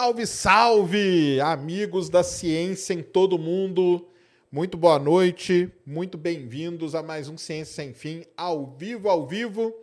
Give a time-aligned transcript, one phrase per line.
[0.00, 4.06] Salve, salve, amigos da ciência em todo mundo.
[4.48, 9.74] Muito boa noite, muito bem-vindos a mais um Ciência Sem Fim, ao vivo, ao vivo.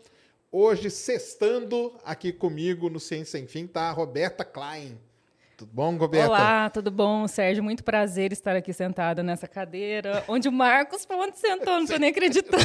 [0.50, 4.98] Hoje, sextando aqui comigo no Ciência Sem Fim, tá a Roberta Klein.
[5.58, 6.28] Tudo bom, Roberta?
[6.28, 7.64] Olá, tudo bom, Sérgio?
[7.64, 11.96] Muito prazer estar aqui sentada nessa cadeira, onde o Marcos foi onde sentou, não tô
[11.98, 12.64] nem acreditando.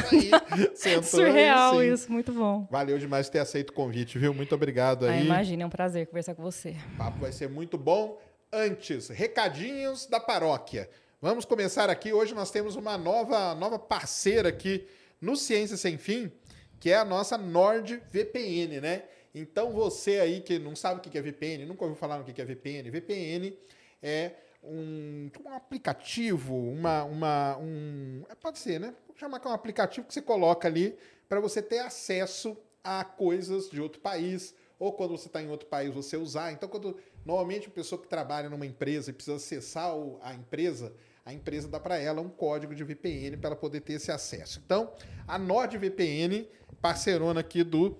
[0.74, 1.92] Sentou Surreal sim.
[1.92, 2.66] isso, muito bom.
[2.68, 4.34] Valeu demais ter aceito o convite, viu?
[4.34, 5.24] Muito obrigado Ah, aí.
[5.24, 6.74] imagina, é um prazer conversar com você.
[6.94, 8.18] O papo vai ser muito bom.
[8.52, 10.90] Antes, recadinhos da paróquia.
[11.22, 12.12] Vamos começar aqui.
[12.12, 14.84] Hoje nós temos uma nova, nova parceira aqui
[15.20, 16.32] no Ciência Sem Fim,
[16.80, 19.02] que é a nossa NordVPN, né?
[19.34, 22.40] Então você aí que não sabe o que é VPN, nunca ouviu falar no que
[22.40, 23.56] é VPN, VPN
[24.02, 28.94] é um, um aplicativo, uma, uma, um, é, pode ser, né?
[29.06, 30.96] Vou chamar que é um aplicativo que você coloca ali
[31.28, 35.68] para você ter acesso a coisas de outro país, ou quando você está em outro
[35.68, 36.52] país você usar.
[36.52, 39.92] Então, quando normalmente a pessoa que trabalha numa empresa e precisa acessar
[40.22, 40.92] a empresa,
[41.24, 44.60] a empresa dá para ela um código de VPN para ela poder ter esse acesso.
[44.64, 44.92] Então,
[45.28, 46.48] a NordVPN,
[46.80, 47.96] parceirona aqui do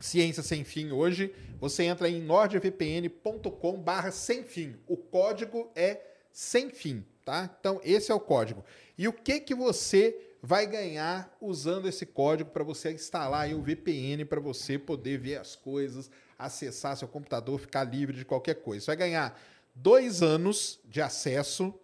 [0.00, 4.76] Ciência Sem Fim hoje, você entra em nordvpn.com barra sem fim.
[4.86, 6.00] O código é
[6.32, 7.50] sem fim, tá?
[7.58, 8.64] Então, esse é o código.
[8.96, 14.24] E o que que você vai ganhar usando esse código para você instalar o VPN
[14.24, 18.84] para você poder ver as coisas, acessar seu computador, ficar livre de qualquer coisa.
[18.84, 19.40] Você vai ganhar
[19.74, 21.74] dois anos de acesso,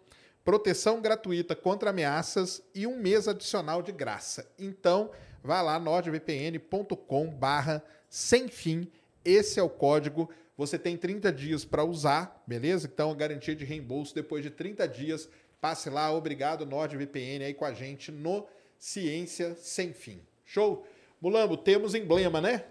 [0.45, 4.49] proteção gratuita contra ameaças e um mês adicional de graça.
[4.59, 5.11] Então,
[5.43, 7.83] vá lá, nordvpn.com barra
[8.15, 8.87] sem fim.
[9.25, 10.31] Esse é o código.
[10.57, 12.87] Você tem 30 dias para usar, beleza?
[12.87, 15.29] Então, garantia de reembolso depois de 30 dias.
[15.61, 16.13] Passe lá.
[16.13, 18.47] Obrigado, NordVPN, aí com a gente no
[18.79, 20.21] Ciência Sem Fim.
[20.45, 20.87] Show?
[21.21, 22.65] Mulambo, temos emblema, né?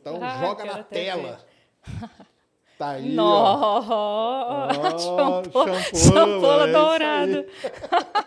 [0.00, 1.44] Então, Ah, joga na tela.
[2.76, 4.72] Tá aí, ó.
[4.72, 7.46] Nossa, shampoo, shampoo, é shampoo isso dourado.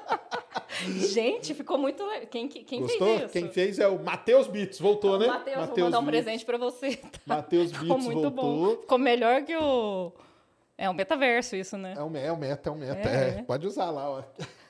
[1.14, 2.28] Gente, ficou muito legal.
[2.28, 3.08] Quem, que- quem Gostou?
[3.08, 3.34] fez isso?
[3.34, 4.80] Quem fez é o Matheus Bits.
[4.80, 5.28] Voltou, né?
[5.28, 6.24] Matheus, vou mandar um Bits.
[6.24, 6.96] presente pra você.
[6.98, 7.10] tá?
[7.26, 8.32] Matheus Bits muito voltou.
[8.32, 8.78] bom.
[8.82, 10.12] Ficou melhor que o...
[10.78, 11.96] É um metaverso isso, né?
[11.98, 13.10] É me- é o meta, é o meta.
[13.10, 13.40] É.
[13.40, 14.24] É, pode usar lá, ó.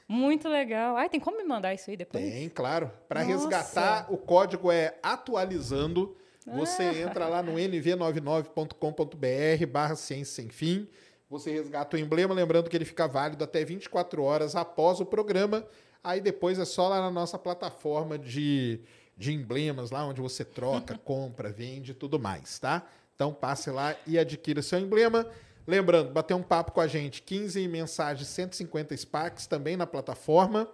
[0.08, 0.96] Muito legal.
[0.96, 2.24] Ai, tem como me mandar isso aí depois?
[2.24, 2.90] Tem, claro.
[3.10, 6.16] Para resgatar, o código é atualizando.
[6.46, 6.98] Você Ah.
[7.00, 10.88] entra lá no nv99.com.br barra ciência sem fim.
[11.30, 15.68] Você resgata o emblema, lembrando que ele fica válido até 24 horas após o programa.
[16.08, 18.80] Aí depois é só lá na nossa plataforma de,
[19.18, 22.88] de emblemas, lá onde você troca, compra, vende e tudo mais, tá?
[23.14, 25.28] Então passe lá e adquira seu emblema.
[25.68, 30.70] Lembrando, bater um papo com a gente, 15 mensagens, 150 Sparks também na plataforma.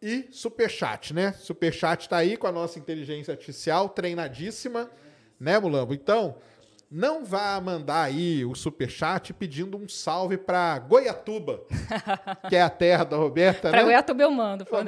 [0.00, 1.32] E Superchat, né?
[1.32, 4.88] Superchat tá aí com a nossa inteligência artificial treinadíssima,
[5.40, 5.92] né, Mulambo?
[5.92, 6.36] Então,
[6.94, 11.64] não vá mandar aí o Superchat pedindo um salve para Goiatuba,
[12.50, 13.84] que é a terra da Roberta, Pra né?
[13.84, 14.66] Goiatuba eu mando.
[14.66, 14.82] Pra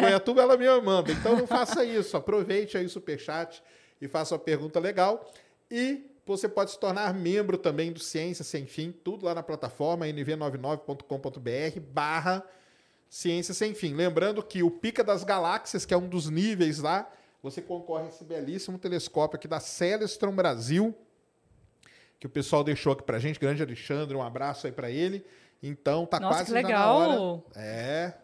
[0.00, 1.12] Goiatuba ela me manda.
[1.12, 2.16] Então não faça isso.
[2.16, 3.62] Aproveite aí o Superchat
[4.00, 5.30] e faça uma pergunta legal.
[5.70, 10.06] E você pode se tornar membro também do Ciência Sem Fim, tudo lá na plataforma
[10.06, 12.42] nv99.com.br barra
[13.10, 13.92] Ciência Sem Fim.
[13.92, 17.06] Lembrando que o Pica das Galáxias, que é um dos níveis lá,
[17.42, 20.94] você concorre a esse belíssimo telescópio aqui da Celestron Brasil,
[22.24, 23.38] que o pessoal deixou aqui pra gente.
[23.38, 25.22] Grande Alexandre, um abraço aí pra ele.
[25.62, 27.00] Então tá Nossa, quase que legal.
[27.00, 27.42] na hora.
[27.54, 28.14] É,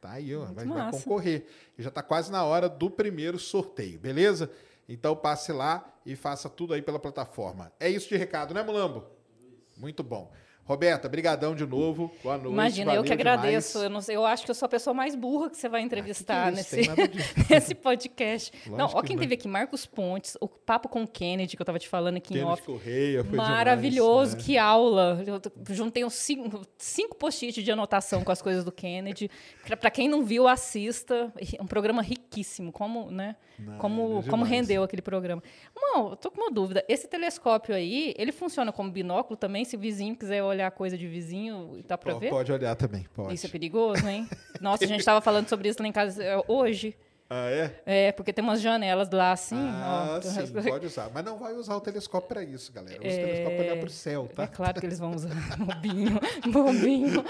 [0.00, 1.46] tá aí, ó, vai, vai concorrer.
[1.76, 4.50] E já tá quase na hora do primeiro sorteio, beleza?
[4.88, 7.70] Então passe lá e faça tudo aí pela plataforma.
[7.78, 9.04] É isso de recado, né, Mulambo?
[9.76, 10.32] Muito bom.
[10.64, 12.12] Roberta, brigadão de novo.
[12.22, 12.52] Boa noite.
[12.52, 13.72] Imagina, eu que agradeço.
[13.72, 13.84] demais.
[13.84, 15.80] Eu, não sei, eu acho que eu sou a pessoa mais burra que você vai
[15.82, 16.76] entrevistar Ah, que isso?
[16.76, 16.90] nesse,
[17.50, 18.52] nesse podcast.
[18.68, 19.20] Lógico não, ó que quem não.
[19.22, 22.34] teve aqui, Marcos Pontes, o papo com o Kennedy, que eu tava te falando aqui
[22.34, 22.62] em Kennedy off.
[22.62, 24.40] Correia, foi Maravilhoso, demais, né?
[24.44, 25.24] que aula.
[25.26, 29.28] Eu juntei uns cinco, cinco post-its de anotação com as coisas do Kennedy.
[29.66, 31.32] Pra- Pra quem não viu, assista.
[31.58, 32.70] É um programa riquíssimo.
[32.70, 33.34] Como, né?
[33.58, 35.42] Não, como, é como rendeu aquele programa.
[35.74, 36.84] Não, eu tô com uma dúvida.
[36.88, 39.64] Esse telescópio aí, ele funciona como binóculo também?
[39.64, 42.30] Se o vizinho quiser olhar coisa de vizinho, dá pra Pô, ver?
[42.30, 43.34] Pode olhar também, pode.
[43.34, 44.28] Isso é perigoso, hein?
[44.60, 46.96] Nossa, a gente estava falando sobre isso lá em casa é, hoje.
[47.32, 47.80] Ah, é?
[47.86, 49.54] É, porque tem umas janelas lá assim.
[49.56, 50.20] ah, ó.
[50.20, 51.08] sim, pode usar.
[51.14, 52.98] Mas não vai usar o telescópio para isso, galera.
[52.98, 54.46] Usa o É, telescópio para olhar para o céu, É tá?
[54.48, 56.18] claro que eles vão usar bobinho,
[56.52, 57.24] bobinho.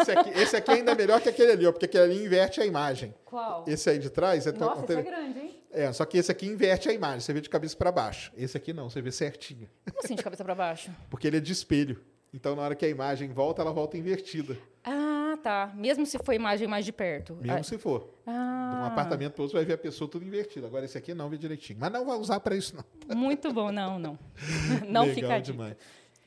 [0.00, 2.58] Esse aqui, esse aqui ainda é melhor que aquele ali, ó, porque aquele ali inverte
[2.60, 3.14] a imagem.
[3.26, 3.64] Qual?
[3.66, 5.54] Esse aí de trás é Nossa, é tele- grande, hein?
[5.70, 8.32] É, só que esse aqui inverte a imagem, você vê de cabeça para baixo.
[8.34, 9.68] Esse aqui não, você vê certinho.
[9.90, 10.90] Como assim, de cabeça para baixo?
[11.10, 12.00] Porque ele é de espelho.
[12.32, 14.56] Então, na hora que a imagem volta, ela volta invertida.
[14.84, 15.72] Ah, tá.
[15.74, 17.34] Mesmo se for imagem mais de perto.
[17.40, 18.00] Mesmo se for.
[18.26, 20.66] De um Ah, apartamento para outro, você vai ver a pessoa tudo invertido.
[20.66, 21.78] Agora, esse aqui não vê direitinho.
[21.80, 23.16] Mas não vai usar para isso, não.
[23.16, 23.70] muito bom.
[23.72, 24.18] Não, não.
[24.88, 25.76] Não Legal fica demais.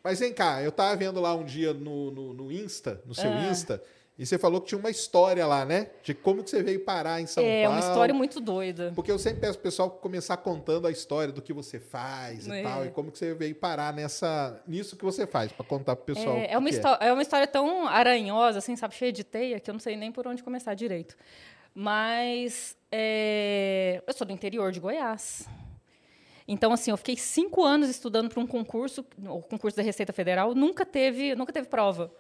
[0.04, 3.30] Mas vem cá, eu tava vendo lá um dia no, no, no Insta, no seu
[3.32, 3.48] Ah.
[3.50, 3.84] Insta,
[4.22, 5.88] e você falou que tinha uma história lá, né?
[6.04, 7.80] De como que você veio parar em São É Paulo.
[7.80, 8.92] uma história muito doida.
[8.96, 12.52] Porque eu sempre peço pro pessoal começar contando a história do que você faz e
[12.52, 12.62] É.
[12.62, 16.14] tal, e como que você veio parar nessa, nisso que você faz, para contar pro
[16.14, 16.36] pessoal.
[16.36, 19.60] o É, é, uma histó- é uma história tão aranhosa, assim, sabe, cheia de teia,
[19.60, 21.18] que eu não sei nem por onde começar direito.
[21.74, 25.48] Mas é, eu sou do interior de Goiás.
[26.48, 30.54] Então, assim, eu fiquei cinco anos estudando para um concurso, o concurso da Receita Federal,
[30.54, 32.12] nunca teve, nunca teve prova.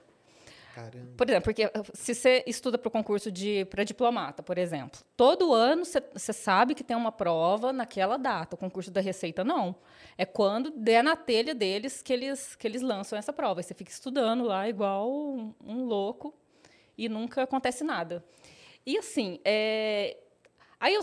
[0.73, 1.11] Caramba.
[1.17, 5.53] Por exemplo, porque se você estuda para o concurso de para diplomata, por exemplo, todo
[5.53, 8.55] ano você sabe que tem uma prova naquela data.
[8.55, 9.75] O concurso da Receita não.
[10.17, 13.61] É quando der na telha deles que eles que eles lançam essa prova.
[13.61, 16.33] Você fica estudando lá igual um, um louco
[16.97, 18.23] e nunca acontece nada.
[18.85, 20.17] E assim, é,
[20.79, 21.01] aí eu,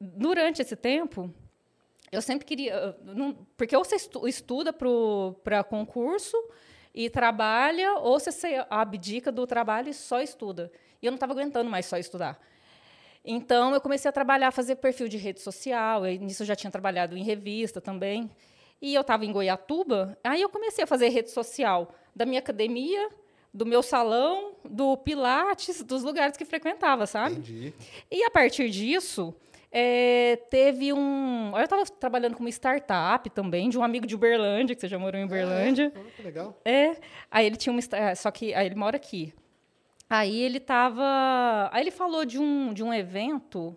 [0.00, 1.32] durante esse tempo
[2.10, 2.96] eu sempre queria.
[3.04, 6.36] não- porque ou você estu- estuda para concurso
[6.94, 10.70] e trabalha, ou você se abdica do trabalho e só estuda.
[11.00, 12.38] E eu não estava aguentando mais só estudar.
[13.24, 16.06] Então, eu comecei a trabalhar, fazer perfil de rede social.
[16.06, 18.30] E nisso eu já tinha trabalhado em revista também.
[18.80, 23.10] E eu estava em Goiatuba, aí eu comecei a fazer rede social da minha academia,
[23.52, 27.34] do meu salão, do Pilates, dos lugares que frequentava, sabe?
[27.34, 27.74] Entendi.
[28.10, 29.34] E a partir disso,
[29.72, 31.52] é, teve um.
[31.56, 34.98] Eu estava trabalhando com uma startup também, de um amigo de Uberlândia, que você já
[34.98, 35.92] morou em Uberlândia.
[35.94, 36.60] Ah, que legal.
[36.64, 36.96] É.
[37.30, 37.80] Aí ele tinha uma.
[37.80, 39.32] sta- Só que aí ele mora aqui.
[40.08, 41.70] Aí ele tava.
[41.72, 43.76] Aí ele falou de um, de um evento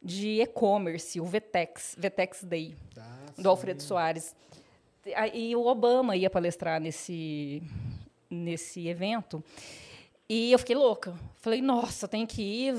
[0.00, 4.34] de e-commerce, o Vetex, Vetex Day, Ah, do Alfredo Soares.
[5.34, 7.60] E o Obama ia palestrar nesse,
[8.30, 9.42] nesse evento.
[10.28, 11.14] E eu fiquei louca.
[11.36, 12.74] Falei, nossa, tem que ir.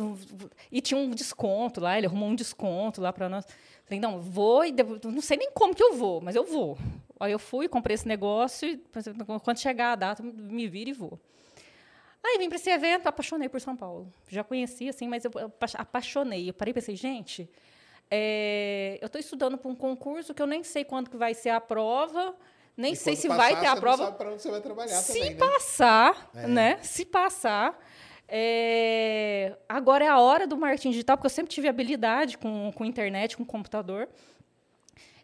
[0.72, 3.46] E tinha um desconto lá, ele arrumou um desconto lá para nós.
[3.86, 4.74] Falei, não, vou e
[5.04, 6.78] não sei nem como que eu vou, mas eu vou.
[7.20, 8.82] Aí eu fui, comprei esse negócio e
[9.44, 11.20] quando chegar a data, me vira e vou.
[12.26, 14.12] Aí vim para esse evento, apaixonei por São Paulo.
[14.30, 16.50] Já conhecia, assim, mas eu apa- apaixonei.
[16.50, 17.50] Eu parei e pensei, gente,
[18.10, 21.50] é, eu estou estudando para um concurso que eu nem sei quando que vai ser
[21.50, 22.34] a prova,
[22.76, 24.12] nem E sei se passar, vai ter a não prova.
[24.12, 25.38] para onde você vai trabalhar Se também, né?
[25.38, 26.48] passar, É.
[26.48, 26.80] né?
[26.82, 27.78] Se passar.
[28.28, 32.84] é, Agora é a hora do marketing digital, porque eu sempre tive habilidade com, com
[32.86, 34.10] internet, com computador.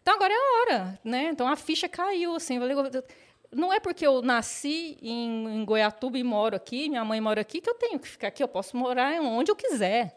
[0.02, 1.24] Então agora é a hora, né?
[1.32, 2.58] Então a ficha caiu, assim.
[3.52, 7.60] Não é porque eu nasci em, em Goiatuba e moro aqui, minha mãe mora aqui,
[7.60, 8.42] que eu tenho que ficar aqui.
[8.42, 10.16] Eu posso morar onde eu quiser,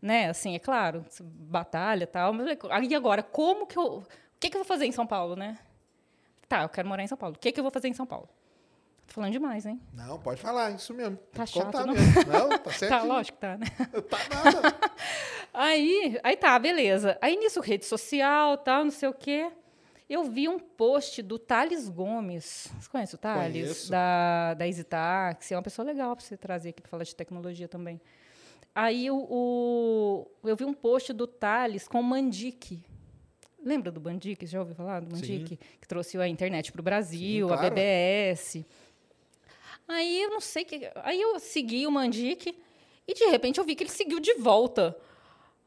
[0.00, 0.28] né?
[0.28, 2.32] Assim, é claro, batalha e tal.
[2.32, 3.98] Mas aí agora, como que eu...
[3.98, 4.04] O
[4.40, 5.56] que, que eu vou fazer em São Paulo, né?
[6.52, 7.34] Tá, eu quero morar em São Paulo.
[7.34, 8.28] O que, que eu vou fazer em São Paulo?
[9.06, 9.80] Tô falando demais, hein?
[9.94, 11.16] Não, pode falar, isso mesmo.
[11.16, 11.94] Tem Tá chato, não?
[11.94, 12.12] mesmo.
[12.30, 12.90] Não, tá certo.
[12.90, 13.66] Tá, lógico que tá, né?
[14.02, 14.92] Tá nada.
[15.54, 17.16] Aí, aí tá, beleza.
[17.22, 19.50] Aí nisso, rede social, tal, não sei o quê.
[20.10, 22.68] Eu vi um post do Thales Gomes.
[22.78, 23.52] Você conhece o Thales?
[23.52, 23.90] Conheço.
[23.90, 25.54] Da, da Easy Taxi.
[25.54, 27.98] É uma pessoa legal para você trazer aqui para falar de tecnologia também.
[28.74, 32.82] Aí o, o- eu vi um post do Thales com o Mandic.
[33.64, 34.46] Lembra do Mandic?
[34.46, 35.58] Você já ouviu falar do Mandic?
[35.80, 37.74] Que trouxe a internet para o Brasil, Sim, a claro.
[37.74, 38.64] BBS.
[39.86, 40.90] Aí eu não sei que.
[40.96, 42.56] Aí eu segui o Mandic
[43.06, 44.96] e de repente eu vi que ele seguiu de volta.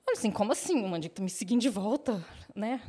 [0.07, 0.83] Olha assim, como assim?
[0.83, 2.23] O Mandic tá me seguindo de volta,
[2.53, 2.81] né?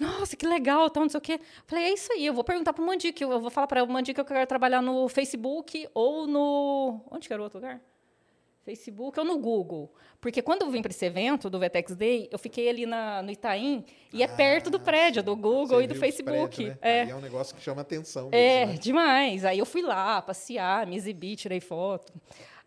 [0.00, 1.40] Nossa, que legal, tal, não sei o quê.
[1.66, 4.14] Falei, é isso aí, eu vou perguntar pro Mandic, eu vou falar para o Mandic
[4.14, 7.00] que eu quero trabalhar no Facebook ou no...
[7.10, 7.80] Onde que era o outro lugar?
[8.64, 9.92] Facebook ou no Google?
[10.20, 13.30] Porque quando eu vim para esse evento do Vetex Day, eu fiquei ali na, no
[13.30, 16.56] Itaim e é perto do prédio do Google e do Facebook.
[16.56, 16.78] prédios, né?
[16.80, 17.08] É.
[17.10, 18.78] É um negócio que chama atenção É, mesmo, né?
[18.78, 19.44] demais.
[19.44, 22.12] Aí eu fui lá passear, me exibi, tirei foto.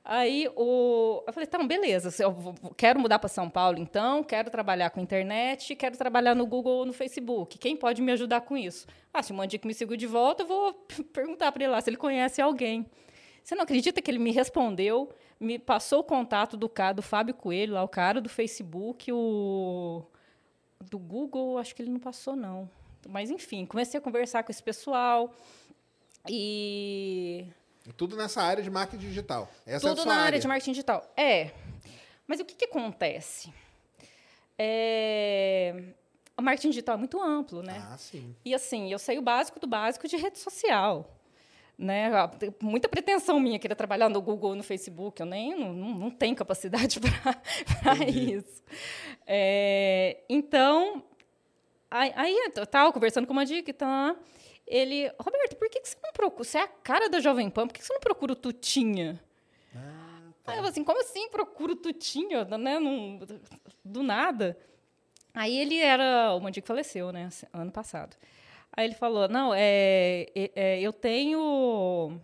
[0.08, 4.92] Aí o, eu falei, então, beleza, eu quero mudar para São Paulo, então, quero trabalhar
[4.92, 7.58] com internet, quero trabalhar no Google ou no Facebook.
[7.58, 8.86] Quem pode me ajudar com isso?
[9.12, 10.74] Ah, se o Mandico me seguiu de volta, eu vou
[11.12, 12.86] perguntar para ele lá se ele conhece alguém.
[13.46, 15.08] Você não acredita que ele me respondeu,
[15.40, 20.04] me passou o contato do cara, do Fábio Coelho, lá, o cara do Facebook, o
[20.82, 22.68] do Google, acho que ele não passou, não.
[23.08, 25.32] Mas, enfim, comecei a conversar com esse pessoal
[26.28, 27.46] e
[27.96, 29.48] Tudo nessa área de marketing digital.
[29.64, 31.08] Essa é tudo sua na área de marketing digital.
[31.16, 31.52] É.
[32.26, 33.54] Mas o que, que acontece?
[34.58, 35.84] É...
[36.36, 37.88] O marketing digital é muito amplo, né?
[37.92, 38.36] Ah, sim.
[38.44, 41.16] E assim, eu sei o básico do básico de rede social.
[41.78, 42.08] Né?
[42.16, 45.20] Ah, Muita pretensão minha querer trabalhar no Google no Facebook.
[45.20, 47.00] Eu nem não, não tenho capacidade
[47.82, 48.64] para isso.
[49.28, 51.04] É, então,
[51.92, 54.18] aí, eu estava conversando com uma dica, então,
[54.66, 56.44] ele, Roberto, por que, que você não procura?
[56.44, 59.22] Você é a cara da Jovem Pan, por que, que você não procura o Tutinha?
[59.76, 62.80] Ah, Aí eu assim, como assim procura o Tutinha, né?
[62.80, 63.20] Não-
[63.84, 64.58] do nada.
[65.34, 68.16] Aí ele era, o Mandico faleceu, né, ano passado.
[68.76, 72.20] Aí ele falou, não, é, é, é, eu tenho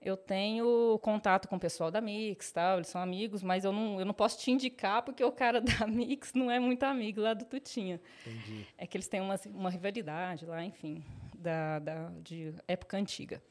[0.00, 3.98] eu tenho contato com o pessoal da Mix, tal, eles são amigos, mas eu não,
[3.98, 7.32] eu não posso te indicar porque o cara da Mix não é muito amigo lá
[7.32, 8.00] do Tutinha.
[8.26, 8.66] Entendi.
[8.76, 11.02] É que eles têm uma, uma rivalidade lá, enfim,
[11.34, 13.42] da, da, de época antiga.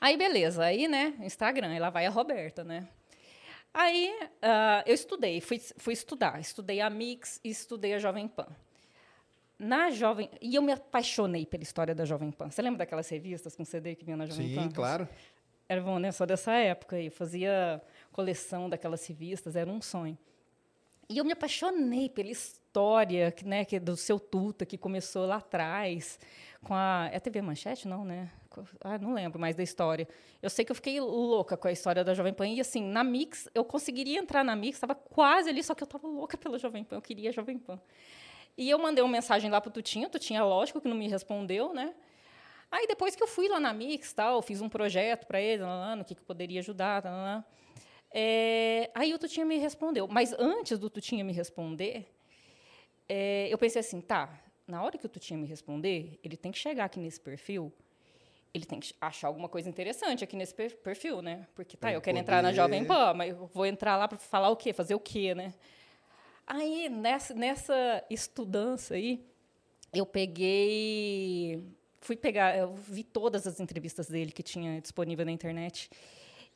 [0.00, 0.64] Aí, beleza.
[0.64, 2.88] Aí, né, Instagram, lá vai a Roberta, né?
[3.74, 6.40] Aí, ah, eu estudei, fui, fui estudar.
[6.40, 8.48] Estudei a Mix e estudei a Jovem Pan.
[9.60, 10.30] Na Jovem...
[10.40, 12.50] E eu me apaixonei pela história da Jovem Pan.
[12.50, 14.62] Você lembra daquelas revistas com CD que vinha na Jovem Pan?
[14.62, 15.06] Sim, claro.
[15.68, 16.10] Era bom, né?
[16.12, 16.98] Só dessa época.
[16.98, 20.16] Eu fazia coleção daquelas revistas, era um sonho.
[21.10, 25.26] E eu me apaixonei pela história que, né, que é do seu Tuta, que começou
[25.26, 26.18] lá atrás,
[26.62, 27.10] com a.
[27.12, 28.30] É a TV Manchete, não, né?
[28.80, 30.08] Ah, não lembro mais da história.
[30.40, 32.48] Eu sei que eu fiquei louca com a história da Jovem Pan.
[32.48, 35.86] E, assim, na Mix, eu conseguiria entrar na Mix, estava quase ali, só que eu
[35.86, 37.78] estava louca pela Jovem Pan, eu queria a Jovem Pan.
[38.56, 41.08] E eu mandei uma mensagem lá para o Tutinha, o Tutinha, lógico, que não me
[41.08, 41.94] respondeu, né?
[42.70, 45.96] Aí depois que eu fui lá na Mix, tal, fiz um projeto para ele, lá,
[45.96, 47.44] no que, que eu poderia ajudar, lá, lá.
[48.12, 50.06] É, aí o Tutinha me respondeu.
[50.06, 52.06] Mas antes do Tutinha me responder,
[53.08, 54.28] é, eu pensei assim, tá,
[54.66, 57.72] na hora que o Tutinha me responder, ele tem que chegar aqui nesse perfil,
[58.54, 61.46] ele tem que achar alguma coisa interessante aqui nesse per- perfil, né?
[61.54, 64.06] Porque, tá, Pra eu quero poder- entrar na Jovem Pan, mas eu vou entrar lá
[64.06, 64.72] para falar o quê?
[64.72, 65.54] Fazer o quê, né?
[66.52, 69.24] Aí, nessa, nessa estudança aí,
[69.92, 71.64] eu peguei.
[72.00, 75.88] Fui pegar, eu vi todas as entrevistas dele que tinha disponível na internet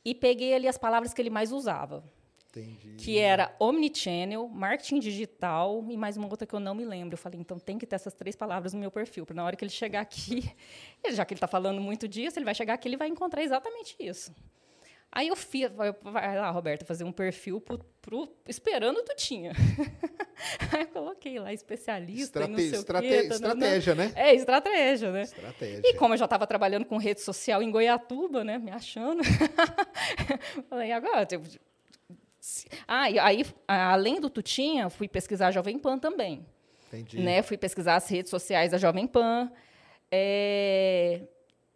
[0.03, 2.03] e peguei ali as palavras que ele mais usava,
[2.49, 2.95] Entendi.
[2.97, 7.13] que era omnichannel, marketing digital e mais uma outra que eu não me lembro.
[7.13, 9.55] Eu falei, então tem que ter essas três palavras no meu perfil, para na hora
[9.55, 10.43] que ele chegar aqui,
[11.09, 13.95] já que ele está falando muito disso, ele vai chegar aqui, ele vai encontrar exatamente
[13.97, 14.35] isso.
[15.15, 15.71] Aí eu fiz,
[16.03, 19.53] vai lá, Roberta, fazer um perfil pro, pro- esperando tu tinha.
[20.73, 23.27] Aí eu coloquei lá especialista, e não Estrate- sei estrate- o quê.
[23.33, 24.11] estratégia, né?
[24.13, 25.21] É, estratégia, né?
[25.21, 25.81] Estratégia.
[25.85, 29.21] E como eu já estava trabalhando com rede social em Goiatuba, né, me achando,
[30.69, 31.25] falei, agora...
[32.39, 36.45] se- Ah, e aí, além do Tutinha, fui pesquisar a Jovem Pan também
[36.89, 37.19] Entendi.
[37.21, 37.41] né?
[37.41, 39.49] Fui pesquisar as redes sociais da Jovem Pan.
[40.11, 41.21] É,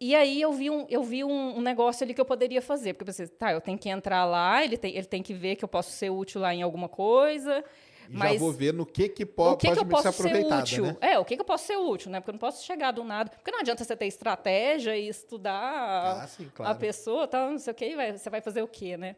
[0.01, 2.93] E aí eu vi, um, eu vi um, um negócio ali que eu poderia fazer.
[2.93, 5.55] Porque eu pensei, tá, eu tenho que entrar lá, ele tem, ele tem que ver
[5.57, 7.63] que eu posso ser útil lá em alguma coisa.
[8.11, 10.27] Mas já vou ver no que que po que, pode que eu ser posso ser
[10.27, 10.83] aproveitada, útil?
[10.85, 10.97] né?
[11.01, 12.19] É, o que, que eu posso ser útil, né?
[12.19, 13.29] Porque eu não posso chegar do nada.
[13.29, 16.79] Porque não adianta você ter estratégia e estudar Ah, sim, a claro.
[16.79, 19.15] pessoa, tal, não sei o quê, vai- você vai fazer o quê, né?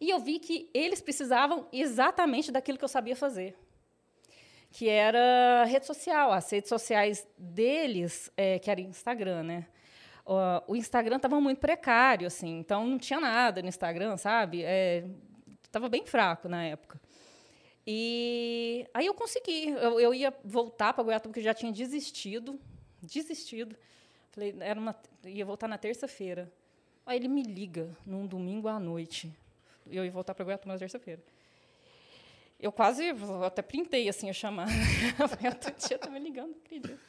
[0.00, 3.56] E eu vi que eles precisavam exatamente daquilo que eu sabia fazer,
[4.70, 6.30] que era rede social.
[6.32, 9.66] As redes sociais deles, é, que era Instagram, né?
[10.66, 14.62] O Instagram estava muito precário, assim, então não tinha nada no Instagram, sabe?
[15.64, 17.00] Estava bem fraco na época.
[17.86, 19.70] E aí eu consegui.
[19.70, 22.60] Eu, eu ia voltar para Goiatuba, porque eu já tinha desistido.
[23.00, 23.74] Desistido.
[24.30, 24.94] Falei, era uma,
[25.24, 26.52] ia voltar na terça-feira.
[27.06, 29.34] Aí ele me liga num domingo à noite.
[29.90, 31.22] Eu ia voltar para Goiatuba na terça-feira.
[32.60, 34.70] Eu quase, eu até printei assim a chamada.
[35.18, 37.00] Outro dia me ligando, acredito.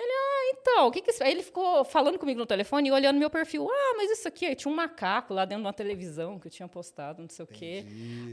[0.00, 1.22] Ele, ah, então, o que que isso...
[1.22, 3.68] Aí ele ficou falando comigo no telefone e olhando meu perfil.
[3.70, 6.66] Ah, mas isso aqui, tinha um macaco lá dentro de uma televisão que eu tinha
[6.66, 7.84] postado, não sei o quê.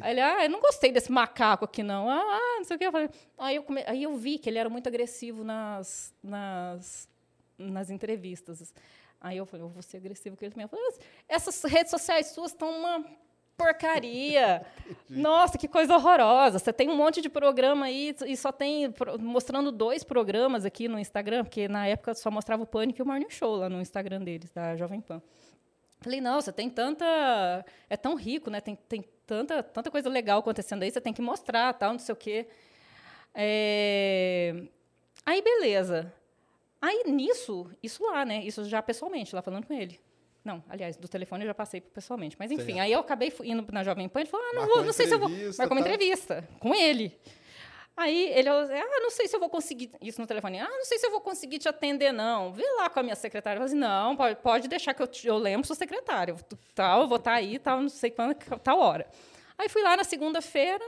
[0.01, 2.09] Aí ele, ah, eu não gostei desse macaco aqui, não.
[2.09, 2.87] Ah, ah, não sei o quê.
[2.87, 3.83] Eu falei, aí, eu come...
[3.85, 7.09] aí eu vi que ele era muito agressivo nas, nas,
[7.57, 8.73] nas entrevistas.
[9.19, 10.65] Aí eu falei, eu vou ser agressivo com ele também.
[10.65, 10.85] Eu falei,
[11.27, 13.03] essas redes sociais suas estão uma
[13.57, 14.65] porcaria.
[15.09, 16.59] Nossa, que coisa horrorosa.
[16.59, 20.99] Você tem um monte de programa aí e só tem mostrando dois programas aqui no
[20.99, 24.21] Instagram, porque na época só mostrava o Pânico e o Morning Show lá no Instagram
[24.23, 25.21] deles, da Jovem Pan.
[25.99, 27.65] Falei, não, você tem tanta.
[27.89, 28.61] É tão rico, né?
[28.61, 32.13] Tem, tem tanta, tanta coisa legal acontecendo aí, você tem que mostrar, tal, não sei
[32.13, 32.47] o quê.
[33.33, 34.55] É,
[35.27, 36.13] Aí, beleza.
[36.81, 38.45] Aí, nisso, isso lá, né?
[38.45, 39.99] Isso já pessoalmente, lá falando com ele.
[40.47, 42.37] Não, aliás, do telefone eu já passei pessoalmente.
[42.39, 42.79] Mas, enfim, Certo.
[42.79, 45.13] aí eu acabei indo na Jovem Pan e falou: ah, não, vou, não sei se
[45.13, 45.27] eu vou.
[45.29, 45.79] Marcou uma tal.
[45.79, 47.19] entrevista com ele.
[47.97, 49.91] Aí ele, ah, não sei se eu vou conseguir.
[50.01, 50.59] Isso no telefone.
[50.59, 52.53] Ah, não sei se eu vou conseguir te atender, não.
[52.53, 53.57] Vê lá com a minha secretária.
[53.57, 56.31] Eu falei assim, não, pode, pode deixar que eu, te- eu lembro, sou secretária.
[56.31, 56.37] Eu,
[56.75, 59.05] Tal, eu vou estar aí, tal, não sei quando, tal hora.
[59.57, 60.85] Aí fui lá na segunda-feira.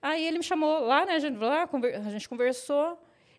[0.00, 1.14] Aí ele me chamou lá, né?
[1.14, 1.68] A gente, lá,
[2.06, 2.96] a gente conversou.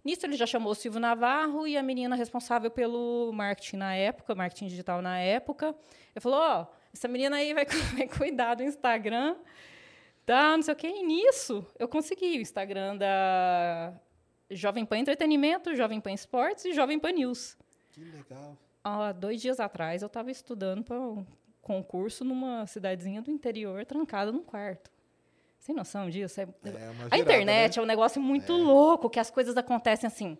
[0.10, 4.34] Nisso ele já chamou o Silvio Navarro e a menina responsável pelo marketing na época,
[4.34, 5.68] marketing digital na época.
[5.68, 7.64] Ele falou: Ó, essa menina aí vai,
[7.96, 9.36] vai cuidar do Instagram,
[10.26, 10.58] tá?
[10.58, 10.88] Não sei o quê.
[10.88, 13.94] E nisso eu consegui o Instagram da
[14.50, 17.56] Jovem Pan Entretenimento, Jovem Pan Esportes e Jovem Pan News.
[17.92, 18.58] Que legal.
[18.84, 21.24] Há dois dias atrás eu estava estudando para um
[21.62, 24.90] concurso numa cidadezinha do interior, trancada num quarto.
[25.60, 26.40] Sem noção disso.
[26.42, 27.80] É- É a internet né?
[27.82, 30.38] é um negócio muito louco, que as coisas acontecem assim,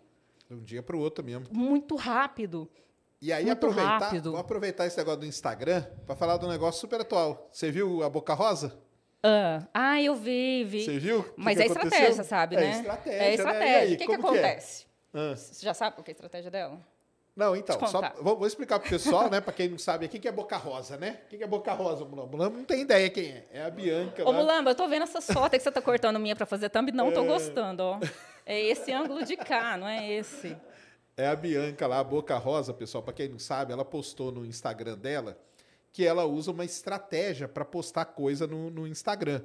[0.48, 1.46] De um dia para o outro mesmo.
[1.52, 2.68] muito rápido.
[3.22, 4.30] E aí, Muito aproveitar, rápido.
[4.32, 7.48] vou aproveitar esse negócio do Instagram para falar de um negócio super atual.
[7.52, 8.78] Você viu a Boca Rosa?
[9.22, 10.82] Ah, ah, eu vi, vi.
[10.86, 11.22] Você viu?
[11.24, 11.88] Que Mas que é aconteceu?
[11.90, 12.70] estratégia, sabe, é né?
[12.70, 13.34] Estratégia, É né?
[13.34, 13.78] Estratégia.
[13.80, 14.14] aí, o que, que é?
[14.14, 14.86] acontece?
[15.12, 15.36] Ah.
[15.36, 16.80] Você já sabe qual que é a estratégia dela?
[17.40, 19.40] Não, então, só, vou, vou explicar pro pessoal, né?
[19.40, 21.20] Para quem não sabe, o que é Boca Rosa, né?
[21.24, 22.36] O que é Boca Rosa, Mulambo?
[22.36, 23.46] Mulambo não tem ideia quem é.
[23.50, 24.38] É a Bianca Ô, lá.
[24.38, 27.08] Mulamba, eu tô vendo essas fotos que você tá cortando minha pra fazer thumb, não
[27.08, 27.12] É.
[27.12, 27.98] tô gostando, ó.
[28.44, 30.54] É esse ângulo de cá, não é esse.
[31.16, 34.44] É a Bianca lá, a Boca Rosa, pessoal, para quem não sabe, ela postou no
[34.44, 35.38] Instagram dela
[35.92, 39.40] que ela usa uma estratégia para postar coisa no, no Instagram.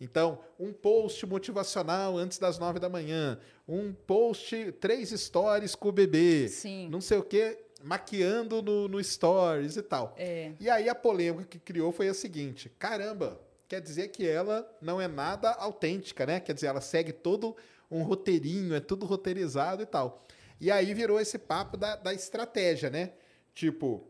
[0.00, 3.38] Então, um post motivacional antes das nove da manhã,
[3.68, 6.88] um post, três stories com o bebê, Sim.
[6.88, 10.14] não sei o quê, maquiando no, no stories e tal.
[10.16, 10.52] É.
[10.58, 15.00] E aí a polêmica que criou foi a seguinte: caramba, quer dizer que ela não
[15.00, 16.40] é nada autêntica, né?
[16.40, 17.54] Quer dizer, ela segue todo
[17.90, 20.24] um roteirinho, é tudo roteirizado e tal.
[20.60, 23.12] E aí virou esse papo da, da estratégia, né?
[23.54, 24.06] Tipo,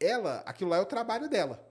[0.00, 1.64] ela, aquilo lá é o trabalho dela,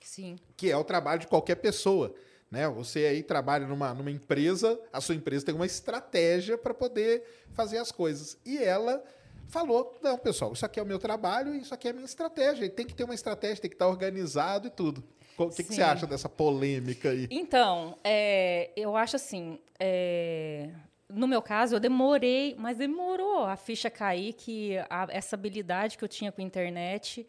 [0.00, 0.36] Sim.
[0.56, 2.14] que é o trabalho de qualquer pessoa.
[2.54, 2.68] Né?
[2.68, 7.78] Você aí trabalha numa, numa empresa, a sua empresa tem uma estratégia para poder fazer
[7.78, 8.38] as coisas.
[8.46, 9.02] E ela
[9.48, 12.64] falou: não, pessoal, isso aqui é o meu trabalho, isso aqui é a minha estratégia.
[12.64, 15.02] E tem que ter uma estratégia, tem que estar organizado e tudo.
[15.36, 17.26] O que, que você acha dessa polêmica aí?
[17.28, 20.70] Então, é, eu acho assim, é,
[21.08, 26.04] no meu caso, eu demorei, mas demorou a ficha cair que a- essa habilidade que
[26.04, 27.26] eu tinha com a internet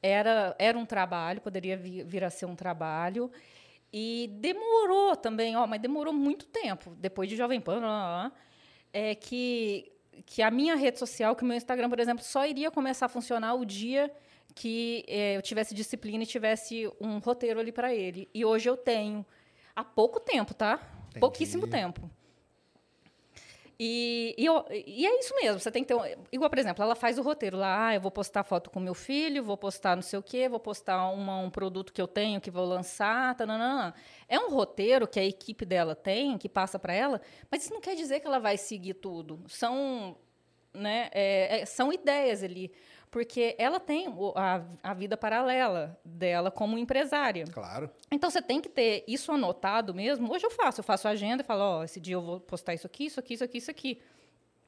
[0.00, 3.28] era, era um trabalho, poderia vi- vir a ser um trabalho.
[3.92, 8.32] E demorou também, ó, mas demorou muito tempo, depois de Jovem Pan, lá, lá, lá,
[8.92, 9.92] é que,
[10.24, 13.08] que a minha rede social, que o meu Instagram, por exemplo, só iria começar a
[13.08, 14.10] funcionar o dia
[14.54, 18.28] que eh, eu tivesse disciplina e tivesse um roteiro ali para ele.
[18.34, 19.24] E hoje eu tenho.
[19.74, 20.78] Há pouco tempo, tá?
[21.18, 22.10] Pouquíssimo tempo.
[23.84, 25.96] E, e, eu- e é isso mesmo, você tem que ter.
[25.96, 28.78] um- Igual, por exemplo, ela faz o roteiro lá, ah, eu vou postar foto com
[28.78, 32.06] meu filho, vou postar não sei o quê, vou postar uma- um produto que eu
[32.06, 33.34] tenho que vou lançar.
[33.34, 33.92] Tananã.
[34.28, 37.80] É um roteiro que a equipe dela tem, que passa para ela, mas isso não
[37.80, 39.40] quer dizer que ela vai seguir tudo.
[39.48, 40.16] São,
[40.72, 42.70] né, é- é- são ideias ali.
[43.12, 47.44] Porque ela tem a, a vida paralela dela como empresária.
[47.52, 47.90] Claro.
[48.10, 50.32] Então você tem que ter isso anotado mesmo.
[50.32, 52.72] Hoje eu faço, eu faço a agenda e falo, ó, esse dia eu vou postar
[52.72, 54.00] isso aqui, isso aqui, isso aqui, isso aqui.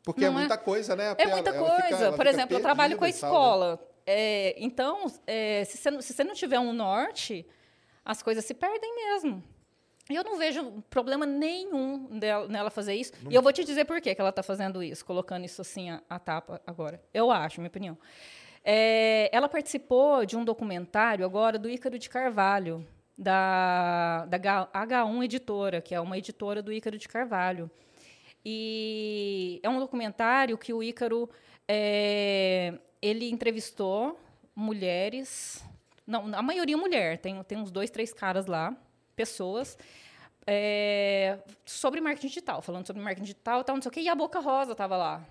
[0.05, 1.15] Porque Não é é- muita coisa, né?
[1.17, 2.05] É muita Ela coisa.
[2.05, 3.37] ela Por fica exemplo, eu trabalho com a perdida e tal, né?
[3.39, 3.89] escola.
[4.07, 7.47] É, então, é, se, você, não- se você não tiver um norte,
[8.05, 9.43] as coisas se perdem mesmo.
[10.11, 13.13] Eu não vejo problema nenhum dela- nela fazer isso.
[13.31, 16.03] E eu vou te dizer por que ela está fazendo isso, colocando isso assim a,
[16.11, 17.03] a tapa agora.
[17.13, 17.97] Eu acho, minha opinião.
[18.63, 22.87] É, ela participou de um documentário agora do Ícaro de Carvalho,
[23.17, 27.71] da, da H- H1 Editora, que é uma editora do Ícaro de Carvalho.
[28.45, 31.31] E é um documentário que o Ícaro
[31.67, 34.19] é, ele entrevistou
[34.55, 35.65] mulheres,
[36.07, 38.77] não, a maioria mulher, tem, tem uns dois, três caras lá,
[39.15, 39.77] pessoas,
[40.47, 44.09] é, sobre marketing digital, falando sobre marketing digital e tal, não sei o quê, e
[44.09, 45.25] a Boca Rosa estava lá.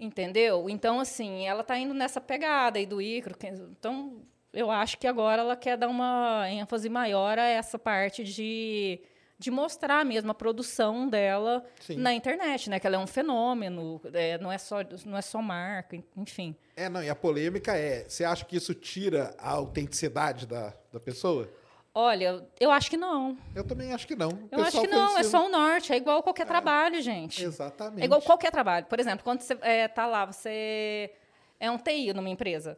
[0.00, 0.68] Entendeu?
[0.68, 5.42] Então, assim, ela está indo nessa pegada aí do que- Então, eu acho que agora
[5.42, 9.00] ela quer dar uma ênfase maior a essa parte de,
[9.38, 11.96] de mostrar mesmo a produção dela Sim.
[11.96, 12.78] na internet, né?
[12.80, 16.54] Que ela é um fenômeno, é, não, é só, não é só marca, enfim.
[16.76, 21.00] É, não, e a polêmica é: você acha que isso tira a autenticidade da, da
[21.00, 21.48] pessoa?
[21.94, 23.36] Olha, eu acho que não.
[23.54, 24.30] Eu também acho que não.
[24.30, 27.44] O Eu acho que não, é só um norte, é igual qualquer trabalho, gente.
[27.44, 28.02] Exatamente.
[28.02, 28.86] É igual qualquer trabalho.
[28.86, 31.12] Por exemplo, quando você está lá, você
[31.60, 32.76] é um TI numa empresa.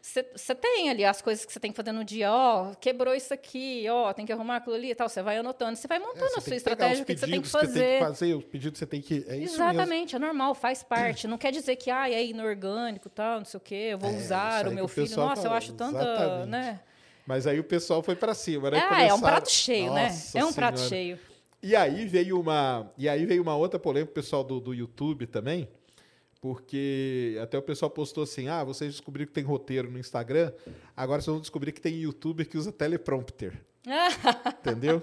[0.00, 2.32] Você, você tem ali as coisas que você tem que fazer no dia.
[2.32, 5.08] Ó, quebrou isso aqui, ó, tem que arrumar aquilo ali e tal.
[5.08, 7.20] Você vai anotando, você vai É, montando você a sua que estratégia, o que que
[7.20, 7.72] você tem que fazer.
[7.72, 9.24] Você tem que fazer, os pedidos você tem que.
[9.28, 9.36] É.
[9.38, 11.28] Exatamente, é normal, faz parte.
[11.28, 14.16] Não quer dizer que ah, é inorgânico, tal, não sei o quê, eu vou É,
[14.16, 15.16] usar o meu que o filho.
[15.16, 16.48] Nossa, eu fala, acho tanta, exatamente.
[16.48, 16.80] né?
[17.26, 18.78] Mas aí o pessoal foi pra cima, né?
[18.78, 20.08] Ah, é um Começaram- prato cheio, né?
[20.08, 20.88] Nossa É um prato Senhora.
[20.88, 21.18] cheio.
[21.62, 25.68] E aí veio uma, e aí veio uma outra polêmica, pessoal do, do YouTube também,
[26.40, 30.52] porque até o pessoal postou assim: ah, vocês descobriram que tem roteiro no Instagram,
[30.96, 33.62] agora vocês vão descobrir que tem youtuber que usa teleprompter.
[34.60, 35.02] Entendeu?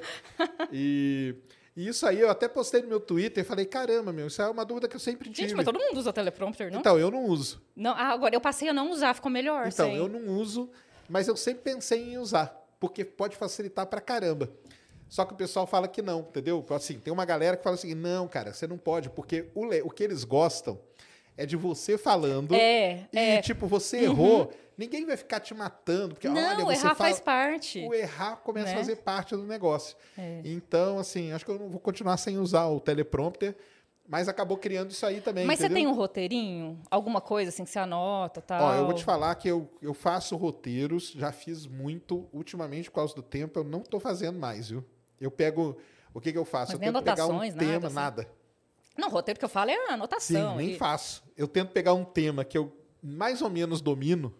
[0.71, 1.36] E,
[1.75, 4.49] e isso aí eu até postei no meu Twitter e falei: caramba, meu, isso é
[4.49, 5.47] uma dúvida que eu sempre tive.
[5.47, 6.79] Gente, mas todo mundo usa teleprompter, não?
[6.79, 7.62] Então, eu não uso.
[7.73, 9.67] não ah, agora, eu passei a não usar, ficou melhor.
[9.67, 9.95] Então, sem.
[9.95, 10.69] eu não uso,
[11.10, 14.50] mas eu sempre pensei em usar, porque pode facilitar pra caramba.
[15.10, 16.63] Só que o pessoal fala que não, entendeu?
[16.69, 19.89] Assim, tem uma galera que fala assim: não, cara, você não pode, porque o, o
[19.89, 20.80] que eles gostam
[21.36, 22.54] é de você falando.
[22.54, 23.41] É, E, é.
[23.41, 27.10] tipo, você errou, ninguém vai ficar te matando, porque olha, Não, você errar fala...
[27.10, 27.80] faz parte.
[27.88, 28.78] O errar começa a né?
[28.78, 29.95] fazer parte do negócio.
[30.17, 30.41] É.
[30.43, 33.56] Então, assim, acho que eu não vou continuar sem usar o teleprompter,
[34.10, 35.45] mas acabou criando isso aí também.
[35.45, 35.84] Mas você entendeu?
[35.84, 36.82] tem um roteirinho?
[36.89, 38.63] Alguma coisa assim que você anota tal?
[38.63, 42.28] Ó, eu vou te falar que eu, eu faço roteiros, já fiz muito.
[42.34, 44.84] Ultimamente, por causa do tempo, eu não tô fazendo mais, viu?
[45.22, 45.78] Eu pego.
[46.12, 46.72] O que, que eu faço?
[46.72, 47.95] Mas eu tento pegar um anotações, nada, tema, assim?
[47.95, 48.28] nada.
[48.98, 50.56] Não, roteiro que eu falo é a Sim, anotação.
[50.56, 51.24] nem e- faço.
[51.38, 54.34] Eu tento pegar um tema que eu mais ou menos domino,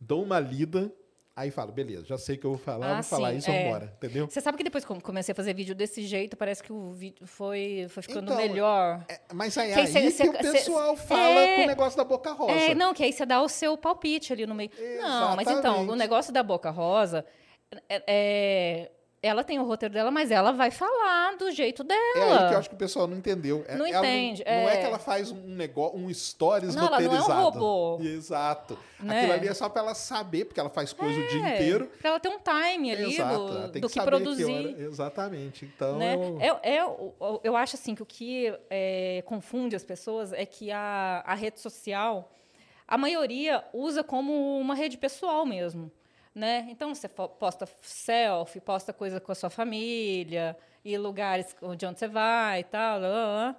[0.00, 0.92] dou uma lida,
[1.34, 3.50] aí falo, beleza, já sei o que eu vou falar, Ah, vou falar sim, isso,
[3.50, 3.64] é.
[3.64, 4.26] vambora, entendeu?
[4.28, 7.26] Você sabe que depois que comecei a fazer vídeo desse jeito, parece que o vídeo
[7.26, 9.04] foi, foi ficando Então, melhor.
[9.08, 11.66] É, mas aí, aí aí cê- que o cê- pessoal cê- fala é- com o
[11.66, 12.52] negócio da boca rosa.
[12.52, 14.70] É, não, que aí você dá o seu palpite ali no meio.
[15.00, 15.90] Não, mas então, Exatamente.
[15.90, 17.24] o negócio da Boca Rosa,
[17.88, 18.90] é, é-
[19.22, 22.00] ela tem o roteiro dela, mas ela vai falar do jeito dela.
[22.16, 23.64] É aí que eu acho que o pessoal não entendeu.
[23.68, 24.76] É- Não ela entende, Não, não é é.
[24.78, 27.58] que ela faz um negócio, um stories Não, ela não é um roteirizado.
[27.60, 28.02] robô.
[28.02, 28.78] Exato.
[28.98, 29.18] Né?
[29.20, 31.90] Aquilo ali é só pra ela saber, porque ela faz coisa o dia É, inteiro.
[32.00, 33.38] Pra ela ter um time ali Exato.
[33.38, 34.44] do, do que que, produzir.
[34.44, 35.64] hora- Exatamente.
[35.64, 36.16] Então, né?
[36.16, 36.84] eu- É, é,
[37.44, 41.60] eu acho assim que o que é, confunde as pessoas é que a, a rede
[41.60, 42.32] social,
[42.88, 45.90] a maioria usa como uma rede pessoal mesmo.
[46.34, 46.66] Né?
[46.70, 52.08] Então você posta selfie, posta coisa com a sua família, e lugares de onde você
[52.08, 53.00] vai e tal.
[53.00, 53.56] lá, lá, lá.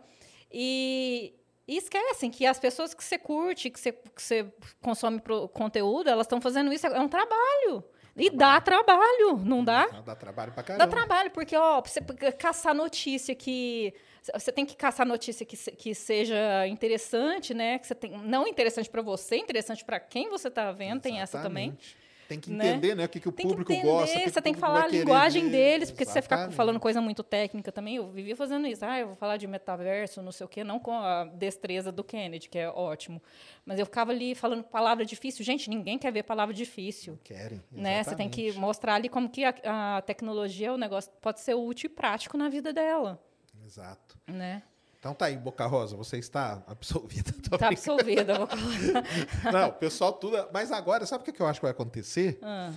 [0.51, 1.33] E,
[1.67, 6.09] e esquecem que as pessoas que você curte, que você, que você consome pro- conteúdo,
[6.09, 7.83] elas estão fazendo isso, é um trabalho.
[8.15, 9.88] E dá trabalho, não dá?
[10.05, 10.88] dá trabalho pra Dá caramba.
[10.88, 12.01] trabalho, porque, ó, pra você
[12.33, 13.93] caçar notícia que.
[14.33, 17.79] Você tem que caçar notícia que, que seja interessante, né?
[17.79, 21.41] Que você tem, não interessante para você, interessante para quem você está vendo, tem essa
[21.41, 21.75] também.
[22.23, 22.27] Exatamente.
[22.27, 22.71] Tem que né?
[22.71, 23.05] entender, né?
[23.05, 24.19] O que, que o Tem público que entender, gosta.
[24.19, 26.55] que você tem que falar a linguagem deles, porque se você ficar Exatamente.
[26.57, 28.86] falando coisa muito técnica também, eu vivia fazendo isso.
[28.86, 32.03] Ah, eu vou falar de metaverso, não sei o quê, não com a destreza do
[32.03, 33.21] Kennedy, que é ótimo.
[33.65, 35.43] Mas eu ficava ali falando palavra difícil.
[35.43, 37.19] Gente, ninguém quer ver palavra difícil.
[37.23, 37.62] Querem.
[37.71, 38.03] Né?
[38.03, 38.59] Você tem que exatamente.
[38.59, 42.49] mostrar ali como que a, a tecnologia, o negócio pode ser útil e prático na
[42.49, 43.21] vida dela,
[43.65, 44.17] Exato.
[44.27, 44.63] né?
[45.03, 47.33] Então tá aí, Boca Rosa, você está absolvida.
[47.49, 47.73] Tá brincando.
[47.73, 48.35] absolvida.
[48.37, 49.03] vou colocar.
[49.51, 50.47] Não, o pessoal tudo.
[50.53, 52.39] Mas agora, sabe o que eu acho que vai acontecer?
[52.41, 52.71] Ah,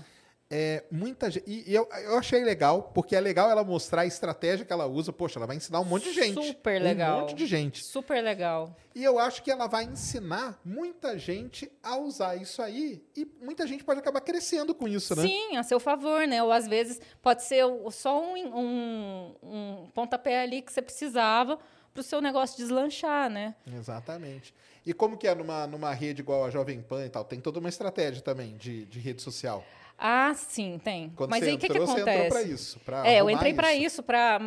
[0.50, 1.44] É, muita gente.
[1.46, 5.12] E, eu, eu achei legal, porque é legal ela mostrar a estratégia que ela usa.
[5.12, 6.44] Poxa, ela vai ensinar um monte de gente.
[6.48, 7.18] Super legal.
[7.18, 7.84] Um monte de gente.
[7.84, 8.76] super legal.
[8.92, 13.04] E eu acho que ela vai ensinar muita gente a usar isso aí.
[13.16, 15.22] E muita gente pode acabar crescendo com isso, né?
[15.22, 16.42] Sim, a seu favor, né?
[16.42, 17.62] Ou às vezes pode ser
[17.92, 21.56] só um, um, um pontapé ali que você precisava
[21.96, 23.54] para o seu negócio deslanchar, né?
[23.74, 24.54] Exatamente.
[24.84, 27.24] E como que é numa, numa rede igual a Jovem Pan e tal?
[27.24, 29.64] Tem toda uma estratégia também de, de rede social.
[29.98, 31.10] Ah, sim, tem.
[31.16, 32.26] Quando Mas aí o que, que entrou, você acontece?
[32.26, 32.80] entrou para isso.
[33.04, 34.02] É, eu entrei para isso.
[34.02, 34.38] para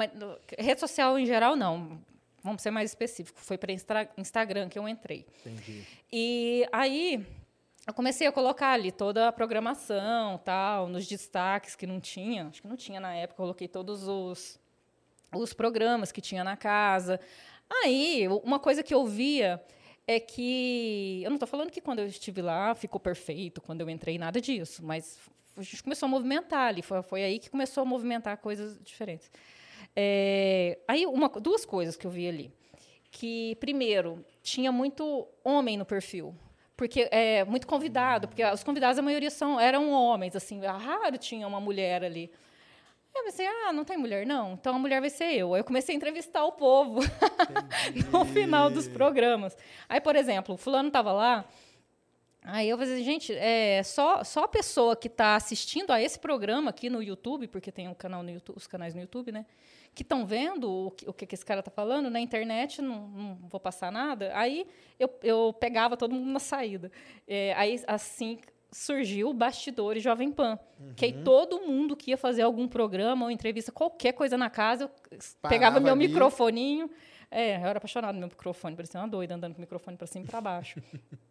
[0.57, 1.99] rede social em geral não.
[2.43, 3.43] Vamos ser mais específicos.
[3.43, 3.73] Foi para
[4.15, 5.25] Instagram que eu entrei.
[5.43, 5.83] Entendi.
[6.13, 7.25] E aí
[7.87, 12.61] eu comecei a colocar ali toda a programação, tal, nos destaques que não tinha, acho
[12.61, 14.59] que não tinha na época, eu coloquei todos os
[15.33, 17.19] os programas que tinha na casa.
[17.83, 19.61] Aí, uma coisa que eu via
[20.07, 23.89] é que eu não estou falando que quando eu estive lá ficou perfeito, quando eu
[23.89, 25.19] entrei, nada disso, mas
[25.55, 29.29] a gente começou a movimentar ali, foi, foi aí que começou a movimentar coisas diferentes.
[29.95, 32.51] É, aí, uma, duas coisas que eu vi ali.
[33.11, 36.35] Que, primeiro, tinha muito homem no perfil.
[36.77, 41.45] Porque é muito convidado, porque os convidados, a maioria são, eram homens, assim, raro tinha
[41.45, 42.31] uma mulher ali.
[43.15, 44.53] Eu pensei, ah, não tem mulher, não?
[44.53, 45.53] Então a mulher vai ser eu.
[45.53, 47.01] Aí eu comecei a entrevistar o povo
[48.11, 49.57] no final dos programas.
[49.87, 51.45] Aí, por exemplo, o fulano estava lá.
[52.41, 56.17] Aí eu falei, assim, gente, é, só, só a pessoa que está assistindo a esse
[56.17, 59.45] programa aqui no YouTube, porque tem um canal no YouTube, os canais no YouTube, né?
[59.93, 63.35] Que estão vendo o que, o que esse cara está falando na internet, não, não,
[63.49, 64.31] vou passar nada.
[64.33, 64.65] Aí
[64.97, 66.91] eu, eu pegava todo mundo na saída.
[67.27, 68.39] É, aí, assim,
[68.71, 70.59] surgiu o Bastidores Jovem Pan.
[70.79, 70.93] Uhum.
[70.95, 74.85] Que aí todo mundo que ia fazer algum programa ou entrevista, qualquer coisa na casa,
[74.85, 74.89] eu
[75.41, 76.07] Parava pegava meu ali.
[76.07, 76.89] microfoninho.
[77.31, 80.07] É, eu era apaixonado no meu microfone, parecia uma doida andando com o microfone para
[80.07, 80.81] cima e para baixo.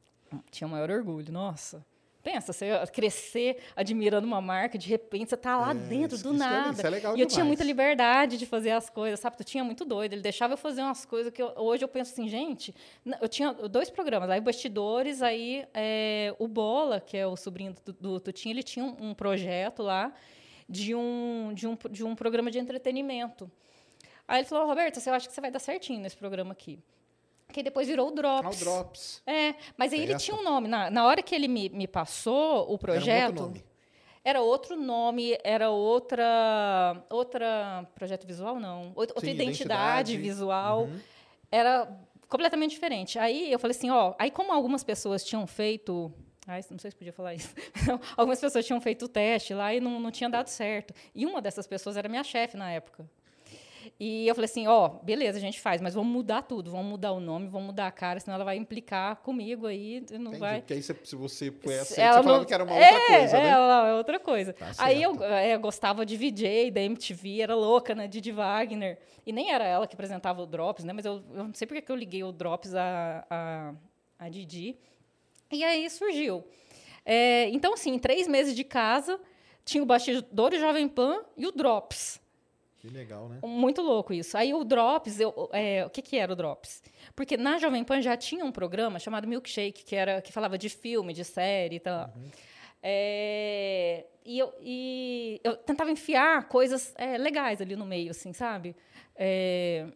[0.50, 1.84] Tinha o maior orgulho, nossa.
[2.22, 6.34] Pensa, você crescer admirando uma marca, de repente você tá lá é, dentro isso, do
[6.34, 6.68] isso nada.
[6.68, 7.20] É, isso é legal e demais.
[7.20, 9.36] eu tinha muita liberdade de fazer as coisas, sabe?
[9.38, 10.14] Eu tinha muito doido.
[10.14, 12.74] Ele deixava eu fazer umas coisas que eu, hoje eu penso assim, gente,
[13.20, 17.92] eu tinha dois programas, aí Bastidores, aí é, o Bola, que é o sobrinho do,
[17.92, 20.12] do Tutinho, ele tinha um, um projeto lá
[20.68, 23.50] de um, de, um, de um programa de entretenimento.
[24.26, 26.78] Aí ele falou, Roberto, você acha que você vai dar certinho nesse programa aqui?
[27.52, 28.46] Que depois virou o Drops.
[28.46, 29.22] Ah, o Drops.
[29.26, 30.24] É, mas aí é ele essa.
[30.24, 30.68] tinha um nome.
[30.68, 33.04] Na, na hora que ele me, me passou o projeto.
[33.04, 33.64] Era um outro nome.
[34.24, 37.02] Era outro nome, era outra.
[37.08, 37.88] Outra.
[37.94, 38.92] Projeto visual, não.
[38.94, 40.82] Outra Sim, identidade, identidade, visual.
[40.82, 41.00] Uhum.
[41.50, 41.88] Era
[42.28, 43.18] completamente diferente.
[43.18, 44.14] Aí eu falei assim, ó.
[44.18, 46.12] Aí, como algumas pessoas tinham feito.
[46.46, 47.54] Ai, não sei se podia falar isso.
[48.16, 50.94] algumas pessoas tinham feito o teste lá e não, não tinha dado certo.
[51.14, 53.08] E uma dessas pessoas era minha chefe na época.
[53.98, 56.86] E eu falei assim, ó, oh, beleza, a gente faz, mas vamos mudar tudo, vamos
[56.86, 60.38] mudar o nome, vamos mudar a cara, senão ela vai implicar comigo aí, não Entendi,
[60.38, 60.60] vai...
[60.60, 63.42] Porque aí, se você conhece, ela você falava que era uma é, outra coisa, é,
[63.42, 63.50] né?
[63.50, 64.52] É, outra coisa.
[64.52, 68.98] Tá aí eu, é, eu, gostava de VJ, da MTV, era louca, né, Didi Wagner.
[69.26, 71.82] E nem era ela que apresentava o Drops, né, mas eu, eu não sei porque
[71.82, 73.74] que eu liguei o Drops a, a,
[74.18, 74.76] a Didi.
[75.50, 76.44] E aí surgiu.
[77.04, 79.18] É, então, assim, três meses de casa,
[79.64, 82.20] tinha o Bastidor Jovem Pan e o Drops.
[82.88, 83.38] Que legal, né?
[83.44, 84.36] Muito louco isso.
[84.36, 86.82] Aí o Drops, eu, é, o que, que era o Drops?
[87.14, 90.70] Porque na Jovem Pan já tinha um programa chamado Milkshake, que, era, que falava de
[90.70, 92.10] filme, de série e tal.
[92.16, 92.30] Uhum.
[92.82, 98.74] É, e, eu, e eu tentava enfiar coisas é, legais ali no meio, assim, sabe?
[99.14, 99.86] É,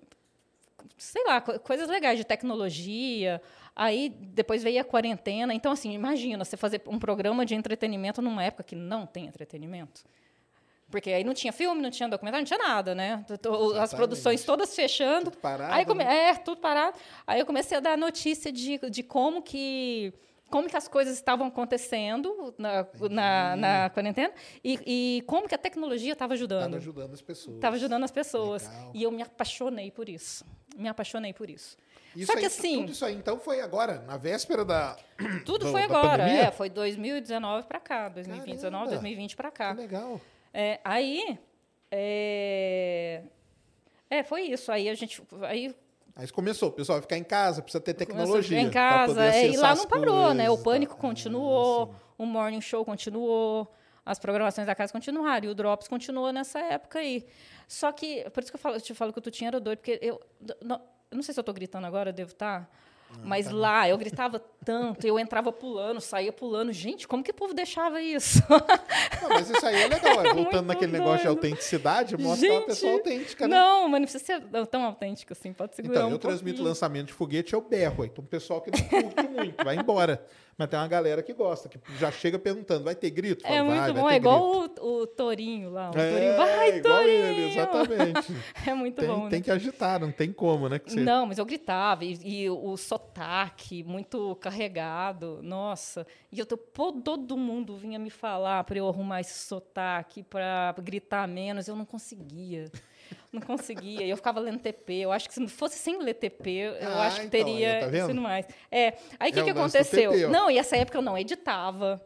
[0.99, 3.41] sei lá, coisas legais de tecnologia.
[3.75, 5.55] Aí depois veio a quarentena.
[5.55, 10.05] Então, assim, imagina você fazer um programa de entretenimento numa época que não tem entretenimento.
[10.93, 13.25] Porque aí não tinha filme, não tinha documentário, não tinha nada, né?
[13.81, 15.31] As produções todas fechando.
[15.31, 15.73] Tudo parado.
[15.73, 16.05] Aí come...
[16.05, 16.29] né?
[16.29, 16.99] É, tudo parado.
[17.27, 20.13] Aí eu comecei a dar notícia de, de como que
[20.51, 25.59] como que as coisas estavam acontecendo na, na, na, quarentena e, e, como que a
[25.59, 26.77] tecnologia estava ajudando.
[26.77, 27.57] Estava ajudando as pessoas.
[27.57, 28.69] Estava ajudando as pessoas.
[28.69, 28.91] Legal.
[28.93, 30.45] E eu me apaixonei por isso.
[30.77, 31.79] Me apaixonei por isso.
[32.15, 32.81] isso Só que aí, assim...
[32.81, 34.95] Tudo isso aí, então, foi agora, na véspera da
[35.47, 36.51] Tudo do, foi agora, é.
[36.51, 38.11] Foi 2019 para cá.
[38.11, 39.75] 2019, 2020 para cá.
[39.75, 40.21] Que legal.
[40.53, 41.39] É, aí.
[41.91, 43.23] É,
[44.09, 44.71] é, foi isso.
[44.71, 45.23] Aí a gente.
[45.43, 45.75] Aí,
[46.15, 48.61] Aí começou, o pessoal vai ficar em casa, precisa ter tecnologia.
[48.61, 50.51] Em casa, é, e lá não parou, né?
[50.51, 53.73] O pânico continuou, ah, o morning show continuou,
[54.05, 57.25] as programações da casa continuaram, e o Drops continuou nessa época aí.
[57.67, 59.79] Só que, por isso que eu, falo, eu te falo que o Tutinho era doido,
[59.79, 60.21] porque eu.
[60.61, 60.77] Não,
[61.11, 62.61] eu não sei se eu estou gritando agora, eu devo estar.
[62.61, 62.69] Tá,
[63.25, 66.73] mas tá lá eu gritava tanto, eu entrava pulando, saía pulando.
[66.73, 68.43] Gente, como que o povo deixava isso?
[69.21, 70.25] Não, mas isso aí é legal.
[70.25, 71.03] É, voltando naquele doido.
[71.03, 73.57] negócio de autenticidade, mostra Gente, uma pessoa autêntica, né?
[73.57, 77.09] Não, mas não precisa ser tão autêntico assim, pode segurar Então, um eu transmito lançamento
[77.09, 78.05] de foguete, eu berro.
[78.05, 80.25] Então, o pessoal que não curte muito, vai embora.
[80.57, 83.43] Mas tem uma galera que gosta, que já chega perguntando, vai ter grito?
[83.43, 85.91] Fala, é muito vai, bom, vai é igual o, o, Torinho lá.
[85.91, 87.25] O é, Torinho, vai, igual Torinho!
[87.25, 88.37] Ele, exatamente.
[88.67, 89.29] é muito tem, bom.
[89.29, 89.45] Tem né?
[89.45, 90.81] que agitar, não tem como, né?
[90.85, 91.01] Você...
[91.01, 96.07] Não, mas eu gritava, e, e, o sotaque muito carregado, nossa.
[96.31, 101.67] E eu, todo mundo vinha me falar para eu arrumar esse sotaque, para gritar menos,
[101.67, 102.71] eu não conseguia.
[103.33, 104.07] Não conseguia.
[104.07, 104.95] Eu ficava lendo TP.
[104.95, 108.07] Eu acho que se fosse sem ler TP, eu ah, acho que então, teria tá
[108.07, 108.47] sido mais.
[108.71, 108.95] É.
[109.19, 110.13] Aí o que, é que aconteceu?
[110.13, 112.01] TP, não, e essa época eu não editava.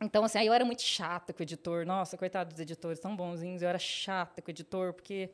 [0.00, 1.84] Então, assim, aí eu era muito chata com o editor.
[1.84, 3.60] Nossa, coitado dos editores, tão bonzinhos.
[3.60, 5.30] Eu era chata com o editor, porque.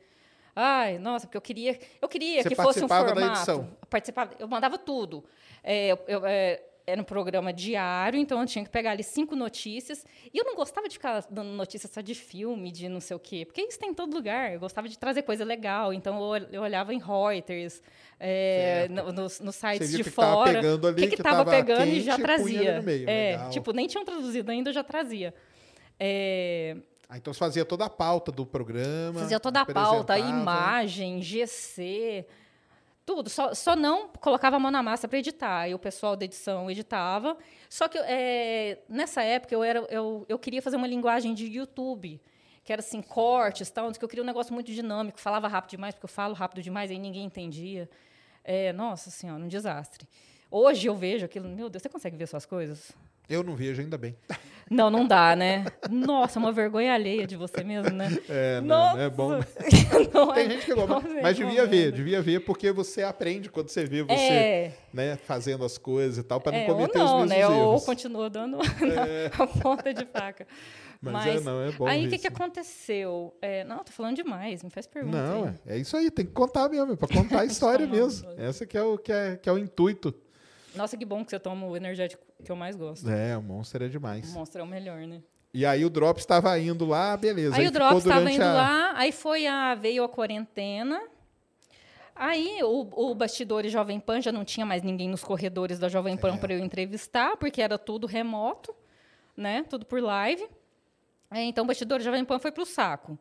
[0.59, 3.13] Ai, nossa, porque eu queria, eu queria Você que fosse um formato.
[3.13, 3.69] Da edição.
[3.87, 5.23] Participava, eu mandava tudo.
[5.63, 9.35] É, eu, eu é, era um programa diário, então eu tinha que pegar ali cinco
[9.35, 10.03] notícias.
[10.33, 13.19] E eu não gostava de ficar dando notícias só de filme, de não sei o
[13.19, 14.51] quê, porque isso tem em todo lugar.
[14.51, 17.83] Eu gostava de trazer coisa legal, então eu, eu olhava em Reuters,
[18.19, 20.59] é, no, nos, nos sites de fora.
[20.75, 22.83] O que estava pegando e já trazia.
[23.05, 23.49] É, legal.
[23.51, 25.35] tipo, nem tinham traduzido ainda, eu já trazia.
[25.99, 26.77] É,
[27.09, 29.21] ah, então você fazia toda a pauta do programa.
[29.21, 32.25] Fazia toda a pauta, imagem, GC
[33.07, 35.69] tudo, só, só não colocava a mão na massa para editar.
[35.69, 37.37] E o pessoal da edição editava.
[37.69, 42.19] Só que é, nessa época eu, era, eu, eu queria fazer uma linguagem de YouTube
[42.65, 45.95] que era assim, cortes, tal, que eu queria um negócio muito dinâmico, falava rápido demais,
[45.95, 47.89] porque eu falo rápido demais, aí ninguém entendia.
[48.43, 50.05] É, nossa senhora, um desastre.
[50.51, 52.91] Hoje eu vejo aquilo, meu Deus, você consegue ver suas coisas?
[53.29, 54.15] Eu não vejo ainda bem.
[54.69, 55.65] Não, não dá, né?
[55.89, 58.09] Nossa, uma vergonha alheia de você mesmo, né?
[58.29, 58.99] É, não, Nossa.
[59.01, 59.29] é bom.
[60.13, 61.95] Não Tem é- gente que gosta, não mas devia ver, recomendo.
[61.95, 64.71] devia ver, porque você aprende quando você vê você É.
[64.93, 67.37] né, fazendo as coisas e tal, para não É, ou cometer não, os né?
[67.37, 67.85] mesmos Ou erros.
[67.85, 68.57] continua dando
[69.39, 70.45] a ponta de faca.
[71.01, 73.35] Mas é, não, é bom Aí ver o que, que aconteceu?
[73.41, 75.17] É, não, tô falando demais, me faz pergunta.
[75.17, 75.53] Não, aí.
[75.67, 78.27] é, é isso aí, tem que contar mesmo, é para contar a história mesmo.
[78.37, 80.13] Essa que é o que é, que é o intuito.
[80.75, 83.09] Nossa, que bom que você toma o energético que eu mais gosto.
[83.09, 84.33] É, o Monster é O demais.
[84.33, 85.21] Monstro é o melhor, né?
[85.53, 87.55] E aí o Drops estava indo lá, beleza.
[87.55, 91.01] Aí o ficou Drops estava indo a- lá, aí foi a, veio a quarentena.
[92.15, 96.15] Aí o, o bastidores Jovem Pan já não tinha mais ninguém nos corredores da Jovem
[96.15, 96.17] É.
[96.17, 98.75] Pan para eu entrevistar, porque era tudo remoto,
[99.35, 99.63] né?
[99.69, 100.47] Tudo por live.
[101.29, 103.17] É, então o bastidores Jovem Pan foi para o saco.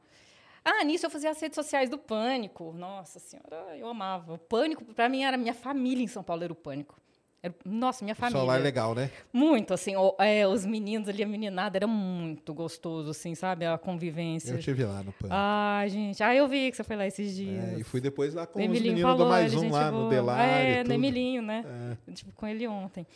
[0.65, 2.73] Ah, nisso eu fazia as redes sociais do Pânico.
[2.73, 4.35] Nossa senhora, eu amava.
[4.35, 6.99] O Pânico, para mim, era minha família em São Paulo, era o Pânico.
[7.47, 8.43] Era, nossa, minha família.
[8.43, 9.11] lá é legal, né?
[9.33, 13.65] Muito, assim, o- é, os meninos ali, a meninada, era muito gostoso, assim, sabe?
[13.65, 14.53] A convivência.
[14.53, 15.29] Eu tive lá no PAN.
[15.31, 16.23] Ai, gente.
[16.23, 17.75] Ah, eu vi que você foi lá esses dias.
[17.75, 19.91] É, e fui depois lá com O os Emilinho meninos falou, do Mais Um lá
[19.91, 20.09] no.
[20.09, 20.53] Delário.
[20.81, 20.93] É, no.
[20.93, 21.65] Emilinho, né?
[22.13, 23.07] Tipo, com ele ontem.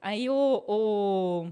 [0.00, 0.64] Aí o...
[0.66, 1.48] o-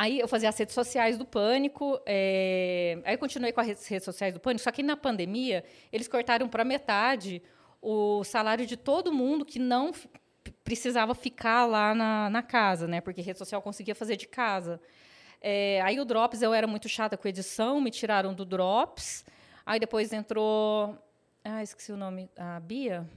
[0.00, 4.04] Aí eu fazia as redes sociais do Pânico, é, aí eu continuei com as redes
[4.04, 7.42] sociais do Pânico, só que na pandemia eles cortaram para metade
[7.82, 9.90] o salário de todo mundo que não
[10.50, 13.00] precisava ficar lá na, na casa, né?
[13.00, 14.80] Porque rede social conseguia fazer de casa.
[15.40, 19.24] É, aí o Drops, eu era muito chata com edição, me tiraram do Drops.
[19.64, 20.96] Aí depois entrou.
[21.44, 22.28] Ah, esqueci o nome.
[22.36, 23.08] A Bia?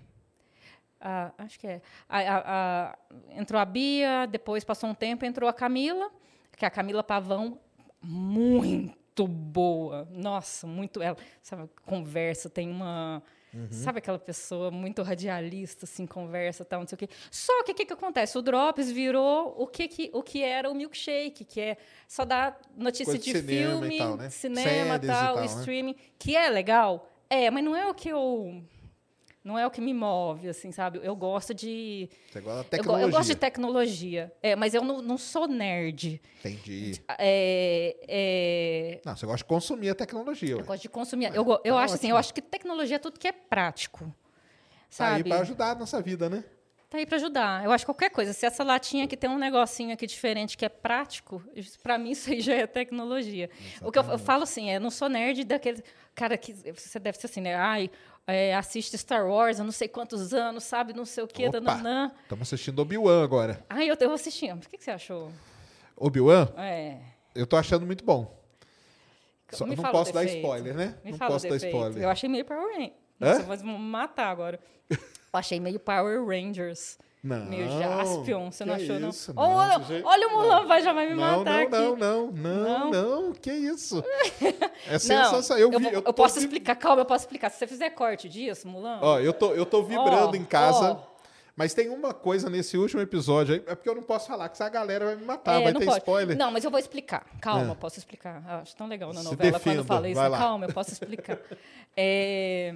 [0.99, 1.81] Ah, acho que é.
[2.07, 2.97] A- a- a-
[3.35, 6.11] entrou a Bia, depois passou um tempo, entrou a Camila,
[6.55, 7.59] que é a Camila Pavão,
[8.03, 10.07] muito boa.
[10.11, 11.01] Nossa, muito.
[11.01, 13.23] Ela, sabe, conversa, tem uma.
[13.69, 17.09] Sabe aquela pessoa muito radialista, assim, conversa, tal, não sei o quê.
[17.29, 18.37] Só que o que, que acontece?
[18.37, 22.59] O Drops virou o que, que, o que era o milkshake, que é só dar
[22.77, 24.29] notícia Coisa de filme, tal, né?
[24.29, 25.45] cinema, Séries e tal, tal, né?
[25.45, 27.09] streaming, que é legal.
[27.29, 28.63] É, mas não é o que eu.
[29.43, 30.99] Não é o que me move, assim, sabe?
[31.01, 32.07] Eu gosto de.
[32.31, 33.05] Você gosta Eu, go- tecnologia.
[33.07, 34.31] eu gosto de tecnologia.
[34.43, 36.21] É, mas eu não, não sou nerd.
[36.39, 37.01] Entendi.
[37.17, 40.51] É, é, Não, você gosta de consumir a tecnologia.
[40.51, 40.63] eu ué.
[40.63, 41.33] gosto de consumir.
[41.33, 44.05] Eu, go- eu tá acho assim, eu acho que tecnologia é tudo que é prático.
[44.95, 45.29] Tá aí Sabe?
[45.29, 46.43] pra ajudar a nossa vida, né?
[46.89, 47.63] Tá aí para ajudar.
[47.63, 48.33] Eu acho que qualquer coisa.
[48.33, 51.41] Se essa latinha aqui tem um negocinho aqui diferente que é prático,
[51.81, 53.49] para mim isso aí já é tecnologia.
[53.81, 55.81] O que eu, eu falo assim, é, eu não sou nerd daquele
[56.13, 57.55] cara que você deve ser assim, né?
[57.55, 57.89] Ai,
[58.27, 60.93] é, assiste Star Wars há não sei quantos anos, sabe?
[60.93, 62.11] Não sei o quê, dananã.
[62.23, 63.65] Estamos assistindo Obi-Wan agora.
[63.69, 64.63] Ai, eu tô assistindo.
[64.63, 65.31] O que, que você achou?
[65.97, 66.97] Obi-Wan, É.
[67.35, 68.39] eu tô achando muito bom.
[69.49, 70.95] Só- não posso dar spoiler, né?
[71.03, 72.01] Me não posso dar spoiler.
[72.01, 72.93] Eu achei meio Power Rangers.
[73.19, 74.59] Nossa, vai me matar agora.
[75.33, 76.97] Eu achei meio Power Rangers.
[77.23, 77.45] Não.
[77.45, 78.51] Meio Jaspion.
[78.51, 79.09] Você não achou, não?
[79.09, 79.33] isso,
[79.87, 81.71] jeito- olha o Mulan, vai, já vai me não, matar não, aqui.
[81.71, 82.91] não, não, não, Não?
[82.91, 84.03] não, que isso?
[84.87, 85.59] É Não, sensacional.
[85.61, 87.51] Eu, eu, vi, eu tô posso vi- explicar, calma, eu posso explicar.
[87.51, 88.97] Se você fizer corte disso, Mulan.
[89.03, 90.99] Ó, eu tô, eu tô vibrando em casa.
[91.55, 94.53] Mas tem uma coisa nesse último episódio aí, é porque eu não posso falar, que
[94.53, 95.97] essa galera vai me matar, É, vai não ter pode.
[95.99, 96.35] spoiler.
[96.37, 97.23] Não, mas eu vou explicar.
[97.39, 97.75] Calma, É.
[97.75, 98.41] posso explicar.
[98.47, 100.19] Eu acho tão legal na novela quando fala isso.
[100.19, 101.37] Calma, eu posso explicar.
[101.95, 102.73] É,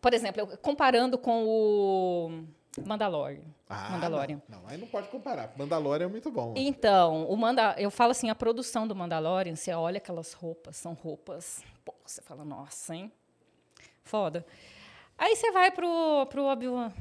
[0.00, 2.44] Por exemplo, eu- comparando com o
[2.86, 3.42] Mandalorian.
[3.68, 4.42] Ah, Mandalorian.
[4.48, 5.52] Não, não, aí não pode comparar.
[5.56, 6.54] Mandalorian é muito bom.
[6.56, 10.94] Então, o Manda, eu falo assim, a produção do Mandalorian, você olha aquelas roupas, são
[10.94, 13.12] roupas, pô, você fala, nossa, hein?
[14.02, 14.44] Foda.
[15.16, 16.92] Aí você vai pro, pro Obi-Wan.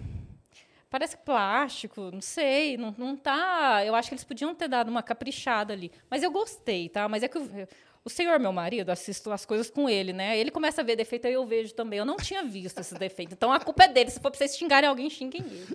[0.89, 3.83] Parece plástico, não sei, não, não tá.
[3.85, 5.91] Eu acho que eles podiam ter dado uma caprichada ali.
[6.09, 7.09] Mas eu gostei, tá?
[7.09, 7.67] Mas é que o,
[8.07, 10.37] o senhor, meu marido, assisto as coisas com ele, né?
[10.37, 11.99] Ele começa a ver defeito, aí eu vejo também.
[11.99, 13.33] Eu não tinha visto esses defeitos.
[13.33, 14.09] Então a culpa é dele.
[14.09, 15.67] Se for pra vocês xingarem alguém, xinguem ele.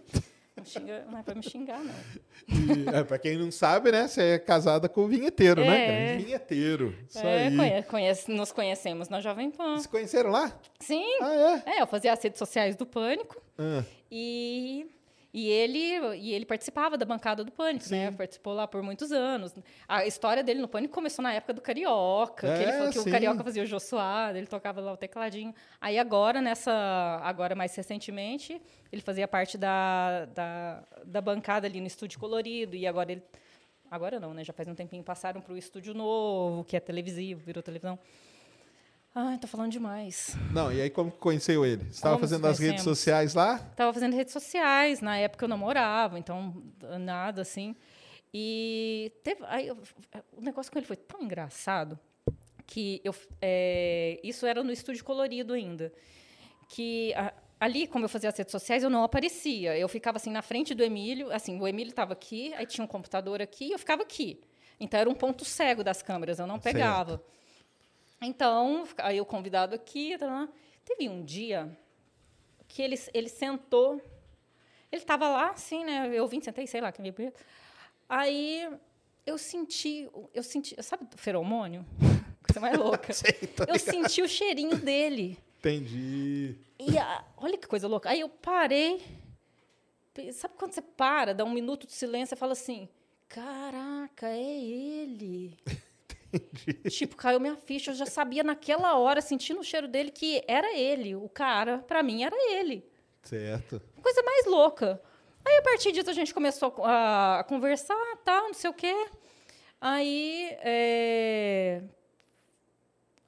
[0.57, 1.95] Não, xinga, não é pra me xingar, não.
[2.49, 4.07] E, é, pra quem não sabe, né?
[4.07, 5.67] Você é casada com o vinheteiro, É.
[5.67, 6.17] né?
[6.19, 6.95] Vinheteiro.
[7.09, 7.57] Isso É, aí.
[7.57, 9.79] conhe- conhece- nos conhecemos na Jovem Pan.
[9.79, 10.53] Se conheceram lá?
[10.81, 11.07] Sim.
[11.23, 11.77] Ah, é?
[11.79, 14.87] É, eu fazia as redes sociais do Pânico Ah, e,
[15.33, 18.11] e, ele, e ele participava da bancada do Pânico, né?
[18.11, 19.55] Participou lá por muitos anos.
[19.89, 22.99] A história dele no Pânico começou na época do Carioca, que, ele, É, falou que
[22.99, 23.09] sim.
[23.09, 25.55] o Carioca fazia o Soares, ele tocava lá o tecladinho.
[25.81, 26.73] Aí agora, nessa,
[27.23, 28.61] agora mais recentemente,
[28.93, 33.23] ele fazia parte da, da, da bancada ali no Estúdio Colorido, e agora ele...
[33.91, 34.43] Agora não, né?
[34.43, 37.99] Já faz um tempinho passaram para o Estúdio Novo, que é televisivo, virou televisão.
[39.15, 40.35] Ai, tô falando demais.
[40.53, 41.85] Não, e aí como que conheceu ele?
[41.85, 43.59] Você estava fazendo as redes sociais lá?
[43.77, 46.63] Tava fazendo redes sociais, na época eu namorava, então
[46.99, 47.77] nada assim.
[48.33, 49.77] E teve, aí, eu-
[50.33, 51.99] o negócio com ele foi tão engraçado
[52.67, 55.93] que eu, é, isso era no estúdio colorido ainda.
[56.71, 59.77] Que a- ali, como eu fazia as redes sociais, eu não aparecia.
[59.77, 62.89] Eu ficava assim na frente do Emílio, assim, o Emílio estava aqui, aí tinha um
[62.89, 64.41] computador aqui, e eu ficava aqui.
[64.81, 67.23] Então era um ponto cego das câmeras, eu não pegava.
[68.23, 70.49] Então, aí o convidado aqui, tá
[70.85, 71.77] teve um dia
[72.69, 73.95] que ele, ele sentou,
[74.91, 76.09] ele estava lá, assim, né?
[76.13, 77.13] Eu vim, sentei, sei lá, que me
[78.09, 78.69] Aí
[79.27, 81.85] eu senti, eu senti, sabe, feromônio?
[82.43, 83.13] Coisa mais louca.
[83.15, 83.35] Sei,
[83.69, 85.39] eu senti o cheirinho dele.
[85.61, 86.57] Entendi.
[86.79, 88.11] E a- olha que coisa louca.
[88.11, 89.01] Aí eu parei.
[90.33, 92.89] Sabe quando você para, dá um minuto de silêncio e fala assim:
[93.29, 95.57] Caraca, é ele.
[96.91, 97.91] Tipo, caiu minha ficha.
[97.91, 101.15] Eu já sabia naquela hora, sentindo o cheiro dele, que era ele.
[101.15, 102.85] O cara, pra mim, era ele.
[103.23, 103.81] Certo.
[104.03, 105.01] Coisa mais louca.
[105.45, 108.95] Aí, a partir disso, a gente começou a, a conversar, tal, não sei o quê.
[109.81, 110.57] Aí.
[110.61, 111.83] é,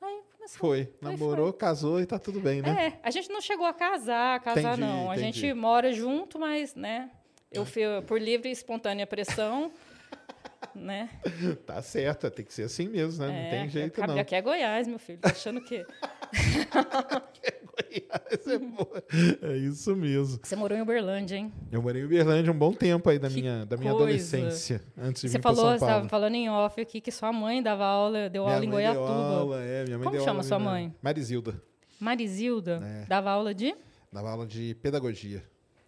[0.00, 0.58] Aí começou.
[0.58, 0.92] Foi.
[1.00, 2.86] Namorou, casou e tá tudo bem, né?
[2.86, 5.10] É, a gente não chegou a casar, casar Entendi, não.
[5.10, 5.40] A entendi.
[5.40, 7.10] gente mora junto, mas, né?
[7.50, 9.70] Eu fui por livre e espontânea pressão,
[10.74, 11.08] né?
[11.66, 13.42] Tá certo, tem que ser assim mesmo, né?
[13.44, 14.18] não tem jeito eu, não.
[14.18, 15.18] Aqui é Goiás, meu filho.
[15.18, 15.84] Tá achando que
[17.74, 19.04] Goiás é boa.
[19.42, 20.38] É isso mesmo.
[20.42, 21.52] você morou em Uberlândia, hein?
[21.70, 24.04] Eu morei em Uberlândia um bom tempo aí da Que minha, da minha coisa.
[24.06, 27.62] adolescência, antes de Você vir falou, você estava falando em off aqui que sua mãe
[27.62, 29.08] dava aula, deu Minha aula em Goiatuba.
[29.08, 30.94] aula, é, minha mãe Como deu chama aula sua mãe?
[31.02, 31.60] Marisilda.
[32.00, 33.06] Marisilda É.
[33.06, 33.74] dava aula de?
[34.12, 35.42] Dava aula de pedagogia.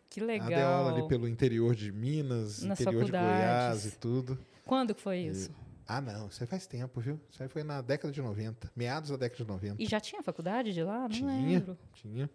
[0.08, 0.48] Que Ela legal.
[0.48, 4.38] deu aula ali pelo interior de Minas, Nas interior de Goiás e tudo.
[4.66, 5.50] Quando que foi isso?
[5.88, 7.18] Ah, não, isso aí faz tempo, viu?
[7.30, 9.82] Isso aí foi na década de 90, meados da década de 90.
[9.82, 11.00] E já tinha faculdade de lá?
[11.02, 11.78] Não Tinha, lembro.
[11.94, 12.24] tinha.
[12.24, 12.28] É.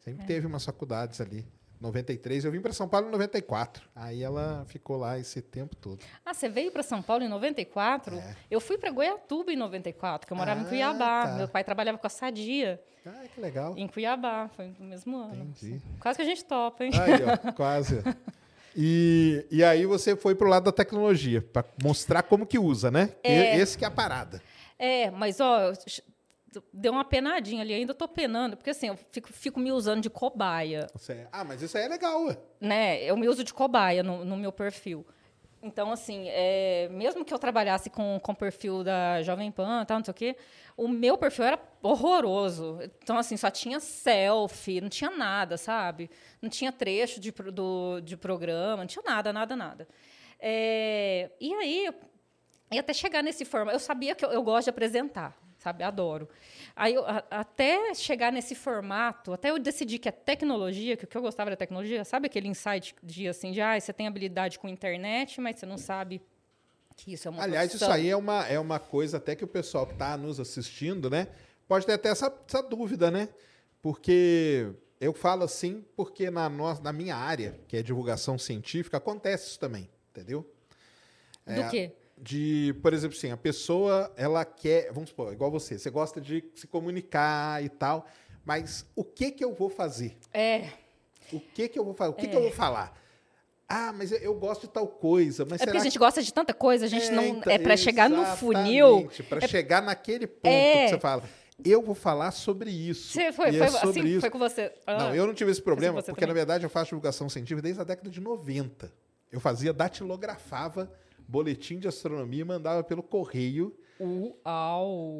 [0.00, 1.46] Sempre teve umas faculdades ali.
[1.80, 3.88] 93, eu vim para São Paulo em 94.
[3.94, 6.04] Aí ela ficou lá esse tempo todo.
[6.26, 8.16] Ah, você veio para São Paulo em 94?
[8.18, 8.36] É.
[8.50, 11.26] Eu fui para Goiatuba em 94, que eu morava Ah, em Cuiabá.
[11.28, 11.34] tá.
[11.36, 13.74] Meu pai trabalhava com a Sadia Ah, que legal.
[13.78, 15.44] em Cuiabá, foi no mesmo ano.
[15.56, 15.80] Entendi.
[16.00, 16.90] Quase que a gente topa, hein?
[16.94, 18.02] Aí, ó, quase.
[18.76, 23.10] E, e aí você foi pro lado da tecnologia, para mostrar como que usa, né?
[23.24, 23.56] E- É.
[23.56, 24.40] Esse que é a parada.
[24.78, 25.72] É, mas ó,
[26.72, 30.10] deu uma penadinha ali, ainda tô penando, porque assim, eu fico, fico me usando de
[30.10, 32.36] cobaia, Você- ah, mas isso aí é legal, ué.
[32.60, 33.02] né?
[33.04, 35.06] Eu me uso de cobaia no, no meu perfil.
[35.62, 39.98] Então, assim, é, mesmo que eu trabalhasse com, com o perfil da Jovem Pan, tal,
[39.98, 40.36] não sei o quê,
[40.74, 42.78] o meu perfil era horroroso.
[43.02, 46.10] Então, assim, só tinha selfie, não tinha nada, sabe?
[46.40, 49.88] Não tinha trecho de, do, de programa, não tinha nada, nada, nada.
[50.38, 51.90] É, e aí,
[52.72, 55.84] e até chegar nesse formato, eu sabia que eu, eu gosto de apresentar, sabe?
[55.84, 56.28] Adoro.
[56.74, 61.06] Aí, eu- a- até chegar nesse formato, até eu decidir que a tecnologia, que o
[61.06, 64.58] que eu gostava da tecnologia, sabe aquele insight de assim, de ah, você tem habilidade
[64.58, 66.20] com internet, mas você não sabe
[66.96, 69.48] que isso é uma Aliás, isso aí é uma, é uma coisa até que o
[69.48, 71.28] pessoal que está nos assistindo, né?
[71.68, 73.28] Pode ter até essa, essa dúvida, né?
[73.80, 79.48] Porque eu falo assim porque na, nossa, na minha área, que é divulgação científica, acontece
[79.48, 80.46] isso também, entendeu?
[81.46, 81.92] Do quê?
[82.22, 86.44] De, por exemplo, assim, a pessoa, ela quer, vamos supor, igual você, você gosta de
[86.54, 88.06] se comunicar e tal,
[88.44, 90.16] mas o que que eu vou fazer?
[90.32, 90.68] É,
[91.32, 92.10] O que que eu vou fazer?
[92.10, 92.92] O que que eu vou falar?
[93.68, 96.52] Ah, mas eu- gosto de tal coisa, mas é porque a gente gosta de tanta
[96.52, 99.08] coisa, a gente não então, é para chegar no funil.
[99.28, 100.84] Para chegar naquele ponto É.
[100.86, 101.22] que você fala,
[101.64, 103.12] eu vou falar sobre isso.
[103.12, 104.20] Você foi, foi é sobre assim, isso.
[104.20, 104.72] foi com você.
[104.86, 106.40] Ah, Não, eu não tive esse problema, você porque na também.
[106.40, 108.92] verdade eu faço divulgação científica desde a década de 90.
[109.30, 110.90] Eu fazia, datilografava
[111.30, 113.74] boletim de astronomia e mandava pelo correio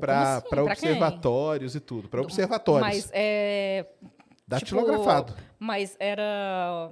[0.00, 0.48] para assim?
[0.48, 0.72] Pra quem?
[0.72, 2.08] observatórios e tudo.
[2.08, 2.88] Para observatórios.
[2.88, 3.86] Mas é.
[4.46, 5.34] datilografado.
[5.34, 6.90] Tipo, mas era.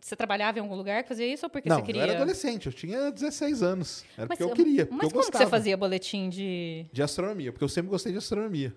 [0.00, 2.02] Você trabalhava em algum lugar que fazia isso ou porque não, você queria?
[2.02, 4.04] eu era adolescente, eu tinha 16 anos.
[4.18, 5.44] Era Mas, porque eu queria, porque mas eu como que gostava.
[5.44, 6.86] você fazia boletim de.
[6.92, 8.74] De astronomia, porque eu sempre gostei de astronomia.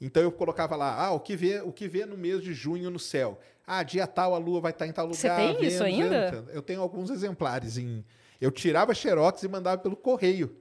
[0.00, 2.90] Então eu colocava lá, ah, o que vê, o que vê no mês de junho
[2.90, 3.38] no céu.
[3.66, 5.18] Ah, dia tal a lua vai estar em tal lugar.
[5.18, 6.30] Você tem isso Vênus, ainda?
[6.30, 6.54] Vênus.
[6.54, 8.04] Eu tenho alguns exemplares em
[8.40, 10.54] eu tirava xerox e mandava pelo correio.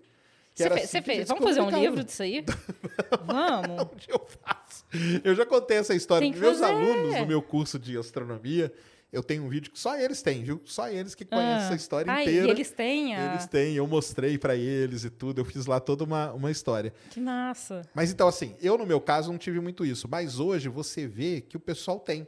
[0.55, 1.27] Você assim fez?
[1.27, 2.45] Vamos fazer um livro disso aí?
[3.25, 3.91] Vamos.
[3.91, 4.85] Onde eu faço?
[5.23, 6.71] Eu já contei essa história meus fazer.
[6.71, 8.71] alunos no meu curso de astronomia.
[9.11, 10.59] Eu tenho um vídeo que só eles têm, viu?
[10.65, 11.65] Só eles que conhecem Ah.
[11.65, 12.47] essa história Ai, inteira.
[12.47, 13.31] E eles têm a...
[13.33, 15.39] Eles têm, eu mostrei para eles e tudo.
[15.41, 16.91] Eu fiz lá toda uma, uma história.
[17.11, 17.83] Que massa.
[17.93, 20.07] Mas então, assim, eu no meu caso não tive muito isso.
[20.09, 22.27] Mas hoje você vê que o pessoal tem.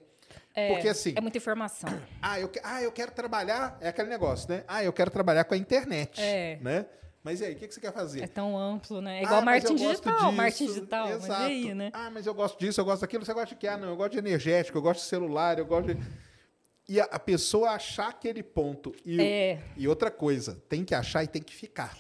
[0.55, 1.89] É, Porque assim, É muita informação.
[2.21, 4.63] ah, eu, ah, eu quero trabalhar, é aquele negócio, né?
[4.67, 6.57] Ah, eu quero trabalhar com a internet, É.
[6.61, 6.85] né?
[7.21, 8.21] Mas e aí, o que, que você quer fazer?
[8.23, 9.19] É tão amplo, né?
[9.19, 10.13] É igual Ah, mas marketing digital.
[10.15, 10.31] disso.
[10.31, 11.07] Marketing digital.
[11.09, 11.41] Mas Exato.
[11.41, 11.89] e aí, né?
[11.91, 13.25] Ah, mas eu gosto disso, eu gosto daquilo.
[13.25, 13.67] Você gosta de quê?
[13.67, 16.01] Ah, não, eu gosto de energético, eu gosto de celular, eu gosto de...
[16.87, 18.93] E a, a pessoa achar aquele ponto.
[19.03, 19.59] E, É.
[19.75, 21.97] e outra coisa, tem que achar e tem que ficar.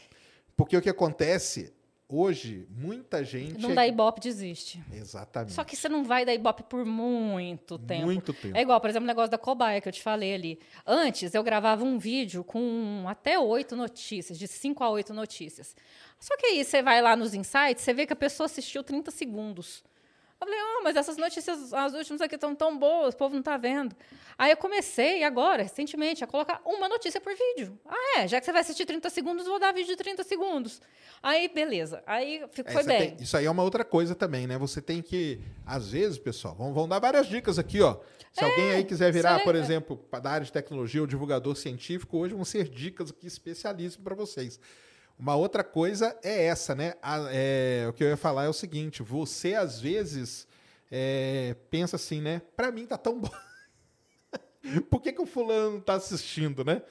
[0.55, 1.73] Porque o que acontece,
[2.17, 3.59] hoje, muita gente.
[3.59, 4.83] Não dá ibope, desiste.
[4.91, 5.53] Exatamente.
[5.53, 8.05] Só que você não vai dar ibope por muito tempo.
[8.05, 8.55] Muito tempo.
[8.55, 10.59] É igual, por exemplo, o negócio da cobaia que eu te falei ali.
[10.85, 15.75] Antes, eu gravava um vídeo com até oito notícias, de cinco a oito notícias.
[16.19, 19.11] Só que aí você vai lá nos insights, você vê que a pessoa assistiu 30
[19.11, 19.83] segundos.
[20.45, 23.39] Eu falei, ah, mas essas notícias, as últimas aqui estão tão boas, o povo não
[23.39, 23.95] está vendo.
[24.37, 27.79] Aí eu comecei agora, recentemente, a colocar uma notícia por vídeo.
[27.85, 28.27] Ah, é?
[28.27, 30.81] Já que você vai assistir 30 segundos, vou dar vídeo de 30 segundos.
[31.23, 32.03] Aí, beleza.
[32.05, 33.15] Aí fico, É, foi bem.
[33.15, 34.57] tem- isso aí é uma outra coisa também, né?
[34.57, 37.97] Você tem que, às vezes, pessoal, vão, vão dar várias dicas aqui, ó.
[38.31, 42.17] Se alguém aí quiser virar, por é- exemplo, da área de tecnologia ou divulgador científico,
[42.17, 44.59] hoje vão ser dicas aqui especialíssimas para vocês.
[45.17, 46.93] Uma outra coisa é essa, né?
[47.01, 50.47] A- é, o que eu ia falar é o seguinte: você às vezes
[50.91, 52.41] é, pensa assim, né?
[52.55, 53.29] Para mim tá tão bom.
[54.89, 56.81] Por que, que o fulano tá assistindo, né?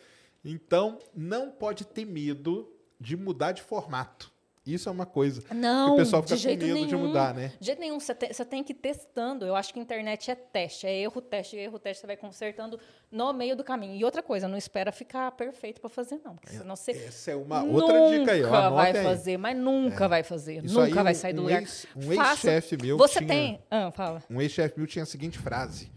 [0.44, 2.70] Então, não pode ter medo
[3.00, 4.30] de mudar de formato.
[4.66, 5.42] Isso é uma coisa.
[5.54, 6.86] Não, que o pessoal fica com medo nenhum.
[6.86, 7.52] de mudar, né?
[7.60, 9.44] De jeito nenhum, você tem, você tem que ir testando.
[9.44, 12.00] Eu acho que a internet é teste, é erro, teste, erro, teste.
[12.00, 12.80] Você vai consertando
[13.12, 13.94] no meio do caminho.
[13.94, 16.34] E outra coisa, não espera ficar perfeito para fazer, não.
[16.36, 18.46] Porque senão você Essa é uma outra dica aí, ó.
[18.46, 19.02] nunca vai aí.
[19.04, 20.64] fazer, mas nunca vai fazer.
[20.64, 21.60] Isso aí, nunca vai um- sair do um lugar.
[21.60, 23.62] ex- um ex-chefe meu Você tinha- tem...
[23.70, 24.22] Ah, fala.
[24.30, 25.92] Um ex-chefe meu tinha a seguinte frase: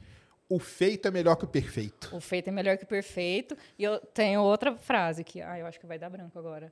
[0.49, 2.09] O feito é melhor que o perfeito.
[2.15, 3.55] O feito é melhor que o perfeito.
[3.80, 5.41] E eu tenho outra frase que...
[5.41, 6.72] Ah, eu acho que vai dar branco agora.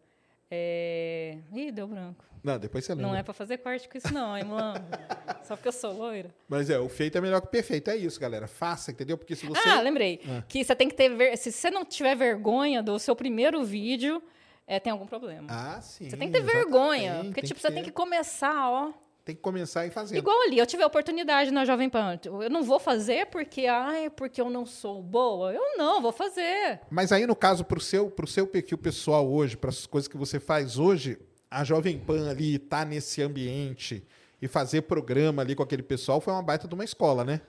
[0.57, 1.37] É...
[1.53, 2.23] Ih, deu branco.
[2.43, 3.07] Não, depois você lembra.
[3.11, 4.75] Não é para fazer corte com isso, não, hein, Mulan?
[5.43, 6.29] Só porque eu sou loira.
[6.47, 7.89] Mas é, o feito é melhor que o perfeito.
[7.89, 8.47] É isso, galera.
[8.47, 9.17] Faça, entendeu?
[9.17, 9.67] Porque se você.
[9.67, 10.21] Ah, lembrei.
[10.47, 11.09] Que você tem que ter.
[11.09, 14.21] ver- Se você não tiver vergonha do seu primeiro vídeo,
[14.67, 15.47] é, tem algum problema.
[15.49, 16.07] Ah, sim.
[16.09, 16.65] você tem que ter exatamente.
[16.65, 17.13] vergonha.
[17.25, 17.89] Porque, Tem tipo, você tem ter.
[17.89, 18.93] que começar, ó.
[19.25, 20.15] Tem que começar e fazer.
[20.15, 22.19] Igual ali, eu tive a oportunidade na Jovem Pan.
[22.23, 25.51] Eu não vou fazer porque, ai, porque eu não sou boa.
[25.51, 26.79] Eu não, vou fazer.
[26.91, 30.15] Mas aí, no caso, pro seu, pro seu perfil pessoal hoje, para as coisas que
[30.15, 31.17] você faz hoje,
[31.49, 34.05] a Jovem Pan ali tá nesse ambiente
[34.39, 37.41] e fazer programa ali com aquele pessoal foi uma baita de uma escola, né?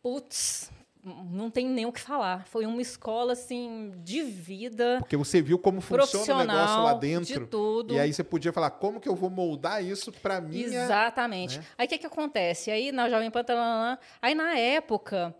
[0.00, 0.70] Putz,
[1.04, 2.46] não tem nem o que falar.
[2.46, 4.96] Foi uma escola, assim, de vida.
[5.00, 7.40] Porque você viu como funciona o negócio lá dentro.
[7.40, 7.94] de tudo.
[7.94, 10.64] E aí você podia falar, como que eu vou moldar isso para minha...
[10.64, 11.58] Exatamente.
[11.58, 11.64] né?
[11.76, 12.70] Aí o que, que acontece?
[12.70, 15.34] Aí na Jovem Pan, talalã, aí na época,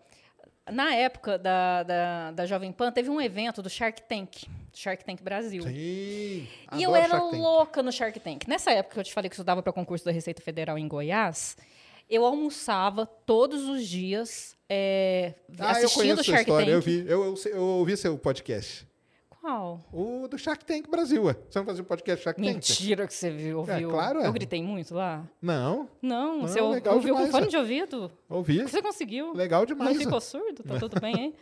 [0.69, 5.23] na época da, da, da Jovem Pan, teve um evento do Shark Tank, Shark Tank
[5.23, 5.63] Brasil.
[5.63, 6.47] Sim.
[6.73, 8.47] E eu era louca no Shark Tank.
[8.47, 10.87] Nessa época que eu te falei que eu estudava para concurso da Receita Federal em
[10.87, 11.57] Goiás,
[12.07, 16.73] eu almoçava todos os dias é, Ah, eu assistindo conheço o Shark história, Tank.
[16.75, 17.05] eu vi.
[17.07, 18.85] Eu, eu, eu ouvi seu podcast.
[19.45, 19.79] Qual?
[19.93, 21.35] O do Shark Tank Brasil, ué.
[21.47, 22.51] Você não fazia o podcast Shark Tank?
[22.55, 23.89] Mentira que você viu, ouviu.
[23.91, 24.25] claro, é.
[24.25, 25.23] Eu gritei muito lá.
[25.39, 27.49] Não, Não, Não, você legal ouviu demais, com fone é.
[27.51, 28.11] de ouvido?
[28.27, 28.63] ouvi.
[28.63, 29.33] Você conseguiu?
[29.33, 29.93] Legal demais.
[29.97, 30.63] Não ficou surdo?
[30.63, 31.33] Tá tudo bem, hein?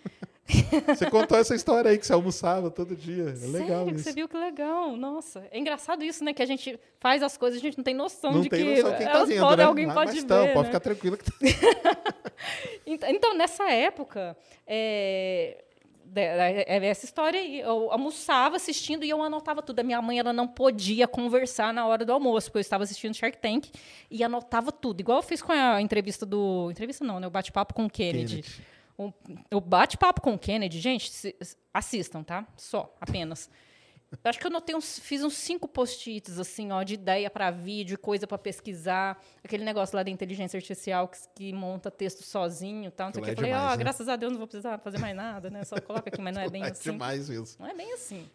[0.93, 3.34] Você contou essa história aí que você almoçava todo dia.
[3.41, 4.04] É legal Sério, isso.
[4.04, 4.97] você viu que legal.
[4.97, 6.34] Nossa, é engraçado isso, né?
[6.34, 8.82] Que a gente faz as coisas, a gente não tem noção Não de tem que
[8.82, 9.64] noção quem tá vendo, podem, né?
[9.64, 10.51] alguém Mas- pode mas ver, tão, né?
[10.54, 11.32] pode ficar tranquilo que tá.
[12.86, 14.36] Então, então, nessa época,
[14.68, 15.64] é,
[16.14, 17.59] de- é essa história aí.
[17.59, 19.80] Eu almoçava assistindo e eu anotava tudo.
[19.80, 23.14] A minha mãe ela não podia conversar na hora do almoço, porque eu estava assistindo
[23.16, 23.70] Shark Tank
[24.11, 24.99] e anotava tudo.
[25.01, 26.70] Igual eu fiz com a entrevista do.
[26.72, 27.28] Entrevista não, né?
[27.28, 28.41] O bate-papo com o Kennedy.
[28.43, 28.74] Kennedy.
[28.97, 29.11] O,
[29.57, 31.11] o bate-papo com o Kennedy, gente,
[31.74, 32.45] assistam, tá?
[32.55, 33.49] Só, apenas.
[34.24, 37.49] Eu acho que eu anotei uns, fiz uns cinco post-its, assim, ó, de ideia para
[37.51, 39.22] vídeo, coisa para pesquisar.
[39.43, 43.07] Aquele negócio lá da inteligência artificial que, que monta texto sozinho e tal.
[43.07, 43.30] Não sei o que.
[43.32, 43.84] Eu é falei, ó, demais, né?
[43.84, 45.64] graças a Deus não vou precisar fazer mais nada, né?
[45.64, 46.91] Só coloca aqui, mas não é bem É assim.
[46.91, 47.47] demais mesmo.
[47.59, 48.30] Não é bem assim.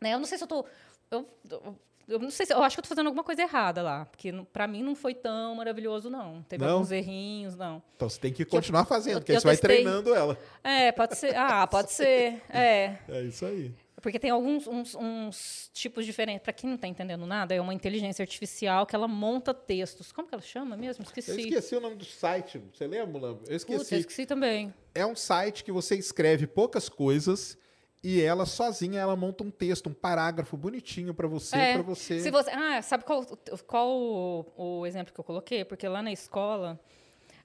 [0.00, 0.14] né?
[0.14, 0.64] Eu não sei se eu tô.
[1.10, 2.52] Eu, eu, eu não sei se.
[2.52, 4.04] Eu acho que eu tô fazendo alguma coisa errada lá.
[4.06, 6.42] Porque pra mim não foi tão maravilhoso, não.
[6.42, 6.72] Teve Não?
[6.74, 7.82] alguns errinhos, não.
[7.96, 10.36] Então você tem que continuar fazendo, eu- porque eu você vai testei- treinando ela.
[10.62, 11.34] É, pode ser.
[11.36, 12.42] Ah, pode ser.
[12.50, 12.96] É.
[13.08, 13.72] É isso aí.
[14.04, 16.42] Porque tem alguns uns, uns tipos diferentes.
[16.42, 20.12] Para quem não está entendendo nada, é uma inteligência artificial que ela monta textos.
[20.12, 21.02] Como que ela chama mesmo?
[21.04, 21.30] Esqueci.
[21.30, 22.62] Eu esqueci o nome do site.
[22.70, 23.44] Você lembra, Mulambo?
[23.46, 24.00] Eu Putz, eu esqueci.
[24.00, 24.74] esqueci também.
[24.94, 27.56] É um site que você escreve poucas coisas
[28.02, 32.20] e ela sozinha ela monta um texto, um parágrafo bonitinho para você, É, para você.
[32.20, 33.24] Se você, ah, sabe qual,
[33.66, 35.64] qual o, o exemplo que eu coloquei?
[35.64, 36.78] Porque lá na escola,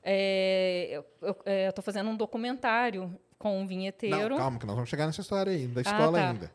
[0.03, 4.29] é, eu, eu, é, fazendo um documentário com um vinheteiro.
[4.31, 6.29] Não, calma, que nós vamos chegar nessa história aí, da Ah, escola tá.
[6.29, 6.51] ainda.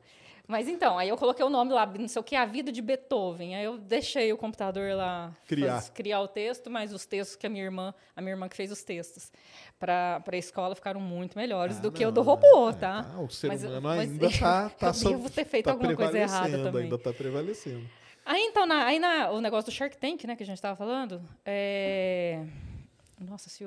[0.46, 2.82] Mas então, aí eu coloquei o nome lá, não sei o que, A Vida de
[2.82, 3.56] Beethoven.
[3.56, 5.72] Aí eu deixei o computador lá Criar.
[5.72, 8.54] faz- criar o texto, mas os textos que a minha irmã, a minha irmã que
[8.54, 9.32] fez os textos
[9.80, 13.04] para a escola ficaram muito melhores Ah, do que o não, do robô, é, tá?
[13.04, 15.96] tá, o ser Mas- humano mas ainda tá, tá eu devo ter feito tá alguma
[15.96, 16.82] coisa errada também.
[16.84, 17.88] Ainda tá prevalecendo.
[18.26, 20.76] Aí então, na- aí na, o negócio do Shark Tank, né, que a gente estava
[20.76, 22.44] falando, é...
[23.18, 23.64] Nossa, se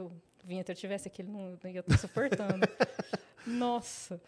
[0.47, 2.65] o vinheteiro tivesse aqui, ele não ia estar suportando.
[3.45, 4.19] Nossa.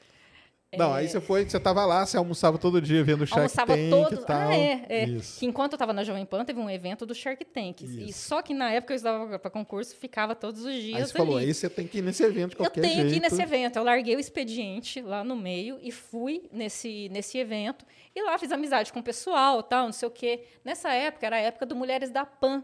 [0.78, 3.76] Não, aí você foi, você tava lá, você almoçava todo dia vendo o Shark Almoçava
[3.76, 4.20] Tank todos.
[4.20, 4.50] e tal.
[4.50, 5.06] Ah, é, é.
[5.06, 5.40] Isso.
[5.40, 7.82] Que enquanto eu estava na Jovem Pan, teve um evento do Shark Tank.
[7.82, 11.18] E só que na época eu estava para concurso, ficava todos os dias Aí você
[11.18, 11.26] ali.
[11.26, 13.10] falou, aí você tem que ir nesse evento de Eu qualquer tenho jeito.
[13.10, 13.78] que ir nesse evento.
[13.78, 17.84] Eu larguei o expediente lá no meio e fui nesse, nesse evento.
[18.16, 20.44] E lá fiz amizade com o pessoal, tal, não sei o quê.
[20.64, 22.64] Nessa época, era a época do Mulheres da Pan.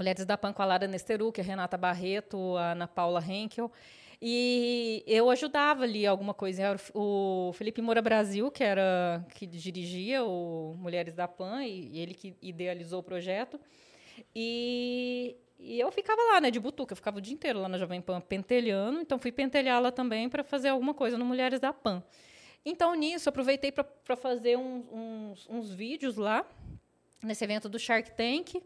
[0.00, 3.70] Mulheres da Pan com a Lara Nesteruk, a Renata Barreto, a Ana Paula Henkel.
[4.22, 6.74] E eu ajudava ali alguma coisa.
[6.94, 12.34] O Felipe Moura Brasil, que era que dirigia o Mulheres da Pan, e, ele que
[12.40, 13.60] idealizou o projeto.
[14.34, 16.92] E, e eu ficava lá, né, de butuca.
[16.92, 19.00] Eu ficava o dia inteiro lá na Jovem Pan pentelhando.
[19.00, 22.02] Então, fui pentelhar lá também para fazer alguma coisa no Mulheres da Pan.
[22.64, 26.46] Então, nisso, aproveitei para fazer uns, uns, uns vídeos lá,
[27.22, 28.62] nesse evento do Shark Tank.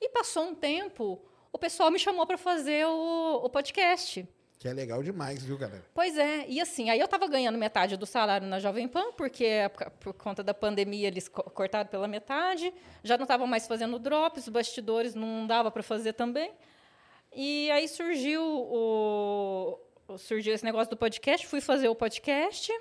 [0.00, 1.20] E passou um tempo,
[1.52, 4.26] o pessoal me chamou para fazer o, o podcast.
[4.58, 5.84] Que é legal demais, viu, galera?
[5.94, 9.46] Pois é, e assim, aí eu estava ganhando metade do salário na Jovem Pan, porque
[10.00, 12.72] por- conta da pandemia eles co- cortaram pela metade,
[13.02, 16.52] já não estavam mais fazendo drops, os bastidores não dava para fazer também.
[17.34, 19.78] E aí surgiu o-
[20.18, 22.72] surgiu esse negócio do podcast, fui fazer o podcast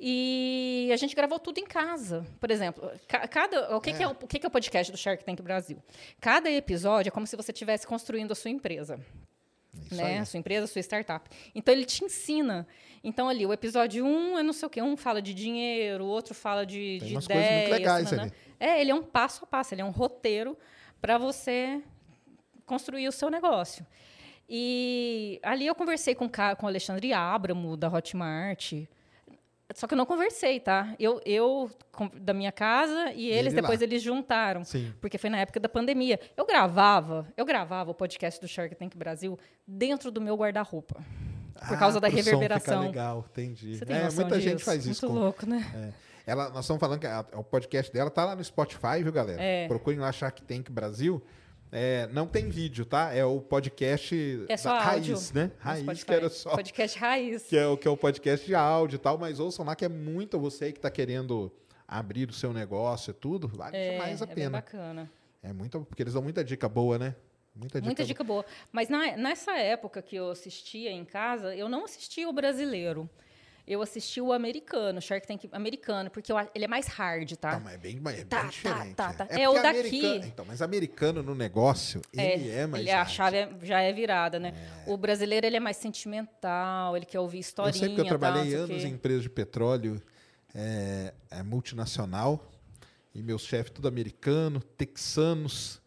[0.00, 2.24] e a gente gravou tudo em casa.
[2.40, 4.92] Por exemplo, ca- cada o que, que é o, o que, que é o podcast
[4.92, 5.82] do Shark Tank Brasil?
[6.20, 8.98] Cada episódio é como se você estivesse construindo a sua empresa
[9.90, 10.04] Isso né?
[10.04, 10.18] aí.
[10.18, 11.28] A sua empresa, sua startup.
[11.54, 12.66] Então ele te ensina.
[13.02, 16.04] Então ali, o episódio 1 um, é não sei o quê, um fala de dinheiro,
[16.04, 17.42] o outro fala de, Tem de umas ideias.
[17.46, 18.22] coisas muito legais nanã.
[18.24, 18.32] ali.
[18.60, 20.56] É, ele é um passo a passo, ele é um roteiro
[21.00, 21.80] para você
[22.66, 23.86] construir o seu negócio.
[24.48, 28.72] E ali eu conversei com, com o Alexandre Abramo, da Hotmart.
[29.74, 30.94] Só que eu não conversei, tá?
[30.98, 31.70] Eu, eu
[32.14, 33.60] da minha casa e eles, ele lá.
[33.62, 34.64] depois eles juntaram.
[34.64, 34.94] Sim.
[35.00, 36.18] Porque foi na época da pandemia.
[36.36, 40.94] Eu gravava, eu gravava o podcast do Shark Tank Brasil dentro do meu guarda-roupa.
[41.66, 42.78] Por Ah, causa da som reverberação.
[42.82, 43.76] Fica legal, entendi.
[43.76, 44.64] Você tem é, muita gente disso?
[44.64, 45.04] faz isso.
[45.06, 45.92] Muito com- louco, né?
[45.94, 46.08] É.
[46.30, 49.42] Ela, nós estamos falando que a- o podcast dela tá lá no Spotify, viu, galera?
[49.42, 49.66] É.
[49.66, 51.22] Procurem lá Shark Tank Brasil.
[51.70, 53.12] É, não tem vídeo, tá?
[53.12, 55.14] É o podcast É só da áudio.
[55.14, 55.50] raiz, né?
[55.58, 56.50] Raiz, que era só.
[56.50, 57.42] Podcast raiz.
[57.44, 59.84] Que é, o, que é o podcast de áudio e tal, mas ouçam lá que
[59.84, 61.52] é muito você que está querendo
[61.86, 64.50] abrir o seu negócio e tudo, vale É, demais a é pena.
[64.50, 65.10] bacana.
[65.42, 67.14] É muito, porque eles dão muita dica boa, né?
[67.54, 67.86] Muita dica.
[67.86, 68.44] Muita dica boa.
[68.72, 73.08] Mas na- nessa época que eu assistia em casa, eu não assistia o brasileiro.
[73.68, 77.52] Eu assisti o americano, Shark Tank americano, porque eu a- ele é mais hard, tá?
[77.52, 78.94] Não, mas é bem, é Tá, bem tá, diferente.
[78.94, 79.26] tá, tá.
[79.28, 79.68] É, É o daqui.
[79.68, 83.10] americano- Então, mas americano no negócio, ele é, mais ele- a hard.
[83.10, 84.54] chave é- já é virada, né?
[84.86, 87.78] O brasileiro ele é mais sentimental, ele quer ouvir Eu historinha.
[87.78, 90.00] sei porque eu trabalhei anos em empresa de petróleo
[90.54, 92.50] é, é multinacional
[93.14, 95.78] e meus chefes tudo americano, texanos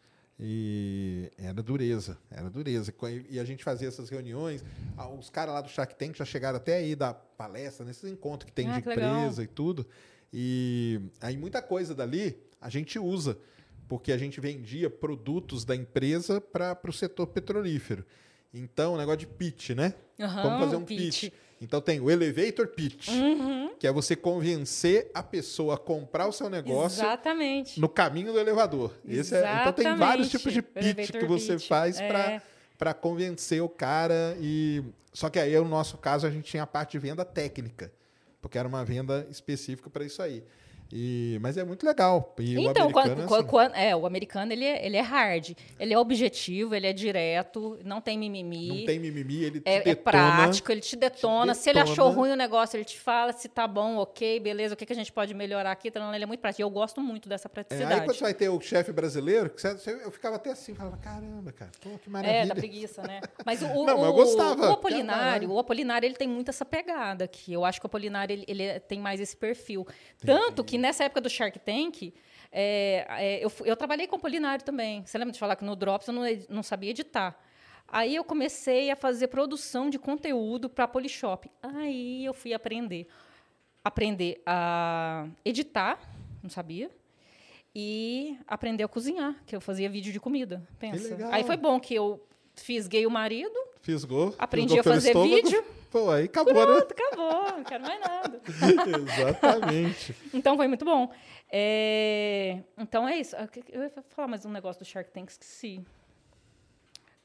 [0.42, 2.94] e era dureza, era dureza.
[3.30, 4.64] E a gente fazia essas reuniões,
[4.98, 8.48] ah, os caras lá do Shark Tank já chegaram até aí da palestra, nesses encontros
[8.50, 9.18] que tem Ah, de que legal.
[9.20, 9.86] empresa e tudo.
[10.34, 13.38] E aí muita coisa dali a gente usa,
[13.88, 18.06] porque a gente vendia produtos da empresa para o setor petrolífero.
[18.54, 19.94] Então, o negócio de pitch, né?
[20.20, 21.22] Aham, Como fazer um pitch.
[21.22, 21.34] pitch.
[21.62, 23.76] Então tem o elevator pitch, Uhum.
[23.80, 27.80] que é você convencer a pessoa a comprar o seu negócio Exatamente.
[27.80, 28.92] no caminho do elevador.
[29.08, 31.68] Esse é- então tem vários tipos de pitch que você pitch.
[31.68, 32.08] faz É.
[32.08, 32.42] para
[32.78, 34.84] para convencer o cara e
[35.14, 37.92] só que aí no nosso caso a gente tinha a parte de venda técnica,
[38.42, 40.44] porque era uma venda específica para isso aí.
[40.94, 42.36] E, mas é muito legal.
[42.40, 43.48] E o Então, americano quando, é assim.
[43.48, 47.80] quando- é, o americano ele é, ele é hard, ele é objetivo, ele é direto,
[47.84, 48.68] não tem mimimi.
[48.68, 50.04] não tem mimimi, ele te É, é detona.
[50.04, 51.54] prático, ele te detona.
[51.54, 51.94] Se ele detona.
[51.94, 54.94] achou ruim o negócio, ele te fala se tá bom, ok, beleza, o que, que
[54.94, 55.88] a gente pode melhorar aqui.
[55.88, 56.62] Então, ele é muito prático.
[56.62, 57.94] E eu gosto muito dessa É, praticidade.
[57.94, 59.52] aí quando você vai ter o chefe brasileiro,
[60.04, 62.42] eu ficava até assim, falava, caramba, cara, pô, que maravilha.
[62.42, 63.22] É, da preguiça, né?
[63.46, 64.70] Mas o, o, Não, eu o- gostava.
[64.70, 65.52] o Apolinário, Caralho.
[65.52, 67.54] o Apolinário, ele tem muito essa pegada aqui.
[67.54, 69.86] Eu acho que o Apolinário, ele, ele tem mais esse perfil.
[70.26, 72.14] Tanto que nessa época do Shark Tank,
[72.52, 75.06] é, é, eu, eu trabalhei com o Apolinário também.
[75.06, 77.40] Você lembra de falar que no Drops eu não, não sabia editar.
[77.88, 81.50] Aí eu comecei a fazer produção de conteúdo para Polishop.
[81.62, 83.08] Aí eu fui aprender.
[83.84, 86.00] Aprender a editar,
[86.42, 86.90] não sabia.
[87.74, 90.68] E aprender a cozinhar, que eu fazia vídeo de comida.
[90.80, 91.18] Pensa.
[91.32, 94.36] Aí foi bom que eu fisguei o marido, Fisgou.
[94.38, 95.36] Aprendi fisgou a fazer estômago.
[95.36, 95.66] vídeo.
[95.90, 98.30] Pô, aí acabou, pronto, acabou, não quero mais nada.
[98.40, 99.12] né?
[99.20, 100.16] Exatamente.
[100.34, 101.12] Então foi muito bom.
[101.52, 103.36] É, Então é isso.
[103.70, 105.84] Eu ia falar mais um negócio do Shark Tank, esqueci.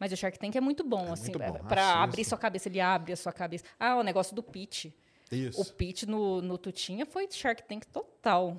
[0.00, 2.68] Mas o Shark Tank é muito bom, É assim, muito bom, para abrir sua cabeça,
[2.68, 3.64] ele abre a sua cabeça.
[3.78, 4.86] Ah, o negócio do pitch.
[5.30, 5.60] Isso.
[5.60, 8.56] O pitch no, no Tutinha foi Shark Tank total.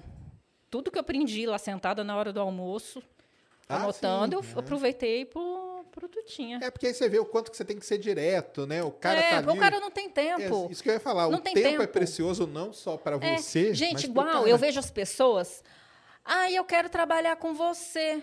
[0.69, 3.03] Tudo que eu aprendi lá sentada na hora do almoço,
[3.69, 5.25] Ah, anotando, sim, eu aproveitei
[5.97, 6.59] Produtinha.
[6.61, 8.83] É porque aí você vê o quanto que você tem que ser direto, né?
[8.83, 9.49] O cara é, tá ali...
[9.49, 10.67] o cara não tem tempo.
[10.69, 11.27] É, isso que eu ia falar.
[11.27, 11.93] Não o tem tempo, é tempo.
[11.93, 15.63] precioso não só para É, você, gente, igual, eu vejo as pessoas.
[16.23, 18.21] Ah, eu quero trabalhar com você.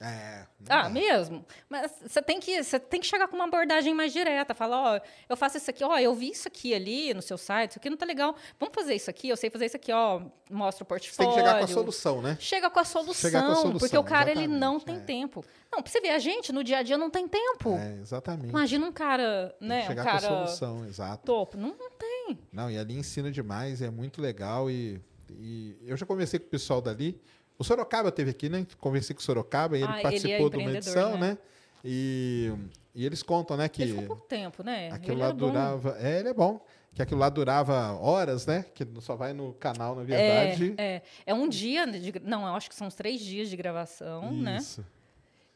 [0.00, 0.88] É, Ah, dá.
[0.88, 1.44] mesmo?
[1.68, 4.54] Mas você tem que você tem que chegar com uma abordagem mais direta.
[4.54, 7.70] Falar, ó, eu faço isso aqui, ó, eu vi isso aqui ali no seu site,
[7.70, 8.36] isso aqui não tá legal.
[8.60, 10.20] Vamos fazer isso aqui, eu sei fazer isso aqui, ó,
[10.50, 11.32] mostra o Você tem portfólio.
[11.32, 12.36] que chegar com a solução, né?
[12.38, 15.00] Chega com a solução, com a solução, porque o cara ele não tem é.
[15.00, 15.44] tempo.
[15.70, 17.74] Não, pra você ver, a gente no dia a dia não tem tempo.
[17.76, 18.50] É, exatamente.
[18.50, 21.24] Imagina um cara, né, um chegar cara com a solução, exato.
[21.26, 21.56] topo.
[21.56, 22.38] Não, não tem.
[22.52, 26.50] Não, e ali ensina demais, é muito legal e, e eu já conversei com o
[26.50, 27.20] pessoal dali.
[27.58, 28.66] O Sorocaba teve aqui, né?
[28.80, 31.30] Conversei com o Sorocaba e ele Ah, ele é participou de uma edição, né?
[31.30, 31.38] né?
[31.84, 32.52] E,
[32.94, 34.90] e eles contam, né, que Ele ficou por tempo, né?
[34.92, 35.46] aquilo ele lá era bom.
[35.46, 35.96] durava.
[36.00, 36.60] É, ele é bom.
[36.94, 38.64] Que aquilo lá durava horas, né?
[38.74, 40.74] Que só vai no canal, na verdade.
[40.76, 41.02] É, é.
[41.26, 42.12] é um dia de.
[42.24, 44.56] Não, eu acho que são uns três dias de gravação, né?
[44.56, 44.84] Isso.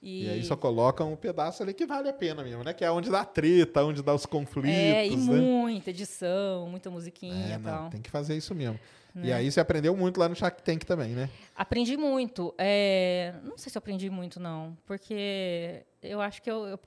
[0.01, 0.31] E, E...
[0.31, 2.73] aí só colocam um pedaço ali que vale a pena mesmo, né?
[2.73, 5.41] Que é onde dá treta, onde dá os conflitos, É, e né?
[5.41, 7.91] muita edição, muita musiquinha É, e não, tal.
[7.91, 8.79] tem que fazer isso mesmo.
[9.15, 9.33] E Né?
[9.33, 11.29] aí você aprendeu muito lá no Shark Tank também, né?
[11.55, 12.55] Aprendi muito.
[12.59, 14.77] é, Não sei se eu aprendi muito, não.
[14.87, 16.79] Porque eu acho que eu, eu,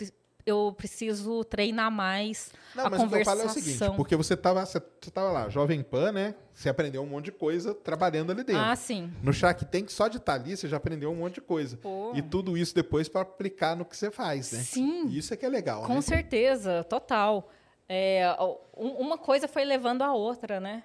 [0.45, 3.37] eu preciso treinar mais Não, a mas o que eu conversação.
[3.37, 6.35] falo é o seguinte, porque você tava, você, você tava lá, Jovem Pan, né?
[6.53, 8.61] Você aprendeu um monte de coisa trabalhando ali dentro.
[8.61, 9.11] Ah, sim.
[9.21, 11.77] No Shark Tank, só de estar ali, você já aprendeu um monte de coisa.
[11.77, 12.11] Pô.
[12.15, 14.59] E tudo isso depois para aplicar no que você faz, né?
[14.59, 15.07] Sim.
[15.09, 16.01] E isso é que é legal, Com né?
[16.01, 17.49] certeza, total.
[17.87, 18.35] É,
[18.75, 20.83] um- uma coisa foi levando a outra, né?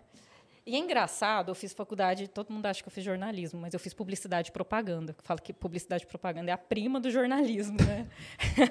[0.67, 3.81] E é engraçado, eu fiz faculdade, todo mundo acha que eu fiz jornalismo, mas eu
[3.81, 5.15] fiz publicidade e propaganda.
[5.17, 8.07] Eu falo que publicidade e propaganda é a prima do jornalismo, né?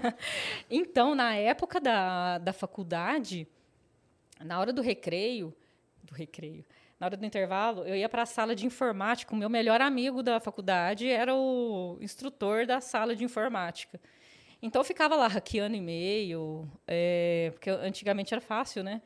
[0.69, 3.47] então, na época da, da faculdade,
[4.39, 5.53] na hora do recreio,
[6.03, 6.63] do recreio,
[6.99, 9.33] na hora do intervalo, eu ia para a sala de informática.
[9.33, 13.99] O meu melhor amigo da faculdade era o instrutor da sala de informática.
[14.61, 19.01] Então eu ficava lá hackeando e-mail, é, porque antigamente era fácil, né?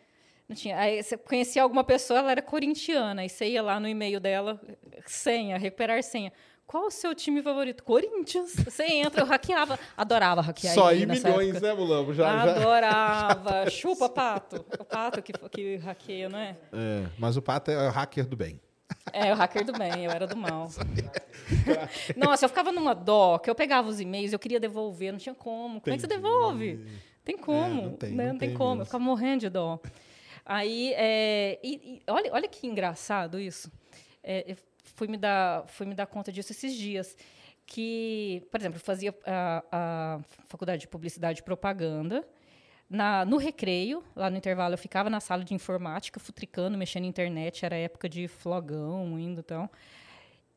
[0.47, 0.77] Não tinha.
[0.77, 4.59] Aí você conhecia alguma pessoa, ela era corintiana, aí você ia lá no e-mail dela,
[5.05, 6.31] senha, recuperar senha.
[6.65, 7.83] Qual o seu time favorito?
[7.83, 8.55] Corinthians.
[8.55, 10.73] Você entra, eu hackeava, adorava hackear.
[10.73, 11.67] Só aí milhões, época.
[11.67, 12.13] né, Mulambo?
[12.13, 12.55] Já, já...
[12.55, 13.69] Adorava.
[13.71, 14.65] Chupa, pato.
[14.79, 16.55] O pato que, que hackeia, não é?
[16.71, 18.59] É, mas o Pato é o hacker do bem.
[19.11, 20.69] É, o hacker do bem, eu era do mal.
[22.15, 25.35] Nossa, eu ficava numa dó, que eu pegava os e-mails, eu queria devolver, não tinha
[25.35, 25.81] como.
[25.81, 26.79] Como é que você devolve?
[27.23, 28.23] Tem como, É, não tem, né?
[28.25, 28.69] não não tem tem como.
[28.71, 28.81] mesmo.
[28.81, 29.79] Eu ficava morrendo de dó.
[30.45, 33.71] Aí, é, e- e olha, olha que engraçado isso.
[34.23, 37.15] É, fui me, dar, fui me dar conta disso esses dias.
[37.65, 42.27] Que, por exemplo, eu fazia a, a faculdade de publicidade e propaganda.
[42.89, 47.09] Na, no recreio, lá no intervalo, eu ficava na sala de informática, futricando, mexendo na
[47.09, 47.65] internet.
[47.65, 49.71] Era época de flogão ainda e tal.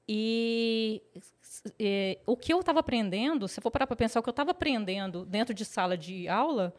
[0.09, 1.03] E
[1.79, 4.33] eh, o que eu estava aprendendo, se eu for parar para pensar, o que eu
[4.33, 6.75] estava aprendendo dentro de sala de aula,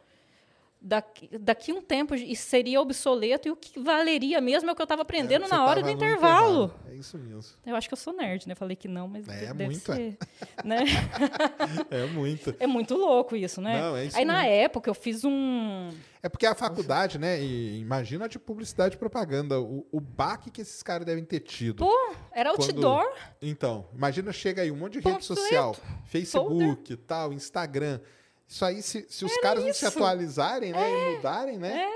[0.80, 4.82] daqui, daqui um tempo isso seria obsoleto e o que valeria mesmo é o que
[4.82, 6.72] eu estava aprendendo Você na hora do no intervalo.
[6.88, 7.52] É isso mesmo.
[7.66, 8.54] Eu acho que eu sou nerd, né?
[8.54, 9.94] Falei que não, mas É, deve muito, é.
[9.96, 10.18] ser.
[10.64, 10.78] Né?
[11.90, 12.54] É muito.
[12.58, 13.80] É muito louco isso, né?
[13.80, 14.48] Não, é isso Aí na mesmo.
[14.50, 15.90] época eu fiz um.
[16.22, 17.40] É porque a faculdade, né?
[17.40, 21.40] E imagina a de publicidade e propaganda, o, o baque que esses caras devem ter
[21.40, 21.78] tido.
[21.84, 23.12] Pô, era Quando- outdoor.
[23.40, 25.76] Então, imagina chega aí um monte de rede social,
[26.06, 28.00] Facebook, tal, Instagram.
[28.48, 30.90] Isso aí, se, se os caras não se atualizarem, né?
[31.10, 31.86] E mudarem, né?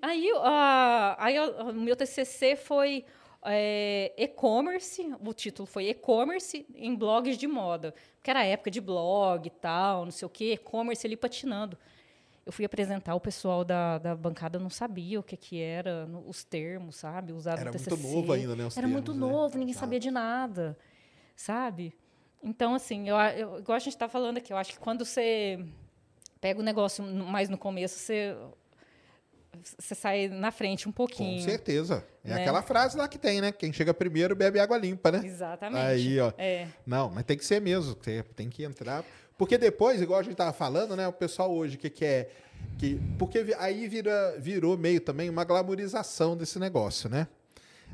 [0.00, 3.04] Aí, ah, aí o meu TCC foi
[3.42, 9.46] é, e-commerce, o título foi e-commerce em blogs de moda, porque era época de blog
[9.46, 11.76] e tal, não sei o quê, e-commerce ali patinando.
[12.44, 16.28] Eu fui apresentar, o pessoal da, da bancada não sabia o que, que era, no-
[16.28, 17.32] os termos, sabe?
[17.32, 19.32] Usado Era muito novo ainda, né, os Era muito termos, né?
[19.34, 19.84] novo, ninguém Exato.
[19.84, 20.78] sabia de nada,
[21.34, 21.92] sabe?
[22.46, 25.58] Então, assim, eu, eu, igual a gente está falando aqui, eu acho que quando você
[26.40, 28.36] pega o negócio mais no começo, você,
[29.78, 31.42] você sai na frente um Com pouquinho.
[31.42, 32.04] certeza.
[32.24, 32.40] É Né?
[32.42, 33.50] aquela frase lá que tem, né?
[33.50, 35.22] Quem chega primeiro bebe água limpa, né?
[35.24, 35.80] Exatamente.
[35.84, 36.32] Aí, ó.
[36.38, 36.68] É.
[36.86, 37.94] Não, mas tem que ser mesmo.
[37.96, 39.04] Tem, tem que entrar.
[39.36, 41.08] Porque depois, igual a gente tava falando, né?
[41.08, 42.30] O pessoal hoje que quer.
[42.78, 47.26] Que, porque aí vira, virou meio também uma glamorização desse negócio, né?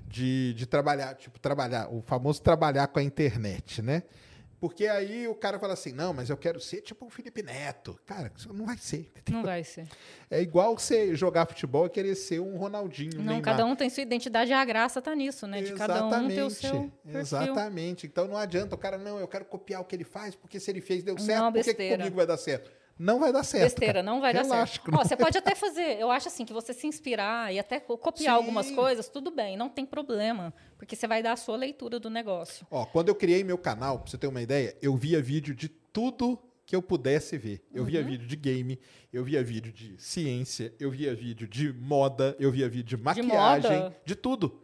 [0.06, 4.02] De, de trabalhar, tipo, trabalhar, o famoso trabalhar com a internet, né?
[4.62, 7.98] Porque aí o cara fala assim, não, mas eu quero ser tipo o Felipe Neto.
[8.06, 9.10] Cara, isso não vai ser.
[9.28, 9.88] Não vai ser.
[10.30, 13.42] É igual você jogar futebol e querer ser um Ronaldinho, Não, Neymar.
[13.42, 15.62] cada um tem sua identidade e a graça tá nisso, né?
[15.62, 16.92] De cada um ter o seu perfil.
[17.20, 18.06] Exatamente.
[18.06, 20.70] Então não adianta o cara, não, eu quero copiar o que ele faz, porque se
[20.70, 22.70] ele fez deu certo, Não, por que comigo vai dar certo?
[22.98, 23.64] Não vai dar certo.
[23.64, 24.02] Besteira, cara.
[24.02, 24.84] não vai dar Relaxa, certo.
[24.84, 27.58] que não Ó, você pode até fazer, eu acho assim, que você se inspirar e
[27.58, 28.38] até co- copiar Sim.
[28.40, 30.52] algumas coisas, tudo bem, não tem problema.
[30.78, 32.66] Porque você vai dar a sua leitura do negócio.
[32.70, 35.68] Ó, quando eu criei meu canal, pra você ter uma ideia, eu via vídeo de
[35.68, 37.64] tudo que eu pudesse ver.
[37.74, 37.88] Eu Uhum.
[37.88, 38.78] via vídeo de game,
[39.12, 43.78] eu via vídeo de ciência, eu via vídeo de moda, eu via vídeo de maquiagem,
[43.82, 43.96] moda?
[44.04, 44.62] de tudo.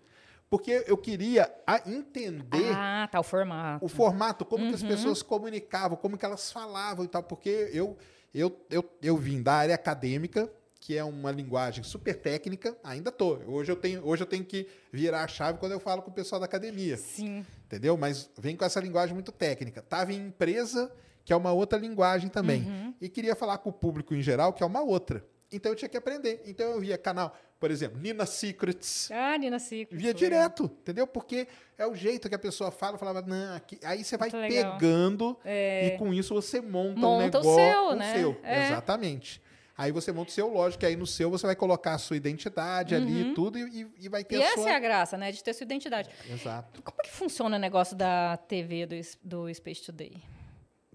[0.49, 1.51] Porque eu queria
[1.85, 3.85] entender Ah, tá, o formato.
[3.85, 4.89] o formato, como que as Uhum.
[4.89, 7.97] pessoas comunicavam, como que elas falavam e tal, porque eu,
[8.35, 10.51] eu, eu, eu vim da área acadêmica,
[10.81, 13.35] que é uma linguagem super técnica, ainda tô.
[13.47, 16.14] Hoje eu tenho, hoje eu tenho que virar a chave quando eu falo com o
[16.14, 17.45] pessoal da academia, Sim.
[17.66, 17.97] entendeu?
[17.97, 19.83] Mas vem com essa linguagem muito técnica.
[19.83, 20.91] Tava em empresa,
[21.24, 22.95] que é uma outra linguagem também, Uhum.
[23.01, 25.24] e queria falar com o público em geral, que é uma outra.
[25.51, 26.43] Então eu tinha que aprender.
[26.47, 29.96] Então eu via canal, por exemplo, Nina Secrets, Ah, Nina Secret.
[29.98, 31.06] Via direto, entendeu?
[31.06, 33.78] Porque é o jeito que a pessoa fala, falava, não, aqui...
[33.84, 34.48] aí você vai legal.
[34.48, 34.78] É.
[34.78, 37.54] pegando e com isso você monta, um Monta o negócio.
[37.54, 38.14] seu, né?
[38.14, 38.40] seu.
[38.42, 38.66] É.
[38.66, 39.42] Exatamente.
[39.76, 42.16] Aí você monta o seu, lógico, que aí no seu você vai colocar a sua
[42.16, 44.42] identidade ali e tudo e, e- e vai ter Uhum.
[44.42, 44.70] E a essa sua.
[44.70, 45.30] é a graça, né?
[45.30, 46.09] De ter sua identidade.
[46.28, 46.82] Exato.
[46.82, 50.20] Como que funciona o negócio da TV do, do Space Today?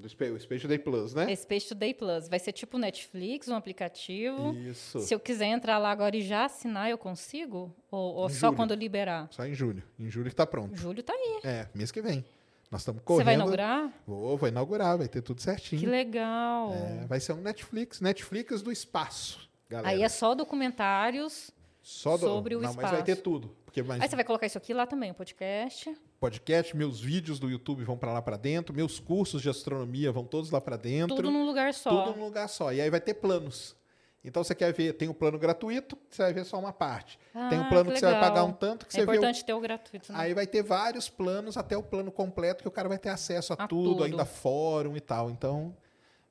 [0.03, 1.33] Do Space Day Plus, né?
[1.33, 2.27] Space Today Plus.
[2.27, 4.53] Vai ser tipo Netflix, um aplicativo.
[4.53, 4.99] Isso.
[4.99, 7.73] Se eu quiser entrar lá agora e já assinar, eu consigo?
[7.89, 8.57] Ou, ou só julho.
[8.57, 9.29] quando liberar?
[9.31, 9.81] Só em julho.
[9.97, 10.75] Em julho que tá pronto.
[10.75, 11.39] Julho tá aí.
[11.45, 12.25] É, mês que vem.
[12.69, 13.25] Nós estamos Você correndo.
[13.25, 13.93] vai inaugurar?
[14.05, 15.79] Vou, vou inaugurar, vai ter tudo certinho.
[15.79, 16.73] Que legal.
[16.73, 19.87] É, vai ser um Netflix, Netflix do espaço, galera.
[19.95, 21.49] Aí é só documentários.
[21.81, 22.25] Só do...
[22.25, 23.05] sobre o Não, mas vai espaço.
[23.05, 23.55] ter tudo.
[23.73, 25.97] Porque mais Aí você vai colocar isso aqui lá também, o podcast.
[26.19, 30.23] podcast, meus vídeos do YouTube vão para lá para dentro, meus cursos de astronomia vão
[30.23, 31.15] todos lá para dentro.
[31.15, 31.89] Tudo num lugar só.
[32.05, 32.71] Tudo num lugar só.
[32.71, 33.75] E aí vai ter planos.
[34.23, 37.17] Então você quer ver, tem o plano gratuito, você vai ver só uma parte.
[37.49, 39.11] tem o Ah, plano que, que você vai pagar um tanto que É você vê.
[39.11, 40.13] o- importante ter o gratuito.
[40.13, 40.19] Né?
[40.21, 43.53] Aí vai ter vários planos até o plano completo que o cara vai ter acesso
[43.53, 44.03] a, A tudo, tudo.
[44.03, 45.31] ainda fórum e tal.
[45.31, 45.75] Então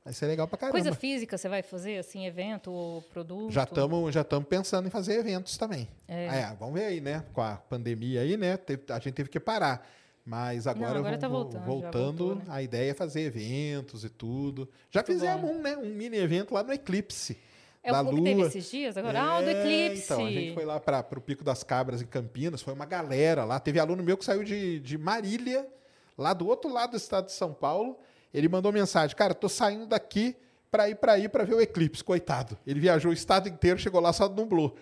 [0.04, 0.72] vai ser legal pra caramba.
[0.78, 3.52] Coisa física você vai fazer, assim, evento, ou produto?
[3.52, 5.88] Já estamos já tamo pensando em fazer eventos também.
[6.08, 6.54] É.
[6.58, 7.24] vamos ver aí, né?
[7.32, 8.58] Com a pandemia aí, né?
[8.90, 9.86] a gente teve que parar.
[10.24, 12.42] Mas agora, agora vamos- tá voltando, voltando, voltou, né?
[12.48, 14.68] a ideia é fazer eventos e tudo.
[14.88, 15.56] Já Muito fizemos bom.
[15.56, 15.76] um, né?
[15.76, 17.36] Um mini evento lá no Eclipse.
[17.82, 18.22] É da o que Lua.
[18.24, 19.20] teve esses dias agora?
[19.20, 20.04] ah, o do É, Eclipse.
[20.04, 22.62] Então, a gente foi lá para o Pico das Cabras, em Campinas.
[22.62, 23.58] Foi uma galera lá.
[23.58, 25.66] Teve aluno meu que saiu de, de Marília,
[26.16, 27.98] lá do outro lado do estado de São Paulo.
[28.32, 30.36] Ele mandou mensagem: Cara, tô saindo daqui
[30.70, 32.56] para ir para ir para ver o eclipse, coitado.
[32.66, 34.76] Ele viajou o estado inteiro, chegou lá só nublou.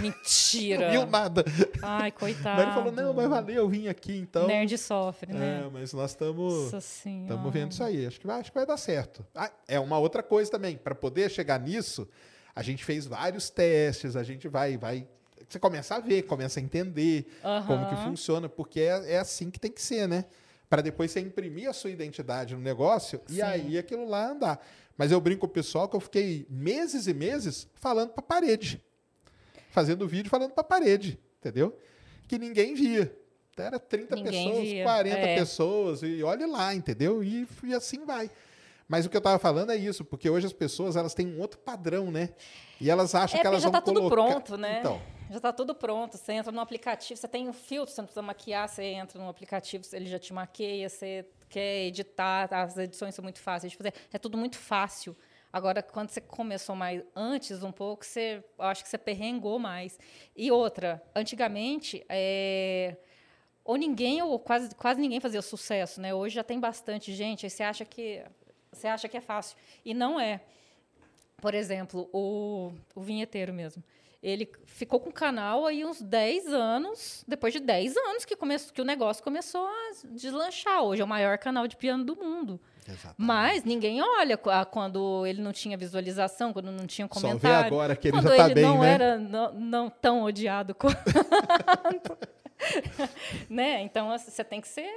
[0.00, 0.86] Mentira.
[0.86, 1.44] Não viu nada.
[1.82, 2.56] Ai, coitado.
[2.56, 4.46] Mas ele falou: Não, mas valeu, eu vim aqui então.
[4.46, 5.64] Nerd sofre, né?
[5.64, 6.72] É, mas nós estamos.
[6.72, 8.06] Estamos vendo isso aí.
[8.06, 9.24] Acho que vai, acho que vai dar certo.
[9.34, 10.76] Ah, é uma outra coisa também.
[10.76, 12.08] Para poder chegar nisso,
[12.54, 14.16] a gente fez vários testes.
[14.16, 15.06] A gente vai, vai.
[15.48, 17.26] Você começa a ver, começa a entender
[17.66, 20.24] como que funciona, porque é, é assim que tem que ser, né?
[20.68, 23.42] Para depois você imprimir a sua identidade no negócio e Sim.
[23.42, 24.66] aí aquilo lá andar.
[24.96, 28.82] Mas eu brinco com o pessoal que eu fiquei meses e meses falando para parede,
[29.70, 31.76] fazendo vídeo falando para parede, entendeu?
[32.28, 33.14] Que ninguém via.
[33.52, 35.34] Então, Era 30 Ninguém pessoas, via, 40 é.
[35.36, 37.22] pessoas, e olhe lá, entendeu?
[37.22, 38.30] E, e assim vai.
[38.88, 41.40] Mas o que eu estava falando é isso, porque hoje as pessoas elas têm um
[41.40, 42.30] outro padrão, né?
[42.80, 44.32] E elas acham É que elas já vão tá tudo colocar...
[44.32, 44.80] pronto, né?
[44.80, 45.00] Então,
[45.34, 46.16] Já tá tudo pronto.
[46.16, 49.28] Você entra no aplicativo, você tem um filtro, você não precisa maquiar, você entra no
[49.28, 53.92] aplicativo, ele já te maqueia, você quer editar, as edições são muito fáceis de fazer.
[54.12, 55.16] É tudo muito fácil.
[55.52, 59.98] Agora, quando você começou mais antes um pouco, você, acho que você perrengou mais.
[60.36, 62.96] E outra, antigamente, é,
[63.64, 66.14] ou ninguém, ou quase, quase ninguém fazia sucesso, né?
[66.14, 68.22] Hoje já tem bastante gente, aí você acha que
[68.72, 69.56] você acha que é fácil.
[69.84, 70.40] E não é.
[71.38, 73.82] Por exemplo, o, o vinheteiro mesmo.
[74.24, 78.58] Ele ficou com o canal aí uns 10 anos, depois de 10 anos que, come,
[78.58, 80.82] que o negócio começou a deslanchar.
[80.82, 82.58] Hoje é o maior canal de piano do mundo.
[82.88, 83.16] exatamente.
[83.18, 84.38] Mas ninguém olha
[84.70, 87.68] quando ele não tinha visualização, quando não tinha Só comentário.
[87.68, 88.94] vê agora que ele quando já tá ele bem, não né?
[88.94, 90.96] era não, não tão odiado quanto.
[93.50, 93.82] né?
[93.82, 94.88] Então assim, você tem que ser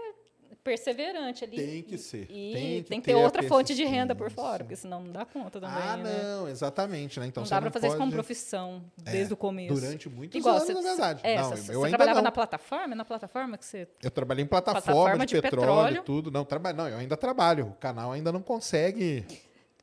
[0.68, 1.56] perseverante ali.
[1.56, 2.24] Tem que ser.
[2.24, 5.02] E Tem tem que que, ter ter outra fonte de renda por fora, porque senão
[5.02, 5.78] não dá conta também.
[5.82, 6.22] Ah, né?
[6.24, 7.28] não, exatamente, né?
[7.28, 9.74] Então não dá para fazer isso como pode- profissão É, desde o começo.
[9.74, 11.22] Durante muitos Igual, anos, você, na verdade.
[11.24, 12.24] É, não, você, eu você trabalhava não.
[12.26, 12.94] na plataforma?
[12.94, 13.88] É na plataforma que você.
[14.04, 16.04] Eu trabalhei em plataforma, Plataforma de, de petróleo, petróleo.
[16.04, 16.30] tudo.
[16.32, 16.74] Não, traba...
[16.74, 17.68] não, eu ainda trabalho.
[17.68, 19.26] O canal ainda não consegue.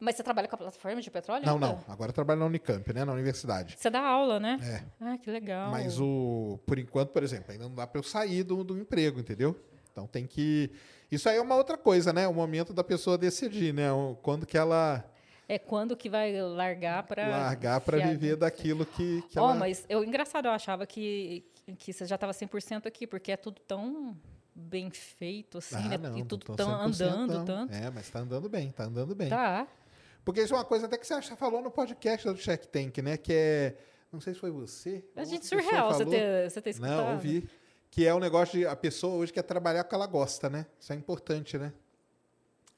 [0.00, 1.46] Mas você trabalha com a plataforma de petróleo?
[1.46, 1.66] Não, ainda?
[1.66, 1.84] não.
[1.88, 3.04] Agora eu trabalho na Unicamp, né?
[3.06, 3.76] Na universidade.
[3.78, 4.58] Você dá aula, né?
[4.62, 5.04] É.
[5.04, 5.70] Ah, que legal.
[5.70, 6.58] Mas o.
[6.66, 9.56] Por enquanto, por exemplo, ainda não dá para eu sair do, do emprego, entendeu?
[9.94, 10.72] Então tem que.
[11.08, 12.26] Isso aí é uma outra coisa, né?
[12.26, 13.84] O momento da pessoa decidir, né?
[14.22, 15.04] Quando que ela
[15.48, 17.28] É quando que vai largar para.
[17.28, 19.54] largar para viver daquilo que, que Ó, ela.
[19.54, 21.44] mas eu, engraçado, eu achava que,
[21.78, 24.16] que você já estava 100% aqui, porque é tudo tão
[24.52, 25.96] bem feito, assim, Ah, né?
[25.98, 27.44] não, e tudo tão 100% andando não.
[27.44, 27.72] tanto.
[27.72, 29.28] É, mas tá andando bem, tá andando bem.
[29.28, 29.68] Tá.
[30.24, 32.98] Porque isso é uma coisa até que você acha, falou no podcast do Shark Tank,
[32.98, 33.16] né?
[33.16, 33.74] Que é.
[34.12, 35.04] Não sei se foi você.
[35.14, 36.96] A gente surreal você ter, você ter escutado.
[36.96, 37.48] Não, ouvi.
[37.94, 40.50] Que é o negócio de a pessoa hoje quer trabalhar com o que ela gosta,
[40.50, 40.66] né?
[40.80, 41.72] Isso é importante, né?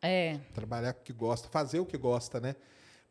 [0.02, 0.38] É.
[0.52, 2.54] Trabalhar com o que gosta, fazer o que gosta, né?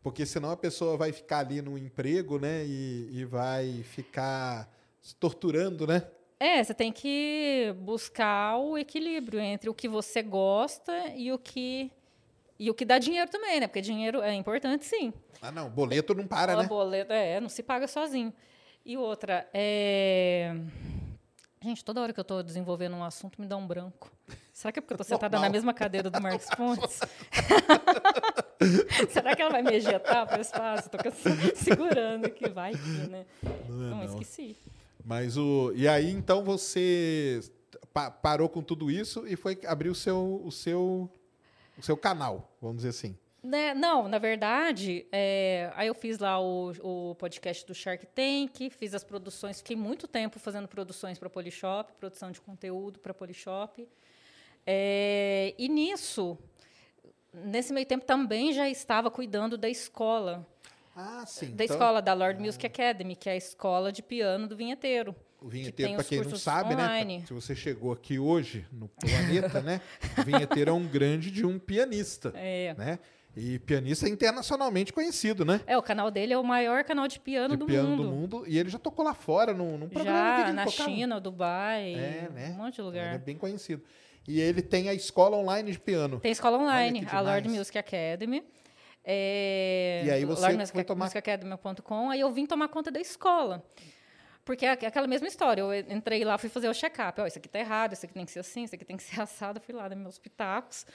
[0.03, 2.63] Porque senão a pessoa vai ficar ali no emprego, né?
[2.63, 6.03] E, e vai ficar se torturando, né?
[6.39, 11.91] É, você tem que buscar o equilíbrio entre o que você gosta e o que
[12.59, 13.65] e o que dá dinheiro também, né?
[13.65, 15.11] Porque dinheiro é importante, sim.
[15.41, 16.67] Ah, não, boleto não para, O né?
[16.67, 18.31] boleto, é, não se paga sozinho.
[18.85, 20.55] E outra, é...
[21.61, 24.11] Gente, toda hora que eu estou desenvolvendo um assunto, me dá um branco.
[24.53, 25.51] Será que é porque eu estou sentada na Normal.
[25.51, 26.99] mesma cadeira do Marcos Pontes?
[29.09, 30.89] Será que ela vai me ejetar para o espaço?
[30.93, 30.99] Estou
[31.55, 32.77] segurando aqui, vai que,
[33.09, 33.25] né?
[33.43, 34.05] Não é, Não, não.
[34.05, 34.55] esqueci.
[35.03, 35.71] Mas o.
[35.75, 37.41] E aí, então, você
[37.93, 41.09] pa- parou com tudo isso e foi abrir o seu, o seu,
[41.77, 43.15] o seu canal, vamos dizer assim.
[43.45, 48.71] Né, Não, na verdade, é, aí eu fiz lá o, o podcast do Shark Tank,
[48.71, 53.87] fiz as produções, fiquei muito tempo fazendo produções para Polishop, produção de conteúdo para Polishop.
[54.65, 56.35] É, e nisso,
[57.31, 60.43] nesse meio tempo, também já estava cuidando da escola,
[60.95, 61.55] Ah, sim.
[61.55, 65.15] da então, escola da Lord Music Academy, que é a escola de piano do vinheteiro.
[65.39, 67.19] O que vinheteiro, tem para quem não sabe, online.
[67.19, 67.25] né?
[67.27, 69.81] Se você chegou aqui hoje no planeta, né?
[70.17, 72.33] O vinheteiro é um grande de um pianista.
[72.35, 72.73] É.
[72.75, 72.97] Né?
[73.37, 75.59] E pianista internacionalmente conhecido, né?
[75.67, 78.03] É, o canal dele é o maior canal de piano, de do, piano mundo.
[78.03, 78.43] do mundo.
[78.47, 80.89] E ele já tocou lá fora, num, num programa que Já ele na tocava.
[80.89, 82.55] China, Dubai, É, né?
[82.57, 83.15] um monte de Ele lugar.
[83.15, 83.83] é bem conhecido.
[84.27, 86.19] E ele tem a escola online de piano.
[86.19, 87.49] Tem escola online, que a Lord.
[87.49, 88.41] Music Academy.
[89.03, 93.63] É, E aí você Lord foi tomar- musicacademy.com, aí eu vim tomar conta da escola.
[94.43, 97.19] Porque é aqu- aquela mesma história, eu entrei lá, fui fazer o check-up.
[97.19, 99.03] Ó, isso aqui tá errado, isso aqui tem que ser assim, isso aqui tem que
[99.03, 99.59] ser assado.
[99.59, 100.85] Fui lá dar meus pitacos.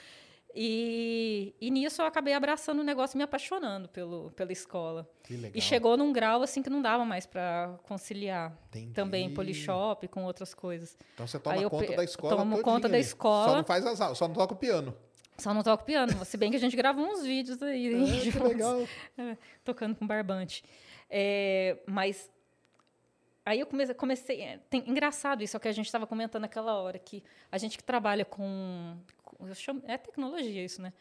[0.53, 5.09] E, e nisso eu acabei abraçando o negócio, e me apaixonando pelo, pela escola.
[5.23, 5.51] Que legal.
[5.53, 8.57] E chegou num grau assim que não dava mais para conciliar.
[8.69, 8.93] Entendi.
[8.93, 10.97] Também polishop com outras coisas.
[11.13, 13.49] Então você toma conta da escola tomo conta da escola.
[13.49, 14.95] Só não faz as aulas, só não toca o piano.
[15.37, 17.87] Só não toco piano, se bem que a gente gravou uns vídeos aí.
[17.95, 18.87] Ah, que juntos, legal.
[19.17, 20.63] é, tocando com barbante.
[21.09, 22.29] É, mas
[23.43, 23.95] aí eu comecei.
[23.95, 27.23] comecei é, tem, engraçado isso, é o que a gente estava comentando naquela hora, que
[27.51, 28.95] a gente que trabalha com.
[29.53, 30.93] Chamo- é tecnologia isso, né?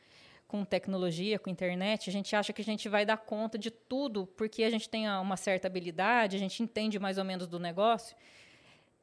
[0.46, 4.26] Com tecnologia, com internet, a gente acha que a gente vai dar conta de tudo,
[4.36, 8.16] porque a gente tem uma certa habilidade, a gente entende mais ou menos do negócio.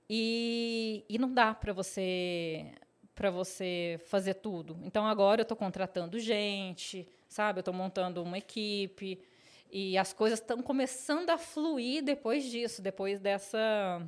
[0.09, 2.71] E, e não dá para você
[3.13, 4.77] para você fazer tudo.
[4.83, 7.57] Então agora eu estou contratando gente, sabe?
[7.57, 9.19] Eu estou montando uma equipe
[9.71, 14.07] e as coisas estão começando a fluir depois disso, depois dessa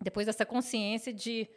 [0.00, 1.48] depois dessa consciência de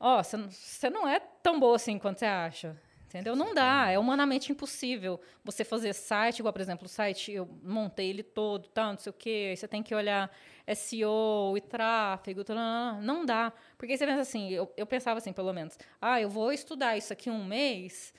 [0.00, 2.76] ó, você não- você não é tão boa assim quanto você acha.
[3.06, 3.34] Entendeu?
[3.34, 8.08] Não dá, é humanamente impossível você fazer site, igual, por exemplo, o site, eu montei
[8.08, 10.30] ele todo, tá, não sei o quê, aí você tem que olhar
[10.64, 13.52] SEO e tráfego, tarará, não dá.
[13.76, 17.12] Porque você pensa assim, eu, eu pensava assim, pelo menos, ah, eu vou estudar isso
[17.12, 18.14] aqui um mês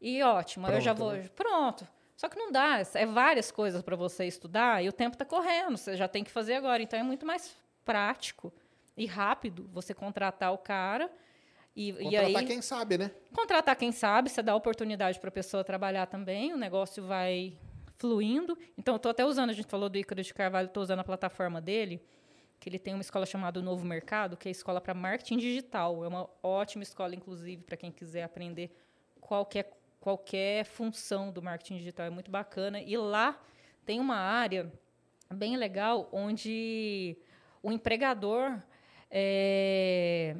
[0.00, 1.28] e ótimo, aí eu já Pronto, vou, né?
[1.34, 1.88] pronto.
[2.16, 5.76] Só que não dá, é várias coisas para você estudar e o tempo está correndo,
[5.76, 8.52] você já tem que fazer agora, então é muito mais prático
[8.96, 11.10] e rápido você contratar o cara
[11.76, 13.10] e, e Contratar aí quem sabe, né?
[13.34, 17.58] contratar quem sabe, você dá oportunidade para a pessoa trabalhar também, o negócio vai
[17.98, 18.56] fluindo.
[18.78, 21.04] Então, eu estou até usando, a gente falou do Ícaro de Carvalho, estou usando a
[21.04, 22.02] plataforma dele,
[22.58, 26.02] que ele tem uma escola chamada Novo Mercado, que é a escola para marketing digital.
[26.02, 28.74] É uma ótima escola, inclusive, para quem quiser aprender
[29.20, 29.70] qualquer,
[30.00, 32.06] qualquer função do marketing digital.
[32.06, 32.80] É muito bacana.
[32.80, 33.38] E lá
[33.84, 34.72] tem uma área
[35.30, 37.18] bem legal onde
[37.62, 38.62] o empregador
[39.10, 40.36] é,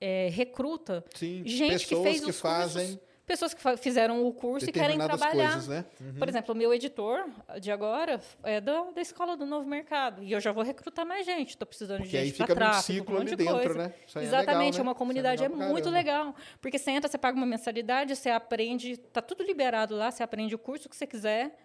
[0.00, 4.68] é, recruta Sim, gente que fez que os fazem cursos, pessoas que fizeram o curso
[4.68, 5.52] e querem trabalhar.
[5.52, 5.84] coisas, né?
[6.18, 7.24] Por exemplo, o meu editor
[7.60, 11.24] de agora é da, da escola do Novo Mercado e eu já vou recrutar mais
[11.24, 11.50] gente.
[11.50, 13.78] Estou precisando Porque de gente para tráfego, ciclo um monte ali de dentro, coisa.
[13.88, 13.94] né?
[14.16, 14.82] É Exatamente, legal, é né?
[14.82, 16.34] uma é comunidade, é, legal pra muito legal.
[16.60, 20.54] Porque você entra, você paga uma mensalidade, você aprende, tá tudo liberado lá, você aprende
[20.54, 21.56] o curso que você quiser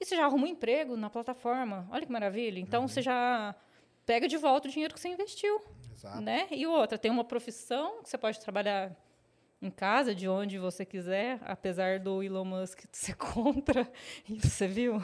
[0.00, 1.88] e você já arruma um emprego na plataforma.
[1.90, 2.60] Olha que maravilha.
[2.60, 2.88] Então Uhum.
[2.88, 3.56] você já
[4.08, 5.60] pega de volta o dinheiro que você investiu.
[5.94, 6.22] Exato.
[6.22, 6.48] Né?
[6.50, 8.96] E outra, tem uma profissão que você pode trabalhar
[9.60, 13.86] em casa, de onde você quiser, apesar do Elon Musk ser contra.
[14.26, 15.02] Isso você viu?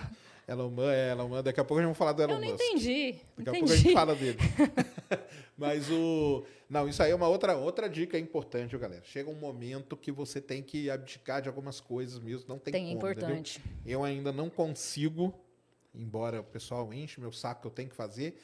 [0.49, 2.41] Elon Musk, é, Elon Musk, daqui a pouco a gente vai falar do Elon Eu
[2.41, 2.65] não Musk.
[2.65, 3.13] entendi.
[3.13, 3.77] Daqui a pouco a entendi.
[3.77, 4.39] gente fala dele.
[5.59, 6.43] Mas o.
[6.71, 9.03] Não, isso aí é uma outra, outra dica importante, viu, galera.
[9.05, 12.47] Chega um momento que você tem que abdicar de algumas coisas mesmo.
[12.49, 12.97] Não tem, Tem, como.
[12.97, 13.59] importante.
[13.59, 14.01] entendeu?
[14.01, 15.35] Eu ainda não consigo,
[15.95, 18.35] embora o pessoal enche meu saco que eu tenho que fazer,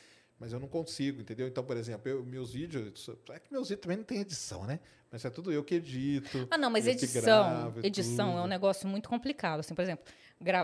[0.40, 1.46] mas eu não consigo, entendeu?
[1.46, 3.10] Então, por exemplo, eu, meus vídeos.
[3.28, 4.80] É que meus vídeos também não tem edição, né?
[5.12, 6.48] Mas é tudo eu que edito.
[6.50, 8.46] Ah, não, mas edição, edição é um tudo.
[8.48, 9.60] negócio muito complicado.
[9.60, 10.06] Assim, por exemplo,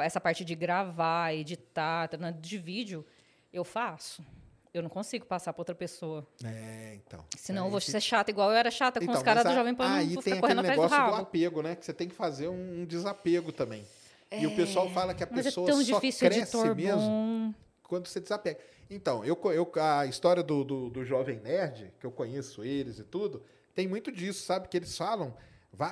[0.03, 3.05] essa parte de gravar, editar, tá, né, de vídeo,
[3.53, 4.25] eu faço.
[4.73, 6.27] eu não consigo passar para outra pessoa.
[6.43, 7.25] É, então.
[7.37, 9.53] Senão Aí eu vou ser chata, igual eu era chata com Então, os caras do
[9.53, 11.17] Jovem Pan, Aí tem aquele do negócio do, rabo.
[11.17, 11.77] apego, né?
[11.77, 13.85] Que você tem que fazer um, um desapego também.
[14.31, 17.55] E o pessoal fala que a é pessoa tão só difícil, cresce mesmo bom.
[17.87, 18.59] Quando você desapega.
[18.89, 23.05] Então, eu, eu, a história do, do, do Jovem Nerd, que eu conheço eles e
[23.05, 23.43] tudo,
[23.75, 24.69] tem muito disso, sabe?
[24.69, 25.37] Que eles falam,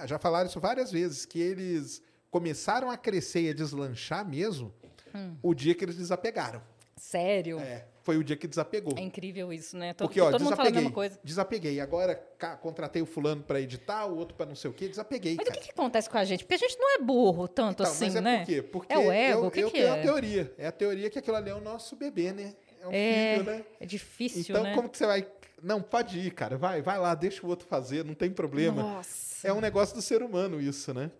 [0.07, 4.73] já falaram isso várias vezes, que eles começaram a crescer e a deslanchar mesmo
[5.17, 5.37] Hum.
[5.41, 6.61] o dia que eles desapegaram.
[6.97, 7.59] Sério.
[7.59, 8.95] É, foi o dia que desapegou.
[8.97, 9.93] É incrível isso, né?
[9.95, 10.81] Todo, Porque, ó, todo mundo fala a desapeguei.
[10.83, 11.19] mesma coisa.
[11.25, 11.81] Desapeguei.
[11.81, 14.89] Agora ca- contratei o fulano pra editar, o outro pra não sei o quê.
[14.89, 15.35] Desapeguei.
[15.37, 15.61] Mas o cara.
[15.61, 16.45] que, que acontece com a gente?
[16.45, 18.39] Porque a gente não é burro tanto Então, assim, mas é né?
[18.41, 18.63] por quê?
[18.63, 19.41] Porque é o ego?
[19.43, 19.99] eu, o que, eu que tenho é?
[19.99, 20.55] a teoria.
[20.59, 22.55] É a teoria que aquilo ali é o nosso bebê, né?
[22.83, 23.65] É um É, filho, né?
[23.81, 24.75] é difícil, Então, né?
[24.75, 25.27] como que você vai.
[25.63, 26.59] Não, pode ir, cara.
[26.59, 28.83] Vai, vai lá, deixa o outro fazer, não tem problema.
[28.83, 29.49] Nossa.
[29.49, 31.11] É um negócio do ser humano isso, né?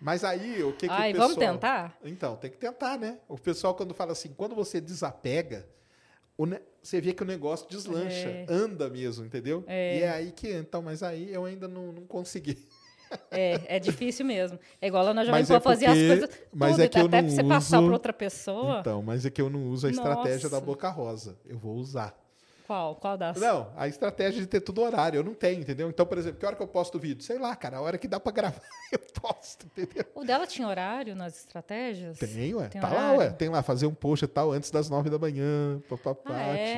[0.00, 1.28] Mas aí, o que, que Ai, o pessoal...
[1.30, 1.98] vamos tentar?
[2.04, 3.18] Então, tem que tentar, né?
[3.28, 5.66] O pessoal, quando fala assim, quando você desapega,
[6.36, 8.46] o ne- você vê que o negócio deslancha, É.
[8.48, 9.64] anda mesmo, entendeu?
[9.66, 9.72] E
[10.02, 12.58] é aí que, então, mas aí eu ainda não, não consegui.
[13.30, 14.58] É, é difícil mesmo.
[14.82, 16.98] É igual lá na Jovem Mas Pan é fazer as coisas mas tudo, é que
[16.98, 18.80] eu até não você passar uso- pra outra pessoa.
[18.80, 20.66] Então, mas é que eu não uso a estratégia da Nossa.
[20.66, 21.38] Boca Rosa.
[21.46, 22.14] Eu vou usar.
[22.66, 22.96] Qual?
[22.96, 23.36] Qual das?
[23.36, 25.88] Não, a estratégia de ter tudo horário, eu não tenho, entendeu?
[25.88, 27.22] Então, por exemplo, que hora que eu posto o vídeo?
[27.22, 28.60] Sei lá, cara, a hora que dá pra gravar,
[28.90, 30.04] eu posto, entendeu?
[30.14, 32.18] O dela tinha horário nas estratégias?
[32.18, 32.68] Tem, ué.
[32.68, 33.18] Tem tá lá, horário?
[33.20, 33.30] ué.
[33.30, 35.80] Tem lá, fazer um post e tal antes das nove da manhã.
[35.88, 36.34] Papapá.
[36.34, 36.72] Ah, é?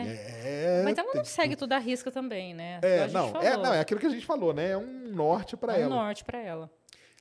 [0.45, 2.81] é, Mas ela não segue tudo à risca também, né?
[2.83, 4.73] É, não, é, não, é aquilo que a gente falou, né?
[4.73, 5.95] É um norte pra É um ela.
[5.97, 6.71] norte pra ela.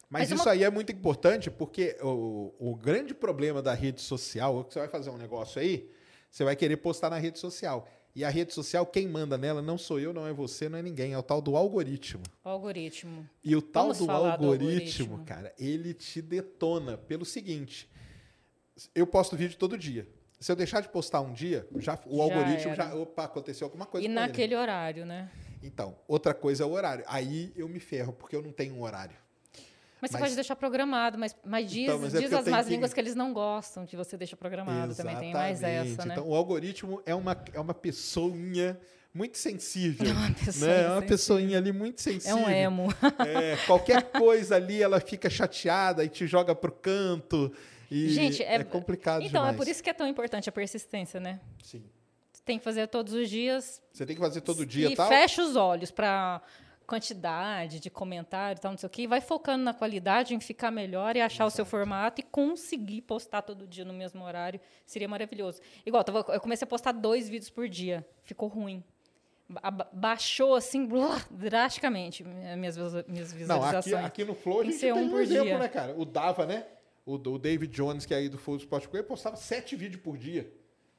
[0.09, 4.01] Mas, Mas isso uma- aí é muito importante porque o, o grande problema da rede
[4.01, 5.89] social é que você vai fazer um negócio aí,
[6.29, 7.87] você vai querer postar na rede social.
[8.17, 10.81] E a rede social, quem manda nela não sou eu, não é você, não é
[10.81, 11.13] ninguém.
[11.13, 12.23] É o tal do algoritmo.
[12.43, 13.29] O algoritmo.
[13.43, 15.23] E o tal do falar do algoritmo, algoritmo.
[15.23, 17.87] cara, ele te detona pelo seguinte:
[18.95, 20.07] eu posto vídeo todo dia.
[20.39, 22.75] Se eu deixar de postar um dia, já, o Já algoritmo era.
[22.89, 22.95] já.
[22.95, 24.19] Opa, aconteceu alguma coisa E com ele.
[24.19, 25.29] naquele horário, né?
[25.61, 27.03] Então, outra coisa é o horário.
[27.07, 29.15] Aí eu me ferro, porque eu não tenho um horário.
[30.01, 32.67] Mas você Mas- pode deixar programado, mas, mas diz, Então, mas é diz as más
[32.67, 34.93] línguas que eles não gostam que você deixa programado.
[34.95, 36.07] Também tem mais essa, Exatamente.
[36.09, 36.13] né?
[36.15, 38.79] Então, o algoritmo é uma, é uma pessoinha
[39.13, 40.05] muito sensível.
[40.07, 40.83] É uma pessoa né?
[40.83, 42.37] É uma pessoinha ali muito É sensível.
[42.37, 42.93] um emo.
[43.25, 47.51] É, qualquer coisa ali, ela fica chateada e te joga pro canto.
[47.89, 49.55] E Gente, é, complicado Então, demais.
[49.55, 51.39] é por isso que é tão importante a persistência, né?
[51.63, 51.83] Sim.
[52.31, 53.81] Você tem que fazer todos os dias.
[53.91, 55.07] Você tem que fazer todo dia e tal.
[55.07, 56.41] fecha os olhos para
[56.87, 59.01] quantidade de comentário tal, não sei o quê.
[59.03, 63.01] E vai focando na qualidade, em ficar melhor e achar o seu formato e conseguir
[63.01, 64.59] postar todo dia no mesmo horário.
[64.85, 65.61] Seria maravilhoso.
[65.85, 68.07] Igual, eu comecei a postar dois vídeos por dia.
[68.23, 68.83] Ficou ruim.
[69.49, 72.75] Ba- ba- baixou, assim, blá, drasticamente minhas,
[73.07, 73.93] minhas Não, visualizações.
[73.95, 75.57] aqui, aqui no Flow a gente tem um um por exemplo, dia.
[75.59, 75.93] né, cara?
[75.97, 76.65] O Dava, né?
[77.05, 80.17] O, o David Jones, que é aí do Flow Sport ele postava sete vídeos por
[80.17, 80.51] dia.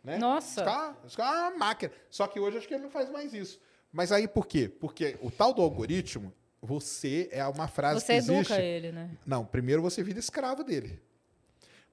[0.03, 0.17] Né?
[0.17, 0.65] Nossa.
[0.65, 1.93] Cara é uma máquina.
[2.09, 3.61] Só que hoje acho que ele não faz mais isso.
[3.93, 4.69] Mas aí por quê?
[4.69, 8.53] Porque o tal do algoritmo, você é uma frase Você que existe.
[8.53, 9.11] educa ele, né?
[9.27, 11.01] Não, primeiro você vira escravo dele.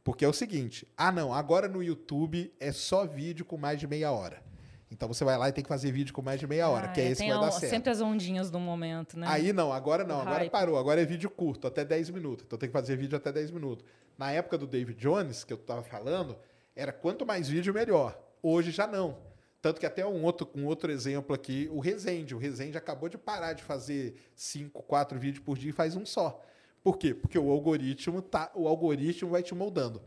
[0.04, 3.88] Porque é o seguinte: ah, não, agora no YouTube é só vídeo com mais de
[3.88, 4.44] meia hora.
[4.92, 6.92] Então você vai lá e tem que fazer vídeo com mais de meia hora, Ah,
[6.92, 7.70] que é é, esse que vai dar certo.
[7.72, 9.26] sempre as ondinhas do momento, né?
[9.28, 10.52] Aí não, agora não, O agora hype.
[10.52, 10.78] parou.
[10.78, 12.46] Agora é vídeo curto, até 10 minutos.
[12.46, 13.84] Então tem que fazer vídeo até 10 minutos.
[14.18, 16.38] Na época do David Jones, que eu tava falando,
[16.76, 18.18] era quanto mais vídeo, melhor.
[18.44, 19.18] Hoje já não.
[19.66, 22.36] Tanto que até um outro, um outro exemplo aqui, o Resende.
[22.36, 26.06] O Resende acabou de parar de fazer 5, 4 vídeos por dia e faz um
[26.06, 26.40] só.
[26.84, 27.16] Por quê?
[27.16, 30.04] Porque o algoritmo tá, o algoritmo vai te moldando.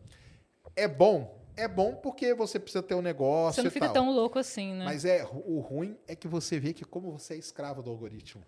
[0.76, 1.36] É bom?
[1.56, 3.94] É bom porque você precisa ter um negócio Você não fica tal.
[3.94, 4.84] tão louco assim, né?
[4.84, 8.44] Mas é o ruim é que você vê que como você é escravo do algoritmo.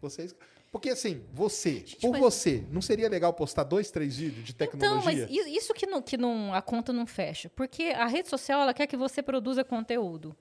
[0.00, 4.16] Você é escra- Porque assim, você, por mas- você, não seria legal postar dois, três
[4.16, 5.26] vídeos de Então, tecnologia?
[5.28, 7.50] mas i- isso que, não, que não, a conta não fecha.
[7.50, 10.34] Porque a rede social, ela quer que você produza conteúdo.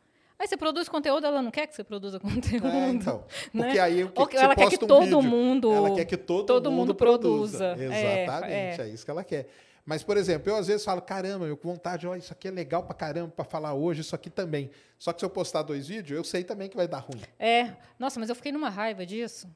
[0.43, 2.67] Aí você produz conteúdo, ela não quer que você produza conteúdo.
[2.67, 3.23] É, então.
[3.53, 3.63] né?
[3.63, 6.17] Porque aí o que que ela quer que um todo vídeo, mundo- Ela quer que
[6.17, 7.75] todo, todo mundo, mundo produza.
[7.75, 7.95] produza.
[7.95, 8.83] É, Exatamente, é.
[8.83, 8.89] é.
[8.89, 9.47] isso que ela quer.
[9.85, 12.51] Mas, por exemplo, eu às vezes falo, caramba, eu com vontade, ó, isso aqui é
[12.51, 14.69] legal pra caramba pra falar hoje, isso aqui também.
[14.99, 17.21] Só que se eu postar dois vídeos, eu sei também que vai dar ruim.
[17.39, 17.69] É.
[17.97, 19.47] Nossa, mas eu fiquei numa raiva disso.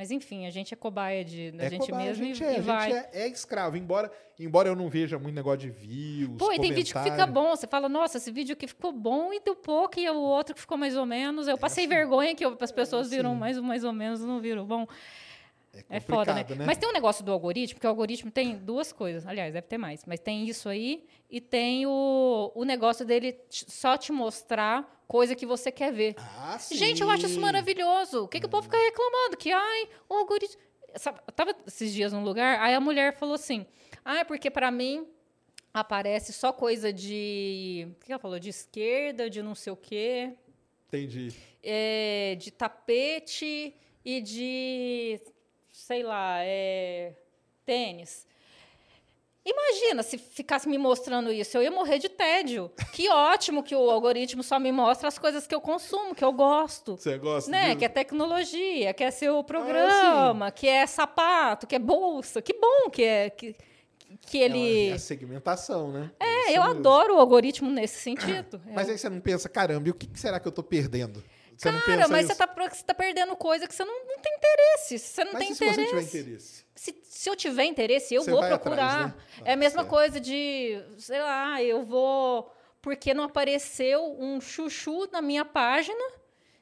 [0.00, 2.46] Mas enfim, a gente é cobaia de, da é gente cobaia, mesmo a gente, e,
[2.46, 2.90] é, e a vai.
[2.90, 3.76] gente é, é escravo.
[3.76, 7.26] Embora, embora eu não veja muito negócio de views, Pô, e tem vídeo que fica
[7.26, 7.50] bom.
[7.54, 10.60] Você fala, nossa, esse vídeo aqui ficou bom e deu pouco, e o outro que
[10.62, 11.46] ficou mais ou menos.
[11.48, 13.40] Eu passei vergonha que eu- as pessoas viram assim.
[13.40, 14.86] mais, mais ou menos, não viram bom.
[15.72, 16.44] É, É foda, né?
[16.48, 16.64] né?
[16.66, 19.26] Mas tem um negócio do algoritmo, porque o algoritmo tem duas coisas.
[19.26, 20.04] Aliás, deve ter mais.
[20.04, 25.46] Mas tem isso aí e tem o, o negócio dele só te mostrar coisa que
[25.46, 26.14] você quer ver.
[26.18, 26.76] Ah, sim.
[26.76, 28.24] Gente, eu acho isso maravilhoso.
[28.24, 29.36] O que, que o povo fica reclamando?
[29.36, 30.60] Que, ai, o algoritmo...
[30.96, 33.64] Sabe, eu tava esses dias num lugar, aí a mulher falou assim,
[34.04, 35.06] ah, é porque para mim
[35.72, 37.86] aparece só coisa de...
[37.92, 38.40] O que ela falou?
[38.40, 40.32] De esquerda, de não sei o quê.
[40.88, 41.32] Entendi.
[41.62, 43.72] é, de tapete
[44.04, 45.20] e de,
[45.72, 47.12] sei lá, é,
[47.64, 48.26] tênis.
[49.42, 52.70] Imagina se ficasse me mostrando isso, eu ia morrer de tédio.
[52.92, 56.30] Que ótimo que o algoritmo só me mostra as coisas que eu consumo, que eu
[56.32, 56.96] gosto.
[56.96, 57.68] Você gosta Né?
[57.68, 57.78] disso?
[57.78, 62.42] Que é tecnologia, que é seu programa, que é sapato, que é bolsa.
[62.42, 63.56] Que bom que é que,
[64.26, 64.88] que ele.
[64.90, 66.10] É a segmentação, né?
[66.20, 66.78] É, isso eu mesmo.
[66.78, 68.60] adoro o algoritmo nesse sentido.
[68.66, 71.24] Mas Eu- aí você não pensa, caramba, e o que será que eu tô perdendo?
[71.60, 72.34] Você não Cara, pensa mas isso?
[72.34, 74.98] você tá, você tá perdendo coisa que você não, não tem interesse.
[74.98, 76.08] Se você não Mas tem e se você interesse.
[76.10, 76.64] tiver interesse?
[76.74, 78.86] Se, se eu tiver interesse, eu Você vou procurar.
[79.02, 79.14] atrás, né?
[79.44, 79.90] É a mesma Certo.
[79.90, 82.50] coisa de, sei lá, eu vou.
[82.80, 86.02] Porque não apareceu um chuchu na minha página,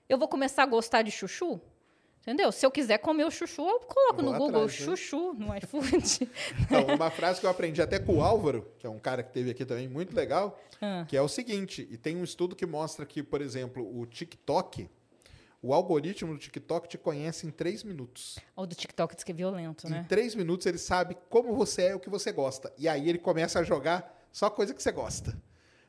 [0.08, 1.60] eu vou começar a gostar de chuchu?
[2.28, 2.52] Entendeu?
[2.52, 4.84] Se eu quiser comer o chuchu, eu coloco no Google atrás, né?
[4.86, 6.30] chuchu no iFood.
[6.60, 9.32] Então, uma frase que eu aprendi até com o Álvaro, que é um cara que
[9.32, 11.06] teve aqui também muito legal, Ah.
[11.08, 14.90] que é o seguinte, e tem um estudo que mostra que, por exemplo, o TikTok,
[15.62, 18.38] o algoritmo do TikTok te conhece em três minutos.
[18.54, 20.06] o do TikTok diz que é violento, Em né?
[20.06, 22.70] três minutos ele sabe como você é e o que você gosta.
[22.76, 25.40] E aí ele começa a jogar só coisa que você gosta.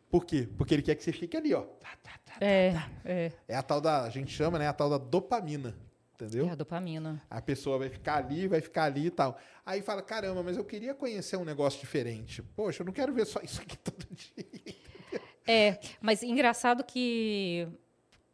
[0.09, 0.47] Por quê?
[0.57, 1.61] Porque ele quer que você fique ali, ó.
[1.63, 2.33] Tá, tá, tá.
[2.39, 3.31] É, é.
[3.47, 5.75] É a tal da, a gente chama, né, a tal da dopamina,
[6.25, 6.47] entendeu?
[6.47, 7.21] É a dopamina.
[7.29, 9.39] A pessoa vai ficar ali, vai ficar ali e tal.
[9.65, 12.41] Aí fala, caramba, mas eu queria conhecer um negócio diferente.
[12.41, 14.75] Poxa, eu não quero ver só isso aqui todo dia.
[15.47, 17.67] É, mas engraçado que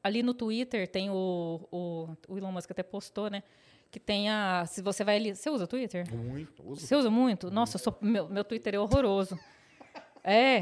[0.03, 3.43] ali no Twitter tem o, o, o Elon Musk até postou, né?
[3.91, 4.65] Que tem a.
[4.65, 5.33] Se você vai ali.
[5.35, 6.05] Você usa Twitter?
[6.13, 6.81] Muito, uso.
[6.85, 7.49] Você usa muito?
[7.49, 9.39] Nossa, sou- meu, meu Twitter é horroroso.
[10.27, 10.61] É,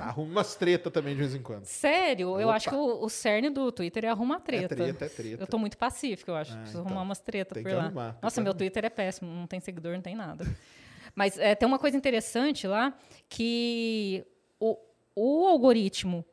[0.00, 1.64] Arruma umas treta também de vez em quando.
[1.66, 2.56] sério, eu Opa.
[2.56, 4.74] acho que o, o cerne do Twitter é arrumar treta.
[4.74, 5.42] É treta, é treta.
[5.44, 6.52] Eu tô muito pacífico, eu acho.
[6.52, 6.86] Ah, Preciso então.
[6.88, 7.84] arrumar umas tretas Tem por lá.
[7.84, 8.58] arrumar, Nossa, meu arrumar.
[8.58, 10.44] Twitter é péssimo, não tem seguidor, não tem nada.
[11.14, 12.92] Mas é, tem uma coisa interessante lá
[13.28, 14.24] que
[14.58, 14.76] o,
[15.14, 16.24] o algoritmo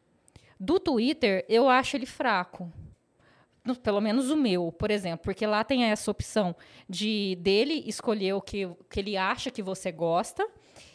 [0.59, 2.71] do Twitter, eu acho ele fraco.
[3.63, 6.55] No- Pelo menos o meu, por exemplo, porque lá tem essa opção
[6.89, 10.47] de dele escolher o que, o que ele acha que você gosta.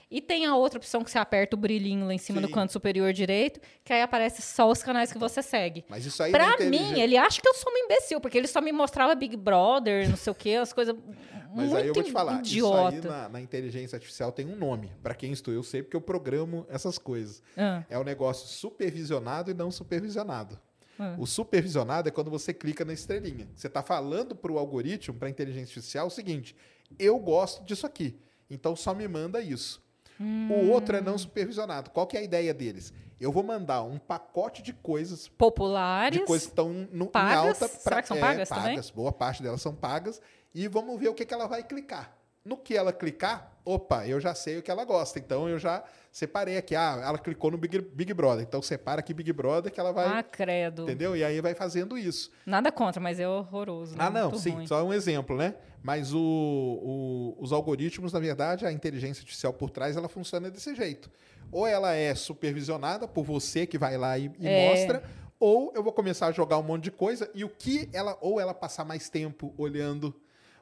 [0.09, 2.47] E tem a outra opção que você aperta o brilhinho lá em cima Sim.
[2.47, 5.85] do canto superior direito, que aí aparece só os canais que você segue.
[5.89, 8.47] Mas isso aí é Pra mim, ele acha que eu sou uma imbecil, porque ele
[8.47, 10.95] só me mostrava Big Brother, não sei o quê, as coisas
[11.57, 12.97] Mas muito aí eu vou te falar, idiota.
[12.97, 14.93] isso aí na, na inteligência artificial tem um nome.
[15.03, 17.43] Pra quem estuda, eu sei porque eu programo essas coisas.
[17.57, 17.83] Ah.
[17.89, 20.61] É o negócio supervisionado e não supervisionado.
[20.99, 21.17] Ah.
[21.19, 23.49] O supervisionado é quando você clica na estrelinha.
[23.57, 26.55] Você está falando para o algoritmo, para a inteligência artificial, o seguinte:
[26.99, 28.19] eu gosto disso aqui,
[28.51, 29.83] então só me manda isso.
[30.19, 31.91] O outro é não supervisionado.
[31.91, 32.93] Qual que é a ideia deles?
[33.21, 36.19] Eu vou mandar um pacote de coisas Populares.
[36.21, 37.63] de coisas que estão no- em Pagas?
[37.63, 37.69] alta.
[37.69, 38.65] Será que são pagas também?
[38.77, 38.91] pagas.
[38.91, 40.21] Boa parte delas são pagas.
[40.55, 42.17] E vamos ver o que, que ela vai clicar.
[42.45, 45.19] No que ela clicar, opa, eu já sei o que ela gosta.
[45.19, 45.83] Então eu já
[46.17, 46.75] separei aqui.
[46.75, 48.43] Ah, ela clicou no Big, Big Brother.
[48.43, 50.07] Então separa aqui Big Brother que ela vai.
[50.19, 50.85] Ah, credo.
[50.85, 51.15] entendeu?
[51.15, 52.31] E aí vai fazendo isso.
[52.47, 53.95] Nada contra, mas é horroroso.
[53.99, 54.67] Ah, não, muito sim, ruim.
[54.67, 55.55] só um exemplo, né?
[55.83, 60.75] Mas o, o- os algoritmos, na verdade, a inteligência artificial por trás, ela funciona desse
[60.75, 61.11] jeito.
[61.53, 64.71] Ou ela é supervisionada por você que vai lá e, e É.
[64.71, 65.03] mostra,
[65.39, 68.41] ou eu vou começar a jogar um monte de coisa e o que ela, ou
[68.41, 70.15] ela passar mais tempo olhando,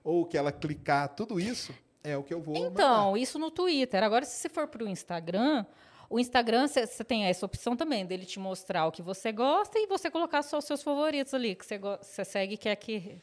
[0.02, 1.72] ou que ela clicar, tudo isso
[2.04, 2.54] é o que eu vou.
[2.54, 2.70] mandar.
[2.70, 4.04] Então, isso no Twitter.
[4.04, 5.64] Agora, se você for para o Instagram,
[6.10, 9.86] o Instagram você tem essa opção também dele te mostrar o que você gosta e
[9.86, 13.18] você colocar só os seus favoritos ali, que você, segue e quer que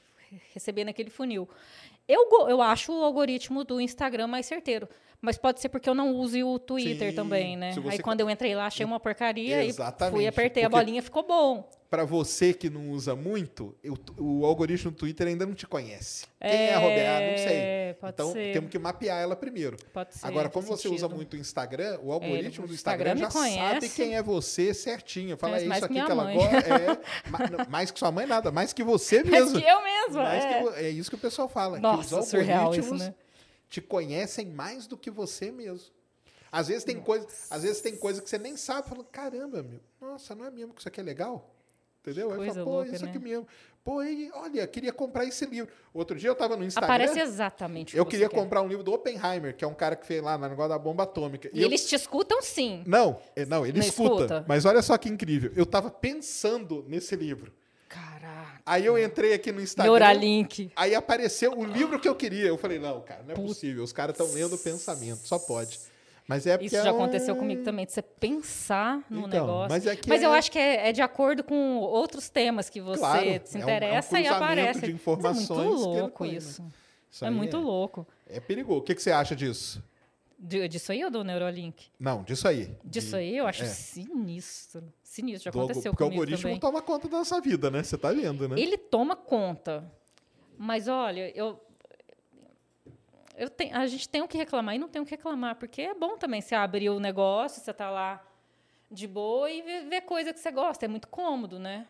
[0.54, 1.48] receber naquele funil.
[2.08, 4.90] Eu, eu acho o algoritmo do Instagram mais certeiro.
[5.22, 7.76] Mas pode ser porque eu não use o Twitter Sim, também, né?
[7.88, 11.22] Aí quando eu entrei lá, achei uma porcaria Exatamente, e fui, apertei a bolinha, ficou
[11.22, 11.70] bom.
[11.92, 16.26] Para você que não usa muito, eu- o algoritmo do Twitter ainda não te conhece.
[16.40, 17.18] Quem é, É, a Roberta?
[17.18, 17.94] Ah, não sei.
[18.00, 18.54] pode então ser.
[18.54, 19.76] temos que mapear ela primeiro.
[19.92, 21.16] Pode ser, Agora, como você usa sentido.
[21.18, 23.90] muito o Instagram, o algoritmo o do Instagram, Instagram já sabe conhece.
[23.96, 25.36] quem é você certinho.
[25.36, 26.56] Fala, é mais isso aqui que ela gosta.
[26.56, 28.52] É, mais que sua mãe, nada.
[28.54, 29.60] Mais que você mesmo.
[29.60, 30.24] que eu mesma.
[30.24, 30.84] Mais que é.
[30.86, 31.78] é isso que o pessoal fala.
[31.78, 33.16] Nossa, que os surreal isso, algoritmos né?
[33.70, 35.90] te conhecem mais do que você mesmo.
[36.50, 39.80] Às vezes tem coisa, às vezes tem coisa que você nem sabe, fala, caramba, meu,
[40.02, 41.54] nossa, não é mesmo que isso aqui é legal?
[42.02, 42.32] Entendeu?
[42.32, 43.24] Aí Coisa fala, pô, louca, isso aqui né?
[43.30, 43.48] mesmo.
[43.84, 45.72] Pô, e, olha, queria comprar esse livro.
[45.94, 48.36] Outro dia eu tava no Instagram, Aparece exatamente o eu que queria quer.
[48.36, 50.80] comprar um livro do Oppenheimer, que é um cara que fez lá no negócio da
[50.80, 51.50] bomba atômica.
[51.54, 52.84] E eu- eles te escutam sim.
[52.88, 54.46] Não, é- não, ele Não escuta, escuta?
[54.48, 55.52] Mas olha só que incrível.
[55.56, 57.52] Eu tava pensando nesse livro.
[57.88, 58.62] Caraca.
[58.66, 59.92] Aí eu entrei aqui no Instagram.
[59.92, 60.72] Neuralink.
[60.76, 62.48] Aí apareceu o livro que eu queria.
[62.48, 63.84] Eu falei, não, cara, não é possível.
[63.84, 65.80] Os caras estão lendo o pensamento, só pode.
[66.28, 69.28] Mas é porque Isso é já um- aconteceu comigo também, de você pensar no Então,
[69.28, 69.70] negócio.
[69.70, 72.80] mas é que eu é- acho que é, é de acordo com outros temas que
[72.80, 74.80] você Claro, se é um- é um interessa e aparece.
[74.82, 76.32] de Mas informações É que muito louco né?
[76.34, 76.66] isso.
[77.10, 78.08] Isso É muito é- louco.
[78.30, 78.80] É perigoso.
[78.80, 79.84] O que, que você acha disso?
[80.40, 81.88] Disso aí ou do Neuralink?
[82.00, 82.76] Não, disso aí.
[82.84, 83.68] Disso De- aí eu acho é.
[83.68, 84.92] sinistro.
[85.04, 86.60] Sinistro, já do aconteceu Porque o comigo algoritmo também.
[86.60, 87.84] toma conta da nossa vida, né?
[87.84, 88.60] Você tá vendo, né?
[88.60, 89.84] Ele toma conta.
[90.58, 91.60] Mas olha, eu.
[93.42, 95.82] Eu tenho, a gente tem o que reclamar e não tem o que reclamar, porque
[95.82, 98.24] é bom também você abrir o negócio, você tá lá
[98.92, 100.86] de boa e ver, ver coisa que você gosta.
[100.86, 101.88] É muito cômodo, né?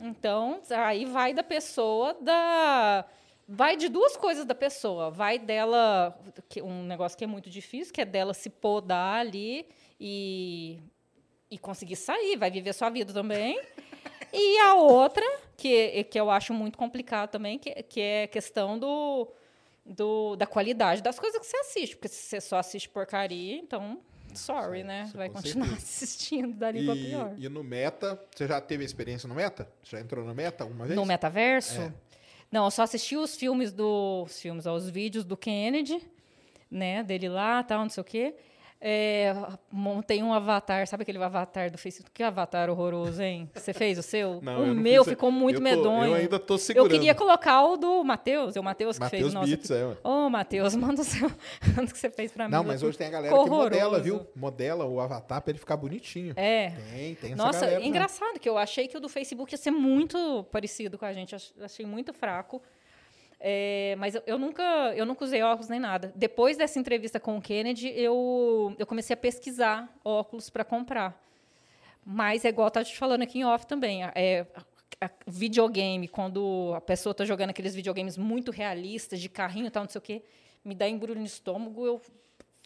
[0.00, 3.04] Então, aí vai da pessoa, da.
[3.46, 5.10] Vai de duas coisas da pessoa.
[5.10, 6.18] Vai dela.
[6.62, 9.68] Um negócio que é muito difícil, que é dela se podar ali
[10.00, 10.80] e,
[11.50, 13.60] e conseguir sair, vai viver sua vida também.
[14.32, 15.22] E a outra,
[15.54, 19.30] que, que eu acho muito complicado também, que, que é a questão do,
[19.86, 21.96] do, da qualidade das coisas que você assiste.
[21.96, 24.00] Porque se você só assiste porcaria, então,
[24.34, 25.04] sorry, né?
[25.06, 25.86] isso Vai continuar certeza.
[25.86, 27.34] assistindo dali pra pior.
[27.38, 29.68] E, no Meta, você já teve experiência no Meta?
[29.82, 30.96] Já entrou no Meta uma vez?
[30.96, 31.80] No metaverso?
[31.80, 31.92] É.
[32.50, 34.24] Não, eu só assisti os filmes do.
[34.24, 36.00] Os filmes, ó, os vídeos do Kennedy,
[36.70, 37.02] né?
[37.02, 38.34] Dele lá, tal, não sei o quê.
[38.78, 39.34] É,
[39.72, 42.12] montei um avatar, sabe aquele avatar do Facebook?
[42.12, 43.50] Que avatar horroroso, hein?
[43.54, 44.40] Você fez o seu?
[44.44, 46.10] Não, o eu meu fiz- ficou muito eu tô- medonho.
[46.10, 46.90] eu ainda tô Eu segurando.
[46.90, 49.48] queria colocar o do Matheus, é o Matheus que Matheus fez o nosso.
[49.48, 49.96] Beats, é, ué.
[50.04, 51.28] Ô, Matheus, manda o seu.
[51.74, 52.52] Manda o que você fez pra mim.
[52.52, 54.04] Não, mas hoje tem a galera ficou que modela, horroroso.
[54.04, 54.26] viu?
[54.36, 56.34] Modela o avatar pra ele ficar bonitinho.
[56.36, 56.70] É.
[56.94, 57.80] Tem, tem essa Nossa, galera.
[57.80, 57.86] né?
[57.86, 61.34] engraçado que eu achei que o do Facebook ia ser muito parecido com a gente.
[61.34, 62.62] ach- Achei muito fraco.
[63.38, 64.62] É, mas eu, eu nunca,
[64.96, 66.12] eu nunca usei óculos nem nada.
[66.16, 71.22] Depois dessa entrevista com o Kennedy, eu, eu comecei a pesquisar óculos para comprar.
[72.04, 74.04] Mas é igual eu te falando aqui em off também.
[74.14, 74.46] É,
[75.00, 79.70] a- a- videogame, quando a pessoa está jogando aqueles videogames muito realistas, de carrinho e
[79.70, 80.22] tal, não sei o quê,
[80.64, 81.84] me dá embrulho no estômago.
[81.86, 82.00] Eu,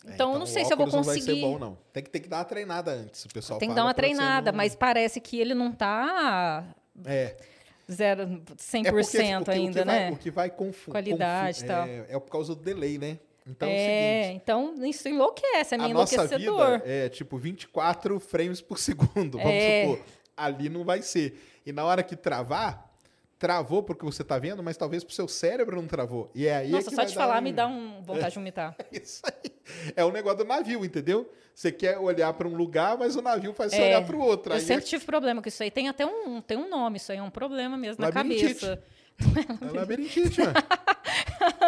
[0.07, 1.27] É, então, eu não sei se eu vou conseguir.
[1.27, 1.79] Não vai ser bom, não.
[1.93, 4.51] Tem que, tem que dar uma treinada antes, o pessoal Tem que dar uma treinada,
[4.53, 6.65] não- mas parece que ele não tá
[7.05, 7.37] É.
[7.93, 10.11] zero, É porque, 100% o que- ainda, o que vai, né?
[10.11, 10.91] O que vai confundir.
[10.93, 11.87] Qualidade e tal.
[11.87, 13.19] É, é por causa do delay, né?
[13.47, 14.43] Então é, o é, seguinte.
[14.43, 16.73] então isso enlouquece, é a meio nossa enlouquecedor.
[16.81, 19.83] vida é tipo 24 frames por segundo, vamos É.
[19.87, 20.01] supor.
[20.37, 21.41] Ali não vai ser.
[21.67, 22.90] E na hora que travar,
[23.41, 26.31] travou porque você tá vendo, mas talvez pro seu cérebro não travou.
[26.35, 28.29] E é aí é Nossa, que só de dar falar um- me dá um vontade
[28.29, 28.77] de vomitar.
[28.93, 29.51] Isso aí.
[29.97, 31.29] É o negócio do navio, entendeu?
[31.55, 34.21] Você quer olhar para um lugar, mas o navio faz você É, olhar para o
[34.21, 34.53] outro.
[34.53, 35.71] Eu Aí sempre tive problema com isso aí.
[35.71, 38.83] Tem até um, tem um nome, isso aí é um problema mesmo na cabeça.
[39.19, 39.19] é,
[39.67, 40.55] é labirintite, mano.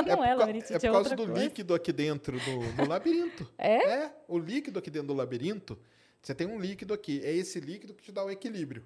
[0.06, 1.42] Não por é labirintite, É por é causa outra do coisa.
[1.42, 3.48] líquido aqui dentro do, do labirinto.
[3.58, 4.10] É?
[4.28, 5.78] o líquido aqui dentro do labirinto,
[6.20, 7.20] você tem um líquido aqui.
[7.24, 8.84] É esse líquido que te dá o equilíbrio.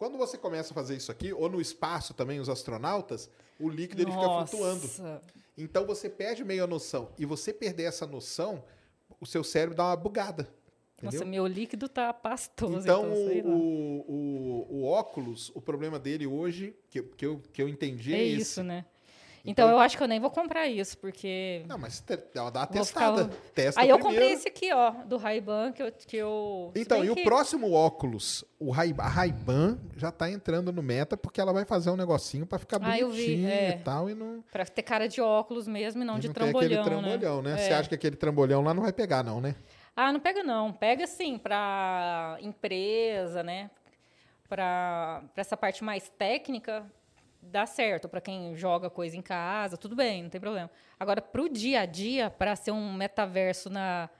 [0.00, 3.28] Quando você começa a fazer isso aqui, ou no espaço também, os astronautas,
[3.58, 4.90] o líquido ele fica flutuando.
[5.58, 7.10] Então você perde meio a noção.
[7.18, 8.64] E você perder essa noção,
[9.20, 10.48] o seu cérebro dá uma bugada.
[10.96, 11.20] Entendeu?
[11.20, 12.78] Nossa, meu líquido tá pastoso.
[12.78, 17.68] Então, Então, o, o, o óculos, o problema dele hoje, que, que, eu, que eu
[17.68, 18.40] entendi, é, É esse.
[18.40, 18.86] isso, né?
[19.44, 21.64] Então, eu acho que eu nem vou comprar isso, porque.
[21.66, 23.24] Não, mas te- dá uma Vou ficar- testada.
[23.54, 24.02] Testa Aí eu primeiro.
[24.20, 25.92] comprei esse aqui, ó, do Ray-Ban, que eu.
[25.92, 30.70] Que eu Então, e o que- próximo óculos, o Ray, a Ray-Ban já tá entrando
[30.72, 33.70] no meta porque ela vai fazer um negocinho pra ficar Ah, bonitinho é.
[33.70, 36.34] e tal e não, Pra ter cara de óculos mesmo e não e de não
[36.34, 37.50] tem aquele trambolhão, trambolhão, né?
[37.52, 37.56] né?
[37.58, 37.74] Você É.
[37.76, 39.54] acha que aquele trambolhão lá não vai pegar não, né?
[39.96, 40.72] Ah, não pega não.
[40.72, 43.70] Pega sim para empresa, né?
[44.48, 46.84] Para essa parte mais técnica,
[47.42, 48.08] dá certo.
[48.08, 50.70] Para quem joga coisa em casa, tudo bem, não tem problema.
[50.98, 54.10] Agora, para o dia a dia, para ser um metaverso na,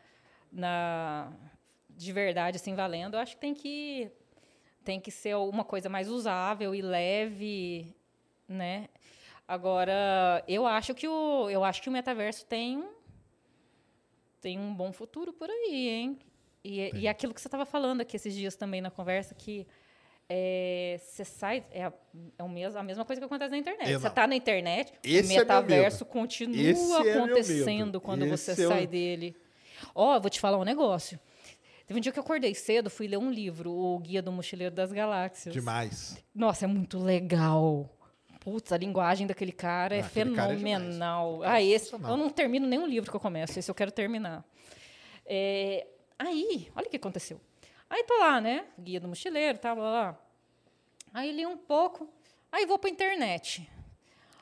[0.50, 1.32] na
[1.88, 4.10] de verdade, assim, valendo, eu acho que tem que
[4.82, 7.94] tem que ser uma coisa mais usável e leve,
[8.48, 8.88] né?
[9.46, 13.00] Agora, eu acho que o eu acho que o metaverso tem um
[14.40, 16.18] tem um bom futuro por aí, hein?
[16.64, 19.66] E, e aquilo que você estava falando aqui esses dias também na conversa, que
[20.32, 21.64] é, você sai.
[21.72, 21.92] É, a,
[22.38, 23.88] é o mesmo, a mesma coisa que acontece na internet.
[23.90, 24.08] É, você não.
[24.08, 26.12] está na internet, Esse o é meu metaverso medo.
[26.12, 28.00] continua Esse é acontecendo medo.
[28.00, 29.36] quando você Esse é o- sai dele.
[29.94, 31.18] Ó, eu vou te falar um negócio.
[31.86, 34.72] Teve um dia que eu acordei cedo, fui ler um livro, O Guia do Mochileiro
[34.72, 35.52] das Galáxias.
[35.52, 36.16] Demais.
[36.32, 37.90] Nossa, é muito legal.
[38.38, 41.42] Putz, a linguagem daquele cara é Ah, aquele cara é fenomenal.
[41.42, 41.92] ah, esse.
[41.92, 44.44] Eu não termino nenhum livro que eu começo, esse eu quero terminar.
[45.26, 45.86] É,
[46.18, 47.40] aí, olha o que aconteceu.
[47.90, 48.66] Aí tô lá, né?
[48.78, 50.18] Guia do mochileiro, tá, blá, blá.
[51.12, 52.08] Aí li um pouco.
[52.52, 53.68] Aí vou pra internet.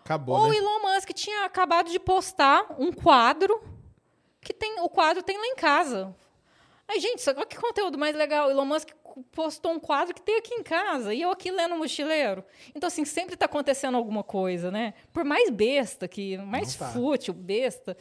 [0.05, 0.57] Acabou, o né?
[0.57, 3.61] Elon Musk tinha acabado de postar um quadro
[4.41, 6.15] que tem o quadro tem lá em casa.
[6.87, 8.49] Aí, gente, só que conteúdo mais legal.
[8.49, 8.89] O Elon Musk
[9.33, 12.45] postou um quadro que tem aqui em casa e eu aqui lendo o mochileiro.
[12.75, 14.95] Então, assim, sempre está acontecendo alguma coisa, né?
[15.12, 16.89] Por mais besta que, mais tá.
[16.89, 17.97] fútil, besta,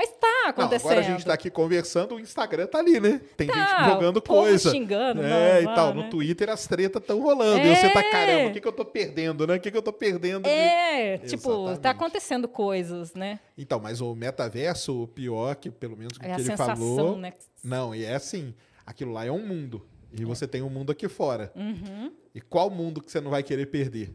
[0.00, 0.90] Mas tá Não, acontecendo.
[0.92, 3.20] agora a gente tá aqui conversando, o Instagram tá ali, né?
[3.36, 4.70] Tem Tá, gente jogando coisa.
[4.70, 5.92] xingando, É, blá, e tal.
[5.92, 6.04] né?
[6.04, 7.66] No Twitter as tretas estão rolando.
[7.66, 8.10] E você tá, É.
[8.12, 9.56] caramba, o que, que eu tô perdendo, né?
[9.56, 10.44] O que, que eu tô perdendo?
[10.44, 11.80] de- É, tipo, Exatamente.
[11.80, 13.40] tá acontecendo coisas, né?
[13.58, 16.76] Então, mas o metaverso, o pior, que pelo menos o que É a ele sensação,
[16.76, 17.16] falou.
[17.18, 17.32] né?
[17.64, 18.54] Não, e é assim:
[18.86, 19.84] aquilo lá é um mundo.
[20.12, 21.50] E você tem um mundo aqui fora.
[21.56, 22.12] Uhum.
[22.32, 24.14] E qual mundo que você não vai querer perder?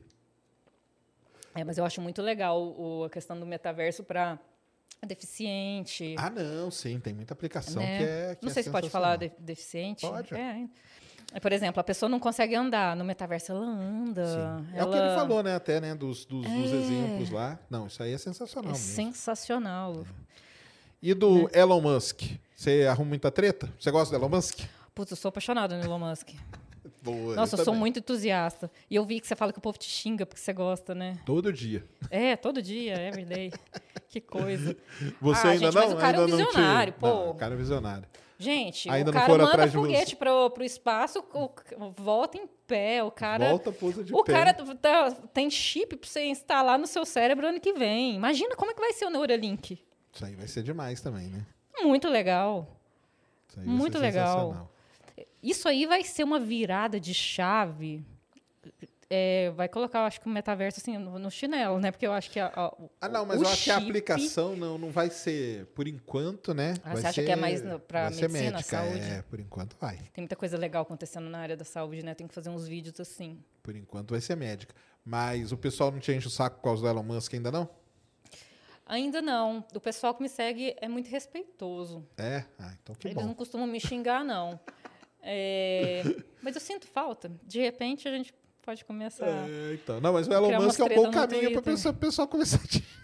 [1.53, 4.39] É, mas eu acho muito legal o- a questão do metaverso para
[5.05, 6.15] deficiente.
[6.17, 7.97] Ah, não, sim, tem muita aplicação né?
[7.97, 8.35] que é.
[8.35, 10.01] que não é sei se pode falar de- deficiente.
[10.05, 10.33] Pode.
[10.33, 10.65] É.
[11.35, 12.95] É, Por exemplo, a pessoa não consegue andar.
[12.95, 14.25] No metaverso ela anda.
[14.25, 14.67] Sim.
[14.77, 15.55] É o que ele falou, né?
[15.55, 15.95] Até, né?
[15.95, 16.75] Dos, dos, dos É.
[16.75, 17.57] exemplos lá.
[17.69, 18.85] Não, isso aí é sensacional É mesmo.
[18.95, 20.05] sensacional.
[21.01, 21.49] E do Né?
[21.53, 22.21] Elon Musk?
[22.55, 23.67] Você arruma muita treta?
[23.79, 24.59] Você gosta do Elon Musk?
[24.93, 26.29] Putz, eu sou apaixonada no Elon Musk.
[27.03, 27.79] Boa, Nossa, eu sou também.
[27.81, 28.71] muito entusiasta.
[28.89, 31.17] E eu vi que você fala que o povo te xinga porque você gosta, né?
[31.25, 31.85] Todo dia.
[32.09, 33.51] É, todo dia, everyday.
[34.09, 34.75] que coisa.
[35.19, 35.81] Você Ah, ainda gente, não?
[35.83, 37.07] mas o cara é um ainda não te- visionário, pô.
[37.07, 38.05] Não, o cara é visionário.
[38.39, 40.15] Gente, Ainda o não cara foram manda de foguete você.
[40.17, 41.49] pro, pro espaço, o,
[41.95, 43.49] volta em pé, o cara...
[43.49, 44.33] Volta, pousa de o pé.
[44.33, 48.15] cara tá- tem chip pra você instalar no seu cérebro ano que vem.
[48.15, 49.79] Imagina como é que vai ser o Neuralink.
[50.11, 51.45] Isso aí vai ser demais também, né?
[51.81, 52.67] Muito legal.
[53.49, 54.69] Isso aí vai Muito legal.
[55.43, 58.03] Isso aí vai ser uma virada de chave.
[59.09, 61.91] É, vai colocar, eu acho que o metaverso assim, no, no chinelo, né?
[61.91, 63.75] Porque eu acho que a, a- o- Ah, não, mas o eu acho que a
[63.79, 66.73] chip- aplicação não, não vai ser, por enquanto, né?
[66.83, 69.01] Ah, vai você acha ser, que é mais ser medicina, médica, saúde?
[69.01, 69.97] É, por enquanto vai.
[70.13, 72.15] Tem muita coisa legal acontecendo na área da saúde, né?
[72.15, 73.37] Tem que fazer uns vídeos assim.
[73.61, 74.73] Por enquanto vai ser médica.
[75.05, 77.69] Mas o pessoal não te enche o saco por causa do Elon Musk ainda não?
[78.85, 79.63] Ainda não.
[79.75, 82.03] O pessoal que me segue é muito respeitoso.
[82.17, 82.45] É?
[82.57, 83.35] Ah, então que Eles não bom.
[83.35, 84.59] costumam me xingar, não.
[85.23, 86.03] É,
[86.41, 87.31] Mas eu sinto falta.
[87.43, 89.27] De repente a gente pode começar.
[89.27, 90.01] É, então.
[90.01, 92.83] Não, mas o Elon Musk é um bom caminho para pessoa, pessoal começar a.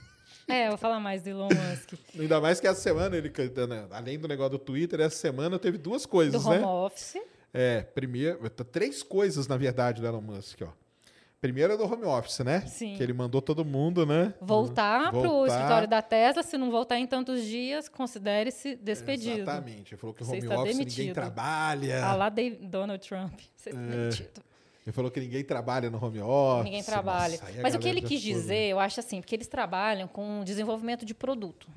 [0.52, 1.94] É, eu vou falar mais do Elon Musk.
[2.20, 3.30] Ainda mais que essa semana, ele,
[3.68, 6.66] né, além do negócio do Twitter, essa semana teve duas Do coisas, home né?
[6.66, 7.18] office.
[7.54, 10.70] É, primeiro, três coisas, na verdade, do Elon Musk, ó.
[11.42, 12.62] Primeiro é do home office, né?
[12.68, 12.96] Sim.
[12.98, 14.34] Que ele mandou todo mundo, né?
[14.42, 15.54] Voltar para o Voltar.
[15.56, 16.44] escritório da Tesla.
[16.44, 19.42] Se não voltar em tantos dias, considere-se despedido.
[19.44, 19.94] Exatamente.
[19.94, 21.14] Ele falou que Você home office ninguém demitido.
[21.14, 22.06] trabalha.
[22.06, 23.40] Ah, lá Donald Trump.
[23.56, 23.72] Você É.
[23.74, 24.44] está demitido.
[24.86, 26.64] Ele falou que ninguém trabalha no home office.
[26.66, 27.38] Ninguém trabalha.
[27.38, 30.44] Nossa, Mas o que ele quis ficou- dizer, eu acho assim, porque eles trabalham com
[30.44, 31.70] desenvolvimento de produto.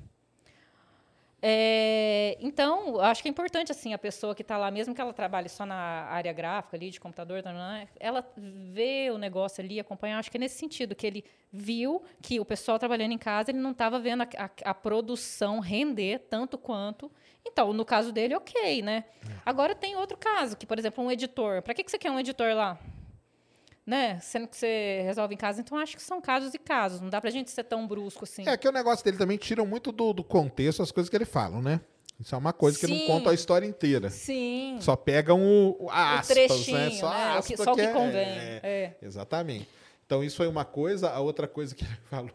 [1.45, 5.13] É, então, acho que é importante assim a pessoa que está lá, mesmo que ela
[5.13, 7.43] trabalhe só na área gráfica ali de computador,
[7.99, 10.21] ela vê o negócio ali, acompanhar.
[10.21, 13.59] Acho que é nesse sentido que ele viu que o pessoal trabalhando em casa ele
[13.59, 17.11] não estava vendo a, a- a produção render tanto quanto.
[17.45, 19.05] Então, no caso dele, ok, né?
[19.45, 21.61] Agora tem outro caso, que por exemplo um editor.
[21.61, 22.79] Para que que você quer um editor lá?
[23.85, 24.21] Né?
[24.21, 27.01] Sendo que você resolve em casa, então acho que são casos e casos.
[27.01, 28.47] Não dá pra gente ser tão brusco assim.
[28.49, 31.25] É que o negócio dele também tiram muito do, do contexto as coisas que ele
[31.25, 31.81] fala, né?
[32.21, 33.07] Isso é uma coisa que não Sim.
[33.09, 34.09] conta a história inteira.
[34.09, 34.79] Sim.
[34.81, 36.91] Só pegam o, o aspas, trechinho, né?
[36.91, 37.39] Só, né?
[37.39, 38.97] O que- só o que é- convém, é, é.
[39.03, 39.69] Exatamente.
[40.07, 41.11] Então isso foi uma coisa.
[41.11, 42.31] A outra coisa que ele falou.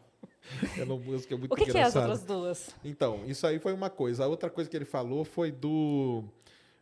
[0.77, 2.69] Elon Musk é muito O que, que é as outras duas?
[2.83, 4.25] Então, isso aí foi uma coisa.
[4.25, 6.23] A outra coisa que ele falou foi do.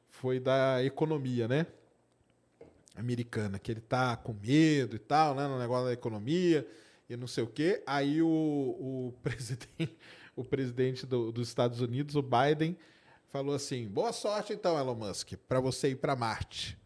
[0.10, 1.68] Foi da economia, né?
[2.96, 5.48] Americana, que ele tá com medo e tal, né?
[5.48, 6.68] No negócio da economia
[7.10, 7.84] e não sei o quê.
[7.86, 9.98] Aí o, o presidente,
[10.36, 12.78] o presidente do- dos Estados Unidos, o Biden,
[13.32, 16.78] falou assim: boa sorte então, Elon Musk, para você ir para Marte.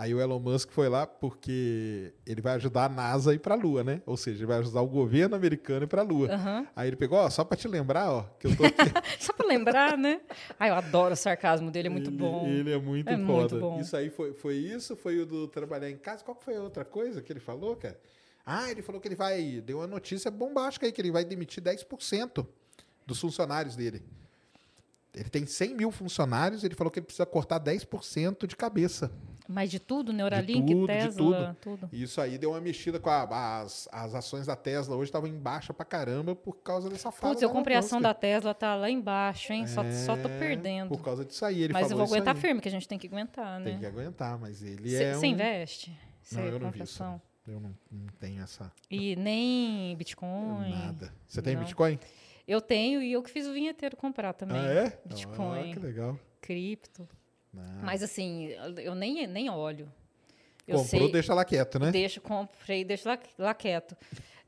[0.00, 3.56] Aí o Elon Musk foi lá porque ele vai ajudar a NASA a ir para
[3.56, 4.00] a Lua, né?
[4.06, 6.28] Ou seja, ele vai ajudar o governo americano a ir para a Lua.
[6.32, 6.66] Aham.
[6.76, 8.78] Aí ele pegou, ó, só para te lembrar, ó, que eu tô aqui.
[9.18, 10.20] Só pra lembrar, né?
[10.56, 12.46] Ai, eu adoro o sarcasmo dele, é muito ele, bom.
[12.46, 13.24] Ele é muito É foda.
[13.26, 13.80] muito bom.
[13.80, 16.22] Isso aí foi, foi isso, foi o do trabalhar em casa.
[16.22, 17.98] Qual que foi a outra coisa que ele falou, cara?
[18.46, 19.60] Ah, ele falou que ele vai.
[19.66, 22.46] Deu uma notícia bombástica aí, que ele vai demitir 10%
[23.04, 24.00] dos funcionários dele.
[25.12, 29.10] Ele tem 100 mil funcionários, ele falou que ele precisa cortar 10% de cabeça.
[29.50, 31.78] Mas de tudo, De Neuralink, tudo, de Tesla, tudo.
[31.78, 31.88] tudo.
[31.90, 35.26] E isso aí deu uma mexida com a- as, as ações da Tesla hoje estavam
[35.26, 37.32] em baixa pra caramba por causa dessa fala.
[37.32, 39.66] Putz, eu comprei a ação da Tesla, tá lá embaixo, hein?
[39.66, 40.88] Só, só tô É, perdendo.
[40.90, 41.62] Por causa disso aí.
[41.62, 42.40] Ele Mas eu vou aguentar aí.
[42.42, 43.70] firme, que a gente tem que aguentar, né?
[43.70, 45.24] Tem que aguentar, mas ele Você é um...
[45.24, 45.98] investe?
[46.20, 47.02] Você Não, é eu não vi isso.
[47.46, 50.70] Eu não, não tenho essa E nem Bitcoin.
[50.70, 51.10] nada.
[51.26, 51.62] Você tem Não.
[51.62, 51.98] Bitcoin?
[52.46, 54.58] Eu tenho e eu que fiz o vinheteiro comprar também.
[54.58, 54.98] Ah, é?
[55.06, 55.70] Bitcoin.
[55.70, 56.18] Ah, que legal.
[56.42, 57.08] Cripto.
[57.58, 57.80] Ah.
[57.82, 58.48] Mas assim,
[58.78, 59.90] eu nem, nem olho.
[60.66, 61.90] Eu Comprou, sei, deixa lá quieto, né?
[61.90, 63.96] deixo, comprei, deixo lá, lá quieto.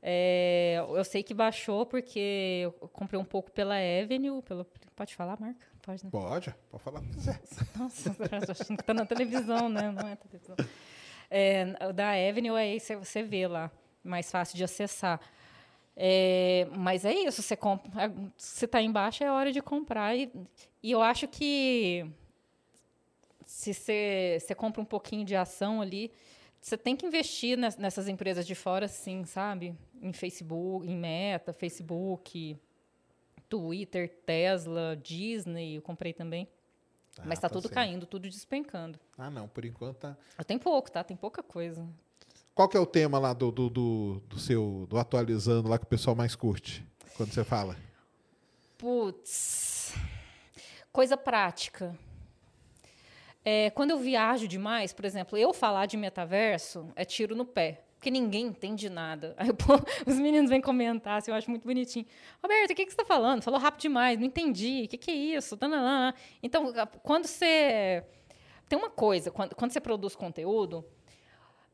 [0.03, 4.65] É, eu sei que baixou porque eu comprei um pouco pela Avenue, pelo,
[4.95, 5.65] pode falar, marca?
[5.81, 6.09] Pode, né?
[6.11, 7.01] Pode, pode falar.
[7.77, 8.15] Nossa,
[8.51, 9.91] achando que tá na televisão, né?
[9.91, 10.55] Não é televisão.
[11.29, 13.71] É, da Avenue, aí você- você vê lá,
[14.03, 15.19] mais fácil de acessar.
[15.95, 20.15] É, mas é isso, você compra, se está embaixo é hora de comprar.
[20.15, 20.31] E,
[20.81, 22.05] e eu acho que
[23.51, 26.09] se você, você compra um pouquinho de ação ali,
[26.61, 29.75] você tem que investir nes- nessas empresas de fora, sim, sabe?
[30.01, 32.57] Em Facebook, em Meta, Facebook,
[33.49, 36.47] Twitter, Tesla, Disney, eu comprei também.
[37.25, 37.73] Mas Ah, tá, tudo certo.
[37.73, 38.97] caindo, tudo despencando.
[39.17, 40.17] Ah, não, por enquanto tá.
[40.47, 41.03] Tem pouco, tá?
[41.03, 41.85] Tem pouca coisa.
[42.55, 45.83] Qual que é o tema lá do, do, do, do seu do atualizando lá que
[45.83, 46.85] o pessoal mais curte
[47.17, 47.75] quando você fala?
[48.77, 49.93] Putz.
[50.91, 51.97] Coisa prática.
[53.43, 57.83] É, quando eu viajo demais, por exemplo, eu falar de metaverso é tiro no pé.
[57.95, 59.35] Porque ninguém entende nada.
[59.37, 59.73] Aí pô,
[60.09, 62.05] os meninos vêm comentar, assim, eu acho muito bonitinho.
[62.41, 63.43] Roberto, o que, que você está falando?
[63.43, 64.83] Falou rápido demais, não entendi.
[64.85, 65.55] O que, que é isso?
[66.41, 66.73] Então,
[67.03, 68.03] quando você.
[68.67, 70.83] Tem uma coisa, quando, quando você produz conteúdo,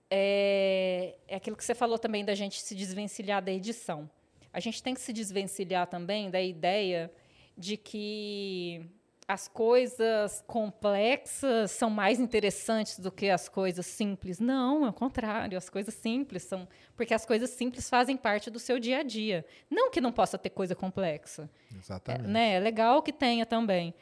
[0.09, 4.09] é, é aquilo que você falou também da gente se desvencilhar da edição.
[4.51, 7.09] A gente tem que se desvencilhar também da ideia
[7.57, 8.85] de que
[9.27, 14.39] as coisas complexas são mais interessantes do que as coisas simples.
[14.39, 15.57] Não, é o contrário.
[15.57, 16.65] As coisas simples são.
[16.95, 19.45] Porque as coisas simples fazem parte do seu dia a dia.
[19.69, 21.49] Não que não possa ter coisa complexa.
[21.73, 22.27] É, Exatamente.
[22.29, 22.53] né?
[22.53, 23.93] é legal que tenha também.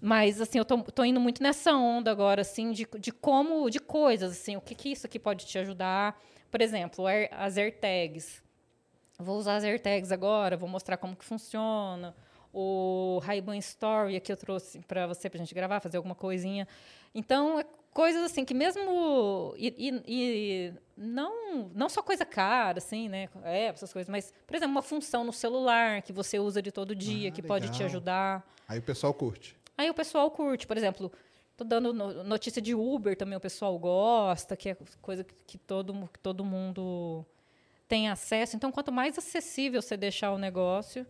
[0.00, 3.78] Mas, assim, eu tô, tô indo muito nessa onda agora, assim, de, de como, de
[3.78, 6.18] coisas, assim, o que, que isso aqui pode te ajudar.
[6.50, 8.42] Por exemplo, as AirTags.
[9.18, 12.16] Vou usar as AirTags agora, vou mostrar como que funciona.
[12.52, 16.66] O Ray-Ban Story que eu trouxe para você, para a gente gravar, fazer alguma coisinha.
[17.14, 19.54] Então, é coisas assim que mesmo...
[19.56, 23.28] E, e- e não, não só coisa cara, assim, né?
[23.44, 24.08] É, essas coisas.
[24.10, 27.42] Mas, por exemplo, uma função no celular que você usa de todo dia, Ah, que
[27.42, 27.86] pode te legal.
[27.86, 28.54] ajudar.
[28.68, 29.56] Aí o pessoal curte.
[29.76, 31.10] Aí o pessoal curte, por exemplo,
[31.56, 36.08] tô dando no- notícia de Uber também, o pessoal gosta, que é coisa que, todo,
[36.12, 37.24] que todo mundo
[37.88, 38.54] tem acesso.
[38.56, 41.06] Então, quanto mais acessível você deixar o negócio.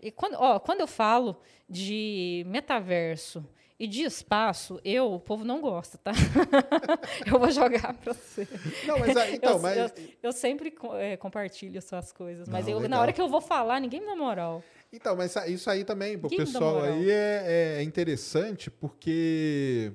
[0.00, 1.36] E quando, ó, quando eu falo
[1.68, 3.44] de metaverso
[3.78, 6.12] e de espaço, eu, o povo não gosta, tá?
[7.26, 8.46] eu vou jogar para você.
[8.86, 9.90] Não, mas aí, então, eu, mas eu,
[10.22, 13.80] eu sempre é, compartilho suas coisas, mas Não, eu, na hora que eu vou falar,
[13.80, 14.62] ninguém me dá moral.
[14.92, 19.92] Então, mas isso aí também, pro Ninguém pessoal aí é, é interessante porque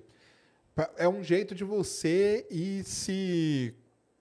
[0.98, 3.74] é um jeito de você ir se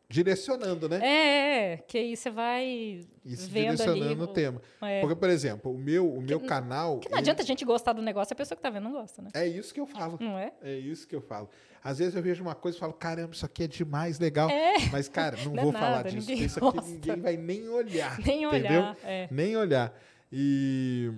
[0.09, 1.01] direcionando, né?
[1.03, 4.23] É, é, que aí você vai se vendo direcionando ali.
[4.23, 4.62] o- tema.
[4.83, 5.01] É.
[5.01, 6.99] Porque, por exemplo, o meu, o meu canal.
[7.01, 8.93] Que não ele- adianta a gente gostar do negócio, a pessoa que tá vendo não
[8.93, 9.31] gosta, né?
[9.35, 10.16] É isso que eu falo.
[10.20, 10.53] Não é?
[10.62, 11.49] É isso que eu falo.
[11.83, 14.49] Às vezes eu vejo uma coisa e falo, caramba, isso aqui é demais, legal.
[14.91, 16.91] Mas, cara, não, Não é vou falar nada, disso, ninguém porque isso aqui gosta.
[16.91, 18.19] ninguém vai nem olhar.
[18.27, 18.70] Nem entendeu?
[18.81, 19.28] olhar, é.
[19.31, 19.97] Nem olhar.
[20.33, 21.11] E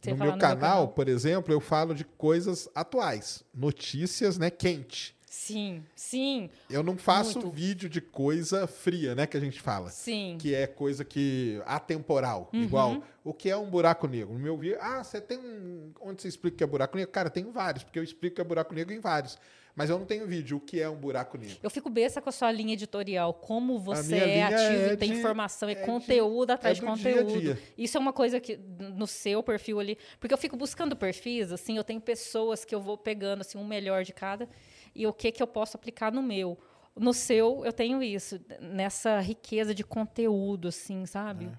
[0.00, 0.88] Você no falar meu no meu canal.
[0.88, 5.15] por exemplo, eu falo de coisas atuais, notícias, né, quente.
[5.46, 7.50] Sim, sim, Eu não faço Muito.
[7.54, 9.90] vídeo de coisa fria, né, que a gente fala.
[9.90, 10.36] sim.
[10.40, 12.62] Que é coisa que atemporal, Uhum.
[12.62, 14.32] igual o que é um buraco negro.
[14.32, 17.12] No meu vídeo, ah, você tem um onde você explica o que é buraco negro?
[17.12, 19.38] Cara, tem vários, porque eu explico o que é buraco negro em vários.
[19.78, 21.58] Mas eu não tenho vídeo o que é um buraco negro.
[21.62, 25.10] Eu fico besta com a sua linha editorial, como você é ativo é e tem
[25.12, 27.40] de- informação, é, é de- conteúdo atrás é de do dia conteúdo.
[27.42, 27.58] dia.
[27.76, 28.56] Isso é uma coisa que
[28.96, 32.80] no seu perfil ali, porque eu fico buscando perfis, assim, eu tenho pessoas que eu
[32.80, 34.48] vou pegando assim um melhor de cada
[34.96, 36.58] e o que que eu posso aplicar no meu.
[36.98, 41.50] No seu, eu tenho isso, nessa riqueza de conteúdo, assim, sabe?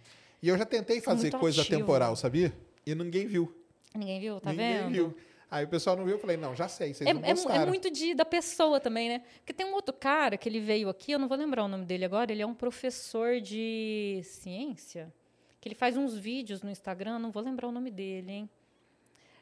[0.41, 1.77] E eu já tentei fazer muito coisa ativa.
[1.79, 2.51] temporal, sabia?
[2.85, 3.55] E ninguém viu.
[3.93, 4.91] Ninguém viu, tá ninguém vendo?
[4.91, 5.17] viu.
[5.49, 7.35] Aí o pessoal não viu, eu falei, não, já sei, vocês É, não é mu-
[7.35, 7.63] gostaram.
[7.63, 9.21] é muito de, da pessoa também, né?
[9.39, 11.85] Porque tem um outro cara que ele veio aqui, eu não vou lembrar o nome
[11.85, 15.13] dele agora, ele é um professor de ciência,
[15.61, 18.49] que ele faz uns vídeos no Instagram, não vou lembrar o nome dele, hein?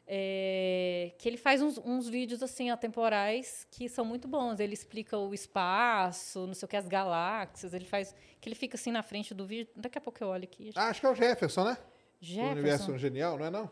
[0.08, 4.60] É, que ele faz uns, uns vídeos assim atemporais que são muito bons.
[4.60, 7.74] Ele explica o espaço, não sei o que, as galáxias.
[7.74, 9.68] Ele faz que ele fica assim na frente do vídeo.
[9.74, 10.70] Daqui a pouco eu olho aqui.
[10.76, 11.76] Ah, acho que é o Jefferson, né?
[12.22, 12.52] O Jefferson.
[12.52, 13.70] Universo Genial, não é não?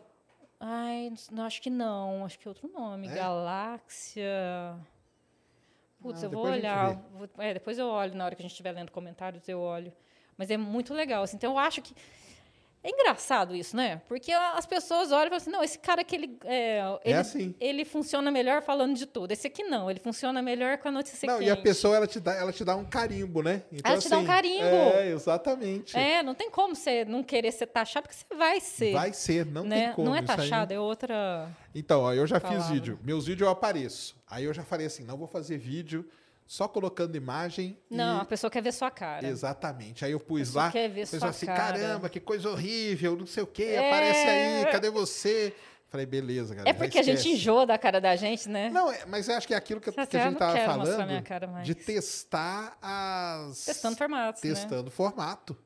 [0.59, 2.25] Ai, não, acho que não.
[2.25, 3.07] Acho que é outro nome.
[3.07, 3.15] É?
[3.15, 4.77] Galáxia.
[6.01, 6.95] Putz, Ah, eu vou olhar.
[7.13, 9.91] Vou- é, depois eu olho, na hora que a gente estiver lendo comentários, eu olho.
[10.37, 11.23] Mas é muito legal.
[11.23, 11.95] Assim, então eu acho que.
[12.85, 13.99] É engraçado isso, né?
[14.07, 16.37] Porque as pessoas olham e falam assim: não, esse cara que ele.
[16.43, 17.55] É, ele, assim.
[17.59, 19.31] ele funciona melhor falando de tudo.
[19.31, 21.47] Esse aqui não, ele funciona melhor com a notícia Não, quente.
[21.47, 23.63] e a pessoa, ela te dá, ela te dá um carimbo, né?
[23.71, 24.63] Então, Ela te dá um assim, carimbo.
[24.63, 25.97] É, exatamente.
[25.97, 28.93] É, não tem como você não querer ser taxado, porque você vai ser.
[28.93, 29.85] Vai ser, não né?
[29.87, 30.07] tem como.
[30.09, 31.49] Não é isso aí- taxado, é outra.
[31.73, 32.71] Então, ó, eu já fiz Palavra.
[32.71, 32.99] vídeo.
[33.03, 34.15] Meus vídeos eu apareço.
[34.29, 36.07] Aí eu já falei assim, não vou fazer vídeo
[36.45, 38.21] só colocando imagem Não, e...
[38.21, 39.27] a pessoa quer ver sua cara.
[39.27, 40.05] Exatamente.
[40.05, 41.73] Aí eu pus lá, quer ver pessoa sua assim, cara.
[41.79, 43.87] caramba, que coisa horrível, não sei o quê, É.
[43.87, 45.55] aparece aí, cadê você?
[45.87, 46.69] Falei, beleza, galera.
[46.69, 48.69] É porque a gente enjoa da cara da gente, né?
[48.69, 50.39] Não, é- mas eu acho que é aquilo que, que a assim, "Ah, gente não
[50.39, 53.65] tava quero mostrar falando cara mais." de testar as...
[53.65, 54.49] Testando formatos, né?
[54.49, 55.57] Testando formato.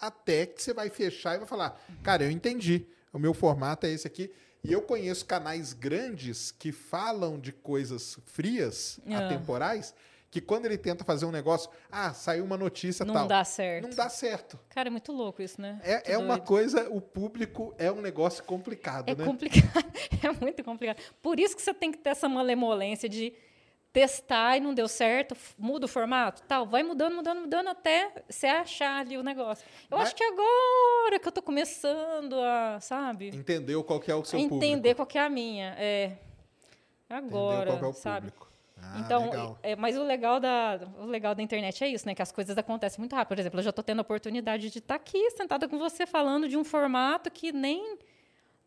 [0.00, 2.86] até que você vai fechar e vai falar, cara, eu entendi.
[3.12, 4.30] O meu formato é esse aqui.
[4.62, 9.26] E eu conheço canais grandes que falam de coisas frias, Ah.
[9.26, 9.92] atemporais,
[10.30, 13.26] que quando ele tenta fazer um negócio, ah, saiu uma notícia Não tal.
[13.26, 13.88] dá certo.
[13.88, 14.58] Não dá certo.
[14.68, 15.80] Cara, é muito louco isso, né?
[15.82, 19.24] É, é uma coisa, o público é um negócio complicado, É né?
[19.24, 19.84] complicado,
[20.22, 21.02] é muito complicado.
[21.22, 23.32] Por isso que você tem que ter essa malemolência de
[23.90, 28.46] testar e não deu certo, muda o formato, tal, vai mudando, mudando, mudando até você
[28.46, 29.64] achar ali o negócio.
[29.90, 34.14] Eu Mas- acho que agora que eu tô começando a, sabe, Entendeu qual que é
[34.14, 34.96] o seu entender público.
[34.96, 36.12] qual que é a minha, é
[37.08, 38.26] agora, Entendeu qual que é o sabe?
[38.30, 38.47] público.
[38.82, 39.58] Ah, então, legal.
[39.62, 42.14] é, mas o legal, da, o legal da internet é isso, né?
[42.14, 43.28] Que as coisas acontecem muito rápido.
[43.28, 46.48] Por exemplo, eu já estou tendo a oportunidade de estar aqui, sentada com você, falando
[46.48, 47.98] de um formato que nem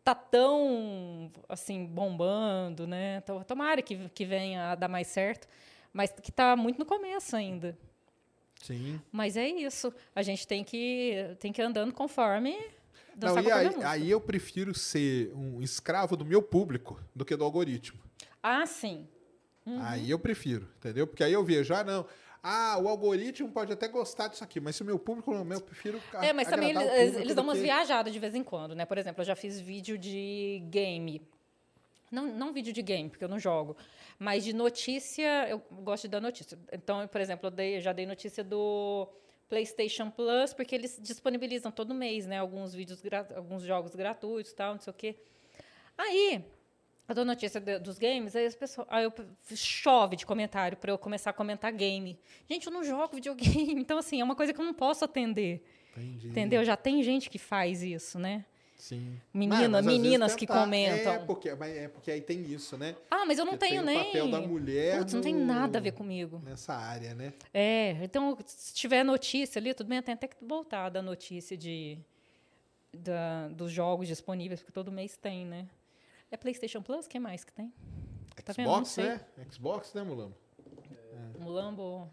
[0.04, 3.18] tá tão, assim, bombando, né?
[3.24, 5.48] Então, tomara que, que venha a dar mais certo,
[5.94, 7.78] mas que está muito no começo ainda.
[8.62, 9.02] Sim.
[9.12, 9.94] Mas é isso.
[10.16, 12.58] A gente tem que, tem que ir andando conforme
[13.20, 17.44] Não, e aí, aí eu prefiro ser um escravo do meu público do que do
[17.44, 18.00] algoritmo.
[18.42, 19.08] Ah, sim.
[19.66, 19.80] Uhum.
[19.82, 21.06] Aí eu prefiro, entendeu?
[21.06, 22.06] Porque aí eu vejo, ah, não.
[22.44, 25.62] Ah, o algoritmo pode até gostar disso aqui, mas se o meu público não, eu
[25.62, 26.02] prefiro.
[26.22, 28.84] É, mas também eles, eles dão umas que- viajadas de vez em quando, né?
[28.86, 31.22] Por exemplo, eu já fiz vídeo de game.
[32.12, 33.78] Não, não vídeo de game, porque eu não jogo.
[34.18, 36.58] Mas de notícia, eu gosto de dar notícia.
[36.72, 39.08] Então, por exemplo, eu, dei- já dei notícia do
[39.48, 42.40] PlayStation Plus, porque eles disponibilizam todo mês, né?
[42.40, 43.02] Alguns vídeos,
[43.36, 45.16] alguns jogos gratuitos e tal, não sei o quê.
[45.98, 46.44] Aí,
[47.08, 48.88] eu dou notícia de- dos games, aí as pessoas.
[48.90, 49.14] Aí eu,
[49.56, 52.18] chove de comentário para eu começar a comentar game.
[52.50, 53.74] Gente, eu não jogo videogame.
[53.82, 55.64] Então, assim, é uma coisa que eu não posso atender.
[55.98, 56.30] Entendi.
[56.30, 56.64] Entendeu?
[56.64, 58.46] Já tem gente que faz isso, né?
[58.78, 59.20] Sim.
[59.32, 61.14] Menina- Mas, às vezes, meninas que comentam.
[61.14, 62.96] É porque, mas é porque aí tem isso, né?
[63.12, 64.02] Ah, mas eu não Porque tenho tem nem.
[64.02, 66.42] o papel da mulher Putz, não tem no- nada a ver comigo.
[66.44, 67.32] Nessa área, né?
[67.54, 72.00] É, então, se tiver notícia ali, tudo bem, tem até que voltar da notícia de,
[72.94, 75.68] da, dos jogos disponíveis, porque todo mês tem, né?
[76.32, 77.06] É PlayStation Plus?
[77.06, 77.74] O que mais que tem?
[78.44, 79.22] Tá Xbox, né?
[79.52, 80.36] Xbox, né, Mulambo?
[81.40, 82.10] Mulambo.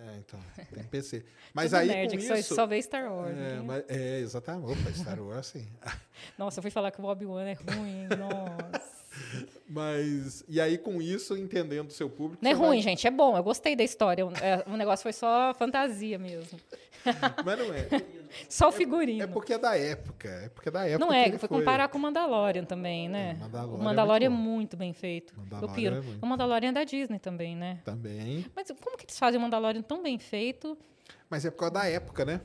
[0.00, 0.38] É, então,
[0.72, 1.24] tem PC.
[1.52, 2.54] Mas Tudo aí nerd, com que isso...
[2.54, 3.36] só vê Star Wars.
[3.36, 3.60] é, né?
[3.62, 4.70] mas- é, exatamente.
[4.80, 5.66] Opa, Star Wars, sim.
[6.38, 8.06] Nossa, eu fui falar que o Obi-Wan é ruim.
[8.16, 8.67] Nossa.
[9.68, 12.42] Mas, e aí com isso, entendendo o seu público...
[12.42, 13.36] Não é você vai- ruim, gente, é bom.
[13.36, 14.24] Eu gostei da história.
[14.26, 16.58] O, é, o negócio foi só fantasia mesmo.
[17.44, 17.88] Mas não é.
[18.48, 19.22] Só o figurino.
[19.22, 20.28] É porque é da época.
[20.28, 23.36] É porque é da época Não é, foi foi comparar com o Mandalorian também, né?
[23.38, 25.34] É, Mandalorian o é Mandalorian é muito muito bem feito.
[25.62, 25.96] eu piro.
[25.96, 26.22] é muito.
[26.22, 27.80] O Mandalorian é da Disney também, né?
[27.84, 28.44] Também.
[28.54, 30.76] Mas como que eles fazem o Mandalorian tão bem feito?
[31.30, 32.40] Mas é por causa da época, né?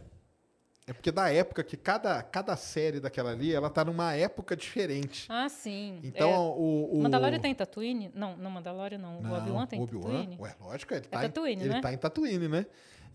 [0.86, 5.26] É porque da época que cada, cada série daquela ali, ela tá numa época diferente.
[5.30, 6.00] Ah, sim.
[6.04, 7.02] Então, É, o, o.
[7.02, 8.12] Mandalorian tem Tatooine?
[8.14, 9.22] Não, não Mandalorian não.
[9.22, 10.04] Não, o Obi-Wan tem Obi-Wan?
[10.04, 10.38] Tatooine?
[10.40, 11.82] Ué, lógico, ele tá, Tatooine, em, ele né?
[11.82, 12.66] tá em Tatooine, né?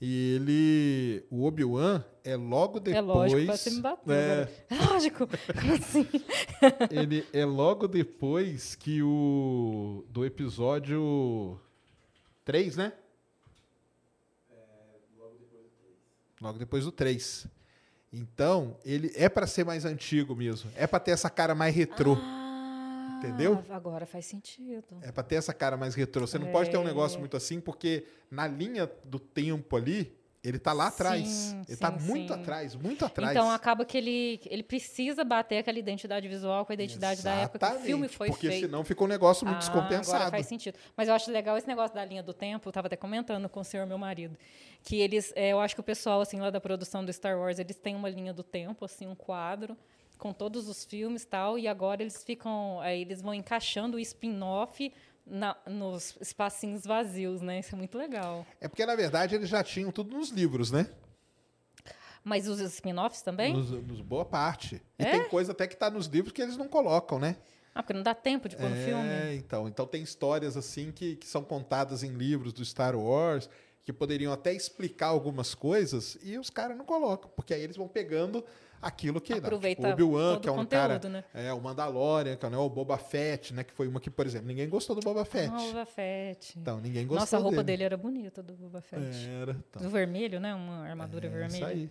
[0.00, 1.26] E ele...
[1.28, 2.96] O Obi-Wan é logo depois...
[2.96, 4.14] É lógico, você me bateu.
[4.14, 4.52] É, agora.
[4.70, 5.26] É lógico.
[5.26, 6.08] Como assim?
[6.90, 10.04] ele é logo depois que o...
[10.08, 11.60] Do episódio
[12.44, 12.92] 3, né?
[16.40, 17.48] Logo depois do 3.
[18.18, 20.70] Então, ele é pra ser mais antigo mesmo.
[20.74, 22.16] É pra ter essa cara mais retrô.
[22.20, 23.62] Ah, Entendeu?
[23.70, 24.84] Agora faz sentido.
[25.02, 26.26] É pra ter essa cara mais retrô.
[26.26, 26.86] Você não pode ter um É.
[26.86, 31.26] negócio muito assim, porque na linha do tempo ali, ele tá lá atrás.
[31.26, 32.40] Sim, ele sim, tá muito sim.
[32.40, 33.32] atrás, muito atrás.
[33.32, 37.58] Então acaba que ele, ele precisa bater aquela identidade visual com a identidade da época
[37.58, 38.66] que o filme Exatamente, foi porque feito.
[38.66, 40.16] senão fica um negócio muito Ah, descompensado.
[40.16, 40.78] Agora faz sentido.
[40.96, 42.68] Mas eu acho legal esse negócio da linha do tempo.
[42.68, 44.36] Eu estava até comentando com o senhor, meu marido,
[44.82, 47.58] que eles, é, eu acho que o pessoal assim lá da produção do Star Wars,
[47.58, 49.76] eles têm uma linha do tempo, assim, um quadro
[50.18, 54.00] com todos os filmes e tal, e agora eles ficam, aí eles vão encaixando o
[54.00, 54.92] spin-off
[55.30, 57.60] na- nos espacinhos vazios, né?
[57.60, 58.46] Isso é muito legal.
[58.60, 60.88] É porque, na verdade, eles já tinham tudo nos livros, né?
[62.24, 63.52] Mas os spin-offs também?
[63.54, 64.82] Nos, nos boa parte.
[64.98, 65.10] E É?
[65.10, 67.36] tem coisa até que tá nos livros que eles não colocam, né?
[67.74, 69.36] Ah, porque não dá tempo de pôr no é, filme.
[69.36, 69.68] então.
[69.68, 73.48] Então tem histórias assim que, que são contadas em livros do Star Wars,
[73.84, 77.86] que poderiam até explicar algumas coisas, e os caras não colocam, porque aí eles vão
[77.88, 78.44] pegando
[78.80, 79.32] aquilo que.
[79.32, 80.94] né, Aproveita tipo, Obi-Wan, todo que é um cara.
[80.94, 81.24] conteúdo, né?
[81.34, 83.64] É, o Mandalorian, que é né, o Boba Fett, né?
[83.64, 85.52] Que foi uma que, por exemplo, ninguém gostou do Boba Fett.
[85.52, 86.58] Ah, Boba Fett.
[86.58, 87.66] Então, ninguém gostou Nossa, a roupa dele.
[87.66, 89.28] dele era bonita, do Boba Fett.
[89.28, 89.52] Era.
[89.68, 89.82] Então.
[89.82, 90.54] Do vermelho, né?
[90.54, 91.56] Uma armadura É vermelha.
[91.56, 91.90] Isso aí.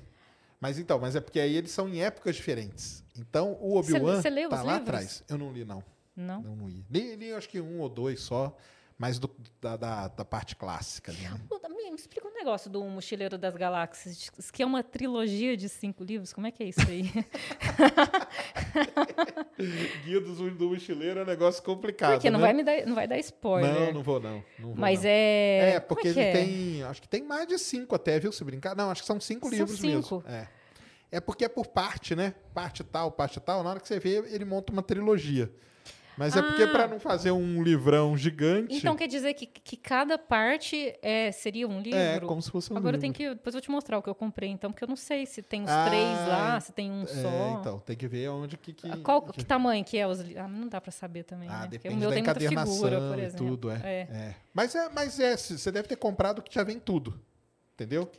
[0.60, 3.04] Mas então, mas é porque aí eles são em épocas diferentes.
[3.18, 4.82] Então o Obi-Wan Você leu tá lá livros?
[4.90, 5.24] atrás.
[5.30, 5.84] Eu não li, não.
[6.16, 6.42] Não?
[6.42, 6.84] Não li.
[6.90, 8.58] Li, li acho que um ou dois só,
[8.98, 9.30] mas do-
[9.62, 11.40] da, da, da parte clássica né?
[11.90, 16.32] Me explica um negócio do Mochileiro das Galáxias, que é uma trilogia de cinco livros.
[16.32, 17.10] Como é que é isso aí?
[20.06, 22.14] Guia do, do mochileiro é um negócio complicado.
[22.14, 22.46] Porque não né?
[22.46, 23.74] vai me dar, não vai dar spoiler.
[23.74, 24.44] Não, não vou, não.
[24.60, 25.10] não vou, Mas não.
[25.10, 25.70] é.
[25.76, 26.34] É, como porque que ele é?
[26.34, 26.84] tem.
[26.84, 28.32] Acho que tem mais de cinco até, viu?
[28.32, 28.76] Se brincar.
[28.76, 30.18] Não, acho que são cinco São livros cinco.
[30.18, 30.24] mesmo.
[30.28, 30.48] É.
[31.10, 32.36] É porque é por parte, né?
[32.54, 33.64] Parte tal, parte tal.
[33.64, 35.50] Na hora que você vê, ele monta uma trilogia.
[36.18, 36.68] Mas é porque Ah.
[36.72, 38.76] para não fazer um livrão gigante.
[38.76, 42.00] Então quer dizer que, que cada parte é, seria um livro?
[42.00, 43.14] É, como se fosse um Agora eu livro.
[43.14, 43.36] tenho que.
[43.36, 45.42] Depois eu vou te mostrar o que eu comprei, então, porque eu não sei se
[45.44, 47.58] tem os Ah, três lá, se tem um É, só.
[47.60, 48.74] então, tem que ver onde que.
[48.74, 50.38] que Ah, Qual que- tamanho que é os livros?
[50.44, 51.48] Ah, não dá pra saber também.
[51.50, 51.68] Ah, né?
[51.68, 53.48] Depende o meu da tem muita figura, por e exemplo.
[53.48, 54.00] tudo, é, É.
[54.12, 54.36] é.
[54.54, 57.20] Mas é, mas é, você deve ter comprado que já vem tudo,
[57.76, 58.10] entendeu?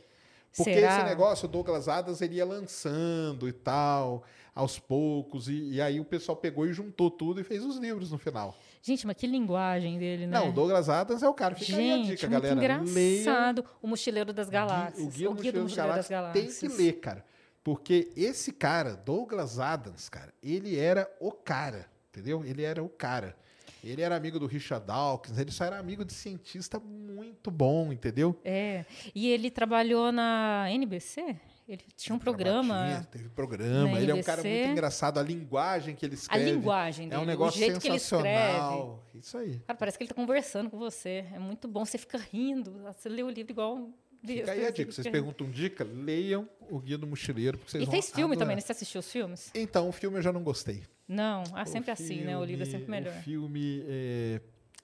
[0.55, 0.95] Porque Será?
[0.97, 4.23] esse negócio, o Douglas Adams, ele ia lançando e tal,
[4.59, 8.11] aos poucos, e, e aí o pessoal pegou e juntou tudo e fez os livros
[8.11, 8.57] no final.
[8.81, 10.37] Gente, mas que linguagem dele, né?
[10.37, 11.55] Não, o Douglas Adams é o cara.
[11.55, 12.81] Fica aí a Gente, dica, muito galera.
[12.83, 13.65] Engraçado.
[13.81, 15.05] O Mochileiro das Galáxias.
[15.05, 16.59] o Guia, do Mochileiro das Galáxias, tem Galáxias.
[16.59, 17.25] que ler, cara.
[17.63, 22.43] Porque esse cara, Douglas Adams, cara, ele era o cara, entendeu?
[22.43, 23.35] Ele era o cara.
[23.83, 28.37] Ele era amigo do Richard Dawkins, ele só era amigo de cientista muito bom, entendeu?
[28.43, 28.83] É.
[29.15, 31.37] E ele trabalhou na NBC?
[31.71, 32.85] Ele tinha um programa.
[32.87, 33.91] Tinha, teve programa.
[33.91, 35.19] na Ele é um cara muito engraçado.
[35.19, 36.51] A linguagem que ele A escreve.
[36.51, 38.23] linguagem é dele, um negócio o jeito que ele escreve.
[38.27, 39.03] sensacional.
[39.13, 39.59] Isso aí.
[39.67, 41.25] Cara, parece que ele tá conversando com você.
[41.31, 41.85] É muito bom.
[41.85, 42.71] Você fica rindo.
[42.83, 43.87] Você lê o livro igual.
[44.25, 44.91] Fica aí a dica.
[44.91, 47.57] Vocês perguntam dica, leiam o Guia do Mochileiro.
[47.57, 48.39] Porque vocês E fez filme adorar.
[48.39, 48.61] também, né?
[48.61, 49.51] Você assistiu os filmes?
[49.53, 50.83] Então, o filme eu já não gostei.
[51.07, 51.43] Não.
[51.53, 52.35] Ah, sempre assim, né?
[52.37, 53.15] O livro é filme- sempre melhor.
[53.17, 54.41] O filme é,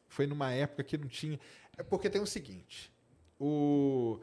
[0.08, 1.40] foi numa época que não tinha.
[1.78, 2.92] É porque tem o seguinte:
[3.40, 4.20] o,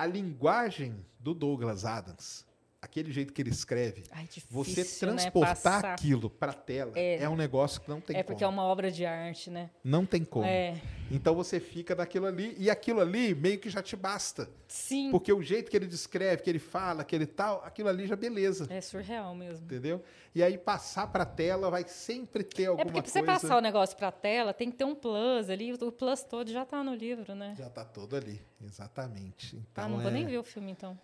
[0.00, 2.46] a linguagem do Douglas Adams,
[2.82, 5.12] aquele jeito que ele escreve, Ai, difícil, você né?
[5.12, 5.92] transportar Passar.
[5.94, 7.28] aquilo para tela é.
[7.28, 8.26] um negócio que não tem É como.
[8.34, 9.70] porque é uma obra de arte, né?
[9.84, 10.46] Não tem como.
[10.46, 10.80] É.
[11.10, 14.48] Então você fica naquilo ali e aquilo ali meio que já te basta.
[14.66, 15.10] Sim.
[15.10, 18.66] Porque o jeito que ele descreve, que ele fala, aquele tal, aquilo ali já beleza.
[18.70, 19.64] É surreal mesmo.
[19.64, 20.02] Entendeu?
[20.34, 23.32] E aí passar para tela vai sempre ter alguma É porque você coisa.
[23.40, 25.72] passar o negócio pra tela, tem que ter um plus ali.
[25.74, 27.54] O plus todo já tá no livro, né?
[27.58, 29.56] Já tá todo ali, exatamente.
[29.56, 30.96] Então, ah, não vou é- nem ver o filme, então.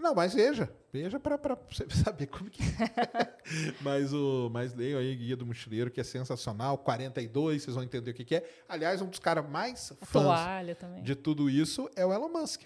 [0.00, 1.36] Não, mas veja, veja para
[1.68, 3.34] você saber como que é.
[3.80, 8.10] mas o, mas leiam aí Guia do Mochileiro, que é sensacional, 42, vocês vão entender
[8.10, 8.50] o que, que é.
[8.68, 11.02] Aliás, um dos caras mais A fãs toalha também.
[11.02, 12.62] de tudo isso é o Elon Musk.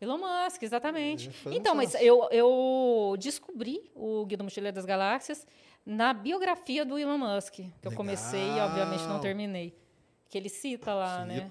[0.00, 1.30] Elon Musk, exatamente.
[1.46, 5.46] É, então, mas eu, eu descobri o Guia do Mochileiro das Galáxias
[5.86, 9.20] na biografia do Elon Musk, que eu comecei e, obviamente, não Legal.
[9.20, 9.78] terminei.
[10.28, 11.48] Que ele cita lá, né?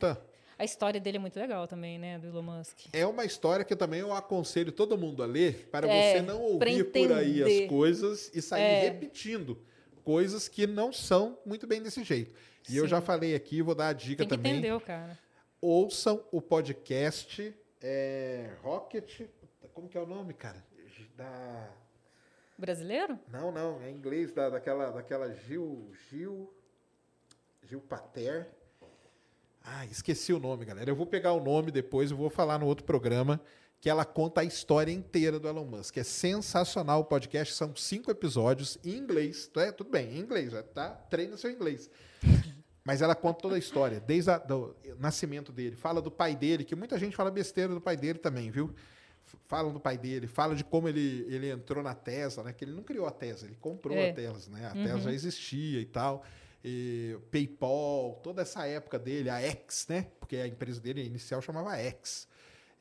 [0.58, 2.18] A história dele é muito legal também, né?
[2.18, 2.86] Do Elon Musk.
[2.94, 6.22] É uma história que eu também eu aconselho todo mundo a ler para É, você
[6.22, 8.80] não ouvir por aí as coisas e sair É.
[8.90, 9.62] repetindo
[10.04, 12.32] coisas que não são muito bem desse jeito.
[12.70, 12.90] E eu Sim.
[12.90, 14.54] já falei aqui, vou dar a dica Tem que também.
[14.54, 15.18] entender o cara.
[15.62, 19.22] ouçam o podcast é, Rocket.
[19.74, 20.64] Como que é o nome, cara?
[21.18, 21.70] Da...
[22.58, 23.20] Brasileiro?
[23.32, 25.92] Não, não, é em inglês, da, daquela, daquela Gil.
[26.10, 26.54] Gil.
[27.64, 28.48] Gil Pater.
[29.68, 30.90] Ah, esqueci o nome, galera.
[30.90, 33.42] Eu vou pegar o nome depois, eu vou falar no outro programa,
[33.82, 35.98] que ela conta a história inteira do Elon Musk.
[35.98, 39.50] É sensacional o podcast, são cinco episódios em inglês.
[39.58, 40.90] É, tudo bem, em inglês, já tá?
[40.90, 41.90] Treina seu inglês.
[42.84, 45.76] Mas ela conta toda a história, desde o nascimento dele.
[45.76, 48.72] Fala do pai dele, que muita gente fala besteira do pai dele também, viu?
[49.48, 52.54] Fala do pai dele, fala de como ele, ele entrou na Tesla, né?
[52.54, 54.12] Que ele não criou a Tesla, ele comprou É.
[54.12, 54.68] a Tesla, né?
[54.68, 56.24] A Tesla já existia e tal.
[56.68, 60.08] E PayPal, toda essa época dele, a X, né?
[60.20, 62.28] Porque a empresa dele inicial chamava X.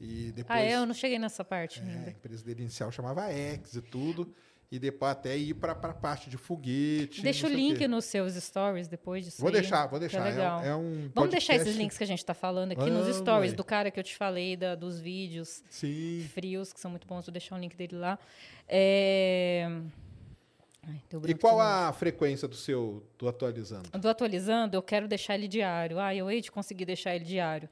[0.01, 0.75] E depois Ah, é?
[0.77, 2.11] Eu não cheguei nessa parte é, a ainda.
[2.11, 4.35] empresa dele inicial chamava X e tudo.
[4.73, 7.21] E depois até ir para a parte de foguete.
[7.23, 7.87] Deixa o link quê.
[7.87, 10.27] nos seus stories depois disso Vou aí, deixar, vou que deixar.
[10.27, 10.65] É É, legal.
[10.65, 13.53] é um Vamos deixar esses podcast- links que a gente está falando aqui nos stories
[13.53, 13.57] ué.
[13.57, 16.27] do cara que eu te falei, da, dos vídeos Sim.
[16.33, 17.27] frios, que são muito bons.
[17.27, 18.19] Vou deixar o link dele lá.
[18.67, 19.69] É...
[20.87, 23.91] Ai, E qual a frequência do seu do atualizando?
[23.99, 25.99] Do atualizando, eu quero deixar ele diário.
[25.99, 27.69] Ah, eu hei de conseguir deixar ele diário.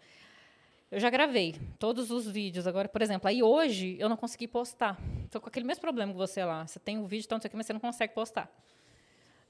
[0.90, 2.66] Eu já gravei todos os vídeos.
[2.66, 5.01] Agora, por exemplo, aí hoje eu não consegui postar.
[5.24, 6.66] Estou com aquele mesmo problema que você lá.
[6.66, 8.51] Você tem o vídeo, então não sei o que, mas você não consegue postar.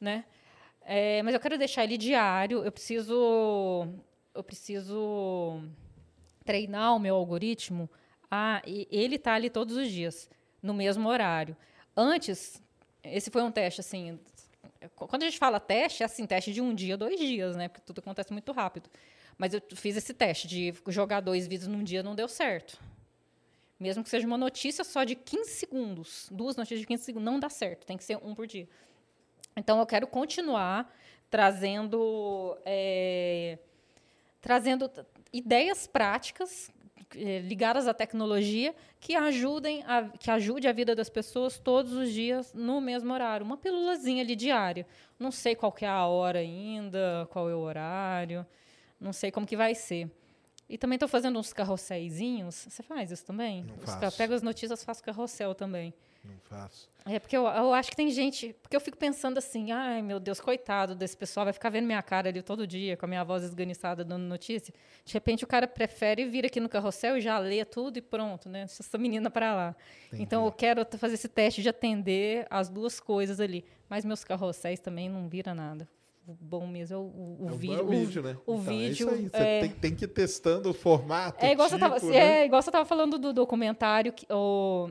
[0.01, 0.25] Né?
[0.85, 2.63] É, mas eu quero deixar ele diário.
[2.65, 3.89] Eu preciso.
[4.33, 5.61] Eu preciso
[6.45, 7.91] treinar o meu algoritmo.
[8.31, 10.31] Ah, ele tá ali todos os dias,
[10.63, 11.57] no mesmo horário.
[11.97, 12.62] Antes,
[13.05, 14.19] esse foi um teste assim.
[14.97, 17.69] Quando a gente fala teste, é assim, teste de um dia, dois dias, né?
[17.69, 18.89] Porque tudo acontece muito rápido.
[19.39, 22.79] Mas eu fiz esse teste de jogar dois vídeos num dia, não deu certo.
[23.79, 27.41] Mesmo que seja uma notícia só de 15 segundos, duas notícias de 15 segundos, não
[27.41, 27.85] dá certo.
[27.85, 28.69] Tem que ser um por dia.
[29.57, 30.93] Então, eu quero continuar
[31.29, 33.59] trazendo, é,
[34.41, 34.91] trazendo
[35.33, 36.71] ideias práticas
[37.15, 42.53] ligadas à tecnologia que ajudem a, que ajude a vida das pessoas todos os dias
[42.55, 43.45] no mesmo horário.
[43.45, 44.87] Uma pílulazinha ali diária.
[45.19, 48.47] Não sei qual que é a hora ainda, qual é o horário,
[49.01, 50.11] não sei como que vai ser.
[50.69, 52.67] E também estou fazendo uns carrosséizinhos.
[52.69, 53.63] Você faz isso também?
[53.63, 54.17] Não Os faço.
[54.17, 55.93] Pego as notícias, faço carrossel também.
[56.25, 56.89] Não faço.
[57.05, 58.55] É, porque eu, eu acho que tem gente.
[58.63, 62.01] Porque eu fico pensando assim, ai meu Deus, coitado desse pessoal, vai ficar vendo minha
[62.01, 64.73] cara ali todo dia, com a minha voz esganiçada dando notícia.
[65.05, 68.49] De repente o cara prefere vir aqui no carrossel e já lê tudo e pronto,
[68.49, 68.67] né?
[68.67, 69.77] Deixa essa menina para lá.
[70.13, 73.65] Então eu quero fazer esse teste de atender as duas coisas ali.
[73.89, 75.89] Mas meus carrosséis também não vira nada.
[76.25, 77.85] O bom mesmo é o, o, o É um vídeo.
[77.85, 78.37] bom vídeo, né?
[78.47, 79.11] O Então, vídeo.
[79.11, 79.29] É isso aí.
[79.29, 81.45] Você é- tem, tem que ir testando o formato.
[81.45, 82.43] é igual, você tava, tipo, né?
[82.43, 84.89] é igual você tava falando do documentário, que, o,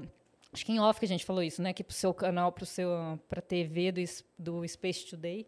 [0.53, 1.73] acho que em off que a gente falou isso, né?
[1.73, 2.89] Que pro seu canal, pro seu,
[3.29, 4.01] pra TV do,
[4.37, 5.45] do Space Today,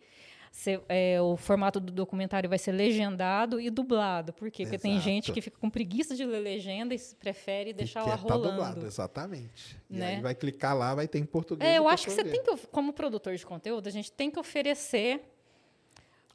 [0.52, 4.32] você- é, o formato do documentário vai ser legendado e dublado.
[4.34, 4.64] Por quê?
[4.64, 5.06] Porque tem Exato.
[5.06, 8.50] gente que fica com preguiça de ler legenda e prefere E deixar lá tá rolando.
[8.52, 9.76] dublado, exatamente.
[9.90, 10.16] E Né?
[10.16, 11.68] aí vai clicar lá, vai ter em português.
[11.70, 14.30] É, eu e acho que você tem que, como produtor de conteúdo, a gente tem
[14.30, 15.22] que oferecer.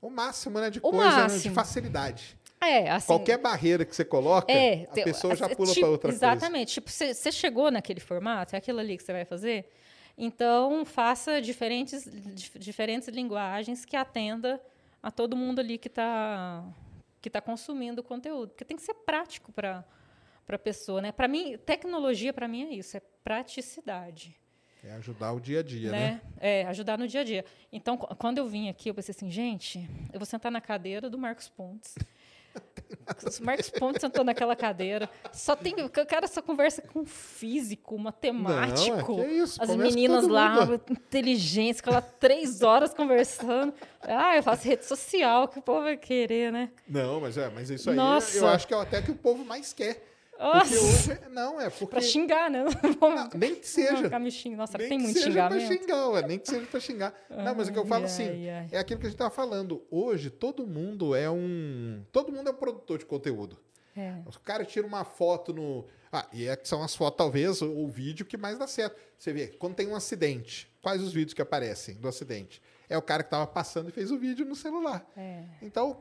[0.02, 0.68] O máximo, né?
[0.70, 1.54] De O coisa, né, de máximo.
[1.54, 2.36] facilidade.
[2.60, 3.06] É, assim.
[3.06, 6.26] Qualquer barreira que você coloca, É, a pessoa já é, pula tipo, para outra coisa.
[6.26, 6.74] Exatamente.
[6.74, 9.70] Tipo, você chegou naquele formato, é aquilo ali que você vai fazer.
[10.16, 12.04] Então, faça diferentes,
[12.34, 14.60] dif- diferentes linguagens que atenda
[15.00, 16.64] a todo mundo ali que está
[17.20, 18.48] que tá consumindo o conteúdo.
[18.50, 19.84] Porque tem que ser prático para
[20.48, 21.00] a pessoa.
[21.02, 21.12] Né?
[21.12, 24.36] Para mim, tecnologia, para mim, é isso, é praticidade.
[24.84, 25.98] É ajudar o dia a dia, né?
[25.98, 26.20] Né?
[26.40, 27.44] É, ajudar no dia a dia.
[27.72, 31.10] Então, qu- quando eu vim aqui, eu pensei assim, gente, eu vou sentar na cadeira
[31.10, 31.94] do Marcos Pontes.
[33.40, 35.08] O Marcos Pontes sentou naquela cadeira.
[35.32, 39.12] Só tem, o cara só conversa com físico, matemático.
[39.16, 40.80] Não, é que isso, As meninas lá, mundo.
[40.90, 43.72] inteligentes, fica lá três horas conversando.
[44.02, 46.70] Ah, eu faço rede social, que o povo vai querer, né?
[46.88, 48.38] Não, mas é, mas isso aí Nossa.
[48.38, 50.04] eu acho que é até que o povo mais quer.
[50.38, 51.18] Hoje.
[51.30, 51.86] Não, é porque.
[51.86, 52.64] pra xingar, né?
[53.00, 54.18] Não, nem que seja.
[54.18, 54.58] Me xingando.
[54.58, 55.66] Nossa, nem tem que muito seja xingamento.
[55.66, 57.14] pra xingar, ué, nem que seja pra xingar.
[57.28, 59.30] Não, mas o que eu falo Ai, assim, ai, é aquilo que a gente tava
[59.30, 59.82] falando.
[59.90, 62.04] Hoje, todo mundo é um.
[62.12, 63.58] Todo mundo é um produtor de conteúdo.
[63.96, 64.14] É.
[64.26, 65.84] O cara tira uma foto no.
[66.12, 68.96] Ah, e é que são as fotos, talvez, o vídeo que mais dá certo.
[69.18, 72.62] Você vê, quando tem um acidente, quais os vídeos que aparecem do acidente?
[72.88, 75.06] É o cara que tava passando e fez o vídeo no celular.
[75.16, 75.42] É.
[75.60, 75.96] Então, o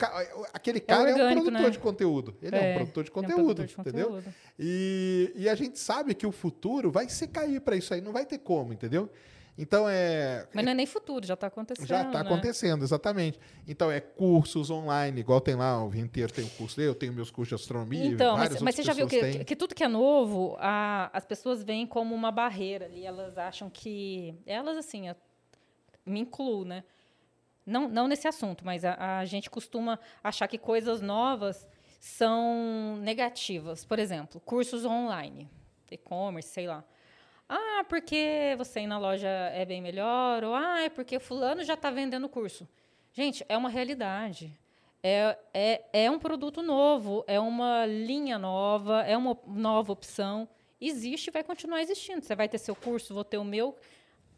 [0.54, 1.70] aquele cara é, um orgânico, produtor né?
[1.70, 2.38] de conteúdo.
[2.42, 4.08] Ele é, um produtor de ele é um conteúdo, produtor de entendeu?
[4.08, 4.34] conteúdo.
[4.58, 8.14] E, e a gente sabe que o futuro vai se cair para isso aí, não
[8.14, 9.10] vai ter como, entendeu?
[9.58, 10.48] Então é.
[10.54, 11.88] Mas não é nem futuro, já está acontecendo.
[11.88, 12.30] Já está né?
[12.30, 13.40] acontecendo, exatamente.
[13.68, 17.12] Então é cursos online, igual tem lá, o Rio inteiro tem um curso, eu tenho
[17.12, 18.06] meus cursos de astronomia.
[18.06, 21.26] Então, mas, mas você já viu que, que, que tudo que é novo, a- as
[21.26, 23.04] pessoas veem como uma barreira ali.
[23.04, 24.36] Elas acham que.
[24.46, 25.10] Elas, assim,
[26.08, 26.84] me incluo, né?
[27.66, 31.68] Não, não nesse assunto, mas a, a gente costuma achar que coisas novas
[32.00, 33.84] são negativas.
[33.84, 35.50] Por exemplo, cursos online,
[35.92, 36.84] e-commerce, sei lá.
[37.50, 41.76] Ah, porque você ir na loja é bem melhor, ou ah, é porque fulano já
[41.76, 42.68] está vendendo curso.
[43.14, 44.58] Gente, é uma realidade.
[45.02, 50.48] É, é, é um produto novo, é uma linha nova, é uma nova opção.
[50.80, 52.24] Existe e vai continuar existindo.
[52.24, 53.76] Você vai ter seu curso, vou ter o meu.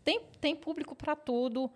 [0.09, 1.69] Tem, tem público para tudo.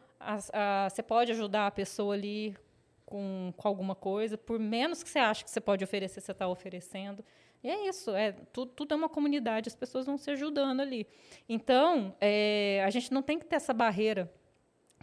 [0.90, 2.58] Você pode ajudar a pessoa ali
[3.06, 4.36] com, com alguma coisa.
[4.36, 7.24] Por menos que você ache que você pode oferecer, você está oferecendo.
[7.64, 8.10] E é isso.
[8.10, 11.06] É, tudo, tudo é uma comunidade, as pessoas vão se ajudando ali.
[11.48, 14.34] Então, é, a gente não tem que ter essa barreira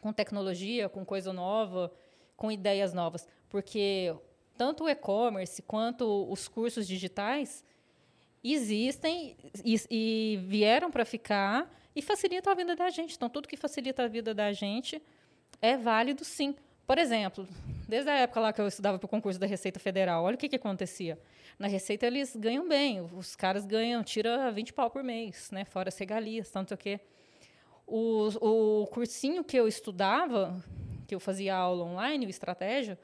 [0.01, 1.93] com tecnologia, com coisa nova,
[2.37, 4.13] com ideias novas, porque
[4.59, 7.65] tanto o e-commerce quanto os cursos digitais
[8.43, 13.15] existem e, e vieram para ficar e facilitam a vida da gente.
[13.17, 15.03] Então, tudo que facilita a vida da gente
[15.61, 16.55] é válido, sim.
[16.87, 17.47] Por exemplo,
[17.89, 20.39] desde a época lá que eu estudava para o concurso da Receita Federal, olha o
[20.39, 21.19] que, que acontecia.
[21.59, 25.65] Na Receita eles ganham bem, os caras ganham, tira 20 pau por mês, né?
[25.65, 26.99] fora as regalias, tanto que
[27.87, 30.63] o, o cursinho que eu estudava,
[31.07, 32.99] que eu fazia aula online, o Estratégia,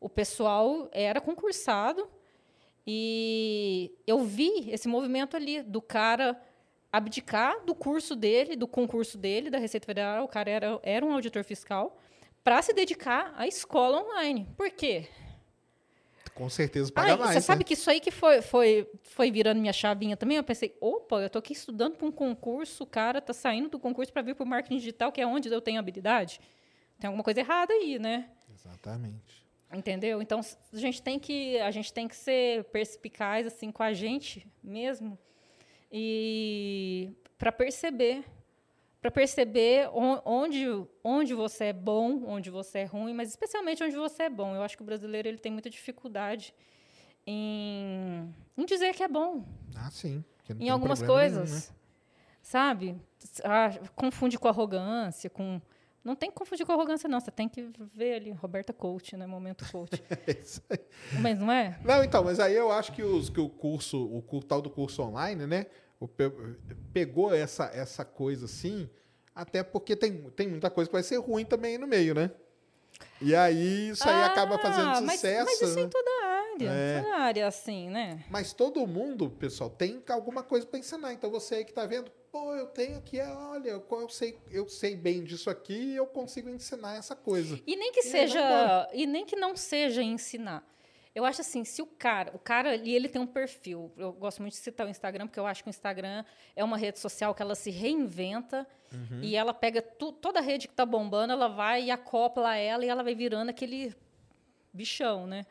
[0.00, 2.08] o pessoal era concursado
[2.86, 6.40] e eu vi esse movimento ali do cara
[6.96, 11.12] abdicar do curso dele, do concurso dele, da Receita Federal, o cara era, era um
[11.12, 11.98] auditor fiscal,
[12.44, 14.46] para se dedicar à escola online.
[14.56, 15.08] Por quê?
[16.36, 17.30] Com certeza paga Ai, mais.
[17.30, 17.40] você né?
[17.40, 20.36] sabe que isso aí que foi, foi, foi virando minha chavinha também?
[20.36, 23.78] Eu pensei, opa, eu tô aqui estudando para um concurso, o cara tá saindo do
[23.78, 26.40] concurso para vir para o marketing digital, que é onde eu tenho habilidade.
[27.00, 28.30] Tem alguma coisa errada aí, né?
[28.52, 29.44] Exatamente.
[29.72, 30.22] Entendeu?
[30.22, 34.46] Então a gente tem que a gente tem que ser perspicaz assim com a gente
[34.62, 35.18] mesmo
[35.96, 38.24] e para perceber
[39.00, 40.64] para perceber on- onde
[41.04, 44.54] onde você é bom, onde você é ruim, mas especialmente onde você é bom.
[44.56, 46.52] Eu acho que o brasileiro ele tem muita dificuldade
[47.26, 49.44] em, em dizer que é bom
[49.76, 50.24] Ah, sim.
[50.58, 51.68] em algumas problema nenhum, coisas.
[51.70, 51.74] né?
[52.42, 52.96] Sabe?
[53.44, 55.60] Ah, confunde com arrogância, com.
[56.02, 57.18] Não tem que confundir com arrogância, não.
[57.18, 59.26] Você tem que ver ali, Roberta Coach, né?
[59.26, 60.02] Momento coach.
[60.28, 61.18] É.
[61.20, 61.78] Mas não é?
[61.82, 65.02] Não, então, mas aí eu acho que, os, que o curso, o tal do curso
[65.02, 65.64] online, né?
[66.92, 68.88] Pegou essa, essa coisa assim,
[69.34, 72.30] até porque tem, tem muita coisa que vai ser ruim também aí no meio, né?
[73.20, 75.44] E aí isso aí acaba fazendo Ah, mas- sucesso.
[75.44, 75.82] Mas, isso né?
[75.82, 76.68] em toda a área.
[76.70, 77.02] É.
[77.02, 78.24] Toda área é assim, né?
[78.30, 81.12] Mas todo mundo, pessoal, tem alguma coisa para ensinar.
[81.12, 84.94] Então você aí que tá vendo, pô, eu tenho aqui, olha, eu, sei, eu sei
[84.94, 87.58] bem disso aqui e eu consigo ensinar essa coisa.
[87.66, 88.88] E nem que E seja.
[88.92, 90.64] E nem que não seja ensinar.
[91.14, 93.92] Eu acho assim, se o cara, o cara ali, ele tem um perfil.
[93.96, 96.24] Eu gosto muito de citar o Instagram, porque eu acho que o Instagram
[96.56, 99.20] é uma rede social que ela se reinventa Uhum.
[99.22, 102.84] e ela pega tu- toda a rede que tá bombando, ela vai e acopla ela
[102.84, 103.94] e ela vai virando aquele
[104.72, 105.44] bichão, né?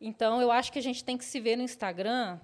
[0.00, 2.38] Então, eu acho que a gente tem que se ver no Instagram.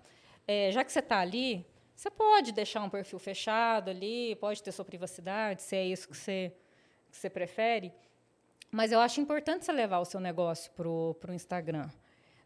[0.47, 4.73] é, já que você está ali, você pode deixar um perfil fechado ali, pode ter
[4.73, 6.55] sua privacidade, se é isso que você,
[7.11, 7.93] que você prefere.
[8.71, 10.89] Mas eu acho importante você levar o seu negócio para
[11.31, 11.89] o Instagram.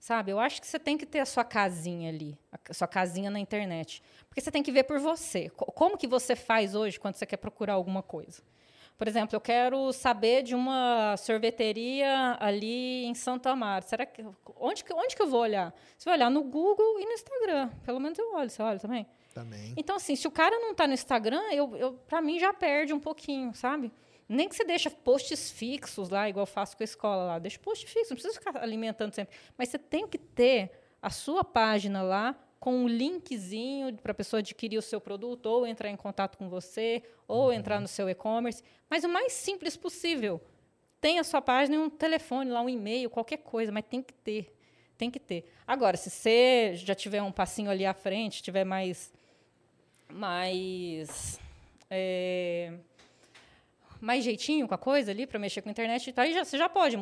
[0.03, 0.33] Sabe?
[0.33, 2.37] Eu acho que você tem que ter a sua casinha ali,
[2.69, 4.03] a sua casinha na internet.
[4.29, 5.49] Porque você tem que ver por você.
[5.51, 8.43] Co- Como que você faz hoje quando você quer procurar alguma coisa?
[8.99, 13.85] Por exemplo, eu quero saber de uma sorveteria ali em Santo Amaro.
[13.87, 14.25] Será que
[14.59, 15.73] onde, que onde que eu vou olhar?
[15.97, 17.69] Você vai olhar no Google e no Instagram.
[17.85, 18.51] Pelo menos eu olho.
[18.51, 19.07] Você olha também?
[19.33, 19.73] Também.
[19.77, 22.93] Então, assim, se o cara não está no Instagram, eu, eu, para mim já perde
[22.93, 23.93] um pouquinho, sabe?
[24.33, 27.39] Nem que você deixa posts fixos lá, igual eu faço com a escola lá.
[27.39, 29.35] Deixa post fixo, não precisa ficar alimentando sempre.
[29.59, 30.71] Mas você tem que ter
[31.03, 35.67] a sua página lá com um linkzinho para a pessoa adquirir o seu produto, ou
[35.67, 38.63] entrar em contato com você, ou entrar no seu e-commerce.
[38.89, 40.41] Mas o mais simples possível.
[41.01, 44.15] Tem a sua página e um telefone lá, um e-mail, qualquer coisa, mas tem que
[44.15, 44.57] ter.
[44.97, 45.45] Tem que ter.
[45.67, 49.13] Agora, se você já tiver um passinho ali à frente, tiver mais
[50.09, 51.41] mais
[51.91, 52.73] é,
[54.03, 56.45] mais jeitinho com a coisa ali para mexer com a internet e tal, aí já,
[56.45, 56.97] você já pode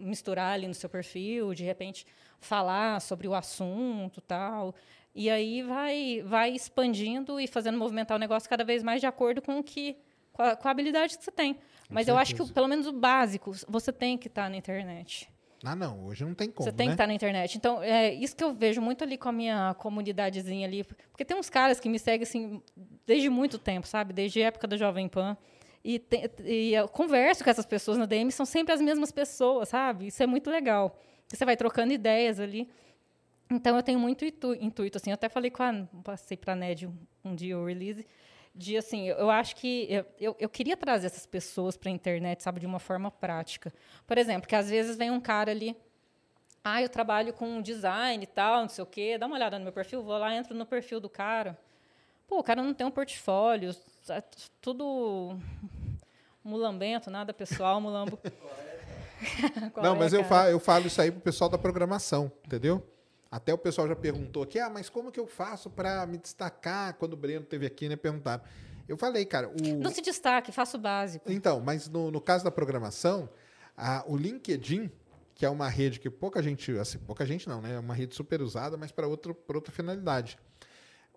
[0.00, 2.06] misturar ali no seu perfil, de repente
[2.40, 4.74] falar sobre o assunto tal.
[5.14, 9.42] E aí vai, vai expandindo e fazendo movimentar o negócio cada vez mais de acordo
[9.42, 9.96] com o que
[10.32, 11.58] com a, com a habilidade que você tem.
[11.90, 15.28] Mas eu acho que pelo menos o básico você tem que estar na internet.
[15.64, 16.92] Ah, não, hoje não tem como, Você tem né?
[16.92, 17.56] que estar na internet.
[17.56, 20.84] Então, é isso que eu vejo muito ali com a minha comunidadezinha ali.
[21.10, 22.62] Porque tem uns caras que me seguem assim
[23.04, 24.12] desde muito tempo, sabe?
[24.12, 25.36] Desde a época da Jovem Pan.
[25.90, 29.70] E, te- e eu converso com essas pessoas na DM, são sempre as mesmas pessoas,
[29.70, 30.08] sabe?
[30.08, 30.94] Isso é muito legal.
[31.26, 32.68] Você vai trocando ideias ali.
[33.50, 35.08] Então, eu tenho muito intu- intuito, assim.
[35.08, 35.72] Eu até falei com a...
[36.04, 36.94] Passei para a Ned um,
[37.24, 38.06] um dia o release.
[38.54, 39.86] De, assim, eu, acho que...
[39.88, 42.60] Eu, eu, eu queria trazer essas pessoas para a internet, sabe?
[42.60, 43.72] De uma forma prática.
[44.06, 45.74] Por exemplo, que às vezes vem um cara ali...
[46.62, 49.16] Ah, eu trabalho com design e tal, não sei o quê.
[49.16, 51.56] Dá uma olhada no meu perfil, vou lá, entro no perfil do cara.
[52.26, 53.74] Pô, o cara não tem um portfólio,
[54.60, 55.38] tudo
[56.44, 58.18] mulambento, nada pessoal, mulambo.
[59.72, 60.44] Qual Não, é, mas eu, cara?
[60.44, 62.86] fa eu falo isso aí pro pessoal da programação, entendeu?
[63.30, 66.94] Até o pessoal já perguntou aqui, ah, mas como que eu faço para me destacar?
[66.94, 68.42] Quando o Breno teve aqui, né, perguntaram.
[68.88, 69.78] Eu falei, cara, o...
[69.82, 71.30] Não se destaque, faça o básico.
[71.30, 73.28] Então, mas no, no caso da programação,
[73.76, 74.90] a- o LinkedIn,
[75.34, 77.74] que é uma rede que pouca gente, assim, pouca gente não, né?
[77.74, 79.34] É uma rede super usada, mas para outra
[79.70, 80.38] finalidade.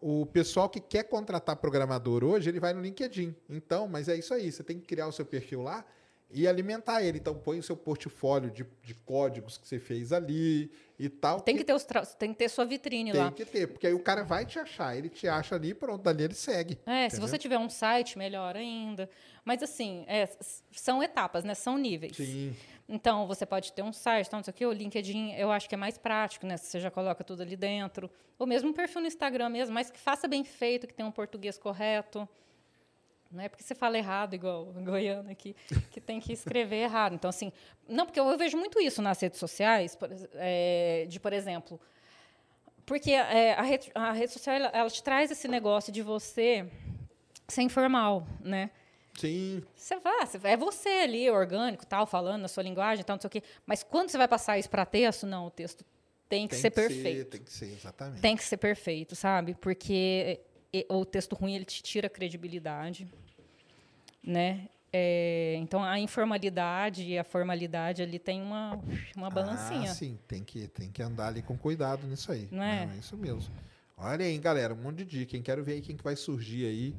[0.02, 3.36] O pessoal que quer contratar programador hoje, ele vai no LinkedIn.
[3.48, 5.86] Então, mas é isso aí, você tem que criar o seu perfil lá
[6.34, 7.20] e alimentar ele.
[7.20, 11.42] Então, põe o seu portfólio de, de códigos que você fez ali e tal.
[11.42, 13.32] Tem que ter, os tra- tem que ter sua vitrine tem lá.
[13.32, 16.24] que ter, porque aí o cara vai te achar, ele te acha ali, pronto, dali
[16.24, 16.80] ele segue.
[16.86, 17.28] É, se entendeu?
[17.28, 19.10] você tiver um site, melhor ainda.
[19.46, 20.28] Mas assim, é,
[20.72, 21.54] são etapas, né?
[21.54, 22.16] São níveis.
[22.18, 22.56] Sim.
[22.94, 24.66] Então, você pode ter um site, não sei o quê.
[24.66, 26.58] O LinkedIn, eu acho que é mais prático, né?
[26.58, 28.12] Você já coloca tudo ali dentro.
[28.38, 31.12] Ou mesmo um perfil no Instagram mesmo, mas que faça bem feito, que tenha um
[31.12, 32.28] português correto.
[33.32, 35.56] Não é porque você fala errado, igual goiano aqui,
[35.90, 37.16] que tem que escrever errado.
[37.16, 37.54] Então, assim...
[37.88, 41.80] Não, porque eu, eu vejo muito isso nas redes sociais, por é, de, por exemplo...
[42.86, 46.70] Porque é, a, rede, a rede social, ela, ela te traz esse negócio de você
[47.48, 48.70] ser informal, né?
[49.18, 49.62] Sim.
[49.76, 53.22] Você vai, você vai- é você ali, orgânico, tal, falando na sua linguagem, tal, não
[53.22, 53.44] sei o quê.
[53.66, 55.84] Mas quando você vai passar isso para texto, não, o texto
[56.30, 57.30] tem que Tem ser que perfeito.
[57.32, 58.22] tem que ser, exatamente.
[58.22, 59.54] Tem que ser perfeito, sabe?
[59.56, 60.40] Porque
[60.90, 63.08] o texto ruim ele te tira a credibilidade,
[64.24, 64.68] né?
[64.94, 68.78] É, então a informalidade e a formalidade ali tem uma
[69.16, 69.92] uma balancinha.
[69.92, 72.48] Ah, sim, tem que, tem que andar ali com cuidado nisso aí.
[72.52, 72.90] Não é?
[73.00, 73.54] isso mesmo.
[73.98, 75.40] Olha aí, galera, um monte de dica?
[75.42, 76.96] Quero ver aí quem que vai surgir aí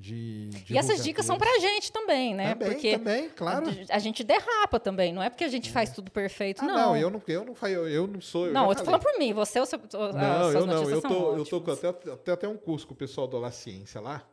[0.00, 2.54] de E essas dicas são pra gente também, né?
[2.54, 3.66] Também, porque também, claro.
[3.68, 6.74] a, a gente derrapa também, não é porque a gente faz tudo perfeito, Ah, não.
[6.74, 8.46] não, eu não, eu não, eu, eu não sou.
[8.46, 10.90] Eu Não, eu tô falando por mim, você, o seu, Não, eu não.
[10.90, 13.50] Eu tô, eu tô com até, até, até um curso com o pessoal do La
[13.50, 14.26] Ciência lá,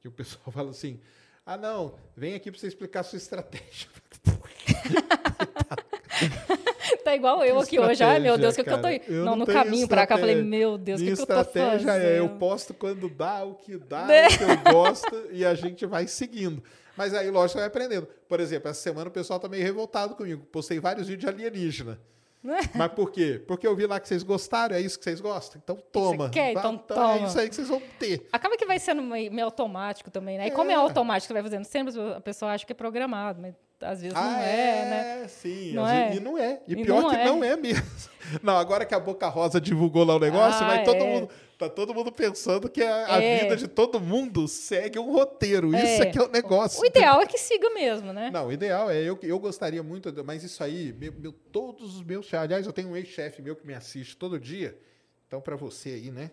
[0.00, 1.00] que o pessoal fala assim:
[1.44, 3.88] ah, não, vem aqui pra você explicar a sua estratégia.
[7.08, 8.04] Tá igual eu aqui hoje.
[8.04, 8.88] Ai, meu Deus, o que, que eu tô?
[8.88, 10.58] Eu não, no tenho caminho pra cá, eu falei, estratégia.
[10.58, 12.06] meu Deus, o que, que eu tô estratégia fazendo?
[12.10, 14.26] é eu posto quando dá, o que dá, Né?
[14.26, 16.62] o que eu gosto, e a gente vai seguindo.
[16.96, 18.06] Mas aí, lógico, vai aprendendo.
[18.28, 20.44] Por exemplo, essa semana o pessoal tá meio revoltado comigo.
[20.52, 21.98] Postei vários vídeos de alienígena.
[22.74, 23.42] Mas por quê?
[23.48, 25.60] Porque eu vi lá que vocês gostaram, é isso que vocês gostam?
[25.62, 26.28] Então toma.
[26.28, 26.52] quer?
[26.54, 27.26] Vai- Então É toma.
[27.26, 28.26] isso aí que vocês vão ter.
[28.32, 30.48] Acaba que vai sendo meio, automático também, né?
[30.48, 30.76] E como é É.
[30.76, 34.38] automático, você vai fazendo sempre, a pessoa acha que é programado, mas às vezes não
[34.40, 34.84] é,
[35.22, 35.28] né?
[35.28, 35.72] sim.
[35.72, 36.14] Não é?
[36.16, 36.60] E não é.
[36.66, 37.24] E, E pior não que é.
[37.24, 37.86] não é mesmo.
[38.42, 41.04] Não, agora que a Boca Rosa divulgou lá o negócio, Ah, vai todo é.
[41.04, 41.30] mundo.
[41.58, 43.40] Tá todo mundo pensando que a, a É.
[43.42, 45.74] vida de todo mundo segue um roteiro.
[45.74, 45.82] É.
[45.94, 46.82] Isso é que é o negócio.
[46.82, 48.30] O ideal é que siga mesmo, né?
[48.30, 52.02] Não, o ideal é, eu, eu gostaria muito, mas isso aí, meu, meu- todos os
[52.04, 54.78] meus aliás, eu tenho um ex-chefe meu que me assiste todo dia,
[55.26, 56.30] então pra você aí, né,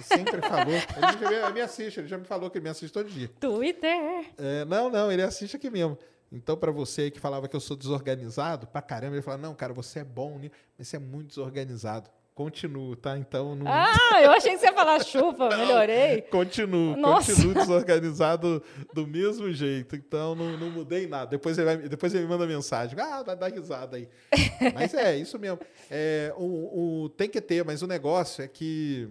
[0.00, 0.72] sempre falou,
[1.20, 3.30] ele me- me assiste, ele já me falou que ele me assiste todo dia.
[3.38, 4.24] Twitter.
[4.38, 5.98] É, não, não, ele assiste aqui mesmo.
[6.32, 9.54] Então, pra você aí que falava que eu sou desorganizado, pra caramba, ele fala, não,
[9.54, 12.10] cara, você é bom, né, mas você é muito desorganizado.
[12.34, 13.16] Continuo, tá?
[13.16, 13.64] Então, não...
[13.66, 16.20] Ah, eu achei que você ia falar chupa, melhorei.
[16.20, 17.32] Continuo, Nossa.
[17.32, 18.62] continuo desorganizado
[18.92, 19.96] do mesmo jeito.
[19.96, 21.30] Então não, não mudei nada.
[21.30, 22.94] Depois ele, vai, depois ele me manda mensagem.
[23.00, 24.06] Ah, vai dar risada aí.
[24.74, 25.58] mas é, isso mesmo.
[25.90, 29.08] É, o, o- tem que ter, mas o negócio é que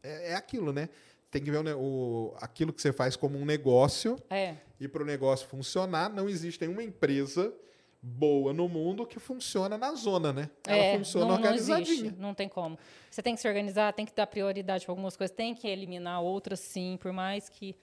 [0.00, 0.88] é, é aquilo, né?
[1.28, 4.54] Tem que ver o, o- aquilo que você faz como um negócio É.
[4.80, 7.54] e para o negócio funcionar, não existe nenhuma empresa
[8.02, 10.50] boa no mundo que funciona na zona, né?
[10.66, 11.98] Ela é, funciona não, não organizadinha.
[11.98, 12.78] existe, não tem como.
[13.10, 16.22] Você tem que se organizar, tem que dar prioridade para algumas coisas, tem que eliminar
[16.22, 17.76] outras, sim, por mais que,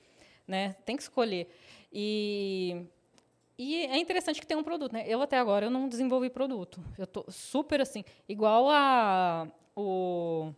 [0.47, 1.47] né, tem que escolher.
[1.93, 2.83] E,
[3.57, 5.05] e é interessante que tem um produto, né?
[5.07, 6.83] Eu até agora eu não desenvolvi produto.
[6.97, 10.51] Eu tô super assim, igual a o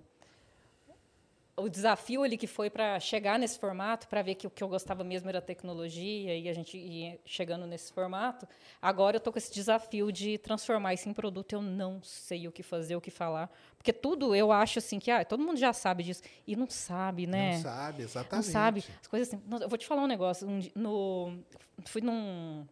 [1.59, 4.67] o desafio ali que foi para chegar nesse formato, para ver que o que eu
[4.67, 8.47] gostava mesmo era tecnologia e a gente ia chegando nesse formato.
[8.81, 11.53] Agora eu tô com esse desafio de transformar isso em produto.
[11.53, 15.09] Eu não sei o que fazer, o que falar, porque tudo eu acho assim que
[15.09, 17.53] ah, todo mundo já sabe disso e não sabe, né?
[17.53, 18.47] Não sabe, Não exatamente.
[18.47, 18.85] sabe.
[19.01, 19.41] As coisas assim.
[19.61, 20.47] Eu vou te falar um negócio.
[20.47, 21.39] Um no,
[21.85, 22.65] fui num,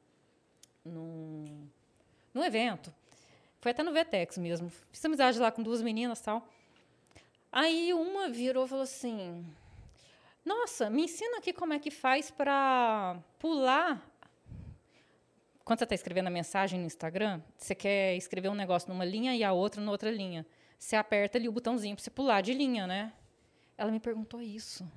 [0.83, 1.67] num,
[2.33, 2.93] num evento.
[3.59, 4.71] Foi até no Vetex mesmo.
[4.91, 6.47] Fiz amizade lá com duas meninas e tal.
[7.59, 9.43] Aí uma virou e falou assim:
[10.45, 13.99] Nossa, me ensina aqui como é que faz para pular.
[15.65, 19.35] Quando você está escrevendo a mensagem no Instagram, você quer escrever um negócio numa linha
[19.35, 20.45] e a outra na outra linha.
[20.77, 23.11] Você aperta ali o botãozinho para você pular de linha, né?
[23.75, 24.87] Ela me perguntou isso.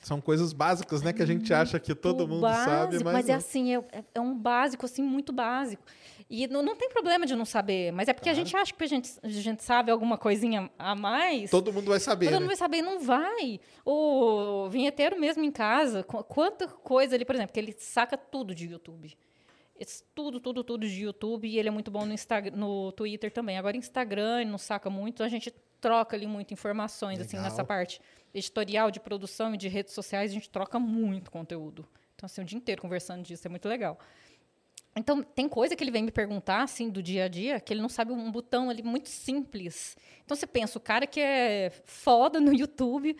[0.00, 1.12] São coisas básicas, né?
[1.12, 3.38] Que a gente acha que todo mundo básico, sabe, mas, é não.
[3.38, 5.82] assim, é, é- é um básico, assim, muito básico.
[6.28, 8.82] E não, não tem problema de não saber, mas é porque a gente acha que
[8.82, 11.50] a gente, a gente sabe alguma coisinha a mais.
[11.50, 12.26] todo mundo vai saber.
[12.26, 12.38] Todo né?
[12.40, 13.60] mundo vai saber, não vai.
[13.84, 18.54] O vinheteiro mesmo em casa, qu- quanta coisa ali, por exemplo, que ele saca tudo
[18.54, 19.16] de YouTube.
[19.78, 23.30] Esse tudo, tudo, tudo de YouTube, e ele é muito bom no, Instagram, no Twitter
[23.30, 23.56] também.
[23.56, 27.50] Agora, Instagram, ele não saca muito, a gente troca ali muito informações, assim, Legal.
[27.50, 28.00] nessa parte
[28.34, 31.86] editorial, de produção e de redes sociais, a gente troca muito conteúdo.
[32.16, 33.98] Então, assim, o dia inteiro conversando disso, é muito legal.
[34.96, 37.82] Então, tem coisa que ele vem me perguntar, assim, do dia a dia, que ele
[37.82, 39.96] não sabe um botão ali muito simples.
[40.24, 43.14] Então, você pensa, o cara que é foda no YouTube,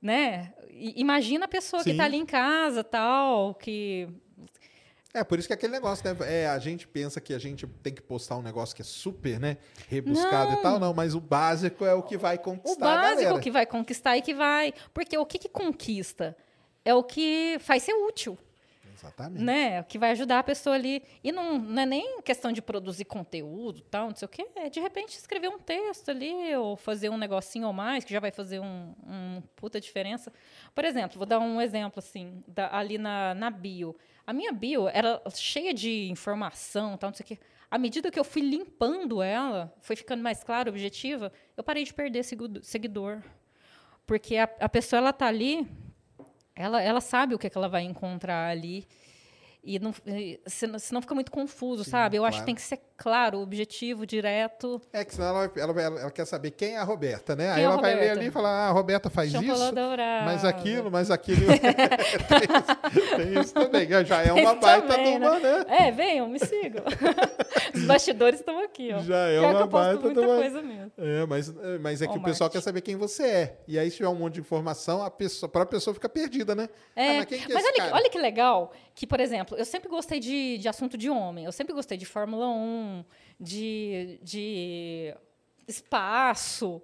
[0.00, 0.52] né?
[0.70, 1.96] I- Imagina a pessoa que Sim.
[1.96, 4.08] está ali em casa, tal, que...
[5.12, 6.16] É, por isso que é aquele negócio, né?
[6.30, 9.40] É, a gente pensa que a gente tem que postar um negócio que é super,
[9.40, 9.56] né?
[9.88, 10.58] Rebuscado Não.
[10.58, 13.40] e tal, não, mas o básico é o que vai O conquistar a básico galera.
[13.40, 14.72] que vai conquistar e que vai...
[14.94, 16.36] Porque o que, que conquista?
[16.84, 18.38] É o que faz ser útil.
[18.98, 19.42] Exatamente.
[19.44, 19.82] né?
[19.84, 21.02] Que vai ajudar a pessoa ali.
[21.22, 24.46] E não, não é nem questão de produzir conteúdo, tal, não sei o quê.
[24.56, 28.20] É de repente escrever um texto ali, ou fazer um negocinho ou mais, que já
[28.20, 30.32] vai fazer um, um puta diferença.
[30.74, 33.96] Por exemplo, vou dar um exemplo assim, da- ali na, na bio.
[34.26, 37.38] A minha bio era cheia de informação, tal, não sei o quê.
[37.70, 41.92] À medida que eu fui limpando ela, foi ficando mais clara, objetiva, eu parei de
[41.94, 43.22] perder seguido- seguidor.
[44.06, 45.68] Porque a, a pessoa, ela tá ali
[46.58, 48.86] ela, ela sabe o que, é que ela vai encontrar ali.
[49.62, 49.92] E não,
[50.46, 52.16] se- senão fica muito confuso, Sim, sabe?
[52.16, 52.46] Eu acho que claro.
[52.46, 54.82] tem que ser claro, objetivo, direto.
[54.92, 57.48] É que senão ela, ela, ela- quer saber quem é a Roberta, né?
[57.50, 58.18] Aí Quem é a ela vai ler Roberta?
[58.20, 60.24] ali e falar, ah, a Roberta faz Chocolate isso, dourado.
[60.26, 61.46] mas aquilo, mas aquilo.
[62.28, 63.88] tem, isso, tem isso também.
[64.04, 65.64] Já é uma baita também, uma, né?
[65.68, 66.84] É, venham, me sigam.
[67.74, 68.98] Os bastidores estão aqui, ó.
[69.00, 70.92] Já é Pior uma baita muita de uma- coisa mesmo.
[70.98, 72.58] É, mas, é, mas é que Ó, o pessoal Marte.
[72.58, 73.58] quer saber quem você é.
[73.68, 76.54] E aí, se tiver um monte de informação, a, pessoa, a própria pessoa fica perdida,
[76.54, 76.68] né?
[76.96, 79.64] É, Ah, mas que é mas esse olha, olha que legal que, por exemplo, eu
[79.64, 81.44] sempre gostei de, de assunto de homem.
[81.44, 82.87] Eu sempre gostei de Fórmula 1,
[83.38, 85.14] de, de
[85.66, 86.82] espaço,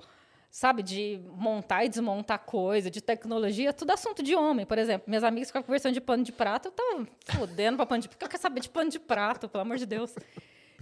[0.50, 0.82] sabe?
[0.82, 4.64] De montar e desmontar coisa, de tecnologia, tudo assunto de homem.
[4.64, 7.08] Por exemplo, minhas amigas ficavam conversando de pano de prato, eu tava
[7.38, 8.18] fodendo pra pano de prato.
[8.18, 10.14] Porque eu quero saber de pano de prato, pelo amor de Deus.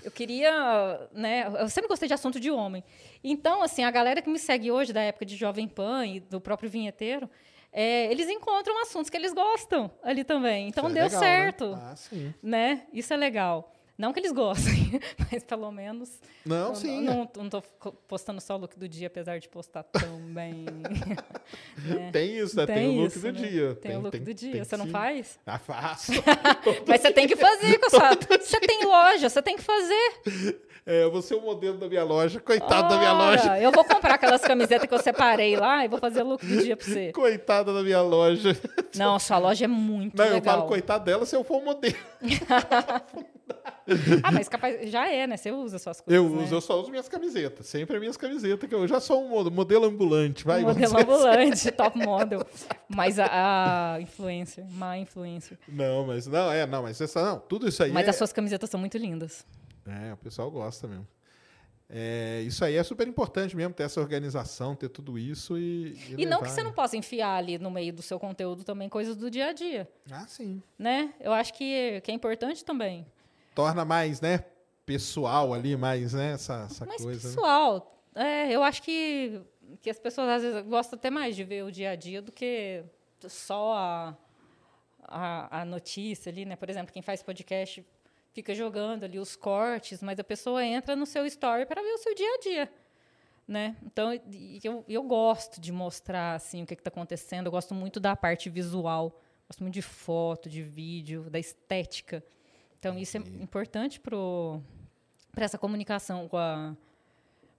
[0.04, 1.46] Eu queria, né?
[1.58, 2.82] Eu sempre gostei de assunto de homem.
[3.22, 6.40] Então, assim, a galera que me segue hoje, da época de Jovem Pan e do
[6.40, 7.30] próprio vinheteiro,
[7.72, 10.68] é, eles encontram assuntos que eles gostam ali também.
[10.68, 11.26] Então, Isso é deu legal, né?
[11.26, 11.78] certo.
[11.80, 12.34] Ah, sim.
[12.42, 12.82] Né?
[12.92, 13.72] Isso é legal.
[14.02, 15.00] Não que eles gostem,
[15.30, 16.20] mas pelo menos.
[16.44, 17.02] Não, eu sim.
[17.02, 17.62] Não, não tô
[18.08, 20.64] postando só o look do dia, apesar de postar também.
[21.86, 22.10] né?
[22.10, 22.66] Tem isso, né?
[22.66, 23.48] Tem, o look isso, do né?
[23.48, 23.74] dia.
[23.76, 24.50] Tem, o look do dia.
[24.50, 25.38] tem Você não faz?
[25.46, 26.10] Ah, faço.
[26.84, 28.10] Mas você tem que fazer, sua...
[28.40, 30.60] Você tem loja, você tem que fazer.
[30.84, 32.40] É, eu vou ser o modelo da minha loja.
[32.40, 33.60] Coitado da minha loja.
[33.60, 36.76] Eu vou comprar aquelas camisetas que eu separei lá e vou fazer look do dia
[36.76, 37.12] pra você.
[37.12, 38.56] Coitada da minha loja.
[38.96, 40.56] Não, sua loja é muito Não, eu legal.
[40.56, 41.94] falo coitado dela se eu for o modelo.
[44.22, 45.36] Ah, mas capaz, já é, né?
[45.36, 46.22] Você usa suas coisas.
[46.24, 46.42] Eu né?
[46.44, 47.66] uso, eu só uso minhas camisetas.
[47.66, 50.60] Sempre as minhas camisetas, que eu já sou um mo- modelo ambulante, vai.
[50.62, 51.02] Um modelo assim.
[51.02, 52.46] ambulante, top model.
[52.88, 55.58] Mas a, a influencer, má influencer.
[55.68, 58.32] Não, mas não, é, não, mas essa não, tudo isso aí Mas é, as suas
[58.32, 59.44] camisetas são muito lindas.
[59.86, 61.06] é, o pessoal gosta mesmo.
[61.94, 65.94] É, isso aí é super importante mesmo, ter essa organização, ter tudo isso e.
[66.16, 66.64] E não levar, que você né?
[66.64, 69.86] não possa enfiar ali no meio do seu conteúdo também coisas do dia a dia,
[70.10, 70.62] Ah, sim.
[70.78, 71.12] né?
[71.20, 73.04] Eu acho que, que é importante também.
[73.54, 74.44] Torna mais, né?
[74.84, 76.32] Pessoal ali, mais, né?
[76.32, 77.28] Essa, essa Mas coisa.
[77.28, 77.34] né?
[77.34, 79.40] pessoal, é, eu acho que,
[79.80, 82.32] que as pessoas às vezes gostam até mais de ver o dia a dia do
[82.32, 82.84] que
[83.28, 84.16] só a,
[85.02, 86.56] a, a notícia ali, né?
[86.56, 87.84] Por exemplo, quem faz podcast
[88.32, 91.98] fica jogando ali os cortes, mas a pessoa entra no seu story para ver o
[91.98, 92.72] seu dia a dia.
[93.46, 93.76] Né?
[93.82, 94.10] Então,
[94.62, 98.48] eu, eu gosto de mostrar assim, o que está acontecendo, eu gosto muito da parte
[98.48, 102.24] visual, gosto muito de foto, de vídeo, da estética.
[102.82, 104.60] Então, isso é importante para
[105.36, 106.76] essa comunicação com a,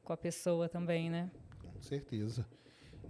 [0.03, 1.31] com a pessoa também, né?
[1.61, 2.45] Com certeza.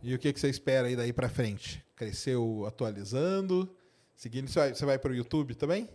[0.03, 1.83] E o que, que você espera aí daí pra frente?
[1.95, 3.75] Cresceu atualizando?
[4.15, 5.89] Seguindo, você vai, vai pro YouTube também?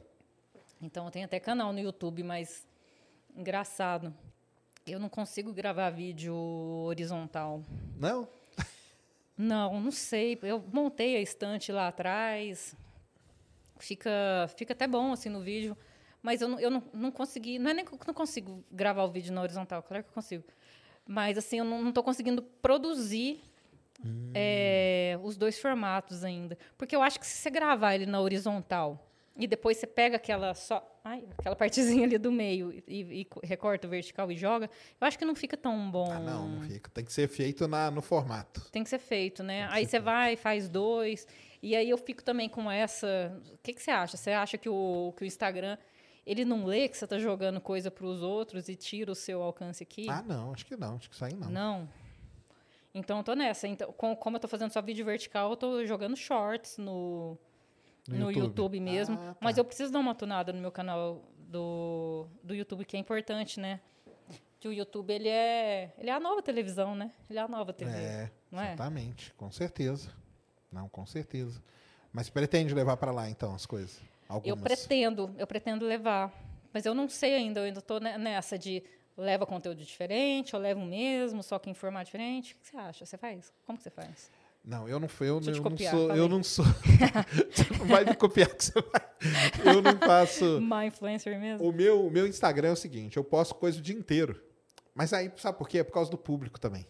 [0.82, 2.66] Então, eu tenho até canal no YouTube, mas
[3.36, 4.12] engraçado.
[4.84, 7.62] Eu não consigo gravar vídeo horizontal.
[7.96, 8.26] Não?
[9.36, 10.36] Não, não sei.
[10.42, 12.74] Eu montei a estante lá atrás.
[13.78, 15.76] Fica, fica até bom assim no vídeo.
[16.22, 17.58] Mas eu não, eu não, não consegui.
[17.58, 20.14] Não é nem que eu não consigo gravar o vídeo na horizontal, claro que eu
[20.14, 20.44] consigo.
[21.06, 23.40] Mas assim, eu não estou conseguindo produzir
[24.34, 26.56] é, os dois formatos ainda.
[26.76, 29.04] Porque eu acho que se você gravar ele na horizontal
[29.36, 30.84] e depois você pega aquela só.
[31.04, 34.68] Ai, aquela partezinha ali do meio e, e co- recorta o vertical e joga,
[35.00, 36.10] eu acho que não fica tão bom.
[36.12, 36.90] Ah, não, não fica.
[36.90, 38.68] Tem que ser feito na, no formato.
[38.70, 39.66] Tem que ser feito, né?
[39.70, 41.26] Aí você vai, faz dois.
[41.62, 43.40] E aí eu fico também com essa.
[43.54, 44.16] O que, que você acha?
[44.16, 45.78] Você acha que o, que o Instagram
[46.30, 49.42] ele não lê que você está jogando coisa para os outros e tira o seu
[49.42, 50.06] alcance aqui?
[50.10, 51.50] Ah, não, acho que não, acho que isso aí não.
[51.50, 51.88] Não.
[52.94, 53.66] Então eu tô nessa.
[53.68, 57.38] Então, com- como eu tô fazendo só vídeo vertical, eu tô jogando shorts no,
[58.08, 58.44] No no, YouTube.
[58.46, 58.80] YouTube.
[58.80, 59.18] mesmo.
[59.20, 59.36] Ah, tá.
[59.40, 63.60] Mas eu preciso dar uma tunada no meu canal do, do YouTube, que é importante,
[63.60, 63.80] né?
[64.60, 67.12] Que o YouTube ele é, ele é a nova televisão, né?
[67.30, 67.90] Ele é a nova TV.
[67.92, 68.72] É, não é?
[68.74, 70.10] exatamente, com certeza.
[70.72, 71.62] Não, com certeza.
[72.12, 74.00] Mas pretende levar pra lá, então, as coisas?
[74.28, 74.62] Eu Algumas.
[74.62, 76.32] pretendo, eu pretendo levar.
[76.72, 78.82] Mas eu não sei ainda, eu ainda estou nessa de
[79.16, 82.54] leva conteúdo diferente, ou leva o mesmo, só que em formato diferente.
[82.54, 83.06] O que você acha?
[83.06, 83.52] Você faz?
[83.66, 84.30] Como que você faz?
[84.64, 86.08] Não, eu não, eu, Deixa eu eu não copiar, sou.
[86.08, 86.64] fala Eu não sou.
[86.64, 89.74] você não vai me copiar que você vai.
[89.74, 90.58] Eu não faço.
[90.58, 91.66] Uma influencer mesmo?
[91.66, 94.42] O meu, o meu Instagram é o seguinte: eu posto coisa o dia inteiro.
[94.94, 95.78] Mas aí, sabe por quê?
[95.78, 96.86] É por causa do público também.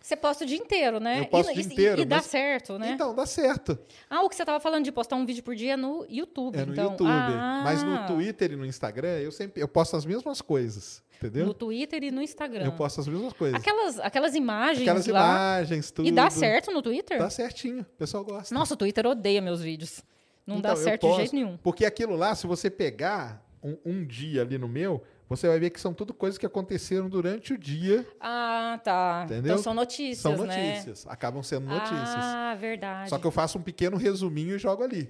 [0.00, 1.20] Você posta o dia inteiro, né?
[1.20, 2.90] Eu posto e, o dia e- inteiro, E dá mas- certo, né?
[2.92, 3.78] Então, dá certo.
[4.08, 6.58] Ah, o que você estava falando de postar um vídeo por dia é no YouTube.
[6.58, 6.90] É no então.
[6.90, 7.08] YouTube.
[7.10, 11.02] Ah, Mas no Twitter e no Instagram, eu sempre eu posto as mesmas coisas.
[11.18, 11.46] Entendeu?
[11.46, 12.64] No Twitter e no Instagram.
[12.64, 13.54] Eu posto as mesmas coisas.
[13.60, 15.20] Aquelas, aquelas imagens Aquelas lá.
[15.60, 16.08] imagens, tudo.
[16.08, 17.16] E dá certo no Twitter?
[17.18, 17.82] Dá certinho.
[17.82, 18.52] O pessoal gosta.
[18.52, 20.02] Nossa, o Twitter odeia meus vídeos.
[20.44, 21.56] Não dá Então, eu certo de jeito nenhum.
[21.58, 25.00] Porque aquilo lá, se você pegar um, um dia ali no meu,
[25.36, 28.06] você vai ver que são tudo coisas que aconteceram durante o dia.
[28.20, 29.22] Ah, tá.
[29.26, 29.52] Entendeu?
[29.52, 30.72] Então são notícias, São né?
[30.72, 31.06] notícias.
[31.08, 31.98] Acabam sendo notícias.
[32.24, 33.10] Ah, verdade.
[33.10, 35.08] Só que eu faço um pequeno resuminho e jogo ali.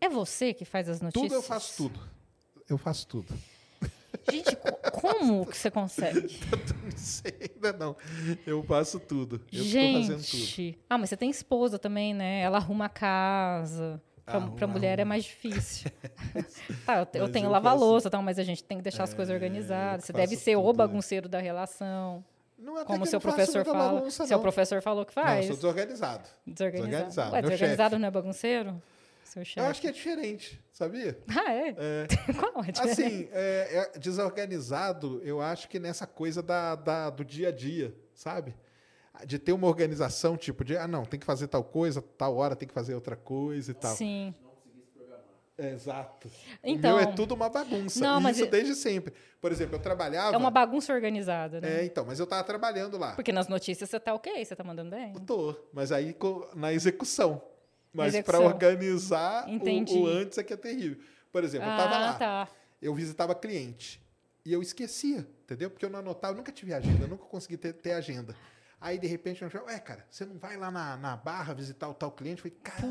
[0.00, 1.22] É você que faz as notícias?
[1.30, 2.00] Tudo eu faço tudo.
[2.68, 3.34] Eu faço tudo.
[4.30, 6.20] Gente, co- como que você consegue?
[6.84, 7.96] não sei ainda não.
[8.46, 9.36] Eu faço tudo.
[9.52, 10.22] Eu tô fazendo tudo.
[10.22, 10.78] Gente.
[10.88, 12.40] Ah, mas você tem esposa também, né?
[12.40, 14.02] Ela arruma a casa.
[14.28, 15.08] Pra, Arruma, pra mulher é arruma.
[15.14, 15.90] mais difícil.
[16.86, 19.32] tá, eu, eu tenho eu lava-louça, tal, mas a gente tem que deixar as coisas
[19.32, 20.04] É, organizadas.
[20.04, 22.24] Você eu deve ser o bagunceiro da relação.
[22.58, 23.92] Não, até Como seu eu não professor fala.
[23.92, 24.42] bagunça, seu não.
[24.42, 25.40] professor falou que Não, faz.
[25.40, 26.28] eu sou desorganizado.
[26.46, 26.88] Desorganizado.
[26.90, 28.00] desorganizado, Ué, desorganizado chefe.
[28.00, 28.82] não é bagunceiro?
[29.24, 29.66] Seu Eu chefe.
[29.66, 31.18] acho que é diferente, sabia?
[31.28, 31.68] Ah, é?
[31.68, 32.06] É.
[32.34, 33.02] Qual é a diferença?
[33.02, 37.94] Assim, é, é desorganizado, eu acho que nessa coisa da, da- do dia a dia,
[38.14, 38.54] sabe?
[39.26, 42.54] De ter uma organização, tipo, de, ah, não, tem que fazer tal coisa, tal hora
[42.54, 43.94] tem que fazer outra coisa e tal.
[43.94, 44.34] Sim.
[45.58, 46.30] Exato.
[46.62, 48.00] Então- o meu é tudo uma bagunça.
[48.00, 49.12] Não, mas isso eu- desde sempre.
[49.40, 50.34] Por exemplo, eu trabalhava.
[50.34, 51.80] É uma bagunça organizada, né?
[51.80, 53.12] É, então, mas eu tava trabalhando lá.
[53.14, 55.12] Porque nas notícias você tá ok, você tá mandando bem.
[55.26, 56.16] Tô, mas aí
[56.54, 57.42] na execução.
[57.92, 60.98] Mas para organizar o, o antes é que é terrível.
[61.32, 62.12] Por exemplo, eu tava ah, lá.
[62.14, 62.48] tá.
[62.80, 64.00] eu visitava cliente.
[64.44, 65.68] E eu esquecia, entendeu?
[65.68, 68.34] Porque eu não anotava, eu nunca tive agenda, eu nunca consegui ter, ter agenda.
[68.80, 71.88] Aí, de repente, eu falei, ué, cara, você não vai lá na, na barra visitar
[71.88, 72.44] o tal cliente?
[72.44, 72.82] Eu falei, cara,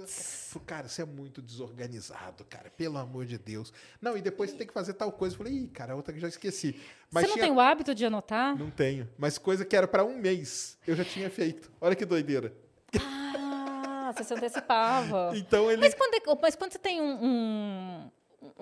[0.00, 3.70] falei, cara, você é muito desorganizado, cara, pelo amor de Deus.
[4.00, 5.34] Não, e depois você tem que fazer tal coisa.
[5.34, 6.80] Eu falei, ih, cara, outra que já esqueci.
[7.12, 8.56] Mas você não tinha- tem o hábito de anotar?
[8.56, 9.06] Não tenho.
[9.18, 11.70] Mas coisa que era para um mês, eu já tinha feito.
[11.82, 12.54] Olha que doideira.
[12.98, 15.32] Ah, você se antecipava.
[15.36, 15.80] Então ele.
[15.82, 18.10] Mas quando, é- mas quando você tem um, um,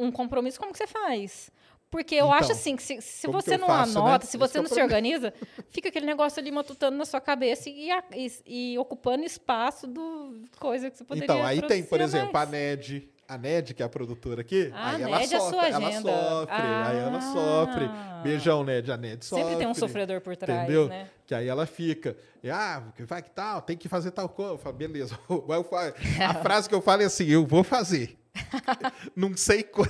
[0.06, 1.50] um compromisso, como que você faz?
[1.94, 4.00] Porque eu Então, acho assim, que se, se você não faço, né?
[4.00, 5.32] anota, se Esse você é não se organiza,
[5.70, 10.42] fica aquele negócio ali matutando na sua cabeça e, a- e- e ocupando espaço do
[10.58, 12.50] coisa que você poderia Então, aí tem, por a exemplo, a mais.
[12.50, 13.08] NED.
[13.28, 15.56] A NED, que é a produtora aqui, Ah, aí ela NED é a sofre.
[15.56, 16.54] sua ela sofre.
[16.56, 17.84] Aí ela sofre.
[17.86, 18.20] Ah.
[18.24, 18.90] Beijão, NED.
[18.92, 19.44] A NED sofre.
[19.44, 20.88] Sempre tem um sofredor por trás, Entendeu?
[20.88, 21.08] né?
[21.26, 22.16] Que aí ela fica.
[22.52, 24.54] Ah, vai que tal, tem que fazer tal coisa.
[24.54, 25.16] Eu falo, beleza.
[26.28, 28.18] A frase que eu falo é assim: eu vou fazer.
[29.14, 29.88] Não sei quando,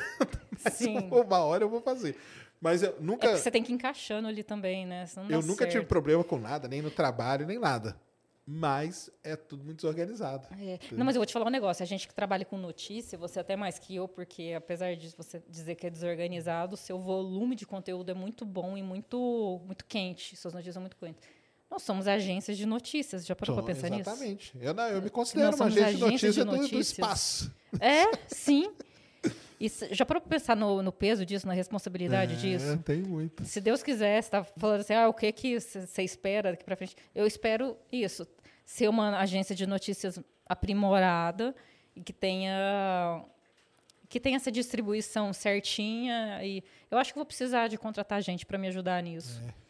[0.70, 0.98] Sim.
[1.10, 2.16] uma hora eu vou fazer.
[2.60, 3.26] Mas eu É nunca.
[3.28, 5.04] porque você tem que ir encaixando ali também, né?
[5.28, 5.88] Eu nunca tive certo.
[5.88, 7.96] problema com nada, nem no trabalho, nem nada.
[8.46, 10.46] Mas é tudo muito desorganizado.
[10.60, 10.78] É.
[10.92, 11.82] Não, mas eu vou te falar um negócio.
[11.82, 15.42] A gente que trabalha com notícia, você até mais que eu, porque apesar de você
[15.48, 19.84] dizer que é desorganizado, o seu volume de conteúdo é muito bom e muito, muito
[19.86, 20.36] quente.
[20.36, 21.22] Suas notícias são muito quentes.
[21.70, 23.24] Nós somos agências de notícias.
[23.24, 24.10] Já parou para pensar nisso?
[24.10, 24.52] Exatamente.
[24.60, 26.88] Eu, não, eu me considero Nós uma agente de agências de notícia, do- do, notícias.
[26.92, 27.54] espaço.
[27.80, 28.70] É, sim.
[29.60, 32.78] E já para pensar no, no peso disso, na responsabilidade É, disso?
[32.84, 33.44] tem muito.
[33.44, 36.76] Se Deus quiser, você está falando assim, ah, o que que você espera daqui para
[36.76, 36.96] frente?
[37.14, 38.26] Eu espero isso,
[38.64, 41.54] ser uma agência de notícias aprimorada
[41.94, 43.24] e que tenha
[44.08, 48.56] que tenha essa distribuição certinha e eu acho que vou precisar de contratar gente para
[48.58, 49.42] me ajudar nisso.
[49.48, 49.63] É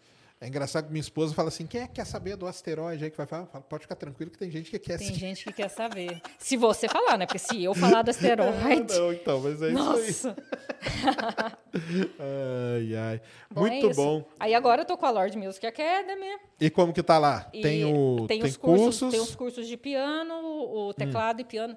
[0.48, 3.16] engraçado que minha esposa fala assim: quem é que quer saber do asteroide aí que
[3.16, 3.46] vai falar?
[3.46, 5.20] Falo, Pode ficar tranquilo que tem gente que quer Tem assistir.
[5.20, 6.20] gente que quer saber.
[6.38, 7.26] Se você falar, né?
[7.26, 10.30] Porque se eu falar do asteroide, não, então, mas é isso nossa.
[10.30, 11.54] aí.
[12.18, 13.20] Ai, ai.
[13.50, 14.00] Bom, é muito isso.
[14.00, 14.24] bom.
[14.38, 16.38] Aí agora eu tô com a Lord Music Academy.
[16.60, 17.48] E como que tá lá?
[17.52, 19.02] E tem o tem, tem os cursos, cursos.
[19.02, 19.10] Hum.
[19.10, 21.76] tem os cursos de piano, o teclado e piano.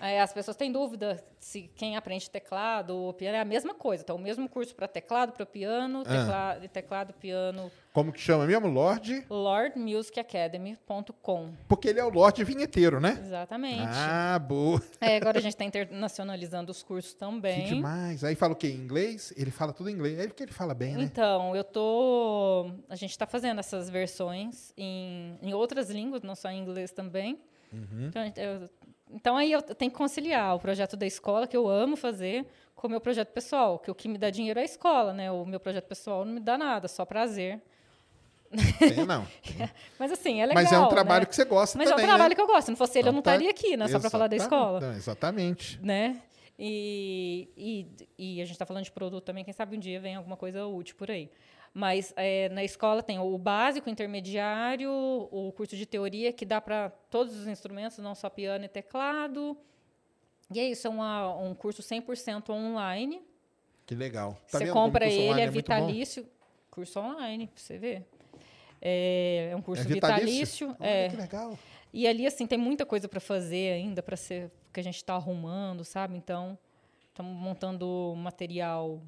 [0.00, 4.02] É, as pessoas têm dúvida se quem aprende teclado ou piano é a mesma coisa.
[4.02, 6.18] Então, o mesmo curso para teclado, para piano, Ah.
[6.18, 8.66] teclado, teclado, piano, Como que chama mesmo?
[8.68, 9.24] Lorde?
[9.30, 11.52] lordmusicacademy.com.
[11.68, 13.18] Porque ele é o Lorde vinheteiro, né?
[13.20, 13.82] Exatamente.
[13.86, 14.80] Ah, boa.
[15.00, 17.64] É, agora a gente está internacionalizando os cursos Que também.
[17.66, 18.22] demais.
[18.24, 18.68] Aí fala o quê?
[18.68, 19.32] Em inglês?
[19.36, 20.18] Ele fala tudo em inglês.
[20.18, 21.02] É porque ele fala bem, né?
[21.04, 22.70] Então, eu tô.
[22.88, 27.38] A gente está fazendo essas versões em, em outras línguas, não só em inglês também.
[27.72, 28.06] Uhum.
[28.08, 28.68] Então, eu-
[29.10, 32.86] então, aí eu tenho que conciliar o projeto da escola, que eu amo fazer, com
[32.86, 35.30] o meu projeto pessoal, que o que me dá dinheiro é a escola, né?
[35.30, 37.60] O meu projeto pessoal não me dá nada, só prazer.
[38.78, 39.26] Tem, não.
[39.98, 40.62] Mas assim, é legal.
[40.62, 41.26] Mas é um trabalho né?
[41.26, 42.34] que você gosta Mas também, é um trabalho né?
[42.34, 42.66] que eu gosto.
[42.66, 43.88] Se não fosse ele, eu não Então tá- estaria aqui, né?
[43.88, 44.80] Só para falar da escola.
[44.80, 45.80] Não, exatamente.
[45.82, 46.20] né?
[46.58, 47.86] E, e,
[48.18, 50.66] e a gente está falando de produto também, quem sabe um dia vem alguma coisa
[50.66, 51.30] útil por aí.
[51.78, 56.58] Mas é, na escola tem o básico, o intermediário, o curso de teoria, que dá
[56.58, 59.54] para todos os instrumentos, não só piano e teclado.
[60.50, 63.20] E é isso, é uma, um curso 100% online.
[63.84, 64.38] Que legal.
[64.50, 65.52] Tá você compra ele, é bom?
[65.52, 66.26] vitalício.
[66.70, 68.06] Curso online, pra você ver.
[68.80, 70.68] É, é um curso É vitalício.
[70.68, 70.76] vitalício?
[70.80, 71.10] é.
[71.10, 71.58] Que legal.
[71.92, 75.12] E ali, assim, tem muita coisa para fazer ainda, para ser que a gente está
[75.14, 76.16] arrumando, sabe?
[76.16, 76.58] Então,
[77.10, 79.02] estamos montando material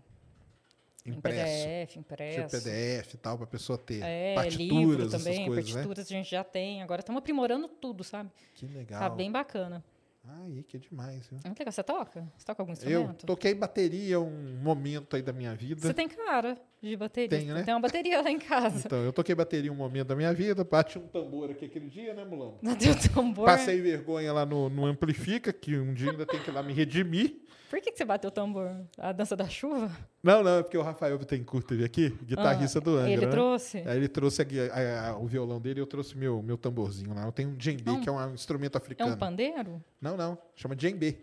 [1.06, 1.38] Impresso.
[1.68, 2.56] em PDF, impresso.
[2.56, 5.74] Tipo PDF e tal, pra pessoa ter É, partituras, também, coisas, né?
[5.82, 6.82] partituras a gente já tem.
[6.82, 8.30] Agora estamos aprimorando tudo, sabe?
[8.54, 9.00] Que legal.
[9.00, 9.82] Tá bem bacana.
[10.30, 11.38] Aí, que demais, viu?
[11.42, 11.72] É muito legal.
[11.72, 12.28] Você toca?
[12.36, 13.24] Você toca algum Eu instrumento?
[13.26, 15.80] toquei bateria um momento aí da minha vida.
[15.80, 17.28] Você tem cara de bateria.
[17.38, 17.62] Tenho, né?
[17.62, 18.82] Tem uma bateria lá em casa.
[18.84, 22.12] Então, eu toquei bateria um momento da minha vida, bati um tambor aqui aquele dia,
[22.12, 22.58] né, Mulão?
[22.60, 23.46] Não tem o tambor.
[23.46, 26.74] Passei vergonha lá no, no Amplifica, que um dia ainda tem que ir lá me
[26.74, 27.36] redimir.
[27.68, 28.70] Por que, que você bateu o tambor?
[28.96, 29.90] A dança da chuva?
[30.22, 33.30] Não, não, é porque o Rafael Bittencourt teve aqui, guitarrista Ah, do Angra, ele né?
[33.30, 33.78] trouxe?
[33.78, 37.14] Aí ele trouxe a a- a- o violão dele e eu trouxe meu, meu tamborzinho
[37.14, 37.24] lá.
[37.26, 39.12] Eu tenho um djembe, Um- que é um instrumento É africano.
[39.14, 39.84] um pandeiro?
[40.00, 40.38] Não, não.
[40.56, 41.18] Chama djembe.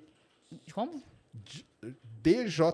[0.74, 1.02] Como?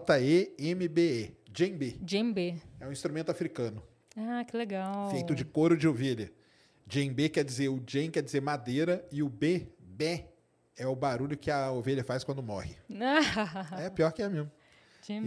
[0.02, 1.32] D-J-E-M-B-E.
[1.52, 1.98] Djembe.
[2.02, 2.62] Djembe.
[2.80, 3.84] É um instrumento africano,
[4.18, 5.12] Ah, que legal.
[5.12, 6.32] feito de couro de ovelha.
[6.88, 10.31] Djembe quer dizer, o djem quer dizer madeira e o B, bé,
[10.78, 12.76] é o barulho que a ovelha faz quando morre.
[13.80, 14.52] É pior que é mesmo.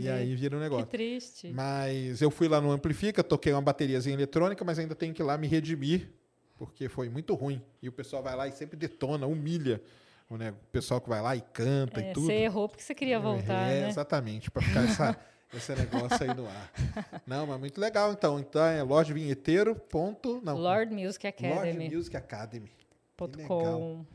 [0.01, 0.87] E aí vira um Que negócio.
[0.87, 1.53] triste.
[1.53, 5.25] Mas eu fui lá no Amplifica, toquei uma bateriazinha eletrônica, mas ainda tenho que ir
[5.25, 6.11] lá me redimir,
[6.57, 7.61] porque foi muito ruim.
[7.83, 9.83] E o pessoal vai lá e sempre detona, humilha
[10.31, 12.27] o, né, o pessoal que vai lá e canta É, e tudo.
[12.27, 13.89] você errou porque você queria voltar, é, né?
[13.89, 15.16] Exatamente, para ficar essa,
[15.53, 16.73] esse negócio aí no ar.
[17.27, 18.39] Não, mas muito legal, então.
[18.39, 20.57] Então é Lorde Vinheteiro, ponto, não.
[20.57, 21.91] Lord Music Academy.
[21.95, 22.71] Music Academy.
[23.16, 24.07] ponto Que com.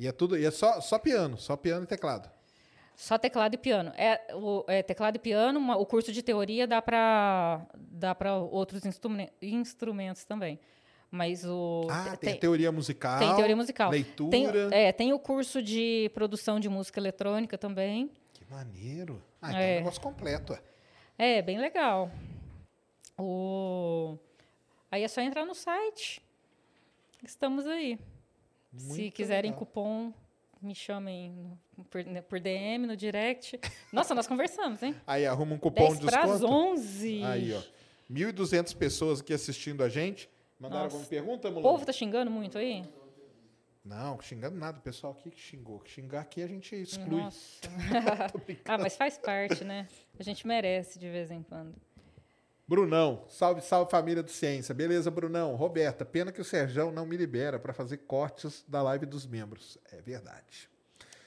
[0.00, 2.30] E é tudo, e é só, só piano, só piano e teclado.
[2.96, 3.92] Só teclado e piano.
[3.98, 8.34] É, o, é teclado e piano, uma- o curso de teoria dá para dá para
[8.36, 10.58] outros instrumen- instrumentos também.
[11.10, 13.18] Mas o Ah, te- tem, teoria musical.
[13.18, 13.90] tem teoria musical.
[13.90, 14.30] Leitura.
[14.30, 18.10] Tem, é, tem o curso de produção de música eletrônica também.
[18.32, 19.22] Que maneiro.
[19.42, 19.74] Ah, então é É.
[19.74, 20.54] um negócio completo.
[20.54, 20.60] é.
[21.38, 22.10] É, bem legal.
[23.18, 24.16] O...
[24.90, 26.22] Aí é só entrar no site.
[27.22, 27.98] Estamos aí.
[28.76, 29.58] Se Muito quiserem legal.
[29.66, 30.12] cupom,
[30.62, 31.58] me chamem
[31.90, 33.58] por, né, por DM, no direct.
[33.92, 34.94] Nossa, nós conversamos, hein?
[35.06, 36.46] Aí arruma um cupom 10 de para desconto.
[36.52, 37.24] 11.
[37.24, 37.62] Aí, ó.
[38.10, 40.28] 1.200 pessoas aqui assistindo a gente.
[40.58, 40.96] Mandaram Nossa.
[40.96, 41.62] alguma pergunta, O Mulan?
[41.62, 42.84] povo tá xingando muito aí?
[43.84, 44.78] Não, xingando nada.
[44.78, 45.82] O pessoal aqui que xingou.
[45.86, 47.22] Xingar aqui a gente exclui.
[47.22, 47.60] Nossa.
[48.66, 49.88] ah, mas faz parte, né?
[50.18, 51.74] A gente merece de vez em quando.
[52.70, 54.72] Brunão, salve, salve família do Ciência.
[54.72, 55.56] Beleza, Brunão.
[55.56, 59.76] Roberta, pena que o Serjão não me libera para fazer cortes da live dos membros.
[59.90, 60.70] É verdade.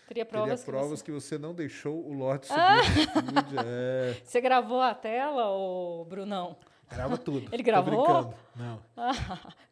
[0.08, 1.04] Teria Teria provas, que provas você...
[1.04, 3.60] que você não deixou o Lorde subir no estúdio.
[3.68, 6.56] É, Você gravou a tela, ô Brunão?
[6.90, 7.54] grava tudo.
[7.54, 8.34] Ele gravou?
[8.56, 8.82] Não.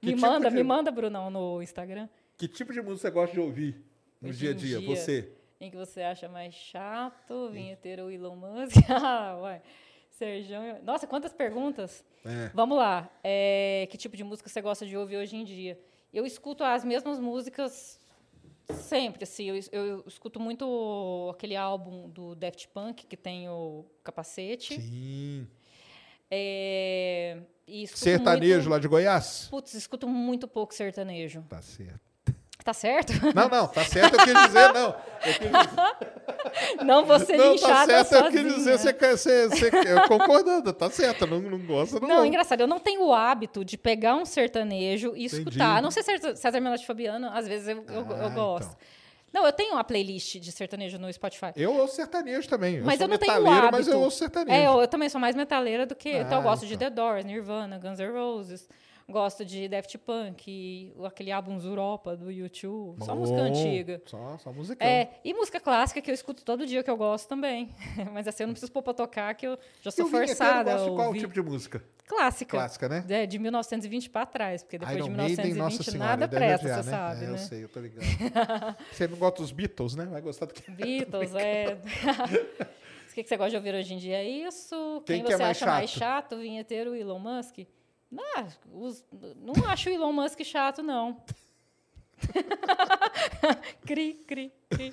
[0.01, 2.09] Que me tipo manda, de- me manda, Brunão, no Instagram.
[2.37, 3.81] Que tipo de música você gosta de ouvir
[4.21, 4.79] no Hoje dia a dia?
[4.79, 4.89] dia.
[4.93, 5.31] Você?
[5.57, 8.75] Em que você acha mais chato, vinheteiro Elon Musk?
[8.89, 9.61] ah, uai.
[10.21, 10.79] Serjão.
[10.83, 12.05] Nossa, quantas perguntas.
[12.23, 12.51] É.
[12.53, 13.09] Vamos lá.
[13.23, 15.79] É, que tipo de música você gosta de ouvir hoje em dia?
[16.13, 17.99] Eu escuto as mesmas músicas
[18.71, 19.45] sempre, assim.
[19.45, 24.79] Eu, eu escuto muito aquele álbum do Daft Punk, que tem o capacete.
[24.79, 25.47] Sim.
[26.29, 27.39] É,
[27.87, 28.69] Sertanejo muito...
[28.69, 29.47] lá de Goiás?
[29.49, 31.43] Putz, escuto muito pouco sertanejo.
[31.49, 32.10] Tá certo.
[32.63, 33.11] Tá certo?
[33.33, 34.89] Não, não, tá certo, eu quis dizer, não.
[35.25, 38.43] Eu quis dizer, Não ser não, tá certo, eu sozinha.
[38.43, 42.07] quis dizer, você, você, você, eu concordando, tá certo, não, não gosta, não.
[42.07, 45.35] Não, engraçado, eu não tenho o hábito de pegar um sertanejo e Entendi.
[45.49, 45.81] escutar.
[45.81, 48.67] Não ser César César Menotti e Fabiano, às vezes eu, eu, Ah, eu gosto.
[48.67, 48.77] então.
[49.33, 51.53] Não, eu tenho uma playlist de sertanejo no Spotify.
[51.55, 52.75] Eu ouço sertanejo também.
[52.75, 53.71] Eu mas eu não tenho o hábito.
[53.71, 54.55] mas eu ouço sertanejo.
[54.55, 56.09] É, eu, eu também sou mais metaleira do que.
[56.11, 56.89] então eu Ah, gosto de então.
[56.89, 58.67] The Doors, Nirvana, Guns N' Roses.
[59.11, 63.03] Gosto de Daft Punk, e aquele álbum Zuropa do YouTube.
[63.03, 64.01] Só música Bom, antiga.
[64.05, 64.87] Só, só musicão.
[64.87, 67.69] É, e música clássica que eu escuto todo dia que eu gosto também.
[68.13, 70.77] Mas assim, eu não preciso pôr pra tocar, que eu já sou vinheteiro forçada.
[70.77, 71.83] de qual tipo de música?
[72.07, 72.57] Clássica.
[72.57, 73.05] Clássica, né?
[73.07, 76.67] É, de 1920 para trás, porque depois Iron de Maiden, 1920 Nossa Senhora, nada presta,
[76.67, 76.83] você né?
[76.83, 77.33] sabe, é, né?
[77.33, 78.05] Eu sei, eu tô ligado.
[78.91, 80.05] você não gosta dos Beatles, né?
[80.05, 80.69] Vai gostar do que...
[80.71, 81.77] Beatles, é.
[83.09, 84.17] O que que você gosta de ouvir hoje em dia?
[84.17, 85.03] É isso?
[85.05, 85.99] Quem Quem, que é você mais acha mais chato?
[85.99, 86.35] chato?
[86.35, 87.59] O vinheteiro, o Elon Musk?
[88.35, 89.05] Ah, os-
[89.37, 91.21] não acho o Elon Musk chato, não.
[93.85, 94.91] cri, cri, cri.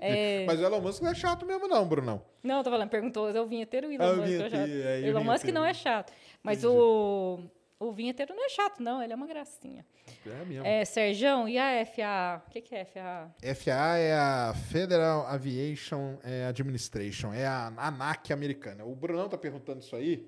[0.00, 2.22] É, Mas o Elon Musk não é chato mesmo não, Brunão.
[2.42, 4.22] Não, tô falando, perguntou, é o vinheteiro o Elon Ah, Musk?
[4.22, 6.12] é vinheteiro, é, o Elon Musk não é chato.
[6.42, 7.40] Mas o,
[7.78, 9.84] o vinheteiro não é chato, não, ele é uma gracinha.
[10.26, 10.66] É mesmo.
[10.66, 12.42] É, Serjão, e a FAA?
[12.46, 13.30] O que, que é FAA?
[13.54, 18.84] FAA é a Federal Aviation é, Administration, é a ANAC americana.
[18.84, 20.26] O Brunão tá perguntando isso aí,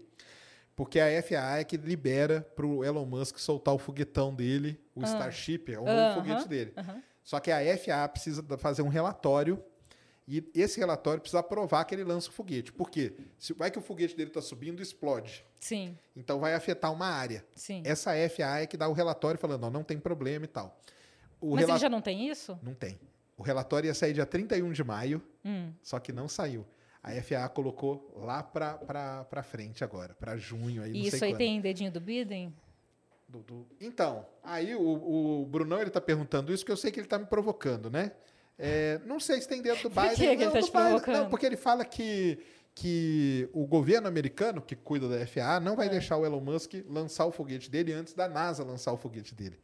[0.76, 5.72] porque a FAA é que libera pro Elon Musk soltar o foguetão dele, o Starship,
[5.72, 6.14] é o novo Ah.
[6.14, 6.74] Foguete dele.
[7.24, 9.60] Só que a FAA precisa fazer um relatório
[10.28, 12.72] e esse relatório precisa aprovar que ele lança o foguete.
[12.72, 13.14] Por quê?
[13.38, 15.44] Se vai que o foguete dele está subindo, explode.
[15.58, 17.44] Sim, Então vai afetar uma área.
[17.54, 17.82] sim.
[17.84, 20.78] Essa FAA é que dá o relatório falando, ó, não tem problema e tal.
[21.40, 22.58] O Mas ele já não tem isso?
[22.62, 22.98] Não tem.
[23.36, 25.72] O relatório ia sair dia 31 de maio, Hum.
[25.82, 26.66] só que não saiu.
[27.06, 30.82] A FAA colocou lá para frente agora, para junho.
[30.82, 31.38] Aí, E isso aí quando.
[31.38, 32.52] tem dedinho do Biden?
[33.28, 36.98] Do- do- Então, aí o, o Brunão ele tá perguntando isso, que eu sei que
[37.00, 38.12] ele tá me provocando, né?
[38.58, 40.16] É, não sei se tem dentro do Por Biden.
[40.16, 41.16] que que ele tá te Biden- provocando?
[41.16, 42.38] Não, porque ele fala que,
[42.74, 45.76] que o governo americano, que cuida da FAA, não É.
[45.76, 49.34] vai deixar o Elon Musk lançar o foguete dele antes da NASA lançar o foguete
[49.34, 49.60] dele.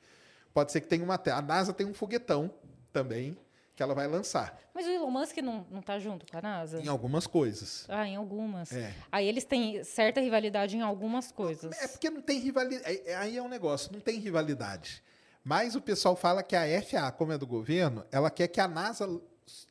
[0.54, 1.14] Pode ser que tenha uma.
[1.14, 2.52] A NASA tem um foguetão
[2.92, 3.36] também,
[3.74, 4.58] que ela vai lançar.
[4.74, 6.80] Mas o Elon Musk não, não tá junto com a NASA?
[6.80, 7.84] Em algumas coisas.
[7.88, 8.72] Ah, em algumas.
[8.72, 8.94] É.
[9.10, 11.76] Aí eles têm certa rivalidade em algumas coisas.
[11.82, 13.08] É porque não tem rivalidade.
[13.18, 15.02] Aí é um negócio, não tem rivalidade.
[15.44, 18.68] Mas o pessoal fala que a FAA, como é do governo, ela quer que a
[18.68, 19.08] NASA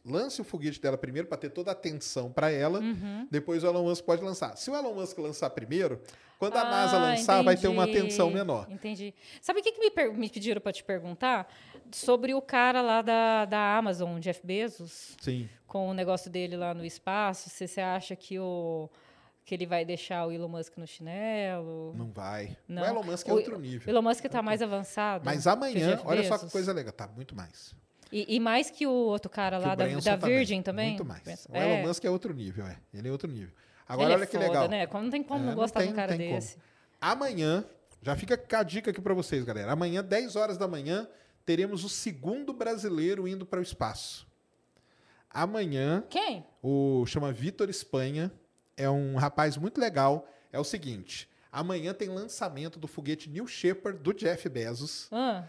[0.05, 2.79] lance o foguete dela primeiro para ter toda a atenção para ela.
[2.79, 3.27] Uhum.
[3.31, 4.55] Depois o Elon Musk pode lançar.
[4.57, 6.01] Se o Elon Musk lançar primeiro,
[6.37, 8.67] quando a Ah, NASA lançar, vai ter uma entendi, atenção menor.
[8.69, 9.13] Entendi.
[9.41, 11.47] Sabe o que, que me, me pediram para te perguntar?
[11.93, 15.49] Sobre o cara lá da, da Amazon, Jeff Bezos, Sim.
[15.67, 17.49] com o negócio dele lá no espaço.
[17.49, 18.89] Se você acha que, o,
[19.45, 21.93] que ele vai deixar o Elon Musk no chinelo?
[21.97, 22.55] Não vai.
[22.67, 22.83] Não.
[22.83, 23.87] O Elon Musk é O- outro nível.
[23.87, 25.23] O Elon Musk está mais avançado.
[25.25, 27.75] Mas o amanhã, olha só que coisa legal, tá muito mais.
[28.11, 30.89] E, e mais que o outro cara Que lá o da, da Virgin também?
[30.89, 31.45] Muito mais.
[31.49, 31.79] O É.
[31.79, 32.77] Elon Musk é outro nível, é.
[32.93, 33.53] Ele é outro nível.
[33.87, 34.67] Agora, Ele é olha que foda, legal.
[34.69, 34.85] Né?
[34.87, 36.39] Como não tem como É, não não gostar tem- de um cara tem como.
[36.39, 36.57] desse.
[36.99, 37.65] Amanhã,
[38.01, 39.71] já fica a dica aqui para vocês, galera.
[39.71, 41.07] Amanhã, 10 horas da manhã,
[41.45, 44.27] teremos o segundo brasileiro indo para o espaço.
[45.29, 46.45] Amanhã, Quem?
[46.61, 48.31] o chama Vitor Espanha,
[48.75, 50.27] é um rapaz muito legal.
[50.51, 55.47] É o seguinte, amanhã tem lançamento do foguete New Shepard do Jeff Bezos, Ah,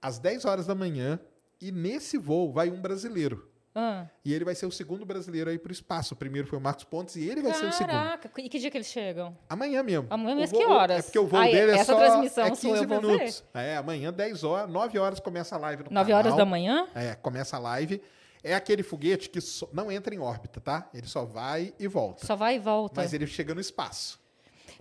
[0.00, 1.18] às 10 horas da manhã,
[1.60, 3.50] e nesse voo vai um brasileiro.
[3.74, 4.06] Ah.
[4.24, 6.14] E ele vai ser o segundo brasileiro aí para o espaço.
[6.14, 7.90] O primeiro foi o Marcos Pontes e ele vai ser o segundo.
[7.92, 9.36] Caraca, e que dia que eles chegam?
[9.48, 10.06] Amanhã mesmo.
[10.10, 10.98] Amanhã mesmo, que horas?
[10.98, 13.00] É porque o voo Ah, dele é essa só transmissão é sua 15 eu vou
[13.02, 13.44] minutos.
[13.52, 16.18] É, amanhã 10 horas, 9 horas começa a live no 9 canal.
[16.24, 16.86] horas da manhã?
[16.94, 18.00] É, começa a live.
[18.42, 19.38] É aquele foguete que
[19.72, 20.88] não entra em órbita, tá?
[20.94, 22.24] Ele só vai e volta.
[22.26, 23.00] Só vai e volta.
[23.00, 24.20] Mas ele chega no espaço.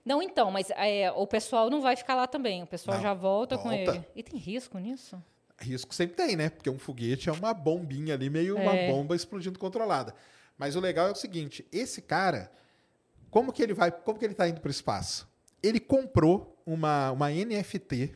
[0.06, 2.62] Não, então, mas é, o pessoal não vai ficar lá também.
[2.62, 3.92] O pessoal Não, já volta, com volta.
[3.96, 4.06] ele.
[4.16, 5.22] E tem risco nisso?
[5.64, 6.50] Risco sempre tem, né?
[6.50, 8.88] Porque um foguete é uma bombinha ali, meio uma É.
[8.92, 10.14] bomba explodindo controlada.
[10.58, 12.52] Mas o legal é o seguinte, esse cara,
[13.32, 15.28] como que ele vai, como que ele tá indo para o espaço?
[15.62, 18.16] Ele comprou uma, uma NFT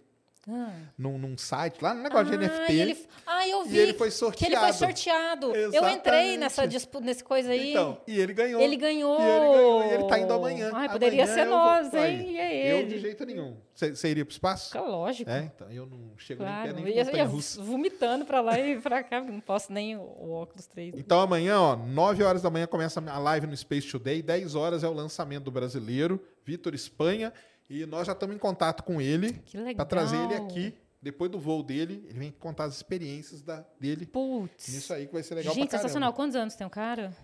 [0.49, 0.71] Ah.
[0.97, 2.71] num, num site, lá no negócio de Ah, NFT.
[2.73, 3.77] e ele, ah, eu e vi.
[3.79, 4.73] ele foi Que ele foi sorteado.
[4.73, 5.45] sorteado.
[5.55, 5.97] Eu Exatamente.
[5.99, 6.65] entrei nessa
[7.01, 7.71] nesse coisa aí.
[7.71, 8.61] Então, e ele ganhou.
[8.61, 9.19] Ele ganhou.
[9.19, 9.83] E ele ganhou.
[9.83, 10.71] E ele tá indo amanhã.
[10.73, 12.31] Ai, poderia Amanhã ser eu vou- nós, Aí, hein?
[12.31, 12.87] E é Eu ele.
[12.87, 13.57] de jeito nenhum.
[13.75, 14.67] Você iria pro espaço?
[14.71, 15.29] Fica lógico.
[15.29, 16.55] É, então eu não chego Claro.
[16.61, 19.19] nem Eu perto nem ia, de ia vomitando pra lá e pra cá.
[19.21, 20.95] Não posso nem o, o óculos 3.
[20.97, 24.83] Então amanhã, ó, 9 horas da manhã começa a live no Space Today, 10 horas
[24.83, 27.33] é o lançamento do brasileiro, Vitor Espanha,
[27.69, 29.75] e nós já estamos em contato com ele Que legal.
[29.75, 30.73] para trazer ele aqui.
[31.01, 34.67] Depois do voo dele, ele vem contar as experiências da, dele Putz.
[34.73, 36.11] nisso aí que vai ser legal Gente, sensacional.
[36.11, 37.15] Quantos anos tem o cara?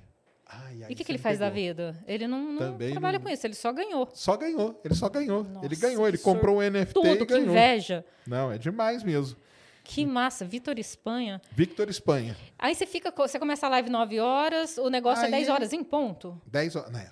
[0.47, 1.61] Ai, E aí o que, que ele faz da pegou.
[1.91, 2.03] vida?
[2.05, 4.07] Ele não, não trabalha não- com isso, ele só ganhou.
[4.13, 5.41] Só ganhou, ele só ganhou.
[5.41, 7.49] ele Nossa, ganhou, ele que comprou um NFT Tudo, e que ganhou.
[7.49, 8.05] inveja.
[8.27, 9.35] Não, é demais mesmo.
[9.83, 10.45] Que massa.
[10.45, 11.41] Vitor Espanha.
[11.51, 12.37] Victor Espanha.
[12.59, 15.73] Aí você fica, você começa a live 9 horas, o negócio Aí- é 10 horas
[15.73, 16.39] em ponto.
[16.45, 17.11] 10 horas, né?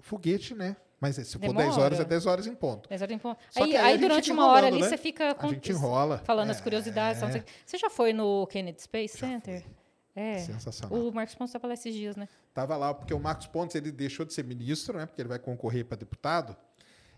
[0.00, 0.74] Foguete, né?
[1.00, 1.66] Mas se for Demora.
[1.66, 2.88] 10 horas, é 10 horas em ponto.
[2.88, 3.38] 10 horas em ponto.
[3.54, 4.88] Aí, aí a aí durante uma hora ali né?
[4.88, 6.18] você fica A com- gente enrola.
[6.24, 6.62] falando as É.
[6.62, 7.20] curiosidades.
[7.20, 7.52] sei o quê.
[7.64, 9.64] Você já foi no Kennedy Space Center?
[10.16, 10.38] É.
[10.40, 10.98] Sensacional.
[10.98, 12.28] O Marcos Pontes estava lá esses dias, né?
[12.52, 15.06] Tava lá, porque o Marcos Pontes ele deixou de ser ministro, né?
[15.06, 16.56] Porque ele vai concorrer para deputado.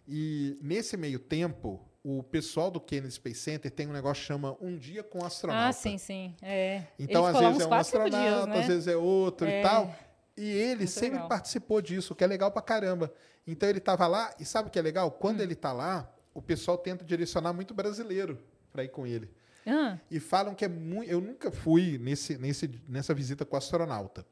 [0.06, 4.56] E nesse meio tempo, o pessoal do Kennedy Space Center tem um negócio que chama
[4.60, 5.68] Um Dia com Astronauta.
[5.68, 6.34] Ah, sim, sim.
[6.42, 6.82] É.
[6.98, 8.60] Então, às vezes é um astronauta, dias, né?
[8.60, 9.62] às vezes é outro e É.
[9.62, 9.94] tal.
[10.36, 11.28] E ele Muito sempre legal.
[11.28, 13.12] participou disso, o que é legal pra caramba.
[13.46, 15.08] Então ele tava lá, e sabe o que é legal?
[15.08, 15.18] Hum.
[15.18, 18.38] Quando ele tá lá, o pessoal tenta direcionar muito brasileiro
[18.72, 19.30] para ir com ele.
[19.66, 21.10] Ah, E falam que é muito.
[21.10, 24.24] Eu nunca fui nesse, nesse, nessa visita com o astronauta.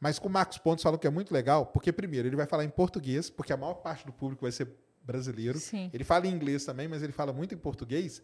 [0.00, 2.64] Mas com o Marcos Pontes falam que é muito legal, porque, primeiro, ele vai falar
[2.64, 4.68] em português, porque a maior parte do público vai ser
[5.02, 5.58] brasileiro.
[5.58, 5.90] Sim.
[5.92, 8.22] Ele fala em inglês também, mas ele fala muito em português.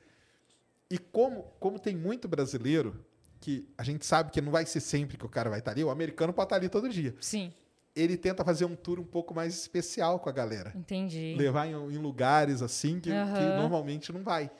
[0.90, 3.04] E como, como tem muito brasileiro,
[3.46, 5.84] que a gente sabe que não vai ser sempre que o cara vai estar ali,
[5.84, 7.14] o americano pode estar ali todo dia.
[7.20, 7.52] sim,
[7.94, 10.72] Ele tenta fazer um tour um pouco mais especial com a galera.
[10.74, 11.36] entendi.
[11.38, 13.56] Levar em, em lugares assim que, que Aham.
[13.60, 14.50] normalmente não vai.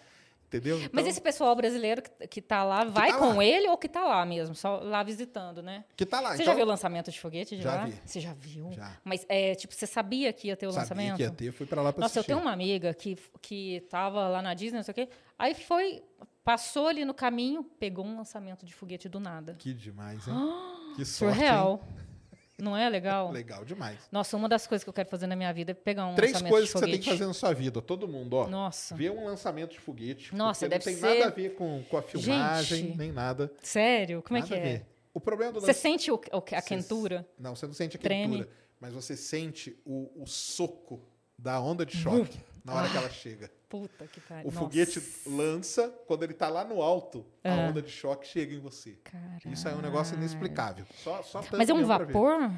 [0.47, 0.79] Entendeu?
[0.79, 3.45] Mas Então, esse pessoal brasileiro que, que tá lá, vai tá com lá.
[3.45, 4.55] ele ou que tá lá mesmo?
[4.55, 5.85] Só lá visitando, né?
[5.97, 6.29] que tá lá.
[6.31, 7.85] Você então, já viu o lançamento de foguete de Já lá?
[7.87, 7.95] vi.
[8.05, 8.71] Você já viu?
[8.71, 8.97] Já.
[9.03, 11.17] Mas, é, tipo, você sabia que ia ter o Sabia lançamento?
[11.17, 12.33] que ia ter, fui pra lá pra Nossa, eu assistir.
[12.33, 15.09] tenho uma amiga que, que tava lá na Disney, não sei o quê.
[15.37, 16.01] Aí foi,
[16.47, 19.55] passou ali no caminho, pegou um lançamento de foguete do nada.
[19.59, 20.35] Que demais, hein?
[20.95, 21.83] que sorte, Surreal.
[22.57, 22.91] Não é hein?
[22.91, 23.31] legal?
[23.35, 23.99] Legal demais.
[24.11, 26.33] Nossa, uma das coisas que eu quero fazer na minha vida é pegar um Três
[26.33, 26.99] lançamento coisas de que você foguete.
[27.05, 28.47] tem que fazer na sua vida, todo mundo, ó.
[28.49, 28.95] Nossa.
[28.95, 30.35] Ver um lançamento de foguete.
[30.35, 32.97] Nossa, deve não tem ser- nada a ver com, com a filmagem, Gente.
[32.97, 33.53] nem nada.
[33.61, 34.23] Sério?
[34.23, 34.87] Como nada é que é?
[35.13, 37.29] O problema do Você lance- sente o, o- a quentura?
[37.39, 38.37] Não, você não sente a Treme.
[38.39, 38.49] quentura,
[38.81, 41.03] mas você sente o, o soco
[41.37, 43.51] da onda de choque na hora que ela chega.
[43.69, 44.45] Puta que pariu.
[44.45, 44.59] O Nossa.
[44.61, 47.57] foguete lança, quando ele tá lá no alto, a Ah.
[47.69, 48.93] onda de choque chega em você.
[49.03, 49.41] Caralho.
[49.53, 50.87] Isso aí é um negócio inexplicável.
[51.03, 52.51] Só, só Mas é um vapor?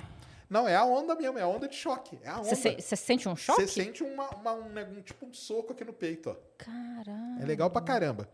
[0.51, 2.19] Não, é a onda mesmo, é a onda de choque.
[2.23, 2.45] É a onda.
[2.45, 3.63] Você se- você sente um choque?
[3.63, 6.37] Você sente uma, uma- um, um- tipo um soco aqui no peito, ó.
[6.59, 7.43] Caralho.
[7.43, 8.29] É legal pra caramba.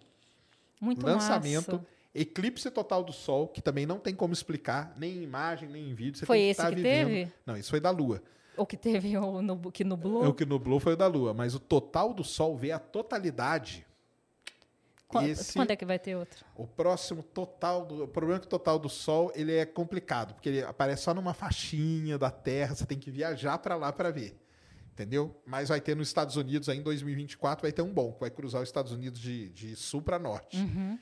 [0.81, 1.73] Muito Lançamento.
[1.73, 1.87] massa.
[2.15, 5.95] Eclipse total do Sol, que também não tem como explicar, nem em imagem, nem em
[5.95, 6.17] vídeo.
[6.19, 7.09] Você Foi esse tá que vivendo.
[7.09, 7.33] teve?
[7.45, 8.23] Não, isso foi da Lua.
[8.57, 10.27] O que teve o nub- que nublou?
[10.29, 13.87] O que nublou foi o da Lua, mas o total do Sol vê a totalidade.
[15.09, 16.45] Quan- esse- Quando é que vai ter outro?
[16.57, 18.05] O próximo total do.
[18.05, 21.15] O problema é que o total do Sol ele é complicado, porque ele aparece só
[21.15, 24.41] numa faixinha da Terra, você tem que viajar para lá para ver.
[24.93, 25.35] Entendeu?
[25.45, 28.31] Mas vai ter nos Estados Unidos aí em 2024, vai ter um bom, que vai
[28.31, 30.57] cruzar os Estados Unidos de, de sul para norte.
[30.57, 30.97] Uhum.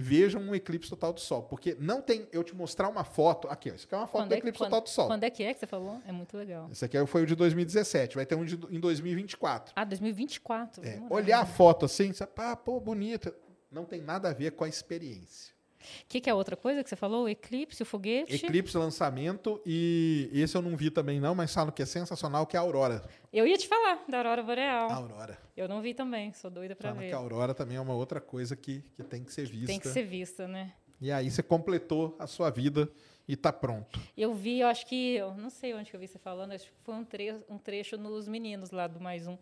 [0.00, 2.26] Vejam um eclipse total do Sol, porque não tem.
[2.32, 3.48] Eu te mostrar uma foto.
[3.48, 4.88] Aqui, ó, isso aqui é uma foto Quando do é que- eclipse quando- total do
[4.88, 5.06] Sol.
[5.06, 6.00] Quando é que é que você falou?
[6.06, 6.68] É muito legal.
[6.70, 9.72] Esse aqui foi o de 2017, vai ter um de, em 2024.
[9.76, 10.84] Ah, 2024.
[10.86, 13.34] É, olhar a foto assim, você, ah, pô, bonita.
[13.70, 15.54] Não tem nada a ver com a experiência.
[15.80, 17.24] O que, que é outra coisa que você falou?
[17.24, 18.34] O eclipse, o foguete?
[18.34, 22.56] Eclipse lançamento e esse eu não vi também não, mas falam que é sensacional, que
[22.56, 23.02] é a Aurora.
[23.32, 24.90] Eu ia te falar da Aurora Boreal.
[24.90, 25.38] A Aurora.
[25.56, 27.08] Eu não vi também, sou doida pra Falam ver.
[27.08, 29.66] que a Aurora também é uma outra coisa que, que tem que ser vista.
[29.66, 30.72] Tem que ser vista, né?
[31.00, 32.90] E aí você completou a sua vida
[33.26, 33.98] e tá pronto.
[34.16, 36.66] Eu vi, eu acho que, eu não sei onde que eu vi você falando, acho
[36.66, 39.38] que foi um trecho, um trecho nos meninos lá do Mais Um.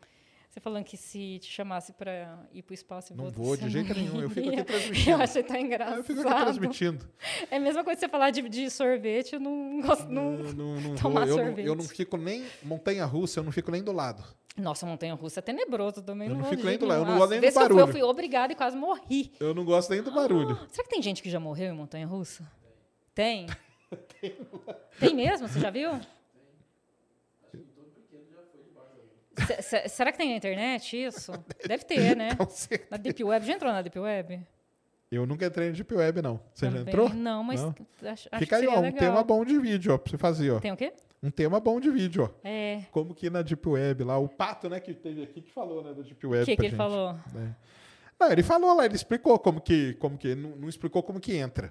[0.59, 3.94] Você falando que se te chamasse para ir pro espaço e Não vou de jeito
[3.94, 5.10] não nenhum, eu fico aqui transmitindo.
[5.10, 5.97] Eu achei tão Ah, engraçado.
[5.98, 7.09] eu fico aqui transmitindo.
[7.48, 10.09] É a mesma coisa que você falar de, de sorvete, eu não gosto.
[10.09, 10.35] Não...
[10.35, 11.66] Eu não, não tomar eu, não, sorvete.
[11.66, 14.24] eu não fico nem montanha russa, eu não fico nem do lado.
[14.56, 16.26] Nossa, montanha russa é tenebroso também.
[16.26, 17.62] Eu não vou fico nem do lado, eu não gosto nem do que eu fui,
[17.62, 17.80] barulho.
[17.80, 19.32] Eu fui obrigada e quase morri.
[19.39, 20.59] Eu não gosto nem do barulho.
[20.72, 22.51] Será que tem gente que já morreu em montanha russa?
[23.14, 23.47] Tem.
[24.98, 25.47] tem mesmo?
[25.47, 26.01] Você já viu?
[29.57, 31.33] Se- se- será que tem na internet isso?
[31.66, 32.31] Deve ter, né?
[32.91, 33.47] Na Deep Web.
[33.47, 34.41] Já entrou na Deep Web?
[35.11, 36.39] Eu nunca entrei no Deep Web, não.
[36.55, 36.89] Você já Também.
[36.89, 37.09] entrou?
[37.09, 37.75] Não, mas Não?
[38.03, 38.99] acho, acho Fica aí, ó, um legal.
[39.01, 40.61] tema bom de vídeo, ó, pra você fazer, ó.
[40.61, 40.93] Tem o quê?
[41.23, 42.31] Um tema bom de vídeo, ó.
[42.47, 42.83] É.
[42.93, 45.95] Como que na Deep Web lá, o Pato, né, que teve aqui, que falou, né,
[45.95, 47.15] da Deep Web O que, que ele gente, falou?
[47.35, 47.57] né?
[48.20, 51.35] Não, ele falou lá, ele explicou como que, como que, não, não explicou como que
[51.37, 51.70] entra.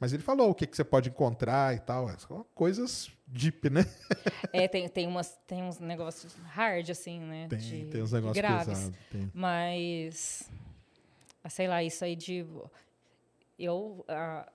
[0.00, 2.08] Mas ele falou o que, que você pode encontrar e tal.
[2.20, 3.84] São coisas deep, né?
[4.52, 7.46] É, tem, tem, umas, tem uns negócios hard, assim, né?
[7.50, 8.66] Tem, de- tem uns negócios graves.
[9.10, 9.30] pesados.
[9.34, 10.48] Mas,
[11.48, 12.46] sei lá, isso aí de.
[13.58, 14.48] Eu, ah,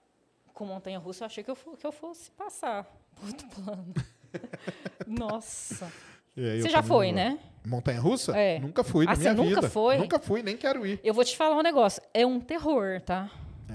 [0.54, 3.94] com montanha russa, eu achei que eu, que eu fosse passar por outro plano.
[5.08, 5.92] Nossa.
[6.36, 7.38] Aí Você já foi, né?
[7.66, 8.36] Montanha Russa?
[8.36, 8.60] É.
[8.60, 9.70] Nunca fui Ah, na minha nunca vida.
[9.70, 9.98] foi?
[9.98, 11.00] Nunca fui, nem quero ir.
[11.04, 12.02] Eu vou te falar um negócio.
[12.14, 13.30] É um terror, tá?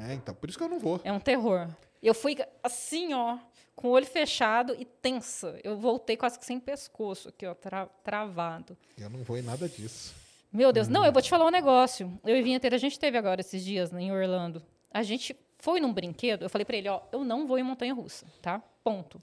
[0.09, 1.01] É, então, por isso que eu não vou.
[1.05, 1.69] É um terror.
[2.03, 3.39] Eu fui assim, ó,
[3.75, 5.59] com o olho fechado e tensa.
[5.65, 8.77] Eu voltei quase que sem pescoço aqui, ó, tra- travado.
[8.97, 10.15] Eu não vou em nada disso.
[10.53, 12.19] Meu Deus, não, eu vou te falar um negócio.
[12.25, 14.63] Eu e Vinha ter, a gente teve agora esses dias né, em Orlando.
[14.91, 17.93] A gente foi num brinquedo, eu falei pra ele, ó, eu não vou em montanha
[17.93, 18.63] russa, tá?
[18.83, 19.21] Ponto.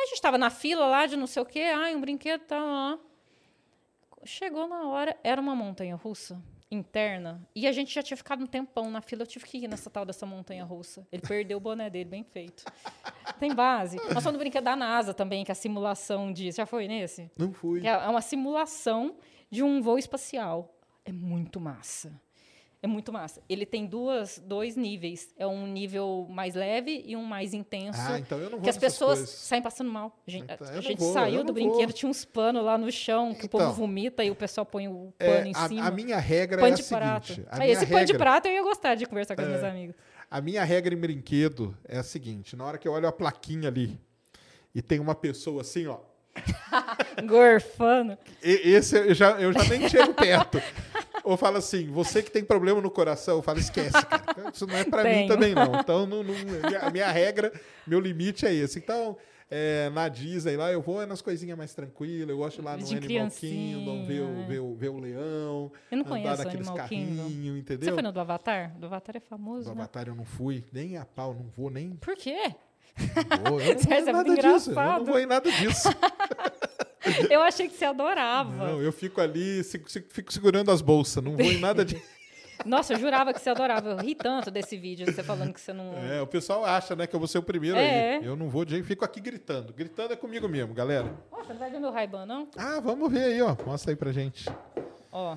[0.00, 2.58] A gente tava na fila lá de não sei o quê, ai, um brinquedo tá
[2.58, 2.98] lá.
[4.24, 6.40] Chegou na hora, era uma montanha russa
[6.74, 9.68] interna, e a gente já tinha ficado um tempão na fila, eu tive que ir
[9.68, 11.06] nessa tal dessa montanha russa.
[11.10, 12.64] Ele perdeu o boné dele, bem feito.
[13.40, 13.96] Tem base.
[13.96, 16.58] Nós fomos no brinquedo da NASA também, que é a simulação disso.
[16.58, 17.30] Já foi nesse?
[17.36, 17.86] Não fui.
[17.86, 19.16] É é uma simulação
[19.50, 20.76] de um voo espacial.
[21.04, 22.20] É muito massa.
[22.84, 23.40] É muito massa.
[23.48, 25.32] Ele tem duas, dois níveis.
[25.38, 27.98] É um nível mais leve e um mais intenso.
[27.98, 29.34] Ah, então eu não vou que as pessoas coisas.
[29.36, 30.14] saem passando mal.
[30.26, 31.92] A gente, Então, a gente vou, saiu do brinquedo, vou.
[31.94, 33.58] tinha uns panos lá no chão que o Então.
[33.58, 35.86] povo vomita e o pessoal põe o É, pano em a, cima.
[35.86, 37.26] a minha regra pano é a de prato.
[37.28, 37.48] seguinte.
[37.50, 39.64] A Ah, esse pano de regra, prato eu ia gostar de conversar com as minhas
[39.64, 39.96] amigas.
[40.30, 42.54] a minha regra em brinquedo é a seguinte.
[42.54, 43.98] Na hora que eu olho a plaquinha ali
[44.74, 46.00] e tem uma pessoa assim, ó.
[47.26, 48.18] Gorfando.
[48.42, 50.60] Esse eu já, eu já nem chego perto.
[51.24, 54.50] Ou fala assim, você que tem problema no coração, eu falo, esquece, cara.
[54.52, 55.74] Isso não é pra mim também, não.
[55.80, 56.34] Então, não, não-
[56.82, 57.50] a minha regra,
[57.86, 58.78] meu limite é esse.
[58.78, 59.16] Então,
[59.50, 62.28] é, na Disney lá, eu vou é nas coisinhas mais tranquilas.
[62.28, 65.72] Eu gosto lá no De Animal Kingdom, ver o, ver, o, ver o leão.
[65.90, 67.88] Eu não andar conheço o naqueles carrinhos, entendeu?
[67.88, 68.74] Você foi no do Avatar?
[68.78, 69.82] Do Avatar é famoso, Do né?
[69.82, 71.90] Avatar eu não fui, nem a pau, não vou nem.
[71.96, 72.54] Por quê?
[73.44, 74.70] Não vou, eu não vou em muito nada disso.
[74.70, 75.88] Eu não vou em nada disso.
[77.30, 78.66] Eu achei que você adorava.
[78.68, 82.02] Não, eu fico ali, fico segurando as bolsas, não vou em nada disso.
[82.64, 83.90] Nossa, eu jurava que você adorava.
[83.90, 85.92] Eu ri tanto desse vídeo, você falando que você não.
[85.98, 88.16] É, o pessoal acha, né, que eu vou ser o primeiro É.
[88.16, 88.24] aí.
[88.24, 89.72] Eu não vou de jeito, fico aqui gritando.
[89.72, 91.12] Gritando é comigo mesmo, galera.
[91.32, 92.48] Você não vai ver meu Ray-Ban, não?
[92.56, 93.56] Ah, vamos ver aí, ó.
[93.66, 94.48] Mostra aí pra gente.
[95.12, 95.36] Ó,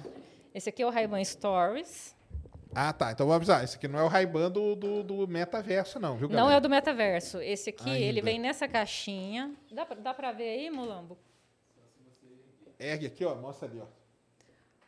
[0.53, 2.16] esse aqui é o Ray-Ban Stories.
[2.74, 3.11] Ah, tá.
[3.11, 3.64] Então vou avisar.
[3.64, 6.45] Esse aqui não é o Ray-Ban do, do, do metaverso, não, viu, galera?
[6.48, 7.42] Não é o do metaverso.
[7.42, 8.00] Esse aqui, Ainda.
[8.06, 9.51] ele vem nessa caixinha.
[9.72, 11.17] Dá pra, dá pra ver aí, Mulambo?
[12.80, 13.35] Ergue aqui, ó.
[13.35, 13.85] Mostra ali, ó.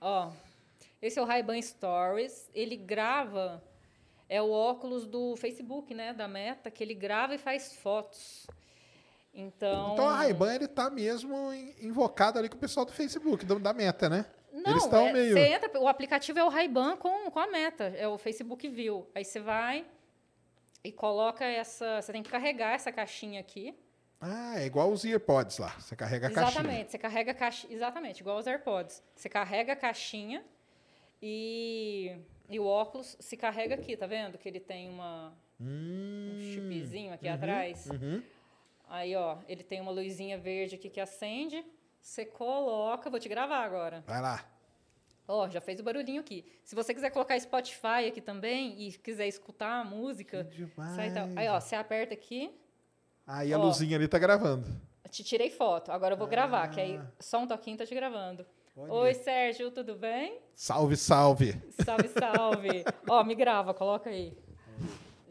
[0.02, 0.32] Ó,
[1.02, 2.50] esse é o Ray-Ban Stories.
[2.54, 3.62] Ele grava,
[4.28, 8.48] é o óculos do Facebook, né, da Meta, que ele grava e faz fotos.
[9.34, 13.46] Então, Então a Ray-Ban, ele tá mesmo in- invocado ali com o pessoal do Facebook,
[13.46, 14.26] da meta, né?
[14.52, 15.34] Não, Eles estão é, meio...
[15.34, 19.08] você entra, o aplicativo é o Ray-Ban com, com a Meta, é o Facebook View.
[19.14, 19.86] Aí você vai,
[20.84, 22.02] e coloca essa.
[22.02, 23.76] Você tem que carregar essa caixinha aqui.
[24.22, 25.70] Ah, é igual os AirPods lá.
[25.80, 26.50] Você carrega a caixinha.
[26.62, 27.74] Exatamente, você carrega a caixinha.
[27.74, 29.02] Exatamente, igual os AirPods.
[29.16, 30.44] Você carrega a caixinha
[31.22, 32.18] e,
[32.50, 34.38] e o óculos se carrega aqui, tá vendo?
[34.38, 37.86] Que ele tem uma, Hum, um chipzinho aqui atrás.
[37.88, 38.22] uhum.
[38.88, 41.64] Aí, ó, ele tem uma luzinha verde aqui que acende.
[42.02, 43.10] Você coloca.
[43.10, 44.04] Vou te gravar agora.
[44.08, 44.46] Vai lá.
[45.28, 46.44] Ó, já fez o barulhinho aqui.
[46.64, 50.50] Se você quiser colocar Spotify aqui também e quiser escutar a música,
[50.96, 51.28] sai tal.
[51.36, 52.52] Aí, ó, você aperta aqui.
[53.32, 53.62] Aí a Ó.
[53.64, 54.66] luzinha ali tá gravando.
[55.12, 55.92] Te tirei foto.
[55.92, 57.06] Agora eu vou gravar, que aí Ah.
[57.20, 58.44] só um toquinho tá te gravando.
[58.76, 58.92] Olha.
[58.92, 60.40] Oi, Sérgio, tudo bem?
[60.56, 61.54] Salve, salve.
[61.86, 62.84] Salve, salve.
[63.08, 64.36] Ó, me grava, coloca aí.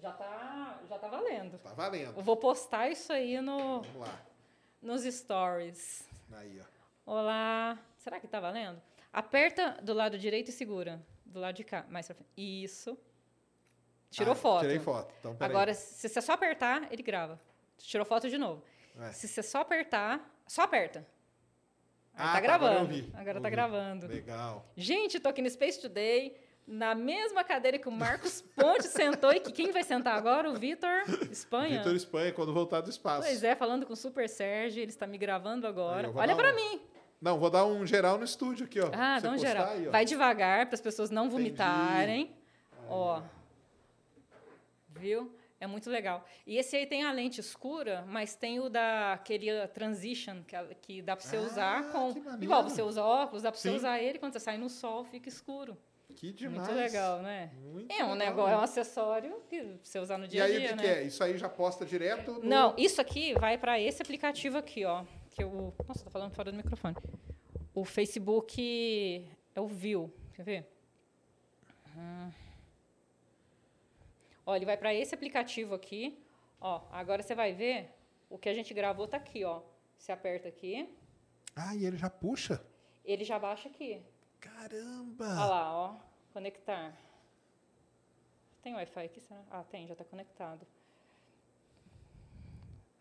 [0.01, 1.59] Já tá, já tá valendo.
[1.59, 2.15] Tá valendo.
[2.17, 4.20] Eu vou postar isso aí no, Vamos lá.
[4.81, 6.07] nos stories.
[6.33, 6.60] Aí,
[7.07, 7.12] ó.
[7.15, 7.77] Olá.
[7.97, 8.81] Será que tá valendo?
[9.12, 11.01] Aperta do lado direito e segura.
[11.27, 11.85] Do lado de cá.
[11.89, 12.31] Mais pra frente.
[12.36, 12.97] Isso.
[14.10, 14.60] Tirou Ah, foto.
[14.62, 15.12] Tirei foto.
[15.18, 15.36] Então.
[15.41, 17.41] Agora, se você só apertar, ele grava.
[17.78, 18.62] Tirou foto de novo.
[19.00, 19.12] É.
[19.12, 21.07] Se você só apertar, só aperta.
[22.15, 22.89] Aí Ah, tá tá, agora eu gravando.
[22.94, 23.10] vi.
[23.15, 24.07] Agora tá gravando.
[24.08, 24.66] Legal.
[24.76, 29.39] Gente, tô aqui no Space Today, na mesma cadeira que o Marcos Ponte sentou e
[29.40, 30.50] que quem vai sentar agora?
[30.50, 31.78] O Vitor Espanha.
[31.78, 33.23] Vitor Espanha, quando voltar do espaço.
[33.26, 36.10] Pois é, falando com o Super Sérgio, ele está me gravando agora.
[36.15, 36.81] Olha dar pra um- mim.
[37.20, 38.90] Não, vou dar um geral no estúdio aqui, ó.
[38.92, 39.68] Ah, dá um geral.
[39.70, 39.86] aí.
[39.86, 42.36] Vai devagar para as pessoas não vomitarem.
[42.89, 43.23] Ó.
[44.90, 45.32] Viu?
[45.60, 46.24] É muito legal.
[46.46, 50.56] E esse aí tem a lente escura, mas tem o da aquele uh, transition que,
[50.80, 54.00] que dá para você Ah, usar com igual você usa óculos, dá para você usar
[54.00, 55.76] ele quando você sai no sol fica escuro.
[56.14, 56.60] Que demais.
[56.68, 57.50] Muito legal, né?
[57.60, 58.64] Muito é um legal, negócio, é um né?
[58.64, 60.82] acessório que você usar no E dia a aí, dia, o que, né?
[60.82, 61.02] que é?
[61.02, 62.32] Isso aí já posta direto?
[62.34, 65.04] no- Não, isso aqui vai para esse aplicativo aqui, ó.
[65.30, 66.96] Que o Nossa, tô falando fora do microfone.
[67.74, 70.12] O Facebook é o View.
[70.34, 70.66] Quer ver?
[71.96, 72.30] Hum.
[74.49, 76.18] Ó, ele vai para esse aplicativo aqui.
[76.59, 77.91] Ó, agora você vai ver
[78.31, 79.60] o que a gente gravou tá aqui, ó.
[79.99, 80.89] Você aperta aqui,
[81.55, 82.65] Ah, e ele já puxa?
[83.05, 84.02] ele já baixa aqui.
[84.41, 85.27] Caramba!
[85.27, 85.97] Olha lá, ó.
[86.33, 86.97] Conectar.
[88.62, 89.20] Tem Wi-Fi aqui?
[89.20, 89.43] será?
[89.51, 90.67] Ah, tem, já está conectado.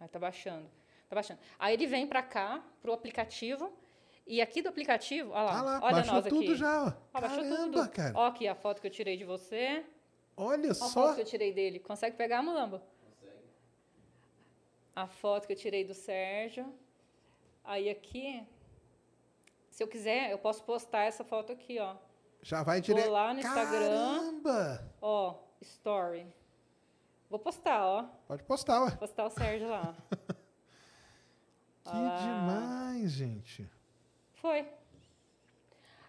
[0.01, 0.69] Aí tá baixando.
[1.07, 1.39] Tá baixando.
[1.57, 3.71] Aí ele vem para cá, pro aplicativo.
[4.25, 6.55] E aqui do aplicativo, olha lá, Ah lá, olha baixou nós tudo aqui.
[6.55, 7.19] já, ó.
[7.21, 7.89] Baixou Caramba, tudo.
[7.91, 8.13] cara.
[8.17, 9.85] Ó aqui a foto que eu tirei de você.
[10.37, 10.87] Olha Ó a só.
[10.89, 11.79] foto que eu tirei dele.
[11.79, 12.83] Consegue pegar, Mulamba?
[14.95, 16.71] A foto que eu tirei do Sérgio.
[17.63, 18.47] Aí aqui,
[19.69, 21.95] se eu quiser, eu posso postar essa foto aqui, ó.
[22.41, 23.09] Já vai direto.
[23.09, 23.89] lá no Instagram.
[23.89, 24.93] Caramba!
[25.01, 26.25] Ó, story.
[27.29, 28.03] Vou postar, ó.
[28.27, 28.91] Pode postar, ué.
[28.91, 29.95] Postar o Sérgio lá.
[31.83, 33.65] Que demais, gente.
[34.33, 34.67] Foi.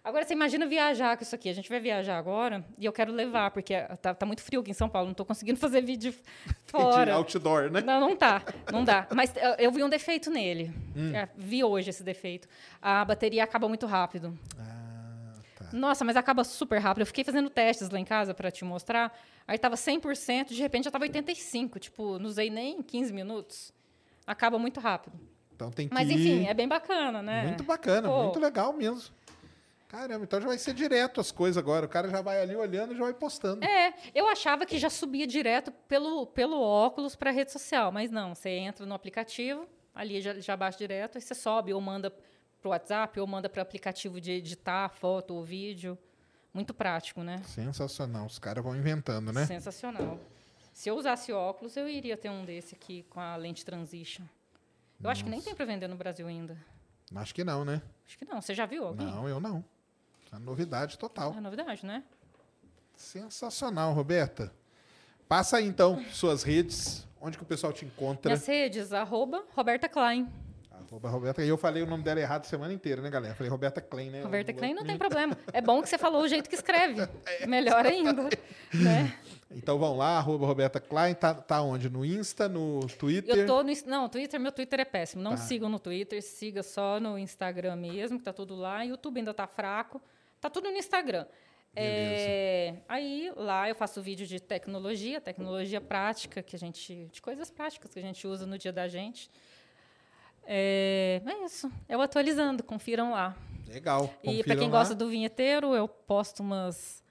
[0.03, 1.49] Agora você imagina viajar com isso aqui.
[1.49, 4.71] A gente vai viajar agora e eu quero levar, porque tá, tá muito frio aqui
[4.71, 6.11] em São Paulo, não estou conseguindo fazer vídeo
[6.65, 7.13] De fora.
[7.15, 7.81] outdoor, né?
[7.81, 8.41] Não, não tá.
[8.71, 9.07] Não dá.
[9.13, 10.71] Mas eu, eu vi um defeito nele.
[10.95, 11.13] Hum.
[11.13, 12.47] É, vi hoje esse defeito.
[12.81, 14.37] A bateria acaba muito rápido.
[14.57, 15.69] Ah, tá.
[15.73, 17.01] Nossa, mas acaba super rápido.
[17.01, 19.17] Eu fiquei fazendo testes lá em casa para te mostrar.
[19.47, 23.73] Aí tava 100%, de repente já tava 85, tipo, não usei nem 15 minutos.
[24.25, 25.19] Acaba muito rápido.
[25.55, 27.47] Então tem que Mas enfim, é bem bacana, né?
[27.47, 28.23] Muito bacana, Pô.
[28.23, 29.13] muito legal mesmo.
[29.89, 31.87] Caramba, então já vai ser direto as coisas agora.
[31.87, 33.65] O cara já vai ali olhando e já vai postando.
[33.65, 38.11] É, eu achava que já subia direto pelo, pelo óculos para a rede social, mas
[38.11, 38.35] não.
[38.35, 42.67] Você entra no aplicativo, ali já, já baixa direto, aí você sobe ou manda para
[42.67, 45.97] o WhatsApp ou manda para o aplicativo de editar foto ou vídeo.
[46.53, 47.41] Muito prático, né?
[47.47, 48.27] Sensacional.
[48.27, 49.47] Os caras vão inventando, né?
[49.47, 50.19] Sensacional.
[50.71, 54.23] Se eu usasse óculos, eu iria ter um desse aqui com a lente transition.
[55.03, 56.55] Eu acho que nem tem para vender no Brasil ainda.
[57.15, 57.81] Acho que não, né?
[58.05, 58.39] Acho que não.
[58.39, 59.07] Você já viu alguém?
[59.07, 59.65] Não, eu não.
[60.31, 61.33] É novidade total.
[61.37, 62.03] É novidade, né?
[62.95, 64.51] Sensacional, Roberta.
[65.27, 67.07] Passa aí, então, suas redes.
[67.21, 68.29] Onde que o pessoal te encontra?
[68.29, 70.27] Minhas redes, arroba Roberta Klein.
[70.71, 71.43] Arroba Roberta.
[71.43, 73.35] E eu falei o nome dela errado a semana inteira, né, galera?
[73.35, 74.21] Falei Roberta Klein, né?
[74.23, 75.37] Roberta Klein não tem problema.
[75.53, 77.07] É bom que você falou o jeito que escreve.
[77.47, 78.23] Melhor ainda.
[78.73, 79.13] Né?
[79.51, 81.13] Então vão lá, arroba Roberta Klein.
[81.13, 81.89] Tá, tá onde?
[81.89, 83.35] No Insta, no Twitter?
[83.37, 83.71] Eu tô no.
[83.85, 85.21] Não, Twitter, meu Twitter é péssimo.
[85.21, 85.37] Não Tá.
[85.37, 88.81] sigam no Twitter, siga só no Instagram mesmo, que tá tudo lá.
[88.83, 90.01] YouTube ainda tá fraco.
[90.41, 91.25] Tá tudo no Instagram.
[91.75, 97.07] É, aí lá eu faço vídeo de tecnologia, tecnologia prática, que a gente.
[97.11, 99.29] de coisas práticas que a gente usa no dia da gente.
[100.45, 101.71] É, é isso.
[101.87, 103.35] Eu atualizando, confiram lá.
[103.67, 104.11] Legal.
[104.23, 104.79] E para quem lá.
[104.79, 107.03] gosta do vinheteiro, eu posto umas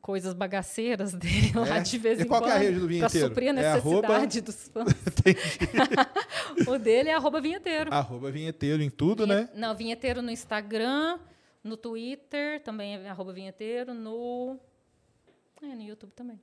[0.00, 1.80] coisas bagaceiras dele lá É?
[1.80, 2.50] de vez E em qual quando.
[2.50, 3.28] que é a rede do Para vinheteiro?
[3.28, 4.86] suprir a É arroba- necessidade dos fãs.
[6.68, 7.92] o dele é arroba vinheteiro.
[7.94, 9.48] Arroba vinheteiro em tudo, né?
[9.54, 11.18] Não, vinheteiro no Instagram,
[11.62, 14.58] no Twitter, também é arroba vinheteiro, no.
[15.62, 16.40] É, no YouTube também.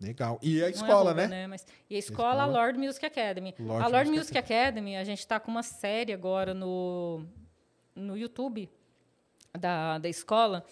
[0.00, 0.38] Legal.
[0.42, 1.46] E a é escola, arroba, né?
[1.46, 2.46] Mas, e a escola, escola?
[2.46, 3.54] Lord Music Academy.
[3.58, 7.24] Lord a Lord Music Music Academy, a gente está com uma série agora no,
[7.94, 8.68] no YouTube
[9.58, 10.64] da, da escola,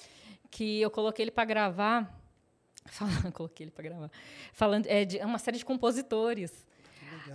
[0.50, 2.20] que eu coloquei ele para gravar.
[2.86, 4.10] Falando, coloquei ele para gravar.
[4.52, 6.66] Falando, é, de, é uma série de compositores.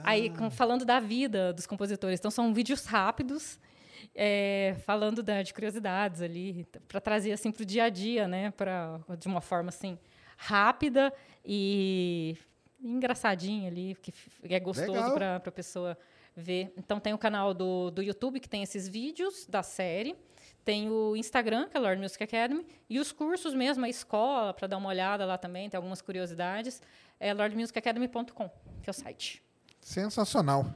[0.04, 2.20] Aí, com- falando da vida dos compositores.
[2.20, 3.60] Então, são vídeos rápidos,
[4.16, 8.52] é, falando da- de curiosidades ali, para trazer assim para o dia a dia, né?
[8.52, 9.98] Pra, de uma forma assim
[10.38, 11.14] rápida
[11.46, 12.38] e
[12.82, 14.14] engraçadinha ali, que
[14.44, 15.98] é gostoso para a pessoa
[16.36, 16.72] ver.
[16.78, 20.16] Então, tem o canal do, do YouTube, que tem esses vídeos da série.
[20.64, 24.68] Tem o Instagram, que é Lord Music Academy, e os cursos mesmo, a escola, para
[24.68, 26.82] dar uma olhada lá também, tem algumas curiosidades.
[27.20, 28.50] É lordmusicacademy.com,
[28.84, 29.42] que é o site.
[29.82, 30.74] Sensacional.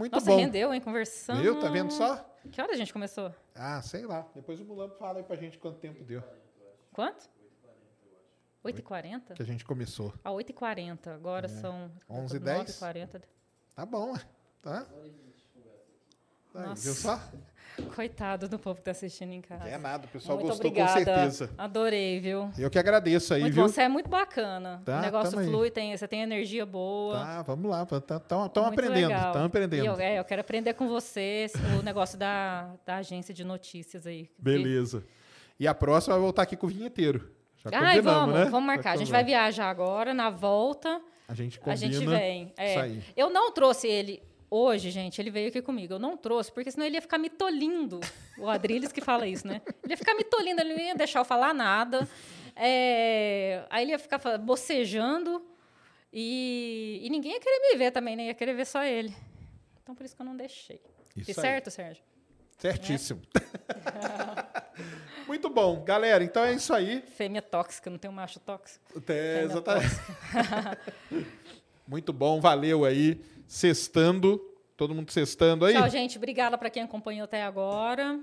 [0.00, 0.36] Muito Nossa, bom.
[0.38, 0.80] rendeu, hein?
[0.80, 1.42] Conversando.
[1.42, 1.60] Viu?
[1.60, 2.16] Tá vendo só?
[2.50, 3.34] Que hora a gente começou?
[3.54, 4.26] Ah, sei lá.
[4.34, 6.22] Depois o Mulambo fala aí pra gente quanto tempo deu
[6.90, 7.28] Quanto?
[8.64, 9.34] 8h40?
[9.34, 10.14] que a gente começou.
[10.24, 11.08] Ah, 8h40.
[11.08, 12.80] Agora são 11 e 10?
[12.80, 13.22] 9h40.
[13.74, 14.20] Tá bom, ué.
[14.62, 14.86] tá?
[16.54, 16.82] Nossa.
[16.82, 17.20] viu só?
[17.94, 19.68] Coitado do povo que tá assistindo em casa.
[19.68, 20.98] É nada, o pessoal muito gostou obrigada.
[20.98, 21.50] com certeza.
[21.56, 22.50] Adorei, viu?
[22.58, 23.62] Eu que agradeço aí, muito viu?
[23.64, 23.68] bom.
[23.68, 24.82] Você é muito bacana.
[24.84, 27.18] Tá, o negócio flui, tem, você tem energia boa.
[27.18, 27.82] Tá, vamos lá.
[27.82, 29.84] Estamos Muito aprendendo, estamos aprendendo.
[29.86, 34.30] Eu, é, eu quero aprender com vocês o negócio da, da agência de notícias aí.
[34.38, 35.04] Beleza.
[35.58, 37.30] E a próxima vai voltar aqui com o vinheteiro.
[37.56, 38.44] Já Ai, vamos, né?
[38.46, 38.92] vamos marcar.
[38.92, 41.00] A gente vai viajar agora, na volta.
[41.28, 41.92] A gente A combina.
[41.92, 42.52] gente vem.
[42.56, 42.70] É.
[42.70, 43.02] Isso aí.
[43.16, 45.20] Eu não trouxe ele hoje, gente.
[45.20, 45.94] Ele veio aqui comigo.
[45.94, 48.00] Eu não trouxe, porque senão ele ia ficar me tolindo.
[48.38, 49.62] O Adriles que fala isso, né?
[49.82, 52.08] Ele ia ficar me tolindo, ele não ia deixar eu falar nada.
[52.56, 55.46] É, Aí ele ia ficar bocejando.
[56.12, 57.00] E...
[57.02, 58.26] e ninguém ia querer me ver também, né?
[58.26, 59.14] Ia querer ver só ele.
[59.82, 60.80] Então por isso que eu não deixei.
[61.16, 61.34] Isso aí.
[61.34, 62.02] certo, Sérgio?
[62.58, 63.22] Certíssimo.
[65.26, 65.82] Muito bom.
[65.82, 67.02] Galera, então é isso aí.
[67.02, 68.84] Fêmea tóxica, não tem um macho tóxico.
[68.98, 69.94] É, Fêmea exatamente.
[71.90, 73.20] Muito bom, valeu aí.
[73.48, 74.40] Sextando.
[74.76, 75.74] Todo mundo sextando aí?
[75.74, 76.16] Tchau, gente.
[76.18, 78.20] Obrigada para quem acompanhou até agora.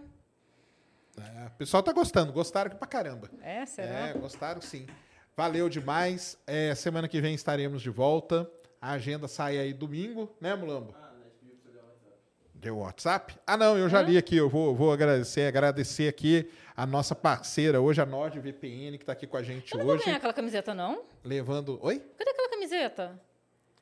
[1.18, 2.32] É, o pessoal tá gostando.
[2.32, 3.30] Gostaram pra caramba.
[3.42, 4.08] É, será?
[4.08, 4.88] É, gostaram sim.
[5.36, 6.38] Valeu demais.
[6.48, 8.50] É, semana que vem estaremos de volta.
[8.82, 10.96] A agenda sai aí domingo, né, Mulambo?
[12.54, 13.36] Deu WhatsApp?
[13.46, 14.38] Ah, não, eu já li aqui.
[14.38, 19.28] Eu vou, vou agradecer, agradecer aqui a nossa parceira hoje, a NordVPN, que está aqui
[19.28, 20.06] com a gente Eu não hoje.
[20.06, 21.04] ganhar aquela camiseta, não?
[21.22, 21.78] Levando.
[21.82, 22.00] Oi?
[22.18, 23.27] Cadê aquela camiseta?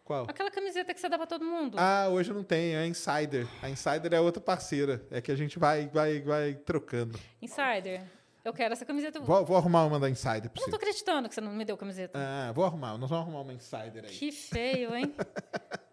[0.06, 0.26] Qual?
[0.30, 1.78] Aquela camiseta que você dá pra todo mundo.
[1.80, 3.48] Ah, hoje não tem, é a Insider.
[3.60, 5.04] A Insider é outra parceira.
[5.10, 7.20] É que a gente vai, vai, vai trocando.
[7.42, 8.04] Insider.
[8.44, 9.20] Eu quero essa camiseta.
[9.20, 11.76] Vou, vou arrumar uma da Insider pra Não tô acreditando que você não me deu
[11.76, 12.20] camiseta.
[12.20, 12.96] Ah, vou arrumar.
[13.00, 14.12] Nós vamos arrumar uma Insider aí.
[14.12, 15.14] Que feio, hein?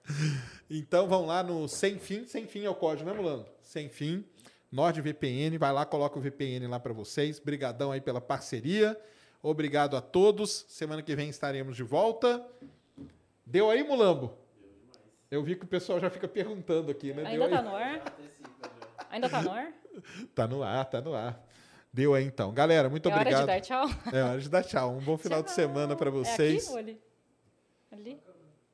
[0.69, 3.47] Então vão lá no Sem Fim, Sem Fim é o código, né, Mulano?
[3.63, 4.25] Sem Fim,
[4.71, 7.39] NordVPN, vai lá, coloca o VPN lá para vocês.
[7.39, 8.99] Brigadão aí pela parceria.
[9.43, 10.67] Obrigado a todos.
[10.69, 12.45] Semana que vem estaremos de volta.
[13.45, 14.33] Deu aí, Mulambo?
[15.31, 17.25] Eu vi que o pessoal já fica perguntando aqui, né?
[17.25, 17.65] Deu Ainda tá aí?
[17.65, 18.17] no ar?
[19.11, 19.73] Ainda tá no ar?
[20.35, 21.39] Tá no ar, tá no ar.
[21.93, 22.51] Deu aí então.
[22.55, 23.41] Galera, muito é hora obrigado.
[23.43, 23.87] de dar tchau?
[24.11, 24.91] É hora de dar tchau.
[24.93, 26.65] Um bom final de semana para vocês.
[26.65, 27.01] É aqui ou ali?
[27.93, 28.23] Ali?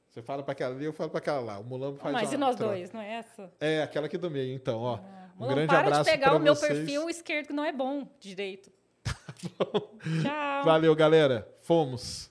[0.09, 1.59] Você fala para aquela ali, eu falo para aquela lá.
[1.59, 2.73] O Mulambo faz Mas e nós troca.
[2.73, 3.53] dois, não é essa?
[3.59, 4.99] É, aquela aqui do meio, então, ó.
[5.37, 6.73] Um Mano, grande para abraço de pegar pra o meu vocês.
[6.73, 8.71] perfil esquerdo, que não é bom direito.
[10.23, 10.65] Tchau.
[10.65, 11.49] Valeu, galera.
[11.63, 12.31] Fomos.